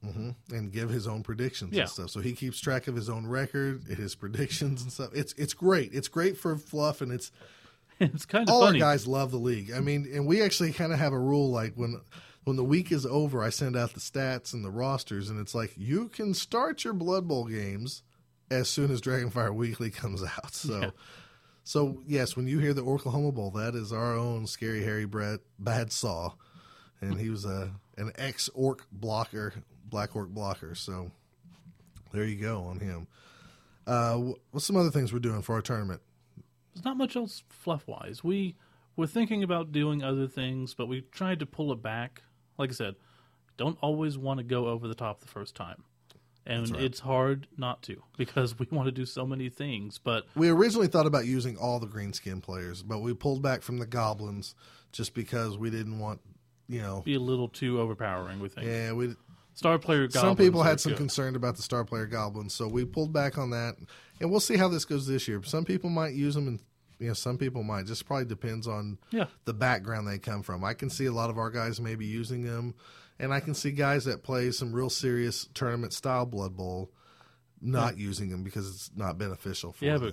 Mm-hmm. 0.04 0.56
and 0.56 0.72
give 0.72 0.90
his 0.90 1.06
own 1.08 1.22
predictions 1.22 1.74
Yeah. 1.74 1.82
and 1.82 1.90
stuff. 1.92 2.10
So 2.10 2.22
he 2.22 2.34
keeps 2.34 2.60
track 2.60 2.88
of 2.88 2.96
his 2.96 3.08
own 3.08 3.28
record, 3.28 3.84
his 3.84 4.16
predictions 4.16 4.82
and 4.82 4.92
stuff. 4.92 5.12
It's 5.14 5.32
it's 5.34 5.54
great. 5.54 5.94
It's 5.94 6.08
great 6.08 6.38
for 6.38 6.58
fluff, 6.58 7.02
and 7.02 7.12
it's 7.12 7.32
It's 8.00 8.26
kind 8.26 8.50
of 8.50 8.56
all 8.56 8.62
funny. 8.66 8.82
our 8.82 8.94
guys 8.94 9.06
love 9.06 9.30
the 9.30 9.38
league. 9.38 9.72
I 9.72 9.80
mean, 9.80 10.10
and 10.12 10.26
we 10.26 10.42
actually 10.42 10.74
kind 10.74 10.92
of 10.92 10.98
have 10.98 11.14
a 11.14 11.20
rule 11.20 11.52
like 11.52 11.76
when 11.76 12.02
when 12.46 12.56
the 12.56 12.64
week 12.64 12.92
is 12.92 13.06
over, 13.06 13.44
I 13.44 13.52
send 13.52 13.76
out 13.78 13.94
the 13.94 14.00
stats 14.00 14.54
and 14.56 14.66
the 14.66 14.72
rosters, 14.72 15.30
and 15.30 15.40
it's 15.40 15.54
like 15.54 15.74
you 15.78 16.08
can 16.10 16.34
start 16.34 16.84
your 16.84 16.94
Blood 16.94 17.28
Bowl 17.28 17.46
games 17.46 18.02
as 18.50 18.68
soon 18.72 18.90
as 18.90 19.02
Dragonfire 19.02 19.54
Weekly 19.54 19.92
comes 19.92 20.24
out. 20.24 20.52
So. 20.56 20.80
Yeah. 20.82 20.90
So 21.64 22.02
yes, 22.08 22.36
when 22.36 22.48
you 22.48 22.60
hear 22.60 22.74
the 22.74 22.84
Oklahoma 22.84 23.32
Bowl, 23.32 23.52
that 23.52 23.76
is 23.76 23.94
our 23.94 24.16
own 24.16 24.48
scary 24.48 24.84
Harry 24.84 25.06
Brad 25.06 25.40
Bad 25.60 25.92
Saw, 25.92 26.34
and 27.00 27.20
he 27.20 27.30
was 27.30 27.46
a 27.46 27.72
an 27.98 28.12
ex 28.18 28.50
orc 28.54 28.86
blocker, 28.92 29.54
black 29.86 30.16
orc 30.16 30.30
blocker. 30.30 30.76
So 30.76 31.12
there 32.12 32.24
you 32.24 32.36
go 32.36 32.64
on 32.64 32.80
him. 32.80 33.08
Uh, 33.86 34.34
what's 34.52 34.66
some 34.66 34.76
other 34.76 34.92
things 34.92 35.12
we're 35.12 35.20
doing 35.20 35.42
for 35.42 35.56
our 35.56 35.62
tournament? 35.62 36.02
There's 36.74 36.86
not 36.86 36.98
much 36.98 37.16
else 37.16 37.44
fluff 37.50 37.88
wise. 37.88 38.24
We 38.24 38.56
were 38.96 39.08
thinking 39.08 39.44
about 39.44 39.72
doing 39.72 40.04
other 40.04 40.28
things, 40.28 40.74
but 40.74 40.88
we 40.88 41.02
tried 41.02 41.40
to 41.40 41.46
pull 41.46 41.72
it 41.72 41.82
back. 41.82 42.22
Like 42.58 42.70
I 42.70 42.74
said, 42.74 42.96
don't 43.58 43.78
always 43.82 44.18
want 44.18 44.38
to 44.40 44.44
go 44.44 44.68
over 44.68 44.88
the 44.88 44.96
top 44.96 45.20
the 45.20 45.28
first 45.28 45.56
time. 45.56 45.84
And 46.46 46.76
it's 46.76 47.00
hard 47.02 47.48
not 47.58 47.82
to 47.84 48.02
because 48.18 48.58
we 48.58 48.68
want 48.72 48.88
to 48.88 48.92
do 48.92 49.06
so 49.06 49.26
many 49.28 49.50
things. 49.50 50.00
But 50.00 50.26
We 50.36 50.50
originally 50.50 50.88
thought 50.88 51.06
about 51.06 51.26
using 51.26 51.56
all 51.58 51.80
the 51.80 51.88
greenskin 51.88 52.42
players, 52.42 52.82
but 52.84 53.00
we 53.00 53.14
pulled 53.14 53.42
back 53.44 53.62
from 53.62 53.78
the 53.78 53.86
goblins 53.86 54.56
just 54.92 55.14
because 55.14 55.58
we 55.58 55.70
didn't 55.70 56.00
want, 56.00 56.20
you 56.68 56.82
know, 56.82 57.02
be 57.02 57.14
a 57.16 57.20
little 57.20 57.48
too 57.48 57.80
overpowering, 57.80 58.40
we 58.40 58.50
think. 58.50 58.68
yeah, 58.68 58.92
we 58.92 59.16
Star 59.54 59.78
player 59.78 60.08
goblins. 60.08 60.22
some 60.30 60.36
people 60.38 60.64
had 60.64 60.80
some 60.80 60.94
good. 60.94 60.98
concern 60.98 61.36
about 61.36 61.58
the 61.58 61.62
star 61.62 61.84
player 61.84 62.06
goblins, 62.08 62.54
so 62.54 62.68
we 62.68 62.86
pulled 62.86 63.12
back 63.14 63.38
on 63.38 63.50
that, 63.52 63.76
and 64.20 64.32
we'll 64.32 64.40
see 64.40 64.58
how 64.58 64.68
this 64.70 64.86
goes 64.86 65.06
this 65.06 65.28
year. 65.28 65.42
Some 65.44 65.66
people 65.66 65.90
might 65.90 66.14
use 66.14 66.36
them, 66.36 66.48
and 66.48 66.60
you 67.00 67.08
know, 67.10 67.14
some 67.14 67.38
people 67.38 67.62
might. 67.64 67.86
Just 67.86 68.06
probably 68.06 68.26
depends 68.26 68.68
on 68.68 68.98
Yeah. 69.12 69.26
the 69.46 69.54
background 69.54 70.08
they 70.08 70.20
come 70.20 70.42
from. 70.42 70.64
I 70.64 70.74
can 70.74 70.90
see 70.90 71.06
a 71.06 71.12
lot 71.12 71.30
of 71.30 71.38
our 71.38 71.50
guys 71.50 71.82
maybe 71.82 72.06
using 72.06 72.44
them, 72.44 72.76
and 73.22 73.34
I 73.34 73.40
can 73.40 73.54
see 73.54 73.72
guys 73.72 74.04
that 74.06 74.24
play 74.24 74.52
some 74.52 74.74
real 74.74 74.90
serious 74.90 75.48
tournament 75.54 75.94
style 75.94 76.26
Blood 76.26 76.58
Bowl 76.58 76.92
not 77.62 77.98
using 77.98 78.30
them 78.30 78.44
because 78.44 78.68
it's 78.70 78.92
not 78.96 79.18
beneficial 79.18 79.72
for 79.72 79.86
Yeah, 79.86 79.98
them. 79.98 80.12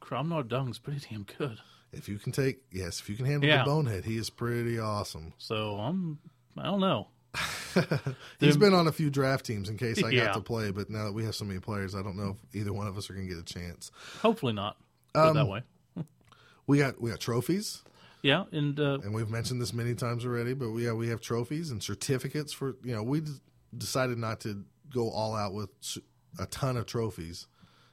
but 0.00 0.06
Cromnar 0.06 0.46
Dung's 0.46 0.78
pretty 0.78 1.06
damn 1.08 1.22
good. 1.22 1.58
If 1.92 2.08
you 2.08 2.18
can 2.18 2.32
take 2.32 2.62
yes, 2.70 3.00
if 3.00 3.08
you 3.08 3.16
can 3.16 3.26
handle 3.26 3.48
Yeah. 3.48 3.58
the 3.58 3.64
bonehead, 3.64 4.04
he 4.04 4.16
is 4.16 4.30
pretty 4.30 4.78
awesome. 4.78 5.32
So 5.38 5.76
I'm 5.76 6.18
I 6.58 6.64
don't 6.64 6.80
know. 6.80 7.08
He's 8.40 8.56
been 8.56 8.74
on 8.74 8.88
a 8.88 8.92
few 8.92 9.08
draft 9.10 9.46
teams 9.46 9.68
in 9.68 9.76
case 9.76 10.02
I 10.02 10.10
Yeah. 10.10 10.26
got 10.26 10.34
to 10.34 10.40
play, 10.40 10.70
but 10.72 10.90
now 10.90 11.04
that 11.04 11.12
we 11.12 11.24
have 11.24 11.34
so 11.36 11.44
many 11.44 11.60
players, 11.60 11.94
I 11.94 12.02
don't 12.02 12.16
know 12.16 12.36
if 12.50 12.56
either 12.56 12.72
one 12.72 12.86
of 12.88 12.98
us 12.98 13.08
are 13.08 13.14
going 13.14 13.28
to 13.28 13.34
get 13.34 13.40
a 13.40 13.44
chance. 13.44 13.92
Hopefully 14.20 14.52
not. 14.52 14.76
It 15.14 15.18
um, 15.18 15.34
that 15.34 15.46
way. 15.46 15.62
We 16.66 16.78
got 16.78 17.00
we 17.00 17.10
got 17.10 17.18
trophies, 17.20 17.82
Yeah, 18.22 18.44
and 18.52 18.78
uh, 18.78 18.98
and 19.02 19.14
we've 19.14 19.30
mentioned 19.30 19.60
this 19.62 19.72
many 19.72 19.94
times 19.94 20.24
already. 20.26 20.52
But 20.54 20.70
we 20.70 20.84
yeah 20.86 20.92
we 20.92 21.08
have 21.08 21.20
trophies 21.20 21.70
and 21.70 21.82
certificates 21.82 22.52
for 22.52 22.76
you 22.84 22.94
know 22.94 23.02
we 23.02 23.20
d- 23.20 23.32
decided 23.76 24.18
not 24.18 24.40
to 24.40 24.64
go 24.92 25.08
all 25.10 25.34
out 25.34 25.54
with 25.54 25.70
a 26.38 26.46
ton 26.46 26.76
of 26.76 26.86
trophies, 26.86 27.46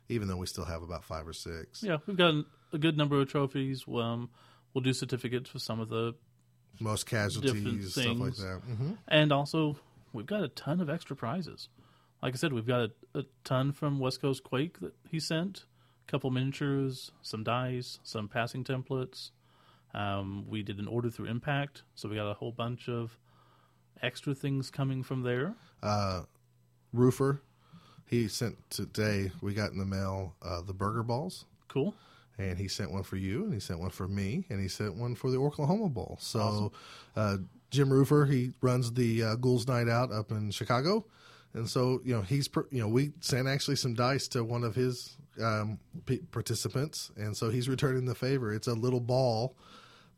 even 0.10 0.28
though 0.28 0.38
we 0.38 0.46
still 0.48 0.66
have 0.66 0.82
about 0.84 1.04
five 1.06 1.28
or 1.28 1.34
six. 1.34 1.82
yeah, 1.84 1.98
we've 2.06 2.18
got 2.18 2.34
a 2.74 2.78
good 2.78 2.98
number 2.98 3.20
of 3.22 3.30
trophies. 3.30 3.86
Um, 3.88 4.30
we'll 4.74 4.82
do 4.82 4.94
certificates 4.94 5.50
for 5.50 5.60
some 5.60 5.80
of 5.80 5.90
the, 5.90 6.14
Most 6.80 7.06
casualties, 7.06 7.94
stuff 7.94 8.18
like 8.20 8.36
that. 8.36 8.62
hmm 8.66 8.92
and 9.08 9.32
also 9.32 9.78
we've 10.14 10.26
got 10.26 10.44
a 10.44 10.50
ton 10.50 10.82
of 10.82 10.90
extra 10.90 11.16
prizes. 11.16 11.70
Like 12.22 12.34
I 12.34 12.38
said, 12.38 12.52
we've 12.52 12.66
got 12.68 12.90
a, 13.14 13.20
a 13.20 13.24
ton 13.44 13.72
from 13.72 14.00
West 14.00 14.22
Coast 14.22 14.44
Quake 14.44 14.80
that 14.80 14.94
he 15.10 15.20
sent. 15.20 15.66
A 16.08 16.12
couple 16.12 16.32
miniatures, 16.32 17.12
some 17.22 17.44
dice, 17.44 18.00
some 18.04 18.28
passing 18.28 18.64
templates. 18.64 19.32
Um, 19.98 20.46
we 20.48 20.62
did 20.62 20.78
an 20.78 20.88
order 20.88 21.10
through 21.10 21.26
Impact, 21.26 21.82
so 21.96 22.08
we 22.08 22.16
got 22.16 22.30
a 22.30 22.36
whole 22.36 22.52
bunch 22.52 22.88
of 22.88 23.18
extra 24.04 24.36
things 24.36 24.70
coming 24.70 25.02
from 25.02 25.24
there. 25.24 25.56
Roofer, 26.94 27.42
he 28.06 28.28
sent 28.28 28.58
today. 28.70 29.32
We 29.42 29.54
got 29.54 29.72
in 29.72 29.80
the 29.80 29.86
mail 29.86 30.36
uh, 30.42 30.62
the 30.62 30.74
burger 30.74 31.02
balls. 31.04 31.46
Cool. 31.68 31.96
and 32.38 32.58
he 32.58 32.68
sent 32.68 32.92
one 32.92 33.04
for 33.04 33.18
you, 33.18 33.44
and 33.46 33.54
he 33.54 33.60
sent 33.60 33.80
one 33.80 33.90
for 33.90 34.08
me, 34.08 34.46
and 34.50 34.62
he 34.62 34.68
sent 34.68 34.96
one 34.96 35.16
for 35.16 35.32
the 35.32 35.38
Oklahoma 35.38 35.90
Bowl. 35.90 36.18
So, 36.22 36.72
uh, 37.16 37.38
Jim 37.72 37.92
Roofer, 37.92 38.26
he 38.26 38.52
runs 38.62 38.94
the 38.94 39.24
uh, 39.24 39.36
Ghouls 39.36 39.68
Night 39.68 39.90
Out 39.90 40.12
up 40.12 40.32
in 40.32 40.52
Chicago, 40.52 41.06
and 41.54 41.68
so 41.68 42.00
you 42.06 42.14
know 42.16 42.22
he's 42.22 42.48
you 42.70 42.80
know 42.82 42.88
we 42.88 43.12
sent 43.20 43.48
actually 43.48 43.76
some 43.78 43.96
dice 43.96 44.28
to 44.30 44.44
one 44.44 44.64
of 44.64 44.76
his 44.76 45.18
um, 45.42 45.80
participants, 46.32 47.12
and 47.18 47.36
so 47.36 47.50
he's 47.50 47.68
returning 47.68 48.06
the 48.06 48.16
favor. 48.16 48.54
It's 48.54 48.68
a 48.68 48.74
little 48.74 49.02
ball. 49.02 49.56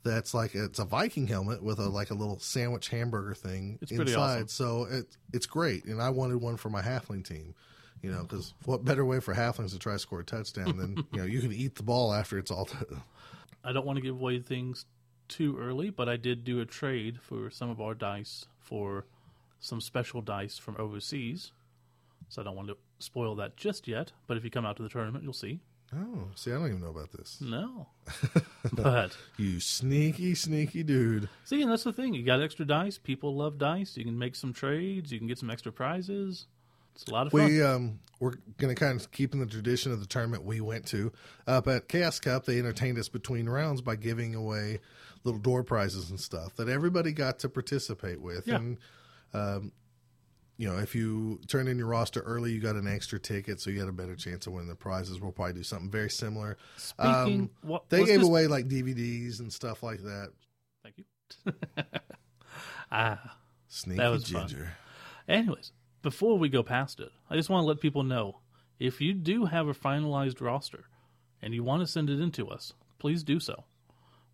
That's 0.04 0.34
like 0.34 0.56
it's 0.56 0.80
a 0.80 0.86
Viking 0.86 1.28
helmet 1.28 1.62
with 1.62 1.80
a 1.80 1.84
mm. 1.84 1.91
like 1.93 2.10
a 2.10 2.14
little 2.14 2.39
sandwich 2.39 2.89
hamburger 2.89 3.34
thing 3.34 3.80
It's 3.82 3.91
inside. 3.91 4.16
awesome. 4.16 4.47
So 4.47 4.88
it 4.89 5.18
it's 5.34 5.45
great, 5.45 5.86
and 5.86 6.02
I 6.02 6.10
wanted 6.10 6.38
one 6.38 6.58
for 6.58 6.70
my 6.70 6.82
halfling 6.82 7.26
team. 7.28 7.54
You 8.02 8.12
know, 8.12 8.22
because 8.22 8.54
what 8.64 8.86
better 8.86 9.04
way 9.04 9.20
for 9.20 9.36
halflings 9.36 9.72
to 9.72 9.80
try 9.80 9.93
to 9.93 10.00
score 10.00 10.22
a 10.22 10.24
touchdown 10.24 10.78
than 10.78 10.97
you 11.12 11.20
know 11.20 11.26
you 11.26 11.41
can 11.41 11.52
eat 11.52 11.76
the 11.76 11.84
ball 11.84 12.14
after 12.14 12.38
it's 12.38 12.50
all. 12.50 12.70
I 13.64 13.74
don't 13.74 13.86
want 13.86 13.97
to 13.97 14.02
give 14.02 14.16
away 14.16 14.39
things 14.39 14.86
too 15.28 15.58
early, 15.60 15.89
but 15.89 16.08
I 16.08 16.16
did 16.16 16.43
do 16.43 16.62
a 16.62 16.66
trade 16.66 17.20
for 17.22 17.50
some 17.50 17.70
of 17.70 17.82
our 17.82 17.93
dice 17.93 18.45
for 18.60 19.06
some 19.60 19.82
special 19.82 20.22
dice 20.22 20.58
from 20.58 20.76
overseas. 20.80 21.52
So 22.30 22.41
I 22.41 22.45
don't 22.45 22.56
want 22.56 22.70
to 22.70 22.78
spoil 23.00 23.36
that 23.36 23.58
just 23.58 23.88
yet. 23.88 24.12
But 24.28 24.38
if 24.38 24.43
you 24.43 24.50
come 24.50 24.66
out 24.66 24.78
to 24.78 24.84
the 24.84 24.89
tournament, 24.89 25.24
you'll 25.24 25.34
see. 25.34 25.60
Oh, 25.95 26.27
see, 26.35 26.51
I 26.51 26.55
don't 26.55 26.67
even 26.67 26.81
know 26.81 26.89
about 26.89 27.11
this. 27.11 27.39
No. 27.41 27.87
but 28.73 29.15
You 29.37 29.59
sneaky, 29.59 30.35
sneaky 30.35 30.83
dude. 30.83 31.29
see, 31.45 31.61
and 31.61 31.71
that's 31.71 31.83
the 31.83 31.93
thing. 31.93 32.13
You 32.13 32.23
got 32.23 32.41
extra 32.41 32.65
dice. 32.65 32.97
People 32.97 33.35
love 33.35 33.57
dice. 33.57 33.97
You 33.97 34.03
can 34.05 34.17
make 34.17 34.35
some 34.35 34.53
trades. 34.53 35.11
You 35.11 35.19
can 35.19 35.27
get 35.27 35.37
some 35.37 35.49
extra 35.49 35.71
prizes. 35.71 36.47
It's 36.95 37.05
a 37.05 37.13
lot 37.13 37.27
of 37.27 37.31
fun. 37.31 37.45
We 37.45 37.63
um 37.63 37.99
we're 38.19 38.33
gonna 38.57 38.75
kind 38.75 38.99
of 38.99 39.11
keep 39.11 39.33
in 39.33 39.39
the 39.39 39.45
tradition 39.45 39.91
of 39.91 39.99
the 39.99 40.05
tournament 40.05 40.43
we 40.43 40.59
went 40.59 40.85
to 40.87 41.11
up 41.47 41.67
at 41.67 41.87
Chaos 41.87 42.19
Cup. 42.19 42.45
They 42.45 42.59
entertained 42.59 42.97
us 42.97 43.07
between 43.07 43.47
rounds 43.47 43.81
by 43.81 43.95
giving 43.95 44.35
away 44.35 44.79
little 45.23 45.39
door 45.39 45.63
prizes 45.63 46.09
and 46.09 46.19
stuff 46.19 46.55
that 46.57 46.67
everybody 46.67 47.11
got 47.13 47.39
to 47.39 47.49
participate 47.49 48.21
with. 48.21 48.47
Yeah. 48.47 48.55
And 48.55 48.77
um, 49.33 49.71
you 50.60 50.68
know, 50.70 50.78
if 50.78 50.93
you 50.93 51.39
turn 51.47 51.68
in 51.70 51.78
your 51.78 51.88
roster 51.88 52.20
early, 52.20 52.51
you 52.51 52.60
got 52.60 52.76
an 52.76 52.86
extra 52.86 53.18
ticket, 53.18 53.62
so 53.62 53.70
you 53.70 53.80
got 53.80 53.88
a 53.88 53.93
better 53.93 54.16
chance 54.16 54.45
of 54.45 54.51
winning 54.53 54.68
the 54.68 54.76
prizes. 54.76 55.20
We'll 55.22 55.32
probably 55.32 55.53
do 55.53 55.64
something 55.64 55.89
very 55.89 56.10
similar. 56.10 56.57
Speaking, 56.76 57.05
Um, 57.14 57.49
what, 57.62 57.89
They 57.89 58.03
gave 58.03 58.20
this- 58.20 58.28
away 58.28 58.45
like 58.47 58.68
DVDs 58.68 59.39
and 59.39 59.51
stuff 59.53 59.82
like 59.84 60.01
that. 60.03 60.34
Thank 60.84 60.97
you. 60.97 61.53
ah. 62.91 63.36
Sneaky 63.68 63.97
That 63.99 64.10
was 64.10 64.30
fun. 64.30 64.47
ginger. 64.47 64.72
Anyways, 65.28 65.72
before 66.01 66.38
we 66.38 66.49
go 66.49 66.64
past 66.64 66.99
it, 66.99 67.12
I 67.30 67.36
just 67.36 67.49
want 67.49 67.64
to 67.64 67.68
let 67.68 67.80
people 67.80 68.03
know 68.03 68.39
if 68.80 68.99
you 68.99 69.14
do 69.14 69.45
have 69.45 69.68
a 69.68 69.74
finalized 69.74 70.41
roster 70.41 70.86
and 71.41 71.53
you 71.53 71.64
want 71.64 71.82
to 71.84 71.88
send 71.88 72.10
it 72.10 72.20
in 72.20 72.32
to 72.32 72.47
us, 72.49 72.74
please 72.97 73.24
do 73.24 73.39
so. 73.39 73.64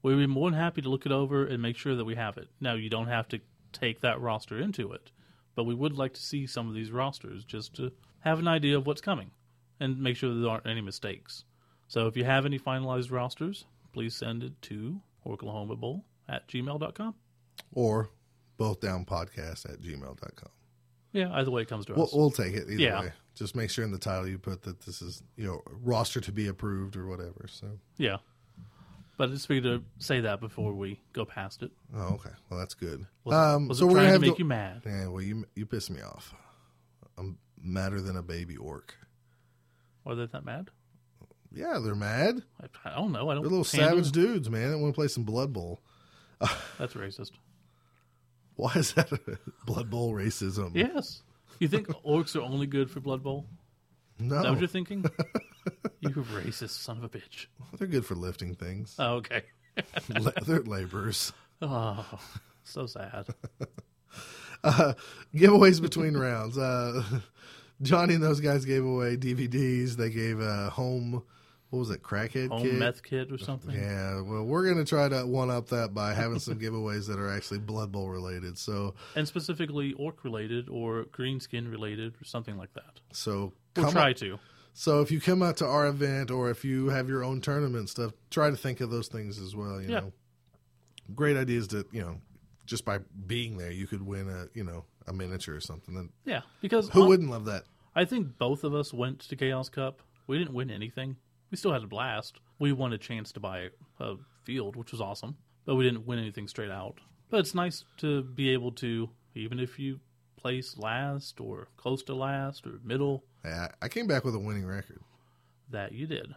We'd 0.02 0.16
be 0.16 0.26
more 0.28 0.50
than 0.50 0.60
happy 0.60 0.82
to 0.82 0.90
look 0.90 1.06
it 1.06 1.12
over 1.12 1.46
and 1.46 1.62
make 1.62 1.78
sure 1.78 1.96
that 1.96 2.06
we 2.06 2.16
have 2.16 2.38
it. 2.38 2.48
Now, 2.62 2.76
you 2.76 2.90
don't 2.90 3.08
have 3.08 3.28
to 3.30 3.42
take 3.74 4.00
that 4.02 4.22
roster 4.22 4.58
into 4.60 4.92
it, 4.94 5.12
but 5.56 5.64
we 5.64 5.74
would 5.74 5.94
like 5.98 6.14
to 6.14 6.22
see 6.22 6.46
some 6.46 6.68
of 6.68 6.76
these 6.76 6.92
rosters 6.92 7.44
just 7.46 7.74
to 7.76 7.92
have 8.20 8.40
an 8.40 8.48
idea 8.48 8.78
of 8.78 8.86
what's 8.86 9.02
coming 9.02 9.32
and 9.80 10.00
make 10.00 10.16
sure 10.18 10.34
there 10.34 10.50
aren't 10.50 10.68
any 10.68 10.82
mistakes. 10.82 11.44
So 11.88 12.08
if 12.08 12.18
you 12.18 12.24
have 12.24 12.46
any 12.46 12.60
finalized 12.60 13.12
rosters, 13.12 13.66
please 13.94 14.16
send 14.16 14.44
it 14.44 14.54
to 14.64 15.00
Oklahoma 15.26 15.76
Bowl 15.76 16.04
at 16.28 16.48
gmail.com. 16.48 17.16
Or 17.74 18.10
both 18.58 18.80
down 18.80 19.06
podcast 19.06 19.72
at 19.72 19.82
gmail.com. 19.82 20.50
Yeah, 21.14 21.32
either 21.34 21.52
way 21.52 21.62
it 21.62 21.68
comes 21.70 21.86
to 21.86 21.94
We'll, 21.94 22.06
us. 22.06 22.14
we'll 22.14 22.32
take 22.32 22.54
it 22.54 22.64
either 22.70 22.74
Yeah. 22.82 23.00
way. 23.02 23.12
Just 23.36 23.56
make 23.56 23.70
sure 23.70 23.86
in 23.86 23.92
the 23.92 23.98
title 23.98 24.28
you 24.28 24.38
put 24.38 24.64
that 24.64 24.82
this 24.82 25.02
is, 25.02 25.24
you 25.38 25.46
know, 25.46 25.62
roster 25.82 26.20
to 26.22 26.32
be 26.32 26.48
approved 26.48 26.96
or 26.98 27.06
whatever. 27.08 27.46
So, 27.50 27.80
Yeah. 27.98 28.18
But 29.18 29.30
it's 29.30 29.46
figured 29.46 29.64
to 29.64 30.04
say 30.06 30.22
that 30.22 30.42
before 30.42 30.74
we 30.74 31.00
go 31.14 31.24
past 31.26 31.64
it. 31.64 31.72
oh, 31.96 32.16
okay. 32.16 32.32
Well, 32.50 32.60
that's 32.60 32.74
good. 32.74 33.06
Was, 33.24 33.34
it- 33.34 33.38
um, 33.38 33.68
was 33.70 33.80
so 33.80 33.86
we're 33.88 33.94
trying 33.94 34.14
to 34.14 34.20
make 34.20 34.34
the- 34.34 34.40
you 34.40 34.46
mad? 34.46 34.82
Yeah, 34.86 35.08
well, 35.08 35.22
you 35.22 35.46
you 35.56 35.66
piss 35.66 35.90
me 35.90 36.02
off. 36.02 36.34
I'm 37.18 37.38
madder 37.62 38.02
than 38.02 38.18
a 38.18 38.22
baby 38.24 38.58
orc. 38.58 38.94
Are 40.06 40.16
they 40.16 40.26
that 40.26 40.44
mad? 40.46 40.70
Yeah, 41.54 41.80
they're 41.82 41.96
mad. 41.96 42.44
I, 42.62 42.90
I 42.90 42.96
don't 42.96 43.14
know. 43.14 43.30
I 43.30 43.36
don't. 43.36 43.44
They're 43.44 43.50
little 43.50 43.64
savage 43.64 44.12
dudes, 44.12 44.50
man. 44.50 44.70
They 44.72 44.76
want 44.76 44.94
to 44.94 44.98
play 44.98 45.08
some 45.08 45.24
Blood 45.24 45.54
Bowl. 45.54 45.80
That's 46.78 46.94
racist. 46.96 47.32
Why 48.56 48.74
is 48.76 48.92
that 48.94 49.10
Blood 49.66 49.90
Bowl 49.90 50.14
racism? 50.14 50.72
Yes. 50.76 51.22
You 51.60 51.70
think 51.70 51.88
orcs 52.06 52.36
are 52.36 52.42
only 52.42 52.68
good 52.68 52.92
for 52.92 53.00
Blood 53.00 53.24
Bowl? 53.24 53.46
No, 54.20 54.36
Is 54.38 54.44
that 54.44 54.50
what 54.52 54.60
you're 54.60 54.68
thinking? 54.68 55.06
you 56.02 56.10
racist 56.10 56.70
son 56.82 56.98
of 56.98 57.04
a 57.04 57.10
bitch. 57.10 57.48
they're 57.78 57.88
good 57.88 58.06
for 58.06 58.16
lifting 58.16 58.56
things. 58.56 58.96
Oh, 59.00 59.16
okay. 59.16 59.44
La- 60.10 60.32
they're 60.46 60.62
laborers. 60.64 61.34
Oh, 61.62 62.06
so 62.64 62.86
sad. 62.86 63.28
giveaways 65.36 65.82
between 65.82 66.16
rounds. 66.18 66.58
Uh, 66.58 67.04
Johnny 67.82 68.14
and 68.16 68.24
those 68.24 68.40
guys 68.40 68.66
gave 68.66 68.86
away 68.86 69.18
DVDs. 69.18 69.96
They 69.96 70.10
gave 70.10 70.40
a 70.40 70.70
home, 70.70 71.24
what 71.70 71.80
was 71.80 71.90
it, 71.92 72.02
crackhead 72.04 72.50
Home 72.50 72.62
kit? 72.62 72.74
meth 72.76 73.04
kit 73.04 73.32
or 73.32 73.38
something. 73.38 73.76
Yeah, 73.76 74.22
well, 74.22 74.44
we're 74.44 74.68
gonna 74.68 74.86
try 74.86 75.10
to 75.10 75.26
one 75.26 75.50
up 75.52 75.68
that 75.70 75.94
by 75.94 76.14
having 76.14 76.40
some 76.40 76.58
giveaways 76.60 77.08
that 77.08 77.20
are 77.20 77.30
actually 77.30 77.60
Blood 77.60 77.92
Bowl 77.92 78.10
related. 78.10 78.58
So, 78.58 78.96
And 79.16 79.28
specifically 79.28 79.94
orc 79.94 80.24
related 80.24 80.70
or 80.70 81.04
green 81.12 81.40
skin 81.40 81.70
related 81.70 82.16
or 82.22 82.26
something 82.26 82.58
like 82.58 82.74
that. 82.76 83.00
so 83.12 83.52
We'll 83.76 83.92
try 83.92 84.12
up- 84.12 84.18
to. 84.18 84.40
So 84.78 85.00
if 85.00 85.10
you 85.10 85.22
come 85.22 85.42
out 85.42 85.56
to 85.58 85.66
our 85.66 85.88
event 85.88 86.30
or 86.30 86.50
if 86.50 86.66
you 86.66 86.90
have 86.90 87.08
your 87.08 87.24
own 87.24 87.40
tournament 87.40 87.90
stuff, 87.90 88.12
try 88.30 88.50
to 88.50 88.58
think 88.58 88.82
of 88.82 88.92
those 88.92 89.08
things 89.08 89.40
as 89.40 89.56
well. 89.56 89.82
You 89.82 89.90
Yeah. 89.90 90.00
know, 90.02 90.14
great 91.16 91.38
ideas 91.38 91.68
to 91.70 91.86
you 91.94 92.02
know, 92.02 92.20
just 92.66 92.84
by 92.84 93.00
being 93.26 93.58
there, 93.58 93.72
you 93.72 93.88
could 93.88 94.02
win 94.02 94.28
a 94.30 94.50
you 94.54 94.66
know 94.66 94.84
a 95.08 95.14
miniature 95.14 95.56
or 95.56 95.62
something. 95.62 96.12
Yeah, 96.26 96.42
because 96.62 96.90
who 96.90 97.06
wouldn't 97.06 97.30
love 97.30 97.46
that? 97.46 97.64
I 97.96 98.04
think 98.04 98.38
both 98.38 98.66
of 98.66 98.74
us 98.76 98.94
went 98.94 99.20
to 99.22 99.36
Chaos 99.38 99.70
Cup. 99.70 100.02
We 100.28 100.38
didn't 100.38 100.54
win 100.54 100.70
anything. 100.70 101.16
We 101.52 101.58
still 101.58 101.72
had 101.72 101.84
a 101.84 101.88
blast. 101.88 102.40
We 102.60 102.74
won 102.74 102.92
a 102.92 102.98
chance 102.98 103.32
to 103.32 103.40
buy 103.40 103.70
a 104.00 104.16
field, 104.44 104.76
which 104.76 104.92
was 104.92 105.00
awesome, 105.00 105.38
but 105.66 105.76
we 105.76 105.86
didn't 105.86 106.06
win 106.06 106.20
anything 106.20 106.50
straight 106.50 106.72
out. 106.72 107.00
But 107.30 107.40
it's 107.40 107.56
nice 107.56 107.86
to 107.98 108.24
be 108.24 108.50
able 108.50 108.74
to, 108.74 109.10
even 109.36 109.58
if 109.60 109.80
you 109.80 110.02
place 110.36 110.78
last 110.78 111.40
or 111.40 111.70
close 111.78 112.04
to 112.04 112.14
last 112.16 112.68
or 112.68 112.80
middle, 112.84 113.24
Yeah, 113.46 113.68
I 113.82 113.88
came 113.90 114.08
back 114.08 114.24
with 114.26 114.34
a 114.36 114.40
winning 114.40 114.66
record. 114.66 115.00
that 115.72 115.92
you 115.92 116.08
did. 116.08 116.34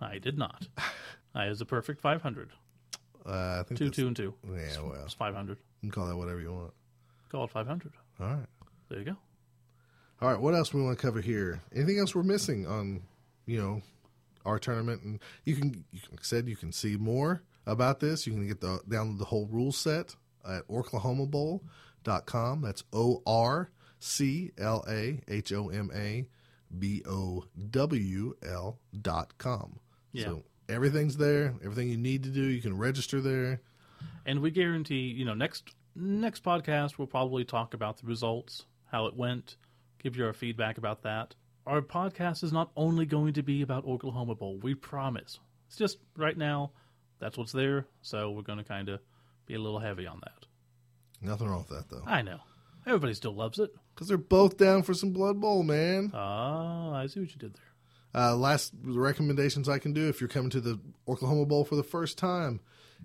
I 0.00 0.18
did 0.18 0.36
not. 0.38 0.66
I 1.34 1.48
was 1.48 1.60
a 1.60 1.64
perfect 1.64 2.00
500. 2.02 2.50
Uh, 3.24 3.30
I 3.60 3.62
think 3.66 3.78
Two, 3.78 3.90
two, 3.90 4.06
and 4.06 4.14
two. 4.16 4.34
Yeah, 4.46 4.80
well, 4.82 5.02
It's 5.04 5.14
500. 5.14 5.56
you 5.56 5.56
can 5.80 5.90
call 5.90 6.06
that 6.06 6.16
whatever 6.16 6.40
you 6.40 6.52
want. 6.52 6.72
Call 7.30 7.44
it 7.44 7.50
500. 7.50 7.92
All 8.20 8.26
right. 8.26 8.46
There 8.88 8.98
you 8.98 9.04
go. 9.06 9.16
All 10.22 10.30
right, 10.30 10.40
what 10.40 10.54
else 10.54 10.72
we 10.72 10.80
want 10.82 10.96
to 10.98 11.02
cover 11.02 11.20
here? 11.20 11.60
Anything 11.74 11.98
else 11.98 12.14
we're 12.14 12.22
missing 12.22 12.66
on, 12.66 13.02
you 13.46 13.60
know, 13.60 13.82
our 14.44 14.58
tournament? 14.58 15.02
And 15.02 15.18
you 15.44 15.56
can, 15.56 15.84
you 15.92 16.00
can 16.00 16.18
said 16.22 16.48
you 16.48 16.56
can 16.56 16.72
see 16.72 16.96
more 16.96 17.42
about 17.66 18.00
this. 18.00 18.26
You 18.26 18.32
can 18.32 18.46
get 18.46 18.60
the 18.60 18.80
download 18.88 19.18
the 19.18 19.24
whole 19.26 19.46
rule 19.46 19.72
set 19.72 20.14
at 20.48 20.66
orclahomabowl.com. 20.68 22.62
That's 22.62 22.84
O 22.92 23.22
R 23.26 23.70
C 24.06 24.52
L 24.56 24.84
A 24.88 25.20
H 25.28 25.52
O 25.52 25.68
M 25.68 25.90
A 25.94 26.26
B 26.78 27.02
O 27.06 27.44
W 27.70 28.34
L 28.46 28.78
dot 29.00 29.36
com. 29.38 29.80
Yeah. 30.12 30.24
So 30.24 30.44
everything's 30.68 31.16
there. 31.16 31.54
Everything 31.62 31.88
you 31.88 31.96
need 31.96 32.22
to 32.22 32.30
do, 32.30 32.42
you 32.42 32.62
can 32.62 32.78
register 32.78 33.20
there. 33.20 33.60
And 34.24 34.40
we 34.40 34.50
guarantee, 34.50 35.08
you 35.08 35.24
know, 35.24 35.34
next 35.34 35.74
next 35.94 36.44
podcast, 36.44 36.98
we'll 36.98 37.06
probably 37.06 37.44
talk 37.44 37.74
about 37.74 37.98
the 37.98 38.06
results, 38.06 38.64
how 38.86 39.06
it 39.06 39.16
went, 39.16 39.56
give 40.02 40.16
you 40.16 40.24
our 40.24 40.32
feedback 40.32 40.78
about 40.78 41.02
that. 41.02 41.34
Our 41.66 41.82
podcast 41.82 42.44
is 42.44 42.52
not 42.52 42.70
only 42.76 43.06
going 43.06 43.32
to 43.34 43.42
be 43.42 43.62
about 43.62 43.86
Oklahoma 43.86 44.36
Bowl, 44.36 44.58
we 44.62 44.74
promise. 44.74 45.40
It's 45.66 45.76
just 45.76 45.98
right 46.16 46.36
now, 46.36 46.70
that's 47.18 47.36
what's 47.36 47.52
there, 47.52 47.86
so 48.02 48.30
we're 48.30 48.42
going 48.42 48.58
to 48.58 48.64
kind 48.64 48.88
of 48.88 49.00
be 49.46 49.54
a 49.54 49.58
little 49.58 49.80
heavy 49.80 50.06
on 50.06 50.20
that. 50.22 50.46
Nothing 51.20 51.48
wrong 51.48 51.64
with 51.68 51.76
that 51.76 51.90
though, 51.90 52.04
I 52.06 52.22
know. 52.22 52.38
Everybody 52.86 53.14
still 53.14 53.34
loves 53.34 53.58
it. 53.58 53.74
Because 53.96 54.08
they're 54.08 54.18
both 54.18 54.58
down 54.58 54.82
for 54.82 54.92
some 54.92 55.12
Blood 55.12 55.40
Bowl, 55.40 55.62
man. 55.62 56.10
Ah, 56.12 56.92
I 56.92 57.06
see 57.06 57.18
what 57.20 57.30
you 57.30 57.38
did 57.38 57.54
there. 57.54 58.22
Uh, 58.22 58.36
last 58.36 58.74
recommendations 58.84 59.68
I 59.68 59.78
can 59.78 59.94
do 59.94 60.08
if 60.08 60.20
you're 60.20 60.28
coming 60.28 60.50
to 60.50 60.60
the 60.60 60.78
Oklahoma 61.08 61.46
Bowl 61.46 61.64
for 61.64 61.76
the 61.76 61.82
first 61.82 62.18
time, 62.18 62.60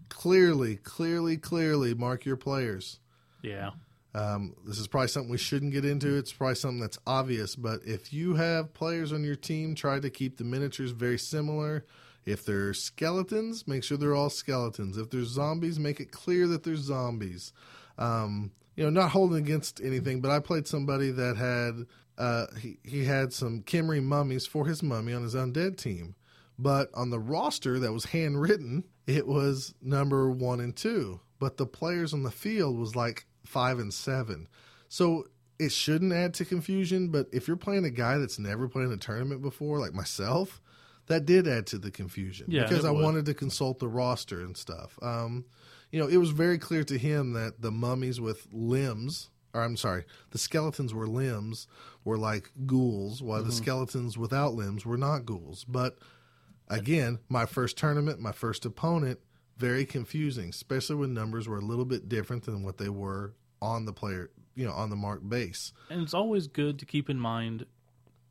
clearly, 0.09 0.75
clearly, 0.75 1.37
clearly 1.37 1.93
mark 1.93 2.25
your 2.25 2.35
players. 2.35 2.99
Yeah. 3.41 3.71
Um, 4.13 4.55
this 4.65 4.77
is 4.77 4.87
probably 4.87 5.07
something 5.07 5.31
we 5.31 5.37
shouldn't 5.37 5.71
get 5.71 5.85
into. 5.85 6.17
It's 6.17 6.33
probably 6.33 6.55
something 6.55 6.81
that's 6.81 6.99
obvious, 7.07 7.55
but 7.55 7.79
if 7.85 8.11
you 8.11 8.35
have 8.35 8.73
players 8.73 9.13
on 9.13 9.23
your 9.23 9.37
team, 9.37 9.73
try 9.73 9.99
to 9.99 10.09
keep 10.09 10.37
the 10.37 10.43
miniatures 10.43 10.91
very 10.91 11.17
similar. 11.17 11.85
If 12.25 12.45
they're 12.45 12.73
skeletons, 12.73 13.67
make 13.67 13.83
sure 13.83 13.97
they're 13.97 14.15
all 14.15 14.29
skeletons. 14.29 14.97
If 14.97 15.09
there's 15.09 15.29
zombies, 15.29 15.79
make 15.79 15.99
it 15.99 16.11
clear 16.11 16.47
that 16.47 16.63
they're 16.63 16.75
zombies. 16.75 17.53
Um, 17.97 18.51
you 18.81 18.89
know, 18.89 19.01
not 19.01 19.11
holding 19.11 19.37
against 19.37 19.79
anything, 19.83 20.21
but 20.21 20.31
I 20.31 20.39
played 20.39 20.67
somebody 20.67 21.11
that 21.11 21.37
had 21.37 21.85
uh, 22.17 22.47
he 22.59 22.79
he 22.83 23.05
had 23.05 23.31
some 23.31 23.61
Khemri 23.61 24.01
mummies 24.03 24.47
for 24.47 24.65
his 24.65 24.81
mummy 24.81 25.13
on 25.13 25.21
his 25.21 25.35
undead 25.35 25.77
team, 25.77 26.15
but 26.57 26.89
on 26.95 27.11
the 27.11 27.19
roster 27.19 27.77
that 27.77 27.93
was 27.93 28.05
handwritten, 28.05 28.83
it 29.05 29.27
was 29.27 29.75
number 29.83 30.31
one 30.31 30.59
and 30.59 30.75
two, 30.75 31.19
but 31.37 31.57
the 31.57 31.67
players 31.67 32.11
on 32.11 32.23
the 32.23 32.31
field 32.31 32.79
was 32.79 32.95
like 32.95 33.25
five 33.45 33.77
and 33.77 33.93
seven. 33.93 34.47
So 34.89 35.27
it 35.59 35.71
shouldn't 35.71 36.11
add 36.11 36.33
to 36.35 36.45
confusion, 36.45 37.09
but 37.09 37.27
if 37.31 37.47
you're 37.47 37.57
playing 37.57 37.85
a 37.85 37.91
guy 37.91 38.17
that's 38.17 38.39
never 38.39 38.67
played 38.67 38.87
in 38.87 38.93
a 38.93 38.97
tournament 38.97 39.43
before, 39.43 39.79
like 39.79 39.93
myself, 39.93 40.59
that 41.05 41.25
did 41.25 41.47
add 41.47 41.67
to 41.67 41.77
the 41.77 41.91
confusion 41.91 42.47
Yeah, 42.49 42.63
because 42.63 42.83
I 42.83 42.89
would. 42.89 43.03
wanted 43.03 43.25
to 43.27 43.35
consult 43.35 43.77
the 43.77 43.87
roster 43.87 44.41
and 44.41 44.57
stuff. 44.57 44.97
Um, 45.03 45.45
you 45.91 45.99
know, 45.99 46.07
it 46.07 46.17
was 46.17 46.31
very 46.31 46.57
clear 46.57 46.83
to 46.85 46.97
him 46.97 47.33
that 47.33 47.61
the 47.61 47.71
mummies 47.71 48.19
with 48.21 48.47
limbs, 48.51 49.29
or 49.53 49.61
I'm 49.61 49.77
sorry, 49.77 50.05
the 50.31 50.37
skeletons 50.37 50.93
were 50.93 51.07
limbs, 51.07 51.67
were 52.03 52.17
like 52.17 52.51
ghouls, 52.65 53.21
while 53.21 53.39
Mm-hmm. 53.39 53.49
the 53.49 53.55
skeletons 53.55 54.17
without 54.17 54.53
limbs 54.53 54.85
were 54.85 54.97
not 54.97 55.25
ghouls. 55.25 55.65
But 55.65 55.97
again, 56.67 57.19
my 57.29 57.45
first 57.45 57.77
tournament, 57.77 58.19
my 58.19 58.31
first 58.31 58.65
opponent, 58.65 59.19
very 59.57 59.85
confusing, 59.85 60.49
especially 60.49 60.95
when 60.95 61.13
numbers 61.13 61.47
were 61.47 61.57
a 61.57 61.65
little 61.65 61.85
bit 61.85 62.09
different 62.09 62.43
than 62.45 62.63
what 62.63 62.77
they 62.77 62.89
were 62.89 63.33
on 63.61 63.85
the 63.85 63.93
player, 63.93 64.31
you 64.55 64.65
know, 64.65 64.71
on 64.73 64.89
the 64.89 64.95
mark 64.95 65.21
base. 65.27 65.71
And 65.89 66.01
it's 66.01 66.13
always 66.15 66.47
good 66.47 66.79
to 66.79 66.85
keep 66.85 67.09
in 67.09 67.19
mind 67.19 67.65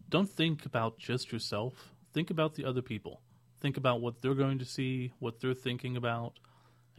don't 0.08 0.28
think 0.28 0.66
about 0.66 0.98
just 0.98 1.30
yourself. 1.30 1.92
Think 2.12 2.30
about 2.30 2.56
the 2.56 2.64
other 2.64 2.82
people. 2.82 3.20
Think 3.60 3.76
about 3.76 4.00
what 4.00 4.20
they're 4.20 4.34
going 4.34 4.58
to 4.58 4.64
see, 4.64 5.12
what 5.20 5.38
they're 5.38 5.54
thinking 5.54 5.96
about, 5.96 6.32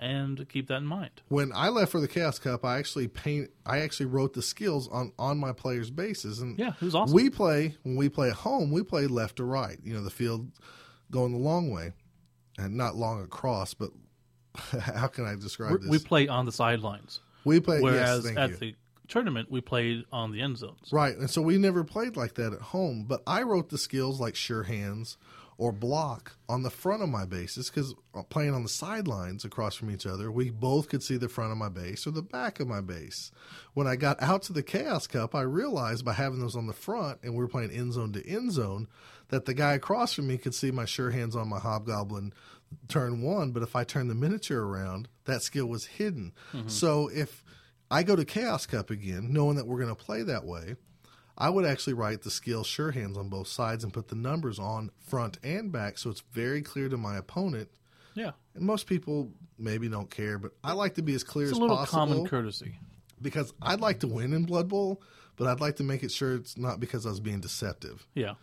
and 0.01 0.47
keep 0.49 0.67
that 0.67 0.77
in 0.77 0.85
mind. 0.85 1.21
When 1.29 1.51
I 1.55 1.69
left 1.69 1.91
for 1.91 2.01
the 2.01 2.07
Chaos 2.07 2.39
Cup, 2.39 2.65
I 2.65 2.77
actually 2.79 3.07
paint. 3.07 3.51
I 3.65 3.79
actually 3.79 4.07
wrote 4.07 4.33
the 4.33 4.41
skills 4.41 4.89
on 4.89 5.13
on 5.17 5.37
my 5.37 5.53
players' 5.53 5.89
bases, 5.91 6.39
and 6.39 6.59
Yeah, 6.59 6.73
it 6.81 6.81
was 6.83 6.95
awesome. 6.95 7.13
We 7.15 7.29
play 7.29 7.77
when 7.83 7.95
we 7.95 8.09
play 8.09 8.29
at 8.29 8.35
home. 8.35 8.71
We 8.71 8.83
play 8.83 9.07
left 9.07 9.37
to 9.37 9.43
right. 9.45 9.77
You 9.83 9.93
know, 9.93 10.03
the 10.03 10.09
field 10.09 10.51
going 11.11 11.31
the 11.31 11.37
long 11.37 11.69
way, 11.71 11.93
and 12.57 12.75
not 12.75 12.95
long 12.95 13.21
across, 13.23 13.73
but 13.73 13.91
how 14.81 15.07
can 15.07 15.25
I 15.25 15.35
describe 15.35 15.71
We're- 15.71 15.81
this? 15.83 15.89
we 15.91 15.99
play 15.99 16.27
on 16.27 16.45
the 16.45 16.51
sidelines, 16.51 17.21
We 17.45 17.59
play. 17.59 17.79
whereas 17.79 18.23
yes, 18.23 18.25
thank 18.25 18.37
at 18.37 18.49
you. 18.49 18.55
the 18.57 18.75
tournament 19.07 19.51
we 19.51 19.61
played 19.61 20.05
on 20.11 20.31
the 20.31 20.41
end 20.41 20.57
zones. 20.57 20.89
Right, 20.91 21.15
and 21.15 21.29
so 21.29 21.41
we 21.41 21.57
never 21.57 21.83
played 21.83 22.15
like 22.17 22.35
that 22.35 22.53
at 22.53 22.61
home. 22.61 23.05
But 23.07 23.21
I 23.27 23.43
wrote 23.43 23.69
the 23.69 23.77
skills 23.77 24.19
like 24.19 24.35
sure 24.35 24.63
hands 24.63 25.17
or 25.61 25.71
block 25.71 26.37
on 26.49 26.63
the 26.63 26.71
front 26.71 27.03
of 27.03 27.09
my 27.09 27.23
bases 27.23 27.69
because 27.69 27.93
uh, 28.15 28.23
playing 28.23 28.51
on 28.51 28.63
the 28.63 28.67
sidelines 28.67 29.45
across 29.45 29.75
from 29.75 29.91
each 29.91 30.07
other, 30.07 30.31
we 30.31 30.49
both 30.49 30.89
could 30.89 31.03
see 31.03 31.17
the 31.17 31.29
front 31.29 31.51
of 31.51 31.57
my 31.59 31.69
base 31.69 32.07
or 32.07 32.09
the 32.09 32.23
back 32.23 32.59
of 32.59 32.67
my 32.67 32.81
base. 32.81 33.31
When 33.75 33.85
I 33.85 33.95
got 33.95 34.19
out 34.23 34.41
to 34.43 34.53
the 34.53 34.63
Chaos 34.63 35.05
Cup, 35.05 35.35
I 35.35 35.41
realized 35.41 36.03
by 36.03 36.13
having 36.13 36.39
those 36.39 36.55
on 36.55 36.65
the 36.65 36.73
front 36.73 37.19
and 37.21 37.33
we 37.33 37.43
were 37.43 37.47
playing 37.47 37.69
end 37.69 37.93
zone 37.93 38.11
to 38.13 38.27
end 38.27 38.51
zone 38.51 38.87
that 39.27 39.45
the 39.45 39.53
guy 39.53 39.73
across 39.73 40.13
from 40.13 40.25
me 40.25 40.39
could 40.39 40.55
see 40.55 40.71
my 40.71 40.85
sure 40.85 41.11
hands 41.11 41.35
on 41.35 41.47
my 41.47 41.59
hobgoblin 41.59 42.33
turn 42.87 43.21
one, 43.21 43.51
but 43.51 43.61
if 43.61 43.75
I 43.75 43.83
turned 43.83 44.09
the 44.09 44.15
miniature 44.15 44.63
around, 44.63 45.09
that 45.25 45.43
skill 45.43 45.67
was 45.67 45.85
hidden. 45.85 46.33
Mm-hmm. 46.53 46.69
So 46.69 47.07
if 47.13 47.43
I 47.91 48.01
go 48.01 48.15
to 48.15 48.25
Chaos 48.25 48.65
Cup 48.65 48.89
again, 48.89 49.31
knowing 49.31 49.57
that 49.57 49.67
we're 49.67 49.77
going 49.77 49.95
to 49.95 50.03
play 50.03 50.23
that 50.23 50.43
way, 50.43 50.75
I 51.41 51.49
would 51.49 51.65
actually 51.65 51.93
write 51.93 52.21
the 52.21 52.29
skill 52.31 52.63
sure 52.63 52.91
hands 52.91 53.17
on 53.17 53.29
both 53.29 53.47
sides 53.47 53.83
and 53.83 53.91
put 53.91 54.07
the 54.09 54.15
numbers 54.15 54.59
on 54.59 54.91
front 54.99 55.37
and 55.43 55.71
back 55.71 55.97
so 55.97 56.09
it's 56.11 56.21
very 56.31 56.61
clear 56.61 56.87
to 56.89 56.97
my 56.97 57.17
opponent. 57.17 57.69
Yeah, 58.13 58.31
And 58.55 58.65
most 58.65 58.87
people 58.87 59.31
maybe 59.57 59.87
don't 59.89 60.09
care, 60.11 60.37
but 60.37 60.51
I 60.63 60.73
like 60.73 60.95
to 60.95 61.01
be 61.01 61.13
as 61.15 61.23
clear 61.23 61.45
as 61.47 61.53
well. 61.53 61.57
it's 61.57 61.59
a 61.59 61.61
little 61.61 61.77
possible 61.77 61.99
common 62.07 62.27
courtesy. 62.27 62.75
because 63.21 63.53
I'd 63.61 63.79
like 63.79 64.01
to 64.01 64.07
win 64.07 64.33
in 64.33 64.43
Blood 64.45 64.67
Bowl, 64.67 65.01
but 65.37 65.47
I'd 65.47 65.61
like 65.61 65.77
to 65.77 65.83
make 65.83 66.03
it 66.03 66.11
sure 66.11 66.35
it's 66.35 66.57
not 66.57 66.79
because 66.79 67.05
I 67.05 67.09
was 67.09 67.19
being 67.21 67.39
deceptive. 67.39 68.05
Yeah, 68.13 68.33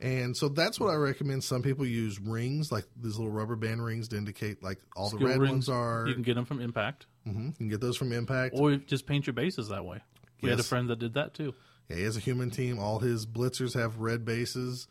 And 0.00 0.36
so 0.36 0.48
that's 0.48 0.80
what 0.80 0.90
I 0.90 0.96
recommend. 0.96 1.44
Some 1.44 1.62
people 1.62 1.86
use 1.86 2.18
rings, 2.18 2.72
like 2.72 2.84
these 3.00 3.16
little 3.16 3.30
rubber 3.32 3.54
band 3.56 3.84
rings, 3.84 4.08
to 4.08 4.16
indicate 4.16 4.62
like 4.62 4.80
all 4.96 5.08
the 5.10 5.18
red 5.24 5.38
rings, 5.38 5.50
ones 5.52 5.68
are. 5.68 6.04
You 6.08 6.14
can 6.14 6.22
get 6.24 6.34
them 6.34 6.44
from 6.44 6.60
Impact, 6.60 7.06
Mhm, 7.26 7.46
you 7.46 7.52
can 7.52 7.68
get 7.68 7.80
those 7.80 7.96
from 7.96 8.12
Impact. 8.12 8.56
or 8.58 8.74
just 8.76 9.06
paint 9.06 9.26
your 9.28 9.34
bases 9.34 9.68
that 9.68 9.84
way. 9.84 10.00
We 10.42 10.50
had 10.50 10.58
a 10.58 10.64
friend 10.64 10.90
that 10.90 10.98
did 10.98 11.14
that 11.14 11.32
too. 11.34 11.54
Yeah, 11.88 11.96
he 11.96 12.02
has 12.04 12.16
a 12.16 12.20
human 12.20 12.50
team. 12.50 12.78
All 12.78 12.98
his 13.00 13.26
blitzers 13.26 13.74
have 13.74 13.98
red 13.98 14.24
bases. 14.24 14.88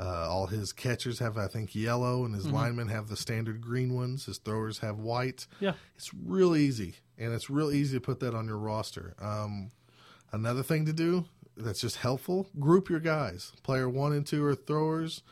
Uh, 0.00 0.28
all 0.30 0.46
his 0.46 0.72
catchers 0.72 1.18
have, 1.18 1.36
I 1.36 1.48
think, 1.48 1.74
yellow, 1.74 2.24
and 2.24 2.32
his 2.32 2.46
linemen 2.46 2.86
have 2.86 3.08
the 3.08 3.16
standard 3.16 3.60
green 3.60 3.94
ones. 3.94 4.26
His 4.26 4.38
throwers 4.38 4.78
have 4.78 4.98
white. 4.98 5.48
Yeah, 5.58 5.72
It's 5.96 6.12
real 6.14 6.54
easy, 6.54 6.94
and 7.18 7.32
it's 7.32 7.50
real 7.50 7.72
easy 7.72 7.96
to 7.96 8.00
put 8.00 8.20
that 8.20 8.32
on 8.32 8.46
your 8.46 8.58
roster. 8.58 9.14
Um, 9.20 9.72
another 10.32 10.62
thing 10.62 10.86
to 10.86 10.92
do 10.92 11.24
that's 11.56 11.80
just 11.80 11.96
helpful: 11.96 12.46
group 12.60 12.88
your 12.88 13.00
guys. 13.00 13.52
Player 13.64 13.88
one 13.88 14.12
and 14.12 14.24
two 14.24 14.44
are 14.44 14.54
throwers. 14.54 15.22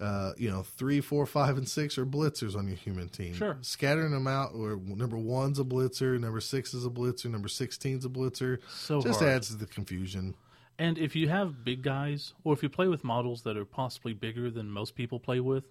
Uh, 0.00 0.32
you 0.36 0.50
know, 0.50 0.62
three, 0.62 1.00
four, 1.00 1.24
five, 1.26 1.56
and 1.56 1.68
six 1.68 1.98
are 1.98 2.06
blitzers 2.06 2.56
on 2.56 2.66
your 2.68 2.76
human 2.76 3.08
team. 3.08 3.32
Sure. 3.34 3.56
Scattering 3.62 4.10
them 4.12 4.26
out, 4.26 4.56
where 4.56 4.76
number 4.76 5.16
one's 5.16 5.58
a 5.58 5.64
blitzer, 5.64 6.18
number 6.20 6.40
six 6.40 6.74
is 6.74 6.84
a 6.84 6.90
blitzer, 6.90 7.30
number 7.30 7.48
sixteen's 7.48 8.04
a 8.04 8.08
blitzer. 8.08 8.58
So 8.70 9.00
just 9.00 9.20
hard. 9.20 9.32
adds 9.32 9.48
to 9.48 9.56
the 9.56 9.66
confusion. 9.66 10.34
And 10.78 10.98
if 10.98 11.14
you 11.14 11.28
have 11.28 11.64
big 11.64 11.82
guys, 11.82 12.32
or 12.42 12.52
if 12.52 12.62
you 12.62 12.68
play 12.68 12.88
with 12.88 13.04
models 13.04 13.42
that 13.42 13.56
are 13.56 13.64
possibly 13.64 14.12
bigger 14.12 14.50
than 14.50 14.70
most 14.70 14.94
people 14.96 15.20
play 15.20 15.40
with, 15.40 15.68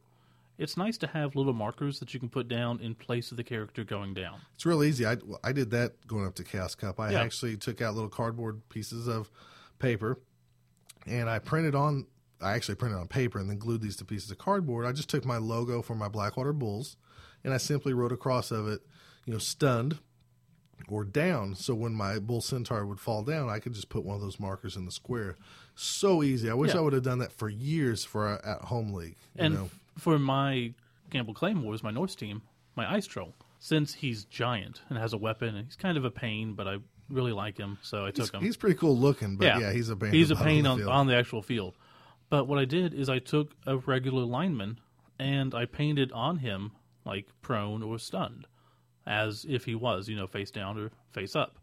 it's 0.57 0.77
nice 0.77 0.97
to 0.99 1.07
have 1.07 1.35
little 1.35 1.51
markers 1.53 1.99
that 1.99 2.13
you 2.13 2.19
can 2.19 2.29
put 2.29 2.47
down 2.47 2.79
in 2.79 2.95
place 2.95 3.31
of 3.31 3.37
the 3.37 3.43
character 3.43 3.83
going 3.83 4.13
down. 4.13 4.39
It's 4.55 4.65
real 4.65 4.83
easy. 4.83 5.05
I, 5.05 5.17
I 5.43 5.51
did 5.51 5.71
that 5.71 6.05
going 6.07 6.25
up 6.25 6.35
to 6.35 6.43
Chaos 6.43 6.75
Cup. 6.75 6.99
I 6.99 7.11
Yeah. 7.11 7.21
actually 7.21 7.57
took 7.57 7.81
out 7.81 7.95
little 7.95 8.09
cardboard 8.09 8.61
pieces 8.69 9.07
of 9.07 9.29
paper 9.79 10.19
and 11.07 11.29
I 11.29 11.39
printed 11.39 11.75
on, 11.75 12.05
I 12.39 12.53
actually 12.53 12.75
printed 12.75 12.99
on 12.99 13.07
paper 13.07 13.39
and 13.39 13.49
then 13.49 13.57
glued 13.57 13.81
these 13.81 13.97
to 13.97 14.05
pieces 14.05 14.29
of 14.31 14.37
cardboard. 14.37 14.85
I 14.85 14.91
just 14.91 15.09
took 15.09 15.25
my 15.25 15.37
logo 15.37 15.81
for 15.81 15.95
my 15.95 16.07
Blackwater 16.07 16.53
Bulls 16.53 16.95
and 17.43 17.53
I 17.53 17.57
simply 17.57 17.93
wrote 17.93 18.11
across 18.13 18.51
of 18.51 18.67
it, 18.69 18.81
you 19.25 19.33
know, 19.33 19.39
stunned 19.39 19.99
or 20.87 21.03
down. 21.03 21.55
So 21.55 21.73
when 21.75 21.93
my 21.93 22.19
Bull 22.19 22.41
Centaur 22.41 22.85
would 22.85 22.99
fall 22.99 23.23
down, 23.23 23.49
I 23.49 23.59
could 23.59 23.73
just 23.73 23.89
put 23.89 24.03
one 24.03 24.15
of 24.15 24.21
those 24.21 24.39
markers 24.39 24.75
in 24.75 24.85
the 24.85 24.91
square. 24.91 25.37
So 25.75 26.23
easy. 26.23 26.49
I 26.49 26.53
wish 26.53 26.73
Yeah. 26.73 26.79
I 26.79 26.81
would 26.81 26.93
have 26.93 27.03
done 27.03 27.19
that 27.19 27.31
for 27.31 27.49
years 27.49 28.03
for 28.05 28.27
our 28.27 28.45
at 28.45 28.61
home 28.65 28.93
league. 28.93 29.15
You 29.35 29.45
And 29.45 29.53
know? 29.55 29.69
for 29.97 30.17
my 30.19 30.73
Campbell 31.09 31.33
Claymores, 31.33 31.83
my 31.83 31.91
Norse 31.91 32.15
team, 32.15 32.41
my 32.75 32.91
Ice 32.93 33.05
Troll, 33.07 33.33
since 33.59 33.93
he's 33.93 34.25
giant 34.25 34.81
and 34.89 34.97
has 34.97 35.13
a 35.13 35.17
weapon, 35.17 35.55
and 35.55 35.65
he's 35.65 35.75
kind 35.75 35.97
of 35.97 36.05
a 36.05 36.11
pain, 36.11 36.53
but 36.53 36.67
I 36.67 36.77
really 37.09 37.31
like 37.31 37.57
him, 37.57 37.77
so 37.81 38.05
I 38.05 38.11
took 38.11 38.25
he's, 38.25 38.29
him. 38.31 38.41
he's 38.41 38.57
pretty 38.57 38.75
cool 38.75 38.97
looking, 38.97 39.35
but 39.37 39.59
yeah, 39.59 39.71
he's 39.71 39.89
a 39.89 39.95
pain. 39.95 40.11
He's 40.11 40.31
a 40.31 40.35
pain 40.35 40.65
on, 40.65 40.79
field. 40.79 40.89
on 40.89 41.07
the 41.07 41.15
actual 41.15 41.41
field. 41.41 41.75
But 42.29 42.47
what 42.47 42.57
I 42.59 42.65
did 42.65 42.93
is 42.93 43.09
I 43.09 43.19
took 43.19 43.51
a 43.67 43.77
regular 43.77 44.23
lineman 44.23 44.79
and 45.19 45.53
I 45.53 45.65
painted 45.65 46.11
on 46.13 46.37
him 46.37 46.71
like 47.05 47.27
prone 47.41 47.83
or 47.83 47.99
stunned, 47.99 48.47
as 49.05 49.45
if 49.47 49.65
he 49.65 49.75
was, 49.75 50.07
you 50.07 50.15
know, 50.15 50.27
face 50.27 50.51
down 50.51 50.77
or 50.79 50.91
face 51.11 51.35
up. 51.35 51.57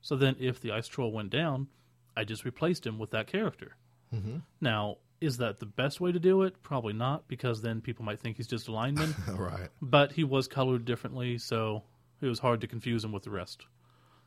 So 0.00 0.16
then, 0.16 0.36
if 0.38 0.60
the 0.60 0.72
ice 0.72 0.86
troll 0.86 1.12
went 1.12 1.30
down, 1.30 1.68
I 2.16 2.24
just 2.24 2.44
replaced 2.44 2.86
him 2.86 2.98
with 2.98 3.10
that 3.10 3.26
character. 3.26 3.76
Mm-hmm. 4.14 4.38
Now, 4.60 4.98
is 5.20 5.38
that 5.38 5.58
the 5.60 5.66
best 5.66 6.00
way 6.00 6.12
to 6.12 6.18
do 6.18 6.42
it? 6.42 6.62
Probably 6.62 6.92
not, 6.92 7.26
because 7.26 7.62
then 7.62 7.80
people 7.80 8.04
might 8.04 8.20
think 8.20 8.36
he's 8.36 8.46
just 8.46 8.68
a 8.68 8.72
lineman. 8.72 9.14
Right. 9.28 9.68
but 9.80 10.12
he 10.12 10.22
was 10.24 10.46
colored 10.46 10.84
differently, 10.84 11.38
so 11.38 11.82
it 12.20 12.26
was 12.26 12.38
hard 12.38 12.60
to 12.60 12.66
confuse 12.66 13.02
him 13.04 13.12
with 13.12 13.22
the 13.22 13.30
rest. 13.30 13.64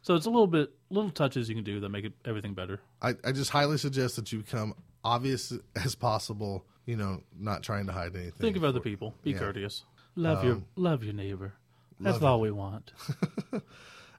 So 0.01 0.15
it's 0.15 0.25
a 0.25 0.29
little 0.29 0.47
bit, 0.47 0.71
little 0.89 1.11
touches 1.11 1.49
you 1.49 1.55
can 1.55 1.63
do 1.63 1.79
that 1.81 1.89
make 1.89 2.05
it 2.05 2.13
everything 2.25 2.53
better. 2.53 2.81
I, 3.01 3.13
I 3.23 3.31
just 3.31 3.51
highly 3.51 3.77
suggest 3.77 4.15
that 4.15 4.31
you 4.31 4.39
become 4.39 4.73
obvious 5.03 5.53
as 5.75 5.95
possible. 5.95 6.65
You 6.85 6.95
know, 6.95 7.21
not 7.37 7.63
trying 7.63 7.87
to 7.87 7.91
hide 7.93 8.15
anything. 8.15 8.31
Think 8.39 8.55
of 8.55 8.63
other 8.63 8.79
people. 8.79 9.13
Be 9.21 9.31
Yeah. 9.31 9.39
courteous. 9.39 9.83
Love 10.15 10.43
your 10.43 10.61
love 10.77 11.03
your 11.03 11.13
neighbor. 11.13 11.53
That's 11.99 12.21
all 12.21 12.39
we 12.41 12.51
want. 12.51 12.91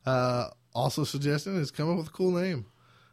Uh, 0.06 0.48
also 0.74 1.04
suggesting 1.04 1.56
is 1.56 1.70
come 1.70 1.90
up 1.90 1.98
with 1.98 2.06
a 2.06 2.10
cool 2.12 2.30
name. 2.30 2.64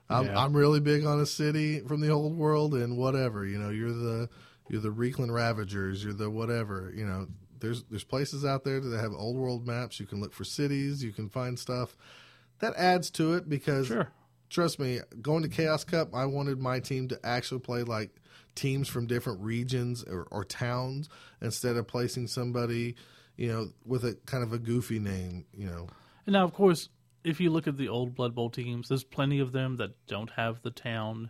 I'm, 0.10 0.28
Yeah. 0.28 0.40
I'm 0.40 0.56
really 0.56 0.80
big 0.80 1.06
on 1.06 1.20
a 1.20 1.26
city 1.26 1.82
from 1.82 2.00
the 2.00 2.10
old 2.10 2.38
world 2.38 2.74
and 2.74 2.96
whatever. 2.98 3.46
You 3.46 3.58
know, 3.58 3.70
you're 3.70 3.92
the 3.92 4.30
you're 4.70 4.80
the 4.82 4.94
Reikland 4.94 5.34
Ravagers. 5.34 6.04
You're 6.04 6.14
the 6.14 6.30
whatever. 6.30 6.94
You 6.96 7.06
know, 7.06 7.28
there's 7.60 7.84
there's 7.90 8.04
places 8.06 8.46
out 8.46 8.64
there 8.64 8.80
that 8.80 9.00
have 9.02 9.12
old 9.14 9.36
world 9.36 9.68
maps. 9.68 10.00
You 10.00 10.06
can 10.06 10.22
look 10.22 10.32
for 10.34 10.44
cities. 10.46 11.04
You 11.04 11.12
can 11.12 11.28
find 11.28 11.60
stuff 11.60 11.98
that 12.60 12.74
adds 12.78 13.10
to 13.12 13.34
it 13.34 13.50
because 13.50 13.88
Sure. 13.88 14.10
trust 14.50 14.80
me, 14.80 15.00
going 15.22 15.44
to 15.44 15.50
Chaos 15.50 15.84
Cup, 15.84 16.14
I 16.16 16.26
wanted 16.28 16.60
my 16.60 16.80
team 16.80 17.10
to 17.10 17.20
actually 17.26 17.60
play 17.60 17.84
like 17.84 18.12
teams 18.54 18.88
from 18.88 19.06
different 19.06 19.42
regions 19.42 20.02
or, 20.06 20.28
or 20.32 20.46
towns 20.46 21.10
instead 21.42 21.76
of 21.76 21.88
placing 21.90 22.28
somebody, 22.28 22.96
you 23.38 23.48
know, 23.52 23.68
with 23.86 24.04
a 24.06 24.16
kind 24.26 24.44
of 24.44 24.54
a 24.54 24.58
goofy 24.58 25.00
name. 25.00 25.46
You 25.54 25.68
know, 25.68 25.88
And 26.26 26.34
now, 26.34 26.44
of 26.44 26.54
course, 26.54 26.90
if 27.24 27.40
you 27.40 27.50
look 27.50 27.68
at 27.68 27.78
the 27.78 27.90
old 27.90 28.16
Blood 28.16 28.36
Bowl 28.36 28.50
teams, 28.50 28.88
there's 28.90 29.04
plenty 29.04 29.40
of 29.40 29.52
them 29.52 29.78
that 29.78 29.92
don't 30.08 30.30
have 30.32 30.62
the 30.62 30.72
town 30.72 31.30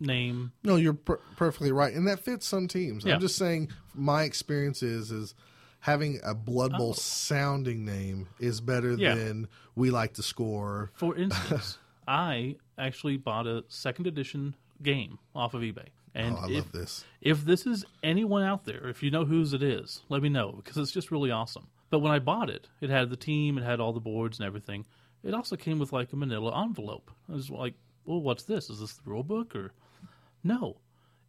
name. 0.00 0.52
No, 0.64 0.76
you're 0.76 0.94
per- 0.94 1.20
perfectly 1.36 1.72
right, 1.72 1.94
and 1.94 2.06
that 2.08 2.20
fits 2.20 2.46
some 2.46 2.66
teams. 2.68 3.04
Yeah. 3.04 3.14
I'm 3.14 3.20
just 3.20 3.36
saying, 3.36 3.70
my 3.94 4.22
experience 4.24 4.82
is 4.82 5.10
is 5.10 5.34
having 5.80 6.18
a 6.24 6.34
Blood 6.34 6.72
Bowl 6.72 6.90
uh-huh. 6.90 7.00
sounding 7.00 7.84
name 7.84 8.28
is 8.40 8.60
better 8.60 8.92
Oh. 8.92 8.96
Yeah. 8.96 9.14
than 9.14 9.48
we 9.76 9.90
like 9.90 10.14
to 10.14 10.22
score. 10.22 10.90
For 10.94 11.14
instance, 11.24 11.78
I 12.06 12.56
actually 12.76 13.16
bought 13.16 13.46
a 13.46 13.64
second 13.68 14.06
edition 14.06 14.56
game 14.82 15.18
off 15.34 15.54
of 15.54 15.62
eBay. 15.62 15.88
And 16.14 16.36
oh, 16.36 16.40
I 16.40 16.46
if, 16.46 16.54
love 16.54 16.72
this. 16.72 17.04
if 17.20 17.44
this 17.44 17.66
is 17.66 17.84
anyone 18.02 18.42
out 18.42 18.64
there, 18.64 18.88
if 18.88 19.02
you 19.02 19.10
know 19.10 19.24
whose 19.24 19.52
it 19.52 19.62
is, 19.62 20.02
let 20.08 20.22
me 20.22 20.28
know 20.28 20.52
because 20.56 20.76
it's 20.76 20.92
just 20.92 21.10
really 21.10 21.30
awesome. 21.30 21.68
But 21.90 22.00
when 22.00 22.12
I 22.12 22.18
bought 22.18 22.50
it, 22.50 22.68
it 22.80 22.90
had 22.90 23.10
the 23.10 23.16
team, 23.16 23.58
it 23.58 23.64
had 23.64 23.80
all 23.80 23.92
the 23.92 24.00
boards 24.00 24.38
and 24.38 24.46
everything. 24.46 24.86
It 25.24 25.34
also 25.34 25.56
came 25.56 25.78
with 25.78 25.92
like 25.92 26.12
a 26.12 26.16
manila 26.16 26.62
envelope. 26.62 27.10
I 27.28 27.34
was 27.34 27.50
like, 27.50 27.74
well, 28.04 28.20
what's 28.20 28.44
this? 28.44 28.70
Is 28.70 28.80
this 28.80 28.94
the 28.94 29.10
rule 29.10 29.22
book 29.22 29.54
or 29.54 29.72
no? 30.42 30.78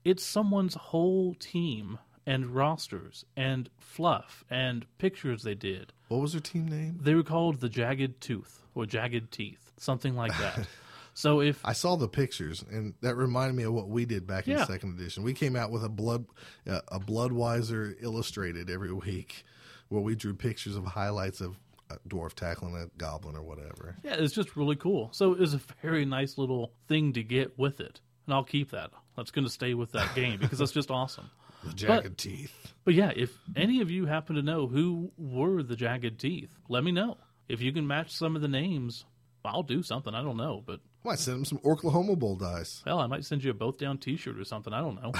It's 0.04 0.24
someone's 0.24 0.76
whole 0.76 1.34
team 1.36 2.00
and 2.26 2.56
rosters 2.56 3.26
and 3.36 3.70
fluff 3.80 4.44
and 4.50 4.86
pictures 4.98 5.44
they 5.44 5.56
did. 5.56 5.94
What 6.10 6.22
was 6.22 6.34
their 6.34 6.42
team 6.42 6.68
name? 6.68 7.00
They 7.02 7.16
were 7.16 7.24
called 7.24 7.60
the 7.60 7.70
Jagged 7.70 8.22
Tooth 8.22 8.62
or 8.76 8.86
Jagged 8.86 9.32
Teeth, 9.32 9.72
something 9.78 10.16
like 10.16 10.38
that. 10.38 10.68
so 11.14 11.42
if 11.42 11.60
I 11.66 11.74
saw 11.74 11.96
the 11.96 12.08
pictures, 12.08 12.64
and 12.72 12.94
that 13.02 13.16
reminded 13.16 13.56
me 13.56 13.64
of 13.64 13.74
what 13.74 13.90
we 13.90 14.06
did 14.06 14.26
back 14.28 14.48
in 14.48 14.58
Yeah. 14.58 14.66
second 14.66 15.00
edition. 15.00 15.24
We 15.24 15.34
came 15.34 15.56
out 15.56 15.72
with 15.72 15.84
a 15.84 15.90
blood 15.90 16.26
uh, 16.70 16.82
a 16.90 17.00
Bloodweiser 17.00 17.96
illustrated 18.02 18.70
every 18.70 18.94
week, 18.94 19.44
where 19.90 20.02
we 20.02 20.16
drew 20.16 20.34
pictures 20.34 20.76
of 20.76 20.86
highlights 20.86 21.42
of 21.42 21.58
a 21.90 21.98
dwarf 22.08 22.34
tackling 22.34 22.76
a 22.76 22.86
goblin 22.98 23.36
or 23.36 23.42
whatever. 23.44 23.96
Yeah, 24.04 24.16
it's 24.20 24.34
just 24.34 24.56
really 24.56 24.76
cool. 24.76 25.10
So 25.12 25.34
it 25.34 25.40
was 25.40 25.54
a 25.56 25.62
very 25.82 26.06
nice 26.06 26.38
little 26.38 26.72
thing 26.88 27.14
to 27.14 27.24
get 27.24 27.58
with 27.58 27.80
it. 27.80 28.00
And 28.28 28.34
I'll 28.36 28.44
keep 28.44 28.72
that. 28.72 28.92
That's 29.18 29.32
going 29.32 29.46
to 29.46 29.52
stay 29.52 29.74
with 29.74 29.92
that 29.94 30.14
game 30.14 30.40
because 30.40 30.60
that's 30.60 30.72
just 30.72 30.92
awesome. 30.92 31.30
The 31.64 31.74
jagged 31.74 32.18
teeth. 32.18 32.54
But 32.86 32.94
yeah, 32.94 33.12
if 33.14 33.38
any 33.54 33.82
of 33.82 33.92
you 33.92 34.06
happen 34.06 34.38
to 34.38 34.42
know 34.42 34.66
who 34.68 35.12
were 35.18 35.62
the 35.62 35.76
Jagged 35.76 36.18
Teeth, 36.18 36.56
let 36.70 36.86
me 36.86 36.94
know. 36.94 37.18
If 37.50 37.60
you 37.60 37.74
can 37.74 37.86
match 37.86 38.12
some 38.12 38.38
of 38.38 38.42
the 38.42 38.48
names, 38.48 39.04
I'll 39.44 39.64
do 39.64 39.84
something. 39.84 40.16
I 40.16 40.22
don't 40.24 40.38
know. 40.38 40.64
But 40.66 40.80
Might 41.04 41.20
send 41.20 41.38
them 41.38 41.46
some 41.46 41.60
Orclahoma 41.60 42.20
Bowl 42.20 42.36
dice. 42.36 42.82
hell, 42.86 43.00
I 43.00 43.08
might 43.08 43.24
send 43.24 43.44
you 43.44 43.52
a 43.52 43.54
both 43.54 43.78
down 43.78 43.98
t 43.98 44.18
shirt 44.18 44.38
or 44.38 44.44
something. 44.44 44.74
I 44.74 44.82
don't 44.82 45.02
know. 45.02 45.14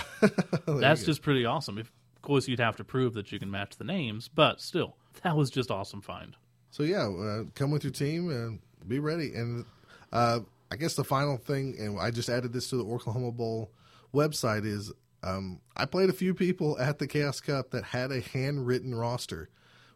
That's 0.80 1.04
just 1.04 1.22
pretty 1.22 1.46
awesome. 1.46 1.78
If, 1.78 1.92
of 2.16 2.22
course, 2.22 2.48
you'd 2.48 2.60
have 2.60 2.76
to 2.78 2.84
prove 2.84 3.14
that 3.14 3.32
you 3.32 3.40
can 3.40 3.50
match 3.50 3.78
the 3.78 3.86
names, 3.86 4.28
but 4.28 4.60
still, 4.60 4.98
that 5.24 5.38
was 5.38 5.50
just 5.50 5.72
awesome 5.72 6.02
find. 6.02 6.36
So 6.72 6.84
yeah, 6.84 7.08
uh, 7.08 7.44
come 7.56 7.72
with 7.72 7.84
your 7.84 7.94
team 7.94 8.30
and 8.30 8.60
be 8.88 9.00
ready. 9.00 9.34
And 9.34 9.66
uh, 10.12 10.42
I 10.70 10.76
guess 10.76 10.96
the 10.96 11.04
final 11.04 11.38
thing, 11.38 11.76
and 11.80 12.00
I 12.00 12.12
just 12.12 12.30
added 12.30 12.54
this 12.54 12.70
to 12.70 12.78
the 12.78 12.86
Orclahoma 12.86 13.36
Bowl 13.36 13.72
website, 14.14 14.66
is 14.66 14.92
um, 15.24 15.62
I 15.76 15.86
played 15.86 16.10
a 16.10 16.14
few 16.14 16.34
people 16.34 16.78
at 16.80 17.00
the 17.00 17.08
Chaos 17.08 17.40
Cup 17.40 17.72
that 17.72 17.86
had 17.86 18.12
a 18.12 18.22
handwritten 18.22 18.94
roster. 18.96 19.50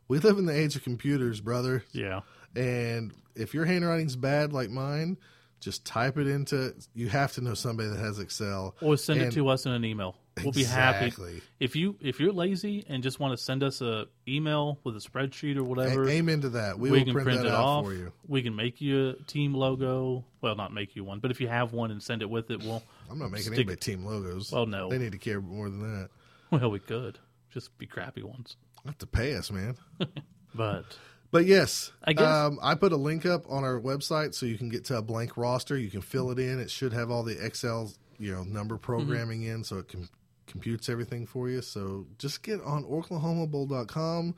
We 0.08 0.20
live 0.20 0.38
in 0.38 0.46
the 0.46 0.58
age 0.58 0.76
of 0.76 0.84
computers, 0.84 1.42
brother. 1.42 1.84
Yeah. 1.92 2.22
And 2.56 3.14
if 3.36 3.54
your 3.54 3.66
handwriting's 3.66 4.16
bad 4.16 4.54
like 4.54 4.70
mine, 4.70 5.18
just 5.64 5.86
type 5.86 6.18
it 6.18 6.28
into. 6.28 6.74
You 6.93 7.09
have 7.09 7.34
to 7.34 7.41
know 7.41 7.53
somebody 7.53 7.89
that 7.89 7.99
has 7.99 8.20
Excel. 8.20 8.76
Or 8.82 8.97
send 8.97 9.22
And- 9.22 9.32
it 9.32 9.36
to 9.36 9.47
us 9.49 9.66
in 9.66 9.72
an 9.72 9.86
email. 9.86 10.16
We'll 10.43 10.51
be 10.51 10.64
happy 10.64 11.14
if 11.59 11.76
you 11.76 11.95
if 12.01 12.20
you're 12.20 12.34
lazy 12.34 12.84
and 12.89 13.03
just 13.03 13.20
want 13.20 13.38
to 13.38 13.43
send 13.43 13.61
us 13.61 13.82
a 13.82 14.07
email 14.28 14.80
with 14.84 14.95
a 14.95 14.99
spreadsheet 14.99 15.57
or 15.57 15.59
A- 15.59 15.64
whatever. 15.64 16.09
amen 16.09 16.41
to 16.41 16.49
that. 16.49 16.80
We, 16.80 16.89
we, 16.89 16.97
will 16.97 17.05
can 17.05 17.14
print, 17.14 17.26
print, 17.28 17.41
that 17.43 17.49
it 17.49 17.53
off. 17.53 17.86
for 17.86 17.93
you. 17.93 18.11
We 18.28 18.41
can 18.41 18.55
make 18.55 18.82
you 18.82 19.09
a 19.09 19.14
team 19.28 19.53
logo. 19.53 20.26
Well, 20.41 20.55
not 20.55 20.74
make 20.74 20.95
you 20.95 21.03
one, 21.03 21.20
but 21.20 21.30
if 21.30 21.39
you 21.39 21.47
have 21.49 21.72
one 21.72 21.91
and 21.91 22.01
send 22.01 22.24
it 22.24 22.30
with 22.32 22.49
it, 22.49 22.64
we'll. 22.64 22.82
I'm 23.11 23.20
not 23.20 23.30
making 23.30 23.45
Stick- 23.53 23.59
anybody 23.59 23.76
team 23.80 24.05
logos. 24.05 24.51
Well, 24.51 24.66
no. 24.66 24.89
they 24.89 24.97
need 24.97 25.11
to 25.11 25.20
care 25.20 25.39
more 25.39 25.70
than 25.70 25.82
that. 25.82 26.09
Well, 26.49 26.72
we 26.72 26.80
could 26.80 27.20
just 27.51 27.78
be 27.78 27.86
crappy 27.86 28.24
ones, 28.24 28.57
Have 28.88 28.97
to 28.97 29.05
pay 29.05 29.36
us, 29.36 29.51
man. 29.51 29.76
but 30.55 30.86
But 31.34 31.46
yes, 31.48 31.92
I 32.04 32.14
guess- 32.14 32.24
um, 32.26 32.60
I 32.62 32.76
put 32.76 32.92
a 32.94 32.96
link 32.96 33.26
up 33.26 33.44
on 33.50 33.64
our 33.66 33.80
website 33.82 34.34
so 34.36 34.46
you 34.46 34.58
can 34.58 34.70
get 34.70 34.86
to 34.86 34.98
a 34.98 35.02
blank 35.02 35.36
roster. 35.36 35.76
You 35.78 35.90
can 35.90 36.02
fill 36.02 36.30
it 36.32 36.38
in. 36.40 36.60
It 36.60 36.70
should 36.72 36.94
have 36.94 37.10
all 37.12 37.24
the 37.24 37.44
Excel, 37.44 37.92
you 38.20 38.32
know, 38.32 38.44
number 38.44 38.78
programming 38.78 39.44
in, 39.44 39.64
so 39.64 39.80
it 39.80 39.88
can 39.88 40.08
computes 40.46 40.90
everything 40.90 41.26
for 41.26 41.50
you. 41.50 41.62
So 41.62 42.06
just 42.20 42.44
get 42.44 42.62
on 42.62 42.84
OrclahomaBowl.com. 42.84 44.36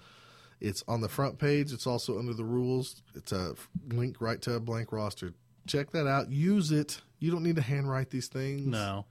It's 0.62 0.84
on 0.88 1.02
the 1.02 1.10
front 1.10 1.38
page. 1.38 1.74
It's 1.74 1.86
also 1.86 2.18
under 2.18 2.34
the 2.34 2.46
rules. 2.46 3.02
It's 3.14 3.32
a 3.32 3.56
link 3.90 4.22
right 4.22 4.42
to 4.44 4.54
a 4.54 4.60
blank 4.60 4.92
roster. 4.92 5.34
Check 5.68 5.92
that 5.92 6.08
out. 6.08 6.32
Use 6.32 6.72
it. 6.72 7.02
You 7.20 7.32
don't 7.32 7.44
need 7.44 7.56
to 7.58 7.62
handwrite 7.62 8.10
these 8.10 8.28
things. 8.28 8.66
no, 8.66 9.06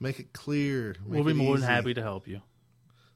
Make 0.00 0.20
it 0.20 0.34
clear. 0.34 0.96
Make 1.06 1.24
we'll 1.24 1.24
be 1.24 1.32
more 1.32 1.56
than 1.56 1.66
happy 1.66 1.94
to 1.94 2.02
help 2.02 2.28
you. 2.28 2.42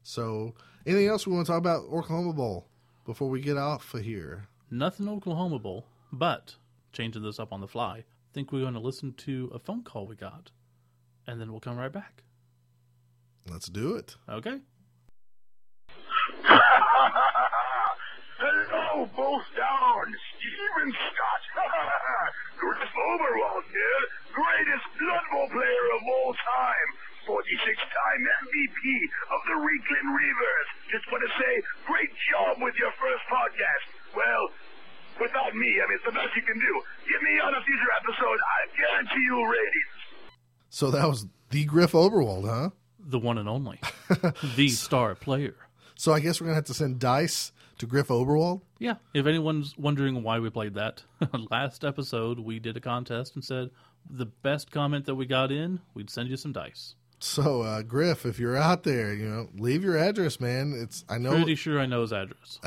So, 0.02 0.54
anything 0.86 1.08
else 1.08 1.26
we 1.26 1.34
want 1.34 1.46
to 1.46 1.52
talk 1.52 1.58
about 1.58 1.82
Orclahoma 1.90 2.34
Bowl 2.34 2.66
before 3.04 3.28
we 3.28 3.40
get 3.40 3.56
off 3.56 3.94
of 3.94 4.02
here? 4.02 4.48
Nothing 4.70 5.06
Orclahoma 5.06 5.60
Bowl, 5.60 5.86
but 6.12 6.56
changing 6.92 7.22
this 7.22 7.38
up 7.40 7.52
on 7.52 7.60
the 7.60 7.68
fly. 7.68 7.98
I 7.98 8.32
think 8.32 8.52
we're 8.52 8.60
going 8.60 8.74
to 8.74 8.80
listen 8.80 9.12
to 9.14 9.50
a 9.52 9.58
phone 9.58 9.82
call 9.82 10.06
we 10.06 10.16
got, 10.16 10.50
and 11.26 11.40
then 11.40 11.50
we'll 11.50 11.60
come 11.60 11.76
right 11.76 11.92
back. 11.92 12.22
Let's 13.50 13.68
do 13.68 13.96
it. 13.96 14.16
Okay. 14.28 14.60
Hello, 18.38 19.08
both 19.16 19.42
down. 19.56 20.14
Steven 20.38 20.92
Scott. 20.92 21.39
Griff 22.90 23.06
Oberwald 23.06 23.64
here, 23.70 24.02
greatest 24.34 24.86
Blood 24.98 25.24
Bowl 25.30 25.48
player 25.50 25.86
of 25.94 26.02
all 26.02 26.34
time. 26.34 26.88
46-time 27.28 28.22
MVP 28.42 28.82
of 29.30 29.40
the 29.46 29.56
Reikland 29.62 30.08
Reavers. 30.10 30.68
Just 30.90 31.06
want 31.12 31.22
to 31.22 31.30
say, 31.38 31.62
great 31.86 32.10
job 32.32 32.56
with 32.58 32.74
your 32.80 32.90
first 32.98 33.22
podcast. 33.30 34.16
Well, 34.16 34.50
without 35.20 35.54
me, 35.54 35.78
I 35.78 35.86
mean, 35.86 36.00
it's 36.00 36.04
the 36.04 36.16
best 36.16 36.34
you 36.34 36.42
can 36.42 36.58
do. 36.58 36.72
Get 37.06 37.22
me 37.22 37.38
on 37.38 37.54
a 37.54 37.62
future 37.62 37.92
episode. 38.02 38.38
I 38.42 38.58
guarantee 38.74 39.22
you 39.22 39.38
ratings. 39.46 40.34
So 40.70 40.90
that 40.90 41.06
was 41.06 41.26
the 41.50 41.64
Griff 41.66 41.92
Oberwald, 41.92 42.48
huh? 42.48 42.70
The 42.98 43.18
one 43.18 43.38
and 43.38 43.48
only, 43.48 43.78
the 44.56 44.68
star 44.70 45.14
player. 45.14 45.54
So 45.94 46.12
I 46.12 46.18
guess 46.20 46.40
we're 46.40 46.46
gonna 46.46 46.56
have 46.56 46.64
to 46.64 46.74
send 46.74 46.98
dice 46.98 47.52
to 47.80 47.86
Griff 47.86 48.08
Oberwald. 48.08 48.62
Yeah, 48.78 48.96
if 49.12 49.26
anyone's 49.26 49.76
wondering 49.76 50.22
why 50.22 50.38
we 50.38 50.50
played 50.50 50.74
that, 50.74 51.02
last 51.50 51.84
episode 51.84 52.38
we 52.38 52.58
did 52.58 52.76
a 52.76 52.80
contest 52.80 53.34
and 53.34 53.44
said 53.44 53.70
the 54.08 54.26
best 54.26 54.70
comment 54.70 55.06
that 55.06 55.14
we 55.14 55.26
got 55.26 55.50
in, 55.50 55.80
we'd 55.94 56.10
send 56.10 56.28
you 56.28 56.36
some 56.36 56.52
dice. 56.52 56.94
So 57.22 57.60
uh, 57.60 57.82
Griff, 57.82 58.24
if 58.24 58.38
you're 58.38 58.56
out 58.56 58.82
there, 58.82 59.12
you 59.12 59.28
know, 59.28 59.48
leave 59.54 59.84
your 59.84 59.98
address, 59.98 60.40
man. 60.40 60.72
It's 60.74 61.04
I 61.06 61.18
know 61.18 61.32
Pretty 61.36 61.54
sure 61.54 61.78
I 61.78 61.84
know 61.84 62.00
his 62.00 62.14
address. 62.14 62.58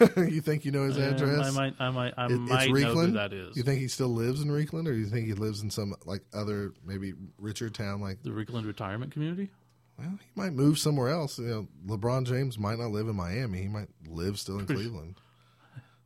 you 0.16 0.40
think 0.40 0.64
you 0.64 0.70
know 0.70 0.84
his 0.84 0.96
address. 0.96 1.46
I 1.46 1.50
might, 1.50 1.74
I 1.78 1.90
might, 1.90 2.14
I 2.16 2.26
It- 2.26 2.38
might 2.38 2.70
know 2.70 2.94
who 2.94 3.12
that 3.12 3.34
is. 3.34 3.54
You 3.54 3.62
think 3.62 3.80
he 3.80 3.88
still 3.88 4.08
lives 4.08 4.40
in 4.40 4.48
Reikland, 4.48 4.86
or 4.86 4.92
you 4.92 5.06
think 5.06 5.26
he 5.26 5.34
lives 5.34 5.62
in 5.62 5.70
some 5.70 5.94
like 6.06 6.22
other 6.32 6.72
maybe 6.86 7.12
richer 7.38 7.68
town? 7.68 8.00
Like, 8.00 8.22
the 8.22 8.30
Reikland 8.30 8.66
Retirement 8.66 9.12
Community? 9.12 9.50
Well, 9.98 10.10
he 10.20 10.40
might 10.40 10.52
move 10.52 10.78
somewhere 10.78 11.08
else. 11.08 11.38
You 11.38 11.46
know, 11.46 11.68
LeBron 11.86 12.24
James 12.26 12.58
might 12.58 12.78
not 12.78 12.90
live 12.90 13.08
in 13.08 13.16
Miami. 13.16 13.62
He 13.62 13.68
might 13.68 13.88
live 14.08 14.38
still 14.38 14.58
in 14.58 14.66
Cleveland. 14.74 15.16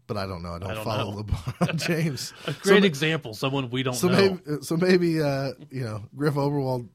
But 0.06 0.16
I 0.16 0.26
don't 0.26 0.42
know. 0.42 0.54
I 0.54 0.58
don't, 0.58 0.70
I 0.70 0.74
don't 0.74 0.84
follow 0.84 1.12
know. 1.12 1.22
LeBron 1.22 1.76
James. 1.86 2.32
A 2.46 2.52
great 2.52 2.80
ma- 2.80 2.86
example, 2.86 3.34
someone 3.34 3.70
we 3.70 3.82
don't 3.82 3.94
so 3.94 4.08
know. 4.08 4.38
maybe, 4.46 4.62
so 4.62 4.76
maybe, 4.76 5.22
uh, 5.22 5.52
you 5.70 5.84
know, 5.84 6.04
Griff 6.16 6.34
Oberwald, 6.34 6.88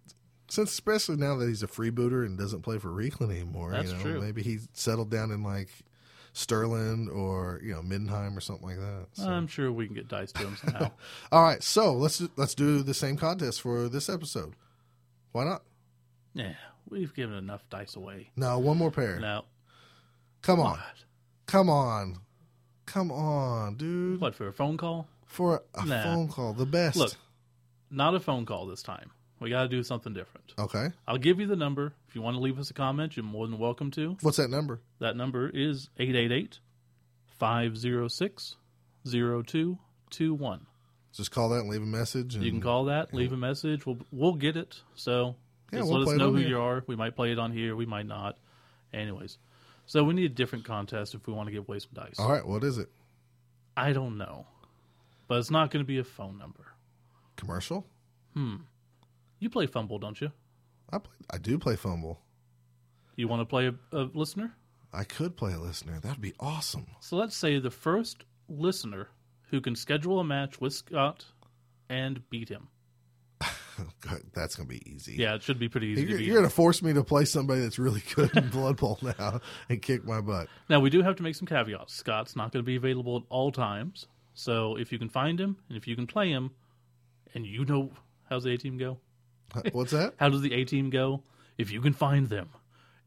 since 0.49 0.71
especially 0.71 1.15
now 1.17 1.35
that 1.37 1.47
he's 1.47 1.63
a 1.63 1.67
freebooter 1.67 2.25
and 2.25 2.37
doesn't 2.37 2.61
play 2.61 2.77
for 2.79 2.89
Reikland 2.89 3.31
anymore, 3.31 3.71
That's 3.71 3.91
you 3.91 3.97
know, 3.97 4.01
true. 4.03 4.21
maybe 4.21 4.41
he's 4.43 4.67
settled 4.73 5.09
down 5.11 5.31
in 5.31 5.43
like 5.43 5.69
Sterling 6.33 7.09
or 7.09 7.59
you 7.63 7.73
know 7.73 7.81
Middenheim 7.81 8.37
or 8.37 8.41
something 8.41 8.67
like 8.67 8.77
that. 8.77 9.07
So. 9.13 9.27
I'm 9.27 9.47
sure 9.47 9.71
we 9.71 9.87
can 9.87 9.95
get 9.95 10.07
dice 10.07 10.31
to 10.33 10.39
him 10.43 10.55
somehow. 10.57 10.91
All 11.31 11.43
right, 11.43 11.61
so 11.63 11.93
let's 11.93 12.21
let's 12.35 12.53
do 12.55 12.83
the 12.83 12.93
same 12.93 13.17
contest 13.17 13.61
for 13.61 13.89
this 13.89 14.07
episode. 14.09 14.53
Why 15.31 15.43
not? 15.45 15.63
yeah, 16.33 16.53
we've 16.89 17.13
given 17.13 17.35
enough 17.35 17.67
dice 17.69 17.95
away. 17.95 18.29
No, 18.35 18.59
one 18.59 18.77
more 18.77 18.91
pair. 18.91 19.19
No. 19.19 19.45
Come 20.41 20.59
on, 20.59 20.71
what? 20.77 21.03
come 21.45 21.69
on, 21.69 22.17
come 22.85 23.11
on, 23.11 23.75
dude. 23.75 24.21
What 24.21 24.35
for 24.35 24.47
a 24.47 24.53
phone 24.53 24.77
call? 24.77 25.07
for 25.25 25.61
a 25.75 25.85
Nah. 25.85 26.03
phone 26.03 26.27
call. 26.29 26.53
The 26.53 26.65
best. 26.65 26.95
Look, 26.97 27.13
not 27.91 28.15
a 28.15 28.19
phone 28.19 28.45
call 28.45 28.65
this 28.65 28.81
time. 28.81 29.11
We 29.39 29.49
got 29.49 29.63
to 29.63 29.67
do 29.67 29.83
something 29.83 30.13
different. 30.13 30.53
Okay. 30.57 30.87
I'll 31.07 31.17
give 31.17 31.39
you 31.39 31.45
the 31.47 31.55
number. 31.55 31.93
If 32.07 32.15
you 32.15 32.21
want 32.21 32.37
to 32.37 32.41
leave 32.41 32.57
us 32.57 32.69
a 32.71 32.73
comment, 32.73 33.15
you're 33.17 33.23
more 33.25 33.45
than 33.47 33.59
welcome 33.59 33.91
to. 33.91 34.17
What's 34.21 34.37
that 34.37 34.49
number? 34.49 34.79
That 34.99 35.15
number 35.17 35.49
is 35.49 35.89
888 35.99 36.59
506 37.37 38.55
0221. 39.05 40.65
Just 41.13 41.31
call 41.31 41.49
that 41.49 41.59
and 41.61 41.69
leave 41.69 41.81
a 41.81 41.85
message. 41.85 42.35
And 42.35 42.43
You 42.43 42.51
can 42.51 42.61
call 42.61 42.85
that, 42.85 43.13
leave 43.13 43.31
a 43.33 43.37
message. 43.37 43.85
We'll 43.85 43.97
we'll 44.11 44.33
get 44.33 44.55
it. 44.55 44.81
So 44.95 45.35
Yeah, 45.71 45.79
just 45.79 45.91
we'll 45.91 45.99
let 45.99 46.13
us 46.13 46.17
know 46.17 46.31
who 46.31 46.37
here. 46.37 46.49
you 46.49 46.59
are. 46.59 46.83
We 46.87 46.95
might 46.95 47.15
play 47.15 47.31
it 47.31 47.39
on 47.39 47.51
here. 47.51 47.75
We 47.75 47.85
might 47.85 48.05
not. 48.05 48.37
Anyways, 48.93 49.37
so 49.85 50.03
we 50.03 50.13
need 50.13 50.31
a 50.31 50.33
different 50.33 50.65
contest 50.65 51.13
if 51.13 51.27
we 51.27 51.33
want 51.33 51.47
to 51.47 51.53
give 51.53 51.67
away 51.67 51.79
some 51.79 51.91
dice. 51.93 52.19
All 52.19 52.31
right. 52.31 52.45
What 52.45 52.63
is 52.63 52.77
it? 52.77 52.89
I 53.75 53.93
don't 53.93 54.17
know, 54.17 54.47
but 55.27 55.39
it's 55.39 55.51
not 55.51 55.71
going 55.71 55.83
to 55.83 55.87
be 55.87 55.99
a 55.99 56.03
phone 56.03 56.37
number. 56.37 56.65
Commercial? 57.35 57.85
Hmm. 58.33 58.55
You 59.39 59.49
play 59.49 59.67
FUMBBL, 59.67 60.01
don't 60.01 60.19
you? 60.19 60.31
I 60.91 60.97
play, 60.99 61.13
I 61.29 61.37
do 61.37 61.59
play 61.59 61.75
FUMBBL. 61.75 62.17
You 63.15 63.27
want 63.27 63.41
to 63.41 63.45
play 63.45 63.67
a, 63.67 63.73
a 63.91 64.09
listener? 64.13 64.55
I 64.93 65.03
could 65.03 65.35
play 65.35 65.53
a 65.53 65.59
listener. 65.59 65.99
That'd 65.99 66.21
be 66.21 66.33
awesome. 66.39 66.87
So 67.01 67.17
let's 67.17 67.35
say 67.35 67.59
the 67.59 67.69
first 67.69 68.23
listener 68.49 69.09
who 69.49 69.61
can 69.61 69.75
schedule 69.75 70.19
a 70.19 70.23
match 70.23 70.59
with 70.59 70.73
Scott 70.73 71.25
and 71.89 72.27
beat 72.29 72.49
him. 72.49 72.69
God, 74.01 74.21
That's 74.33 74.55
gonna 74.55 74.67
be 74.69 74.81
easy. 74.89 75.15
Yeah, 75.15 75.35
it 75.35 75.43
should 75.43 75.59
be 75.59 75.69
pretty 75.69 75.87
easy 75.87 76.03
You're, 76.03 76.17
to 76.17 76.23
you're 76.23 76.35
gonna 76.35 76.49
force 76.49 76.81
me 76.81 76.93
to 76.93 77.03
play 77.03 77.25
somebody 77.25 77.61
that's 77.61 77.77
really 77.79 78.03
good 78.15 78.35
in 78.35 78.49
Blood 78.49 78.77
Bowl 78.77 78.97
now 79.19 79.39
and 79.69 79.81
kick 79.81 80.05
my 80.05 80.21
butt. 80.21 80.47
Now 80.69 80.79
we 80.79 80.89
do 80.89 81.01
have 81.01 81.15
to 81.17 81.23
make 81.23 81.35
some 81.35 81.47
caveats. 81.47 81.93
Scott's 81.93 82.35
not 82.35 82.51
going 82.51 82.63
to 82.63 82.65
be 82.67 82.75
available 82.75 83.17
at 83.17 83.23
all 83.29 83.51
times. 83.51 84.07
So 84.33 84.75
if 84.77 84.91
you 84.91 84.99
can 84.99 85.09
find 85.09 85.39
him 85.39 85.57
and 85.69 85.77
if 85.77 85.87
you 85.87 85.95
can 85.95 86.07
play 86.07 86.29
him, 86.29 86.51
and 87.33 87.45
you 87.45 87.65
know 87.65 87.91
how's 88.29 88.43
the 88.43 88.51
A 88.53 88.57
team 88.57 88.77
go? 88.77 88.97
What's 89.71 89.91
that? 89.91 90.13
How 90.19 90.29
does 90.29 90.41
the 90.41 90.53
A 90.53 90.65
team 90.65 90.89
go? 90.89 91.23
If 91.57 91.71
you 91.71 91.81
can 91.81 91.93
find 91.93 92.27
them 92.29 92.49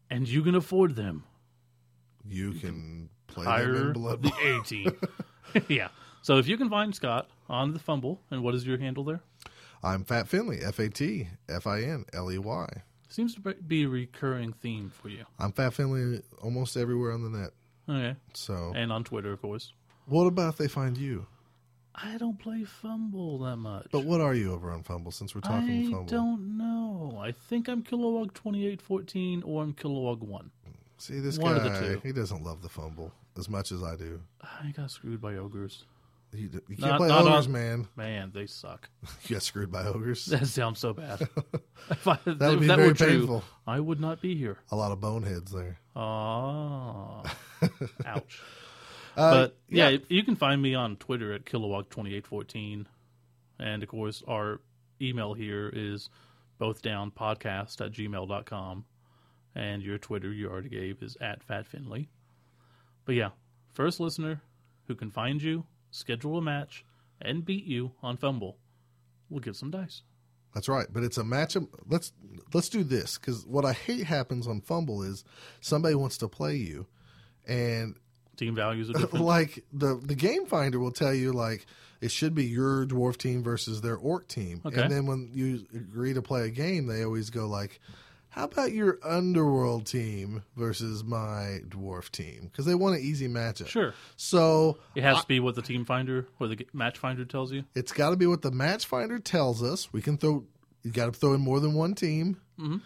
and 0.09 0.27
you 0.29 0.43
can 0.43 0.55
afford 0.55 0.97
them, 0.97 1.25
You 2.29 2.53
can 2.53 3.11
play 3.27 3.45
them 3.45 3.75
in 3.77 3.93
Blood 3.93 4.23
Bowl. 4.23 4.33
the 4.41 4.59
A 4.59 4.63
team. 4.65 4.97
yeah. 5.69 5.89
So 6.23 6.39
if 6.39 6.49
you 6.49 6.57
can 6.57 6.69
find 6.71 6.95
Scott 6.95 7.29
on 7.49 7.73
the 7.73 7.79
FUMBBL, 7.79 8.19
and 8.31 8.43
what 8.43 8.55
is 8.55 8.67
your 8.67 8.79
handle 8.79 9.05
there? 9.05 9.21
I'm 9.83 10.05
Fat 10.05 10.29
Finley. 10.29 10.59
F 10.63 10.79
A 10.79 10.89
T 10.89 11.29
F 11.49 11.67
I 11.67 11.83
N 11.83 12.05
L 12.13 12.31
E 12.31 12.39
Y. 12.39 12.67
Seems 13.09 13.35
to 13.35 13.41
be 13.41 13.85
a 13.85 13.89
recurring 13.89 14.53
theme 14.53 14.91
for 14.95 15.09
you. 15.09 15.25
I'm 15.39 15.53
Fat 15.53 15.75
Finley 15.75 16.23
almost 16.43 16.77
everywhere 16.77 17.13
on 17.13 17.23
the 17.23 17.31
net. 17.39 17.51
Okay. 17.89 18.17
So, 18.35 18.73
And 18.77 18.93
on 18.93 19.03
Twitter, 19.05 19.33
of 19.33 19.43
course. 19.43 19.73
what 20.07 20.27
about 20.27 20.51
if 20.55 20.59
they 20.59 20.69
find 20.69 20.97
you? 20.97 21.27
I 21.93 22.19
don't 22.19 22.39
play 22.39 22.65
FUMBBL 22.83 23.45
that 23.51 23.57
much. 23.57 23.89
But 23.91 24.05
what 24.05 24.21
are 24.21 24.33
you 24.33 24.53
over 24.53 24.71
on 24.71 24.85
FUMBBL? 24.85 25.13
Since 25.13 25.35
we're 25.35 25.41
talking 25.41 25.69
I 25.69 25.91
FUMBBL, 25.91 26.03
I 26.03 26.07
don't 26.07 26.57
know. 26.57 27.19
I 27.21 27.33
think 27.33 27.69
I'm 27.69 27.83
Kilowog 27.83 28.33
2814 28.35 29.43
or 29.43 29.63
I'm 29.65 29.75
Kilowog 29.75 30.21
1. 30.21 30.51
see 30.99 31.19
this 31.19 31.37
one 31.37 31.57
of 31.57 31.65
the 31.65 31.71
guy. 31.71 31.81
two. 31.81 32.01
He 32.05 32.13
doesn't 32.13 32.45
love 32.45 32.63
the 32.63 32.69
FUMBBL 32.69 33.11
as 33.39 33.49
much 33.49 33.73
as 33.73 33.83
I 33.83 33.97
do. 33.97 34.21
I 34.41 34.71
got 34.71 34.91
screwed 34.93 35.21
by 35.21 35.35
ogres. 35.35 35.85
You, 36.33 36.49
you 36.69 36.77
can't 36.77 36.81
Not- 36.81 36.99
play 36.99 37.09
not 37.09 37.23
ogres, 37.27 37.49
man. 37.49 37.89
Man, 37.97 38.31
they 38.33 38.47
suck. 38.47 38.89
You 39.29 39.37
got 39.37 39.43
screwed 39.43 39.73
by 39.73 39.85
ogres. 39.85 40.27
That 40.27 40.47
sounds 40.47 40.79
so 40.79 40.93
bad. 40.93 41.21
if 41.91 42.07
I, 42.07 42.19
That 42.25 42.39
would 42.51 42.61
be 42.61 42.67
that 42.69 42.77
very 42.77 42.89
were 42.89 42.95
true, 42.95 43.07
painful. 43.19 43.45
I 43.67 43.81
would 43.81 44.01
not 44.01 44.21
be 44.21 44.37
here. 44.37 44.59
A 44.71 44.77
lot 44.77 44.93
of 44.93 45.01
boneheads 45.01 45.51
there. 45.51 45.79
Oh, 45.97 47.23
ouch. 48.07 48.41
Uh, 49.17 49.31
but 49.33 49.57
yeah, 49.69 49.97
you 50.09 50.23
can 50.23 50.37
find 50.37 50.63
me 50.63 50.75
on 50.75 50.97
Twitter 50.97 51.33
at 51.33 51.45
kilowog2814. 51.45 52.87
And 53.59 53.83
of 53.83 53.89
course, 53.89 54.23
our 54.29 54.61
email 55.03 55.35
here 55.35 55.69
is 55.73 56.09
bothdownpodcast 56.61 57.85
at 57.85 57.93
gmail.com. 57.93 58.85
And 59.55 59.83
your 59.83 59.99
Twitter 59.99 60.33
you 60.33 60.49
already 60.49 60.69
gave 60.69 61.03
is 61.03 61.17
at 61.21 61.47
fatfinley. 61.47 62.07
But 63.05 63.17
yeah, 63.17 63.31
first 63.73 63.99
listener 63.99 64.43
who 64.87 64.95
can 64.95 65.11
find 65.11 65.43
you, 65.43 65.65
schedule 65.91 66.39
a 66.39 66.43
match, 66.43 66.85
and 67.21 67.45
beat 67.45 67.65
you 67.65 67.93
on 68.03 68.17
FUMBBL 68.17 68.55
we'll 69.29 69.41
get 69.41 69.55
some 69.55 69.71
dice. 69.71 70.03
That's 70.55 70.69
right, 70.69 70.87
but 70.93 71.05
it's 71.05 71.17
a 71.19 71.23
matchup. 71.23 71.69
Let's 71.89 72.13
let's 72.53 72.69
do 72.69 72.83
this 72.83 73.17
because 73.17 73.47
what 73.47 73.65
I 73.65 73.73
hate 73.73 74.05
happens 74.05 74.49
on 74.49 74.61
FUMBBL 74.61 75.07
is 75.07 75.25
somebody 75.61 75.95
wants 75.95 76.19
to 76.19 76.29
play 76.29 76.57
you, 76.57 76.87
and 77.47 77.95
Team 78.37 78.55
values 78.57 78.91
are 78.91 78.93
different. 78.99 79.25
like 79.25 79.65
the 79.73 80.01
the 80.03 80.17
game 80.17 80.47
finder 80.47 80.81
will 80.81 80.91
tell 80.91 81.15
you 81.15 81.33
like 81.33 81.67
it 82.01 82.11
should 82.11 82.35
be 82.35 82.47
your 82.47 82.85
dwarf 82.87 83.17
team 83.19 83.43
versus 83.45 83.81
their 83.83 83.97
orc 83.97 84.27
team, 84.27 84.61
Okay. 84.67 84.81
and 84.83 84.91
then 84.91 85.07
when 85.07 85.31
you 85.33 85.65
agree 85.75 86.15
to 86.15 86.23
play 86.23 86.47
a 86.47 86.51
game, 86.51 86.87
they 86.87 87.05
always 87.05 87.31
go 87.31 87.47
like. 87.47 87.79
How 88.31 88.45
about 88.45 88.73
your 88.73 88.99
underworld 89.03 89.87
team 89.87 90.45
versus 90.57 91.03
my 91.05 91.61
dwarf 91.69 92.11
team? 92.11 92.43
Because 92.45 92.65
they 92.65 92.75
want 92.77 92.95
an 92.97 93.03
easy 93.03 93.29
matchup. 93.29 93.67
Sure. 93.69 93.93
So 94.17 94.79
It 94.95 95.03
has 95.03 95.21
to 95.21 95.27
be 95.27 95.41
what 95.41 95.57
the 95.57 95.63
team 95.63 95.85
finder 95.85 96.27
or 96.39 96.47
the 96.49 96.67
match 96.73 96.99
finder 96.99 97.25
tells 97.25 97.51
you. 97.53 97.65
It's 97.75 97.93
got 97.93 98.11
to 98.11 98.17
be 98.17 98.27
what 98.27 98.43
the 98.43 98.53
match 98.53 98.87
finder 98.87 99.19
tells 99.19 99.63
us. 99.63 99.93
We 99.93 100.01
can 100.01 100.17
throw. 100.17 100.45
You 100.83 100.91
got 100.93 101.07
to 101.07 101.13
throw 101.13 101.35
in 101.35 101.41
more 101.41 101.61
than 101.61 101.75
one 101.75 101.95
team, 101.95 102.41
Mm-hmm. 102.59 102.77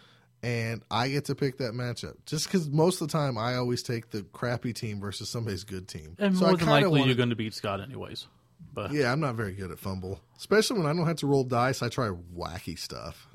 and 0.43 0.81
I 0.91 1.09
get 1.09 1.25
to 1.25 1.35
pick 1.35 1.59
that 1.59 1.73
matchup. 1.73 2.15
Just 2.25 2.45
because 2.47 2.67
most 2.69 3.01
of 3.01 3.07
the 3.07 3.11
time 3.11 3.37
I 3.37 3.55
always 3.55 3.83
take 3.83 4.09
the 4.09 4.23
crappy 4.23 4.73
team 4.73 4.99
versus 4.99 5.29
somebody's 5.29 5.63
good 5.63 5.87
team, 5.87 6.15
And 6.19 6.35
So 6.37 6.45
I 6.45 6.49
more 6.49 6.57
than 6.57 6.67
likely, 6.67 6.89
wanna- 6.89 7.05
you're 7.05 7.15
going 7.15 7.29
to 7.29 7.35
beat 7.35 7.53
Scott 7.53 7.79
anyways. 7.81 8.27
But 8.73 8.91
yeah. 8.91 9.01
Yeah, 9.03 9.11
I'm 9.13 9.19
not 9.21 9.35
very 9.35 9.53
good 9.53 9.71
at 9.71 9.77
FUMBBL, 9.77 10.19
especially 10.37 10.79
when 10.79 10.87
I 10.87 10.93
don't 10.93 11.05
have 11.07 11.17
to 11.17 11.27
roll 11.27 11.43
dice. 11.45 11.81
I 11.81 11.87
try 11.89 12.09
wacky 12.35 12.77
stuff. 12.77 13.27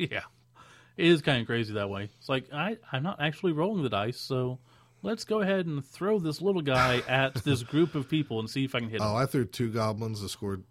It 1.01 1.07
is 1.07 1.23
kind 1.23 1.41
of 1.41 1.47
crazy 1.47 1.73
that 1.75 1.89
way. 1.89 2.11
It's 2.19 2.29
like, 2.29 2.53
I, 2.53 2.77
I'm 2.93 3.03
not 3.03 3.23
actually 3.23 3.53
rolling 3.53 3.83
the 3.83 3.89
dice, 3.89 4.21
so 4.21 4.59
let's 5.01 5.25
go 5.25 5.41
ahead 5.41 5.65
and 5.65 5.83
throw 5.83 6.19
this 6.19 6.43
little 6.43 6.61
guy 6.61 7.03
at 7.09 7.35
this 7.37 7.63
group 7.63 7.95
of 7.95 8.07
people 8.07 8.39
and 8.39 8.51
see 8.51 8.65
if 8.67 8.75
I 8.75 8.81
can 8.81 8.91
hit 8.91 9.01
him. 9.01 9.07
Oh, 9.07 9.17
I 9.17 9.25
threw 9.25 9.47
two 9.47 9.71
goblins 9.71 10.21
that 10.21 10.29
scored 10.29 10.63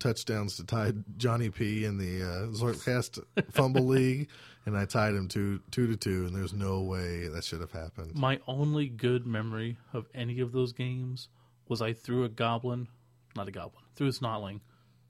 touchdowns 0.00 0.56
to 0.56 0.64
tie 0.64 0.92
Johnny 1.16 1.50
P 1.50 1.84
in 1.84 1.98
the 1.98 2.22
uh, 2.22 2.46
Zlurpcast 2.48 3.22
FUMBBL 3.52 3.86
League, 3.86 4.28
and 4.64 4.76
I 4.76 4.86
tied 4.86 5.14
him 5.14 5.28
two 5.28 5.60
two 5.70 5.86
to 5.86 5.96
two. 5.96 6.26
And 6.26 6.34
there's 6.34 6.52
no 6.52 6.80
way 6.80 7.28
that 7.28 7.44
should 7.44 7.60
have 7.60 7.70
happened. 7.70 8.16
My 8.16 8.40
only 8.48 8.88
good 8.88 9.24
memory 9.24 9.78
of 9.92 10.08
any 10.14 10.40
of 10.40 10.50
those 10.50 10.72
games 10.72 11.28
was 11.68 11.80
I 11.80 11.92
threw 11.92 12.24
a 12.24 12.28
goblin, 12.28 12.88
not 13.36 13.46
a 13.46 13.52
goblin, 13.52 13.84
threw 13.94 14.08
a 14.08 14.10
snotling, 14.10 14.62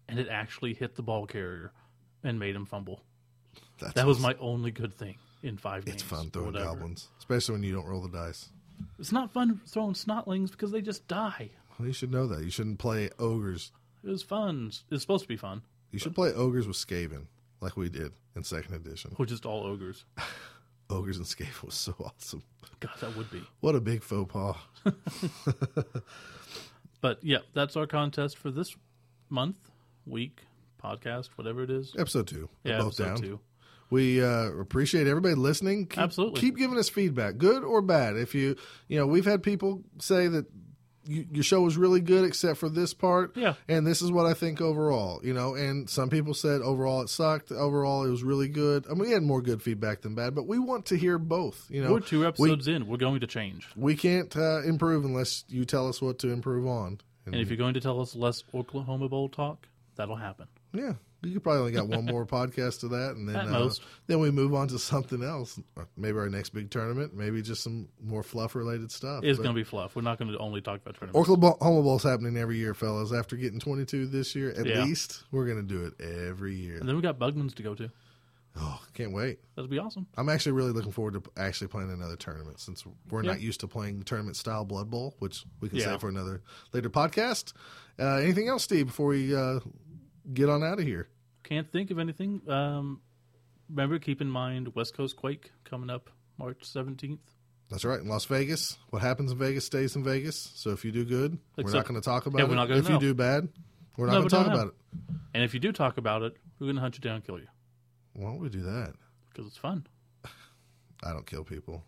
and 0.06 0.18
it 0.18 0.28
actually 0.28 0.74
hit 0.74 0.96
the 0.96 1.02
ball 1.02 1.26
carrier 1.26 1.72
and 2.22 2.38
made 2.38 2.54
him 2.54 2.66
fumble. 2.66 3.02
That's 3.78 3.94
That 3.94 4.06
was 4.06 4.20
my 4.20 4.34
only 4.40 4.70
good 4.70 4.94
thing 4.94 5.16
in 5.42 5.56
five 5.56 5.84
games. 5.84 5.96
It's 5.96 6.02
fun 6.02 6.30
throwing 6.30 6.52
whatever. 6.52 6.72
goblins, 6.72 7.08
especially 7.18 7.54
when 7.54 7.62
you 7.62 7.74
don't 7.74 7.86
roll 7.86 8.00
the 8.02 8.08
dice. 8.08 8.48
It's 8.98 9.12
not 9.12 9.32
fun 9.32 9.60
throwing 9.66 9.94
snotlings 9.94 10.50
because 10.50 10.70
they 10.70 10.80
just 10.82 11.06
die. 11.08 11.50
Well, 11.78 11.86
you 11.86 11.92
should 11.94 12.10
know 12.10 12.26
that. 12.26 12.42
You 12.44 12.50
shouldn't 12.50 12.78
play 12.78 13.10
ogres. 13.18 13.72
It 14.04 14.08
was 14.10 14.22
fun. 14.22 14.70
It's 14.90 15.02
supposed 15.02 15.24
to 15.24 15.28
be 15.28 15.36
fun. 15.36 15.62
You 15.90 15.98
should 15.98 16.14
play 16.14 16.32
ogres 16.32 16.66
with 16.66 16.76
Skaven, 16.76 17.26
like 17.60 17.76
we 17.76 17.88
did 17.88 18.12
in 18.34 18.44
second 18.44 18.74
edition. 18.74 19.14
We're 19.18 19.26
just 19.26 19.46
all 19.46 19.64
ogres. 19.64 20.04
Ogres 20.88 21.16
and 21.16 21.26
Skaven 21.26 21.64
was 21.64 21.74
so 21.74 21.96
awesome. 21.98 22.44
God, 22.78 22.92
that 23.00 23.16
would 23.16 23.28
be. 23.28 23.42
What 23.58 23.74
a 23.74 23.80
big 23.80 24.04
faux 24.04 24.32
pas. 24.32 24.56
But 27.00 27.18
yeah, 27.22 27.38
that's 27.54 27.76
our 27.76 27.86
contest 27.86 28.36
for 28.38 28.50
this 28.50 28.74
month, 29.28 29.56
week, 30.06 30.42
podcast, 30.82 31.30
whatever 31.36 31.62
it 31.62 31.70
is. 31.70 31.94
Episode 31.98 32.26
two. 32.26 32.48
We're 32.64 32.72
Yeah, 32.72 32.78
both 32.78 32.86
episode 33.00 33.04
down. 33.04 33.16
two. 33.16 33.40
We 33.90 34.22
uh, 34.22 34.50
appreciate 34.52 35.06
everybody 35.06 35.34
listening. 35.34 35.86
Keep, 35.86 35.98
Absolutely. 35.98 36.40
keep 36.40 36.56
giving 36.56 36.78
us 36.78 36.88
feedback, 36.88 37.38
good 37.38 37.62
or 37.62 37.82
bad. 37.82 38.16
If 38.16 38.34
you, 38.34 38.56
you 38.88 38.98
know, 38.98 39.06
we've 39.06 39.24
had 39.24 39.42
people 39.42 39.82
say 40.00 40.26
that 40.28 40.46
you, 41.08 41.26
your 41.30 41.44
show 41.44 41.60
was 41.60 41.76
really 41.76 42.00
good 42.00 42.24
except 42.24 42.58
for 42.58 42.68
this 42.68 42.92
part. 42.94 43.36
Yeah. 43.36 43.54
And 43.68 43.86
this 43.86 44.02
is 44.02 44.10
what 44.10 44.26
I 44.26 44.34
think 44.34 44.60
overall, 44.60 45.20
you 45.22 45.32
know, 45.32 45.54
and 45.54 45.88
some 45.88 46.10
people 46.10 46.34
said 46.34 46.62
overall 46.62 47.02
it 47.02 47.08
sucked. 47.08 47.52
Overall 47.52 48.04
it 48.04 48.10
was 48.10 48.24
really 48.24 48.48
good. 48.48 48.86
I 48.86 48.94
mean, 48.94 49.00
we 49.00 49.10
had 49.10 49.22
more 49.22 49.40
good 49.40 49.62
feedback 49.62 50.00
than 50.02 50.14
bad, 50.14 50.34
but 50.34 50.46
we 50.46 50.58
want 50.58 50.86
to 50.86 50.96
hear 50.96 51.18
both, 51.18 51.66
you 51.68 51.82
know. 51.82 51.92
We're 51.92 52.00
two 52.00 52.26
episodes 52.26 52.66
in. 52.68 52.86
We're 52.86 52.96
going 52.96 53.20
to 53.20 53.26
change. 53.26 53.68
we 53.76 53.94
can't 53.96 54.36
uh, 54.36 54.62
improve 54.62 55.04
unless 55.04 55.44
you 55.48 55.64
tell 55.64 55.88
us 55.88 56.02
what 56.02 56.18
to 56.20 56.30
improve 56.30 56.66
on. 56.66 57.00
And 57.24 57.34
if 57.34 57.48
you're 57.50 57.56
going 57.56 57.74
to 57.74 57.80
tell 57.80 58.00
us 58.00 58.14
less 58.14 58.42
Orclahoma 58.54 59.10
Bowl 59.10 59.28
talk, 59.28 59.66
that'll 59.96 60.16
happen. 60.16 60.46
Yeah, 60.72 60.94
you 61.26 61.34
could 61.34 61.42
probably 61.42 61.60
only 61.60 61.72
got 61.72 61.88
one 61.88 62.04
more 62.06 62.24
podcast 62.26 62.80
to 62.80 62.88
that, 62.88 63.16
and 63.16 63.28
then 63.28 63.36
uh, 63.36 63.70
then 64.06 64.20
we 64.20 64.30
move 64.30 64.54
on 64.54 64.68
to 64.68 64.78
something 64.78 65.22
else. 65.22 65.58
Maybe 65.96 66.16
our 66.18 66.28
next 66.28 66.50
big 66.50 66.70
tournament. 66.70 67.14
Maybe 67.14 67.42
just 67.42 67.62
some 67.62 67.88
more 68.02 68.22
fluff 68.22 68.54
related 68.54 68.90
stuff. 68.92 69.24
It's 69.24 69.38
going 69.38 69.50
to 69.50 69.54
be 69.54 69.64
fluff. 69.64 69.96
We're 69.96 70.02
not 70.02 70.18
going 70.18 70.30
to 70.32 70.38
only 70.38 70.60
talk 70.60 70.80
about 70.80 70.96
tournaments. 70.98 71.28
Orclahoma 71.28 71.58
Bowl's 71.82 72.02
happening 72.02 72.36
every 72.36 72.56
year, 72.58 72.74
fellas. 72.74 73.12
After 73.12 73.36
getting 73.36 73.60
22 73.60 74.06
this 74.06 74.34
year, 74.34 74.50
at 74.50 74.64
Yeah. 74.66 74.84
least 74.84 75.24
we're 75.32 75.46
going 75.46 75.58
to 75.58 75.74
do 75.74 75.84
it 75.84 76.00
every 76.28 76.54
year. 76.54 76.78
And 76.78 76.88
then 76.88 76.96
we 76.96 77.02
got 77.02 77.18
Bugman's 77.18 77.54
to 77.54 77.62
go 77.62 77.74
to. 77.74 77.90
Oh, 78.58 78.80
can't 78.94 79.12
wait. 79.12 79.38
That'd 79.54 79.70
be 79.70 79.78
awesome. 79.78 80.06
I'm 80.16 80.30
actually 80.30 80.52
really 80.52 80.72
looking 80.72 80.90
forward 80.90 81.12
to 81.12 81.22
actually 81.36 81.68
playing 81.68 81.90
another 81.90 82.16
tournament 82.16 82.58
since 82.58 82.84
we're 83.10 83.22
Yeah. 83.22 83.32
not 83.32 83.40
used 83.42 83.60
to 83.60 83.68
playing 83.68 84.04
tournament 84.04 84.34
style 84.36 84.64
Blood 84.64 84.88
Bowl, 84.88 85.14
which 85.18 85.44
we 85.60 85.68
can 85.68 85.76
Yeah. 85.76 85.84
save 85.84 86.00
for 86.00 86.08
another 86.08 86.40
later 86.72 86.88
podcast. 86.88 87.52
Uh, 87.98 88.16
anything 88.16 88.48
else, 88.48 88.62
Steve, 88.64 88.86
before 88.86 89.08
we 89.08 89.36
uh, 89.36 89.60
get 90.32 90.48
on 90.48 90.62
out 90.64 90.78
of 90.78 90.86
here? 90.86 91.08
Can't 91.46 91.70
think 91.70 91.90
of 91.90 91.98
anything. 91.98 92.42
Um, 92.48 93.00
remember, 93.70 93.98
keep 93.98 94.20
in 94.20 94.28
mind 94.28 94.74
West 94.74 94.94
Coast 94.96 95.16
Quake 95.16 95.50
coming 95.64 95.90
up 95.90 96.10
March 96.38 96.60
17th. 96.62 97.18
That's 97.70 97.84
right. 97.84 98.00
In 98.00 98.08
Las 98.08 98.24
Vegas, 98.26 98.76
what 98.90 99.00
happens 99.02 99.32
in 99.32 99.38
Vegas 99.38 99.64
stays 99.66 99.96
in 99.96 100.04
Vegas. 100.04 100.50
So 100.54 100.70
if 100.70 100.84
you 100.84 100.92
do 100.92 101.04
good, 101.04 101.38
we're 101.56 101.70
not 101.72 101.86
going 101.86 102.00
to 102.00 102.04
talk 102.04 102.26
about 102.26 102.38
Yeah, 102.38 102.44
it. 102.44 102.48
we're 102.48 102.54
not 102.56 102.68
gonna 102.68 102.80
if 102.80 102.88
you 102.88 102.98
do 102.98 103.14
bad, 103.14 103.48
we're 103.96 104.06
not 104.06 104.12
No, 104.12 104.18
going 104.20 104.28
to 104.28 104.36
talk 104.36 104.46
about 104.46 104.66
it. 104.68 104.74
And 105.34 105.42
if 105.42 105.54
you 105.54 105.60
do 105.60 105.72
talk 105.72 105.98
about 105.98 106.22
it, 106.22 106.36
we're 106.58 106.66
going 106.66 106.76
to 106.76 106.80
hunt 106.82 106.94
you 106.96 107.00
down 107.00 107.16
and 107.16 107.24
kill 107.24 107.38
you 107.38 107.46
Why 108.12 108.30
don't 108.30 108.38
we 108.40 108.48
do 108.48 108.62
that? 108.62 108.94
because 109.30 109.46
it's 109.48 109.56
fun. 109.58 109.86
I 111.04 111.12
don't 111.12 111.26
kill 111.26 111.44
people. 111.44 111.84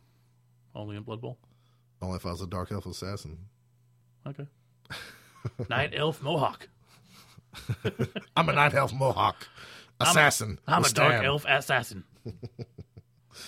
Only 0.75 0.97
in 0.97 1.03
Blood 1.03 1.21
Bowl. 1.21 1.39
Only 2.03 2.17
if 2.17 2.27
I 2.27 2.31
was 2.31 2.43
a 2.43 2.47
dark 2.47 2.71
elf 2.71 2.87
assassin. 2.87 3.39
Okay. 4.27 4.47
Night 5.71 5.93
Elf 5.97 6.23
Mohawk. 6.23 6.69
I'm 8.37 8.49
a 8.49 8.53
night 8.53 8.75
elf 8.75 8.93
mohawk 8.93 9.49
assassin. 10.01 10.59
I'm 10.67 10.85
a 10.85 10.89
dark 10.91 11.13
Stan. 11.13 11.25
elf 11.25 11.45
assassin. 11.49 12.05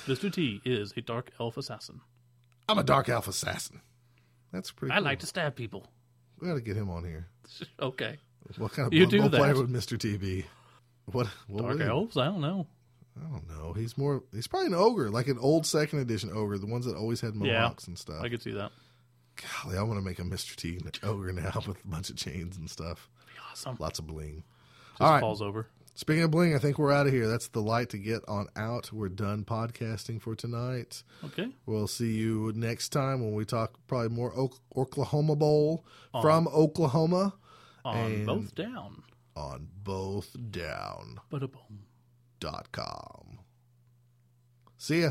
Mr. 0.07 0.33
T 0.33 0.61
is 0.65 0.93
a 0.97 1.01
dark 1.01 1.31
elf 1.41 1.57
assassin. 1.57 2.01
I'm 2.69 2.79
a 2.79 2.83
dark 2.85 3.09
elf 3.09 3.27
assassin. 3.29 3.81
That's 4.53 4.71
pretty. 4.71 4.93
I 4.93 4.97
cool. 4.97 5.05
like 5.05 5.19
to 5.21 5.27
stab 5.27 5.57
people. 5.57 5.87
We 6.41 6.49
got 6.49 6.55
to 6.55 6.61
get 6.61 6.77
him 6.77 6.91
on 6.91 7.05
here. 7.05 7.29
Okay. 7.81 8.17
What 8.59 8.73
kind 8.73 8.87
of 8.87 8.93
You 8.95 9.07
do 9.07 9.29
player 9.29 9.55
would 9.55 9.69
Mr. 9.69 9.99
T 9.99 10.17
be? 10.17 10.47
What? 11.07 11.27
what 11.49 11.63
Dark 11.63 11.81
elves? 11.81 12.17
I 12.17 12.27
don't 12.27 12.41
know. 12.41 12.67
I 13.19 13.29
don't 13.29 13.49
know. 13.49 13.73
He's 13.73 13.99
more. 13.99 14.23
He's 14.33 14.47
probably 14.47 14.69
an 14.69 14.75
ogre, 14.75 15.11
like 15.11 15.27
an 15.27 15.39
old 15.39 15.67
second 15.67 15.99
edition 15.99 16.31
ogre, 16.33 16.57
the 16.59 16.67
ones 16.67 16.87
that 16.87 16.97
always 16.97 17.21
had 17.21 17.35
Yeah. 17.35 17.61
mohawks 17.63 17.87
and 17.89 17.99
stuff. 17.99 18.23
I 18.23 18.29
could 18.29 18.41
see 18.43 18.53
that. 18.53 18.71
Golly, 19.63 19.77
I 19.77 19.83
want 19.83 19.99
to 19.99 20.05
make 20.05 20.19
a 20.21 20.23
Mr. 20.23 20.55
T 20.57 20.79
ogre 21.03 21.33
now 21.33 21.53
with 21.67 21.85
a 21.85 21.89
bunch 21.89 22.09
of 22.11 22.17
chains 22.17 22.57
and 22.57 22.71
stuff. 22.71 23.09
Awesome. 23.51 23.77
Lots 23.79 23.99
of 23.99 24.07
bling. 24.07 24.45
Just 24.93 25.01
All 25.03 25.11
right. 25.13 25.21
falls 25.21 25.43
over. 25.43 25.67
Speaking 25.95 26.23
of 26.23 26.31
bling, 26.31 26.55
I 26.55 26.59
think 26.59 26.79
we're 26.79 26.93
out 26.93 27.07
of 27.07 27.13
here. 27.13 27.29
That's 27.29 27.49
the 27.49 27.61
light 27.61 27.91
to 27.91 27.99
get 27.99 28.23
on 28.29 28.47
out. 28.57 28.91
We're 28.93 29.09
done 29.11 29.45
podcasting 29.45 30.23
for 30.23 30.35
tonight. 30.35 31.03
Okay. 31.25 31.49
We'll 31.67 31.89
see 31.89 32.13
you 32.13 32.53
next 32.55 32.89
time 32.91 33.21
when 33.21 33.35
we 33.35 33.45
talk 33.45 33.75
probably 33.87 34.09
more 34.09 34.33
Ok- 34.39 34.59
Orclahoma 34.75 35.39
Bowl 35.39 35.85
from 36.23 36.49
Oklahoma 36.49 37.35
On 37.85 38.25
both 38.25 38.55
down. 38.55 39.03
on 39.37 39.69
bothdown.com. 39.83 41.21
But 41.29 41.43
a 41.43 41.49
boom. 41.49 41.85
See 44.79 45.03
ya. 45.03 45.11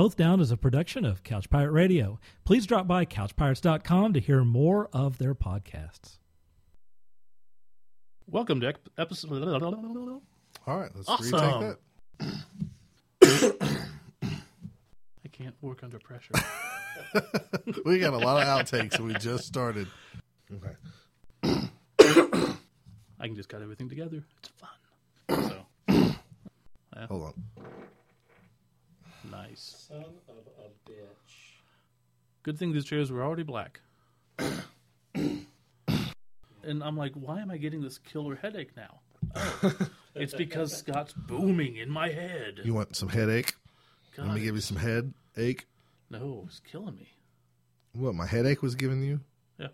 Both 0.00 0.16
Down 0.16 0.40
is 0.40 0.50
a 0.50 0.56
production 0.56 1.04
of 1.04 1.22
Couch 1.24 1.50
Pirate 1.50 1.72
Radio. 1.72 2.18
Please 2.46 2.64
drop 2.64 2.88
by 2.88 3.04
couchpirates.com 3.04 4.14
to 4.14 4.18
hear 4.18 4.44
more 4.44 4.88
of 4.94 5.18
their 5.18 5.34
podcasts. 5.34 6.16
Welcome 8.26 8.62
to 8.62 8.72
episode. 8.96 9.62
All 10.66 10.78
right, 10.78 10.90
let's 10.94 11.06
Awesome. 11.06 11.60
retake 11.60 11.76
that. 13.20 13.76
I 15.22 15.28
can't 15.32 15.54
work 15.60 15.82
under 15.82 15.98
pressure. 15.98 16.32
we 17.84 17.98
got 17.98 18.14
a 18.14 18.18
lot 18.18 18.40
of 18.40 18.48
outtakes 18.48 18.98
we 18.98 19.12
just 19.16 19.44
started. 19.44 19.86
Okay. 20.50 20.76
I 23.20 23.26
can 23.26 23.36
just 23.36 23.50
cut 23.50 23.60
everything 23.60 23.90
together. 23.90 24.24
It's 24.38 24.48
fun. 24.48 24.70
So 26.96 27.06
Hold 27.06 27.22
on. 27.22 27.34
Nice. 29.30 29.86
Son 29.88 30.04
of 30.28 30.36
a 30.36 30.90
bitch. 30.90 31.34
Good 32.42 32.58
thing 32.58 32.72
these 32.72 32.84
chairs 32.84 33.10
were 33.10 33.22
already 33.22 33.42
black. 33.42 33.80
and 35.14 35.46
I'm 36.64 36.96
like, 36.96 37.12
why 37.14 37.40
am 37.40 37.50
I 37.50 37.56
getting 37.58 37.82
this 37.82 37.98
killer 37.98 38.36
headache 38.36 38.76
now? 38.76 39.00
Oh, 39.34 39.72
it's 40.14 40.34
because 40.34 40.76
Scott's 40.78 41.12
booming 41.12 41.76
in 41.76 41.90
my 41.90 42.08
head. 42.08 42.60
You 42.64 42.74
want 42.74 42.96
some 42.96 43.08
headache? 43.08 43.54
Let 44.18 44.34
me 44.34 44.40
give 44.40 44.54
you 44.54 44.60
some 44.60 44.76
headache. 44.76 45.66
no, 46.10 46.44
it's 46.46 46.60
killing 46.60 46.96
me. 46.96 47.08
What 47.92 48.14
my 48.14 48.26
headache 48.26 48.62
was 48.62 48.74
giving 48.74 49.02
you? 49.02 49.20
Yeah, 49.58 49.66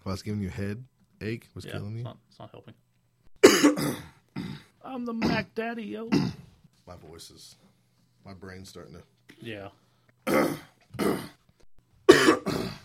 If 0.00 0.06
I 0.06 0.10
was 0.10 0.22
giving 0.22 0.40
you 0.42 0.48
head 0.48 0.84
ache, 1.20 1.48
was 1.54 1.64
yeah, 1.64 1.72
killing 1.72 1.90
it's 1.92 1.98
you. 1.98 2.04
not, 2.04 2.18
it's 2.28 2.38
not 2.38 2.50
helping. 2.50 2.74
I'm 4.84 5.04
the 5.04 5.12
Mac 5.12 5.54
Daddy, 5.54 5.84
yo. 5.84 6.08
My 6.86 6.96
voice 7.08 7.30
is, 7.30 7.56
my 8.24 8.34
brain's 8.34 8.68
starting 8.68 8.94
to. 8.94 9.02
Yeah. 9.40 9.68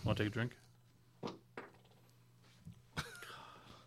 Want 0.04 0.16
to 0.18 0.24
take 0.24 0.26
a 0.28 0.30
drink? 0.30 0.52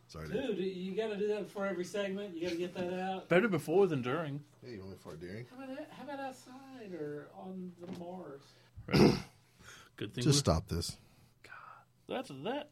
Sorry. 0.07 0.28
Dude. 0.30 0.56
Dude, 0.57 0.60
you 0.65 0.95
got 0.95 1.07
to 1.10 1.18
do 1.18 1.28
that 1.28 1.44
before 1.44 1.68
every 1.68 1.84
segment. 1.84 2.36
You 2.36 2.44
got 2.44 2.52
to 2.52 2.57
get 2.57 2.74
that 2.76 2.99
out. 2.99 3.30
Better 3.30 3.48
before 3.49 3.88
than 3.88 4.02
during. 4.02 4.41
Hey, 4.65 4.74
you 4.74 4.80
want 4.80 4.91
me 4.91 4.98
for 4.99 5.15
during? 5.15 5.45
How 5.56 5.64
about, 5.64 5.78
how 5.91 6.03
about 6.03 6.19
outside 6.19 6.94
or 6.94 7.28
on 7.38 7.72
the 7.82 7.99
Mars? 7.99 8.41
Good 9.98 10.14
thing. 10.14 10.24
Just 10.24 10.28
we're- 10.28 10.34
stop 10.56 10.68
this. 10.69 10.98
God. 11.44 11.52
That's 12.07 12.30
that. 12.45 12.69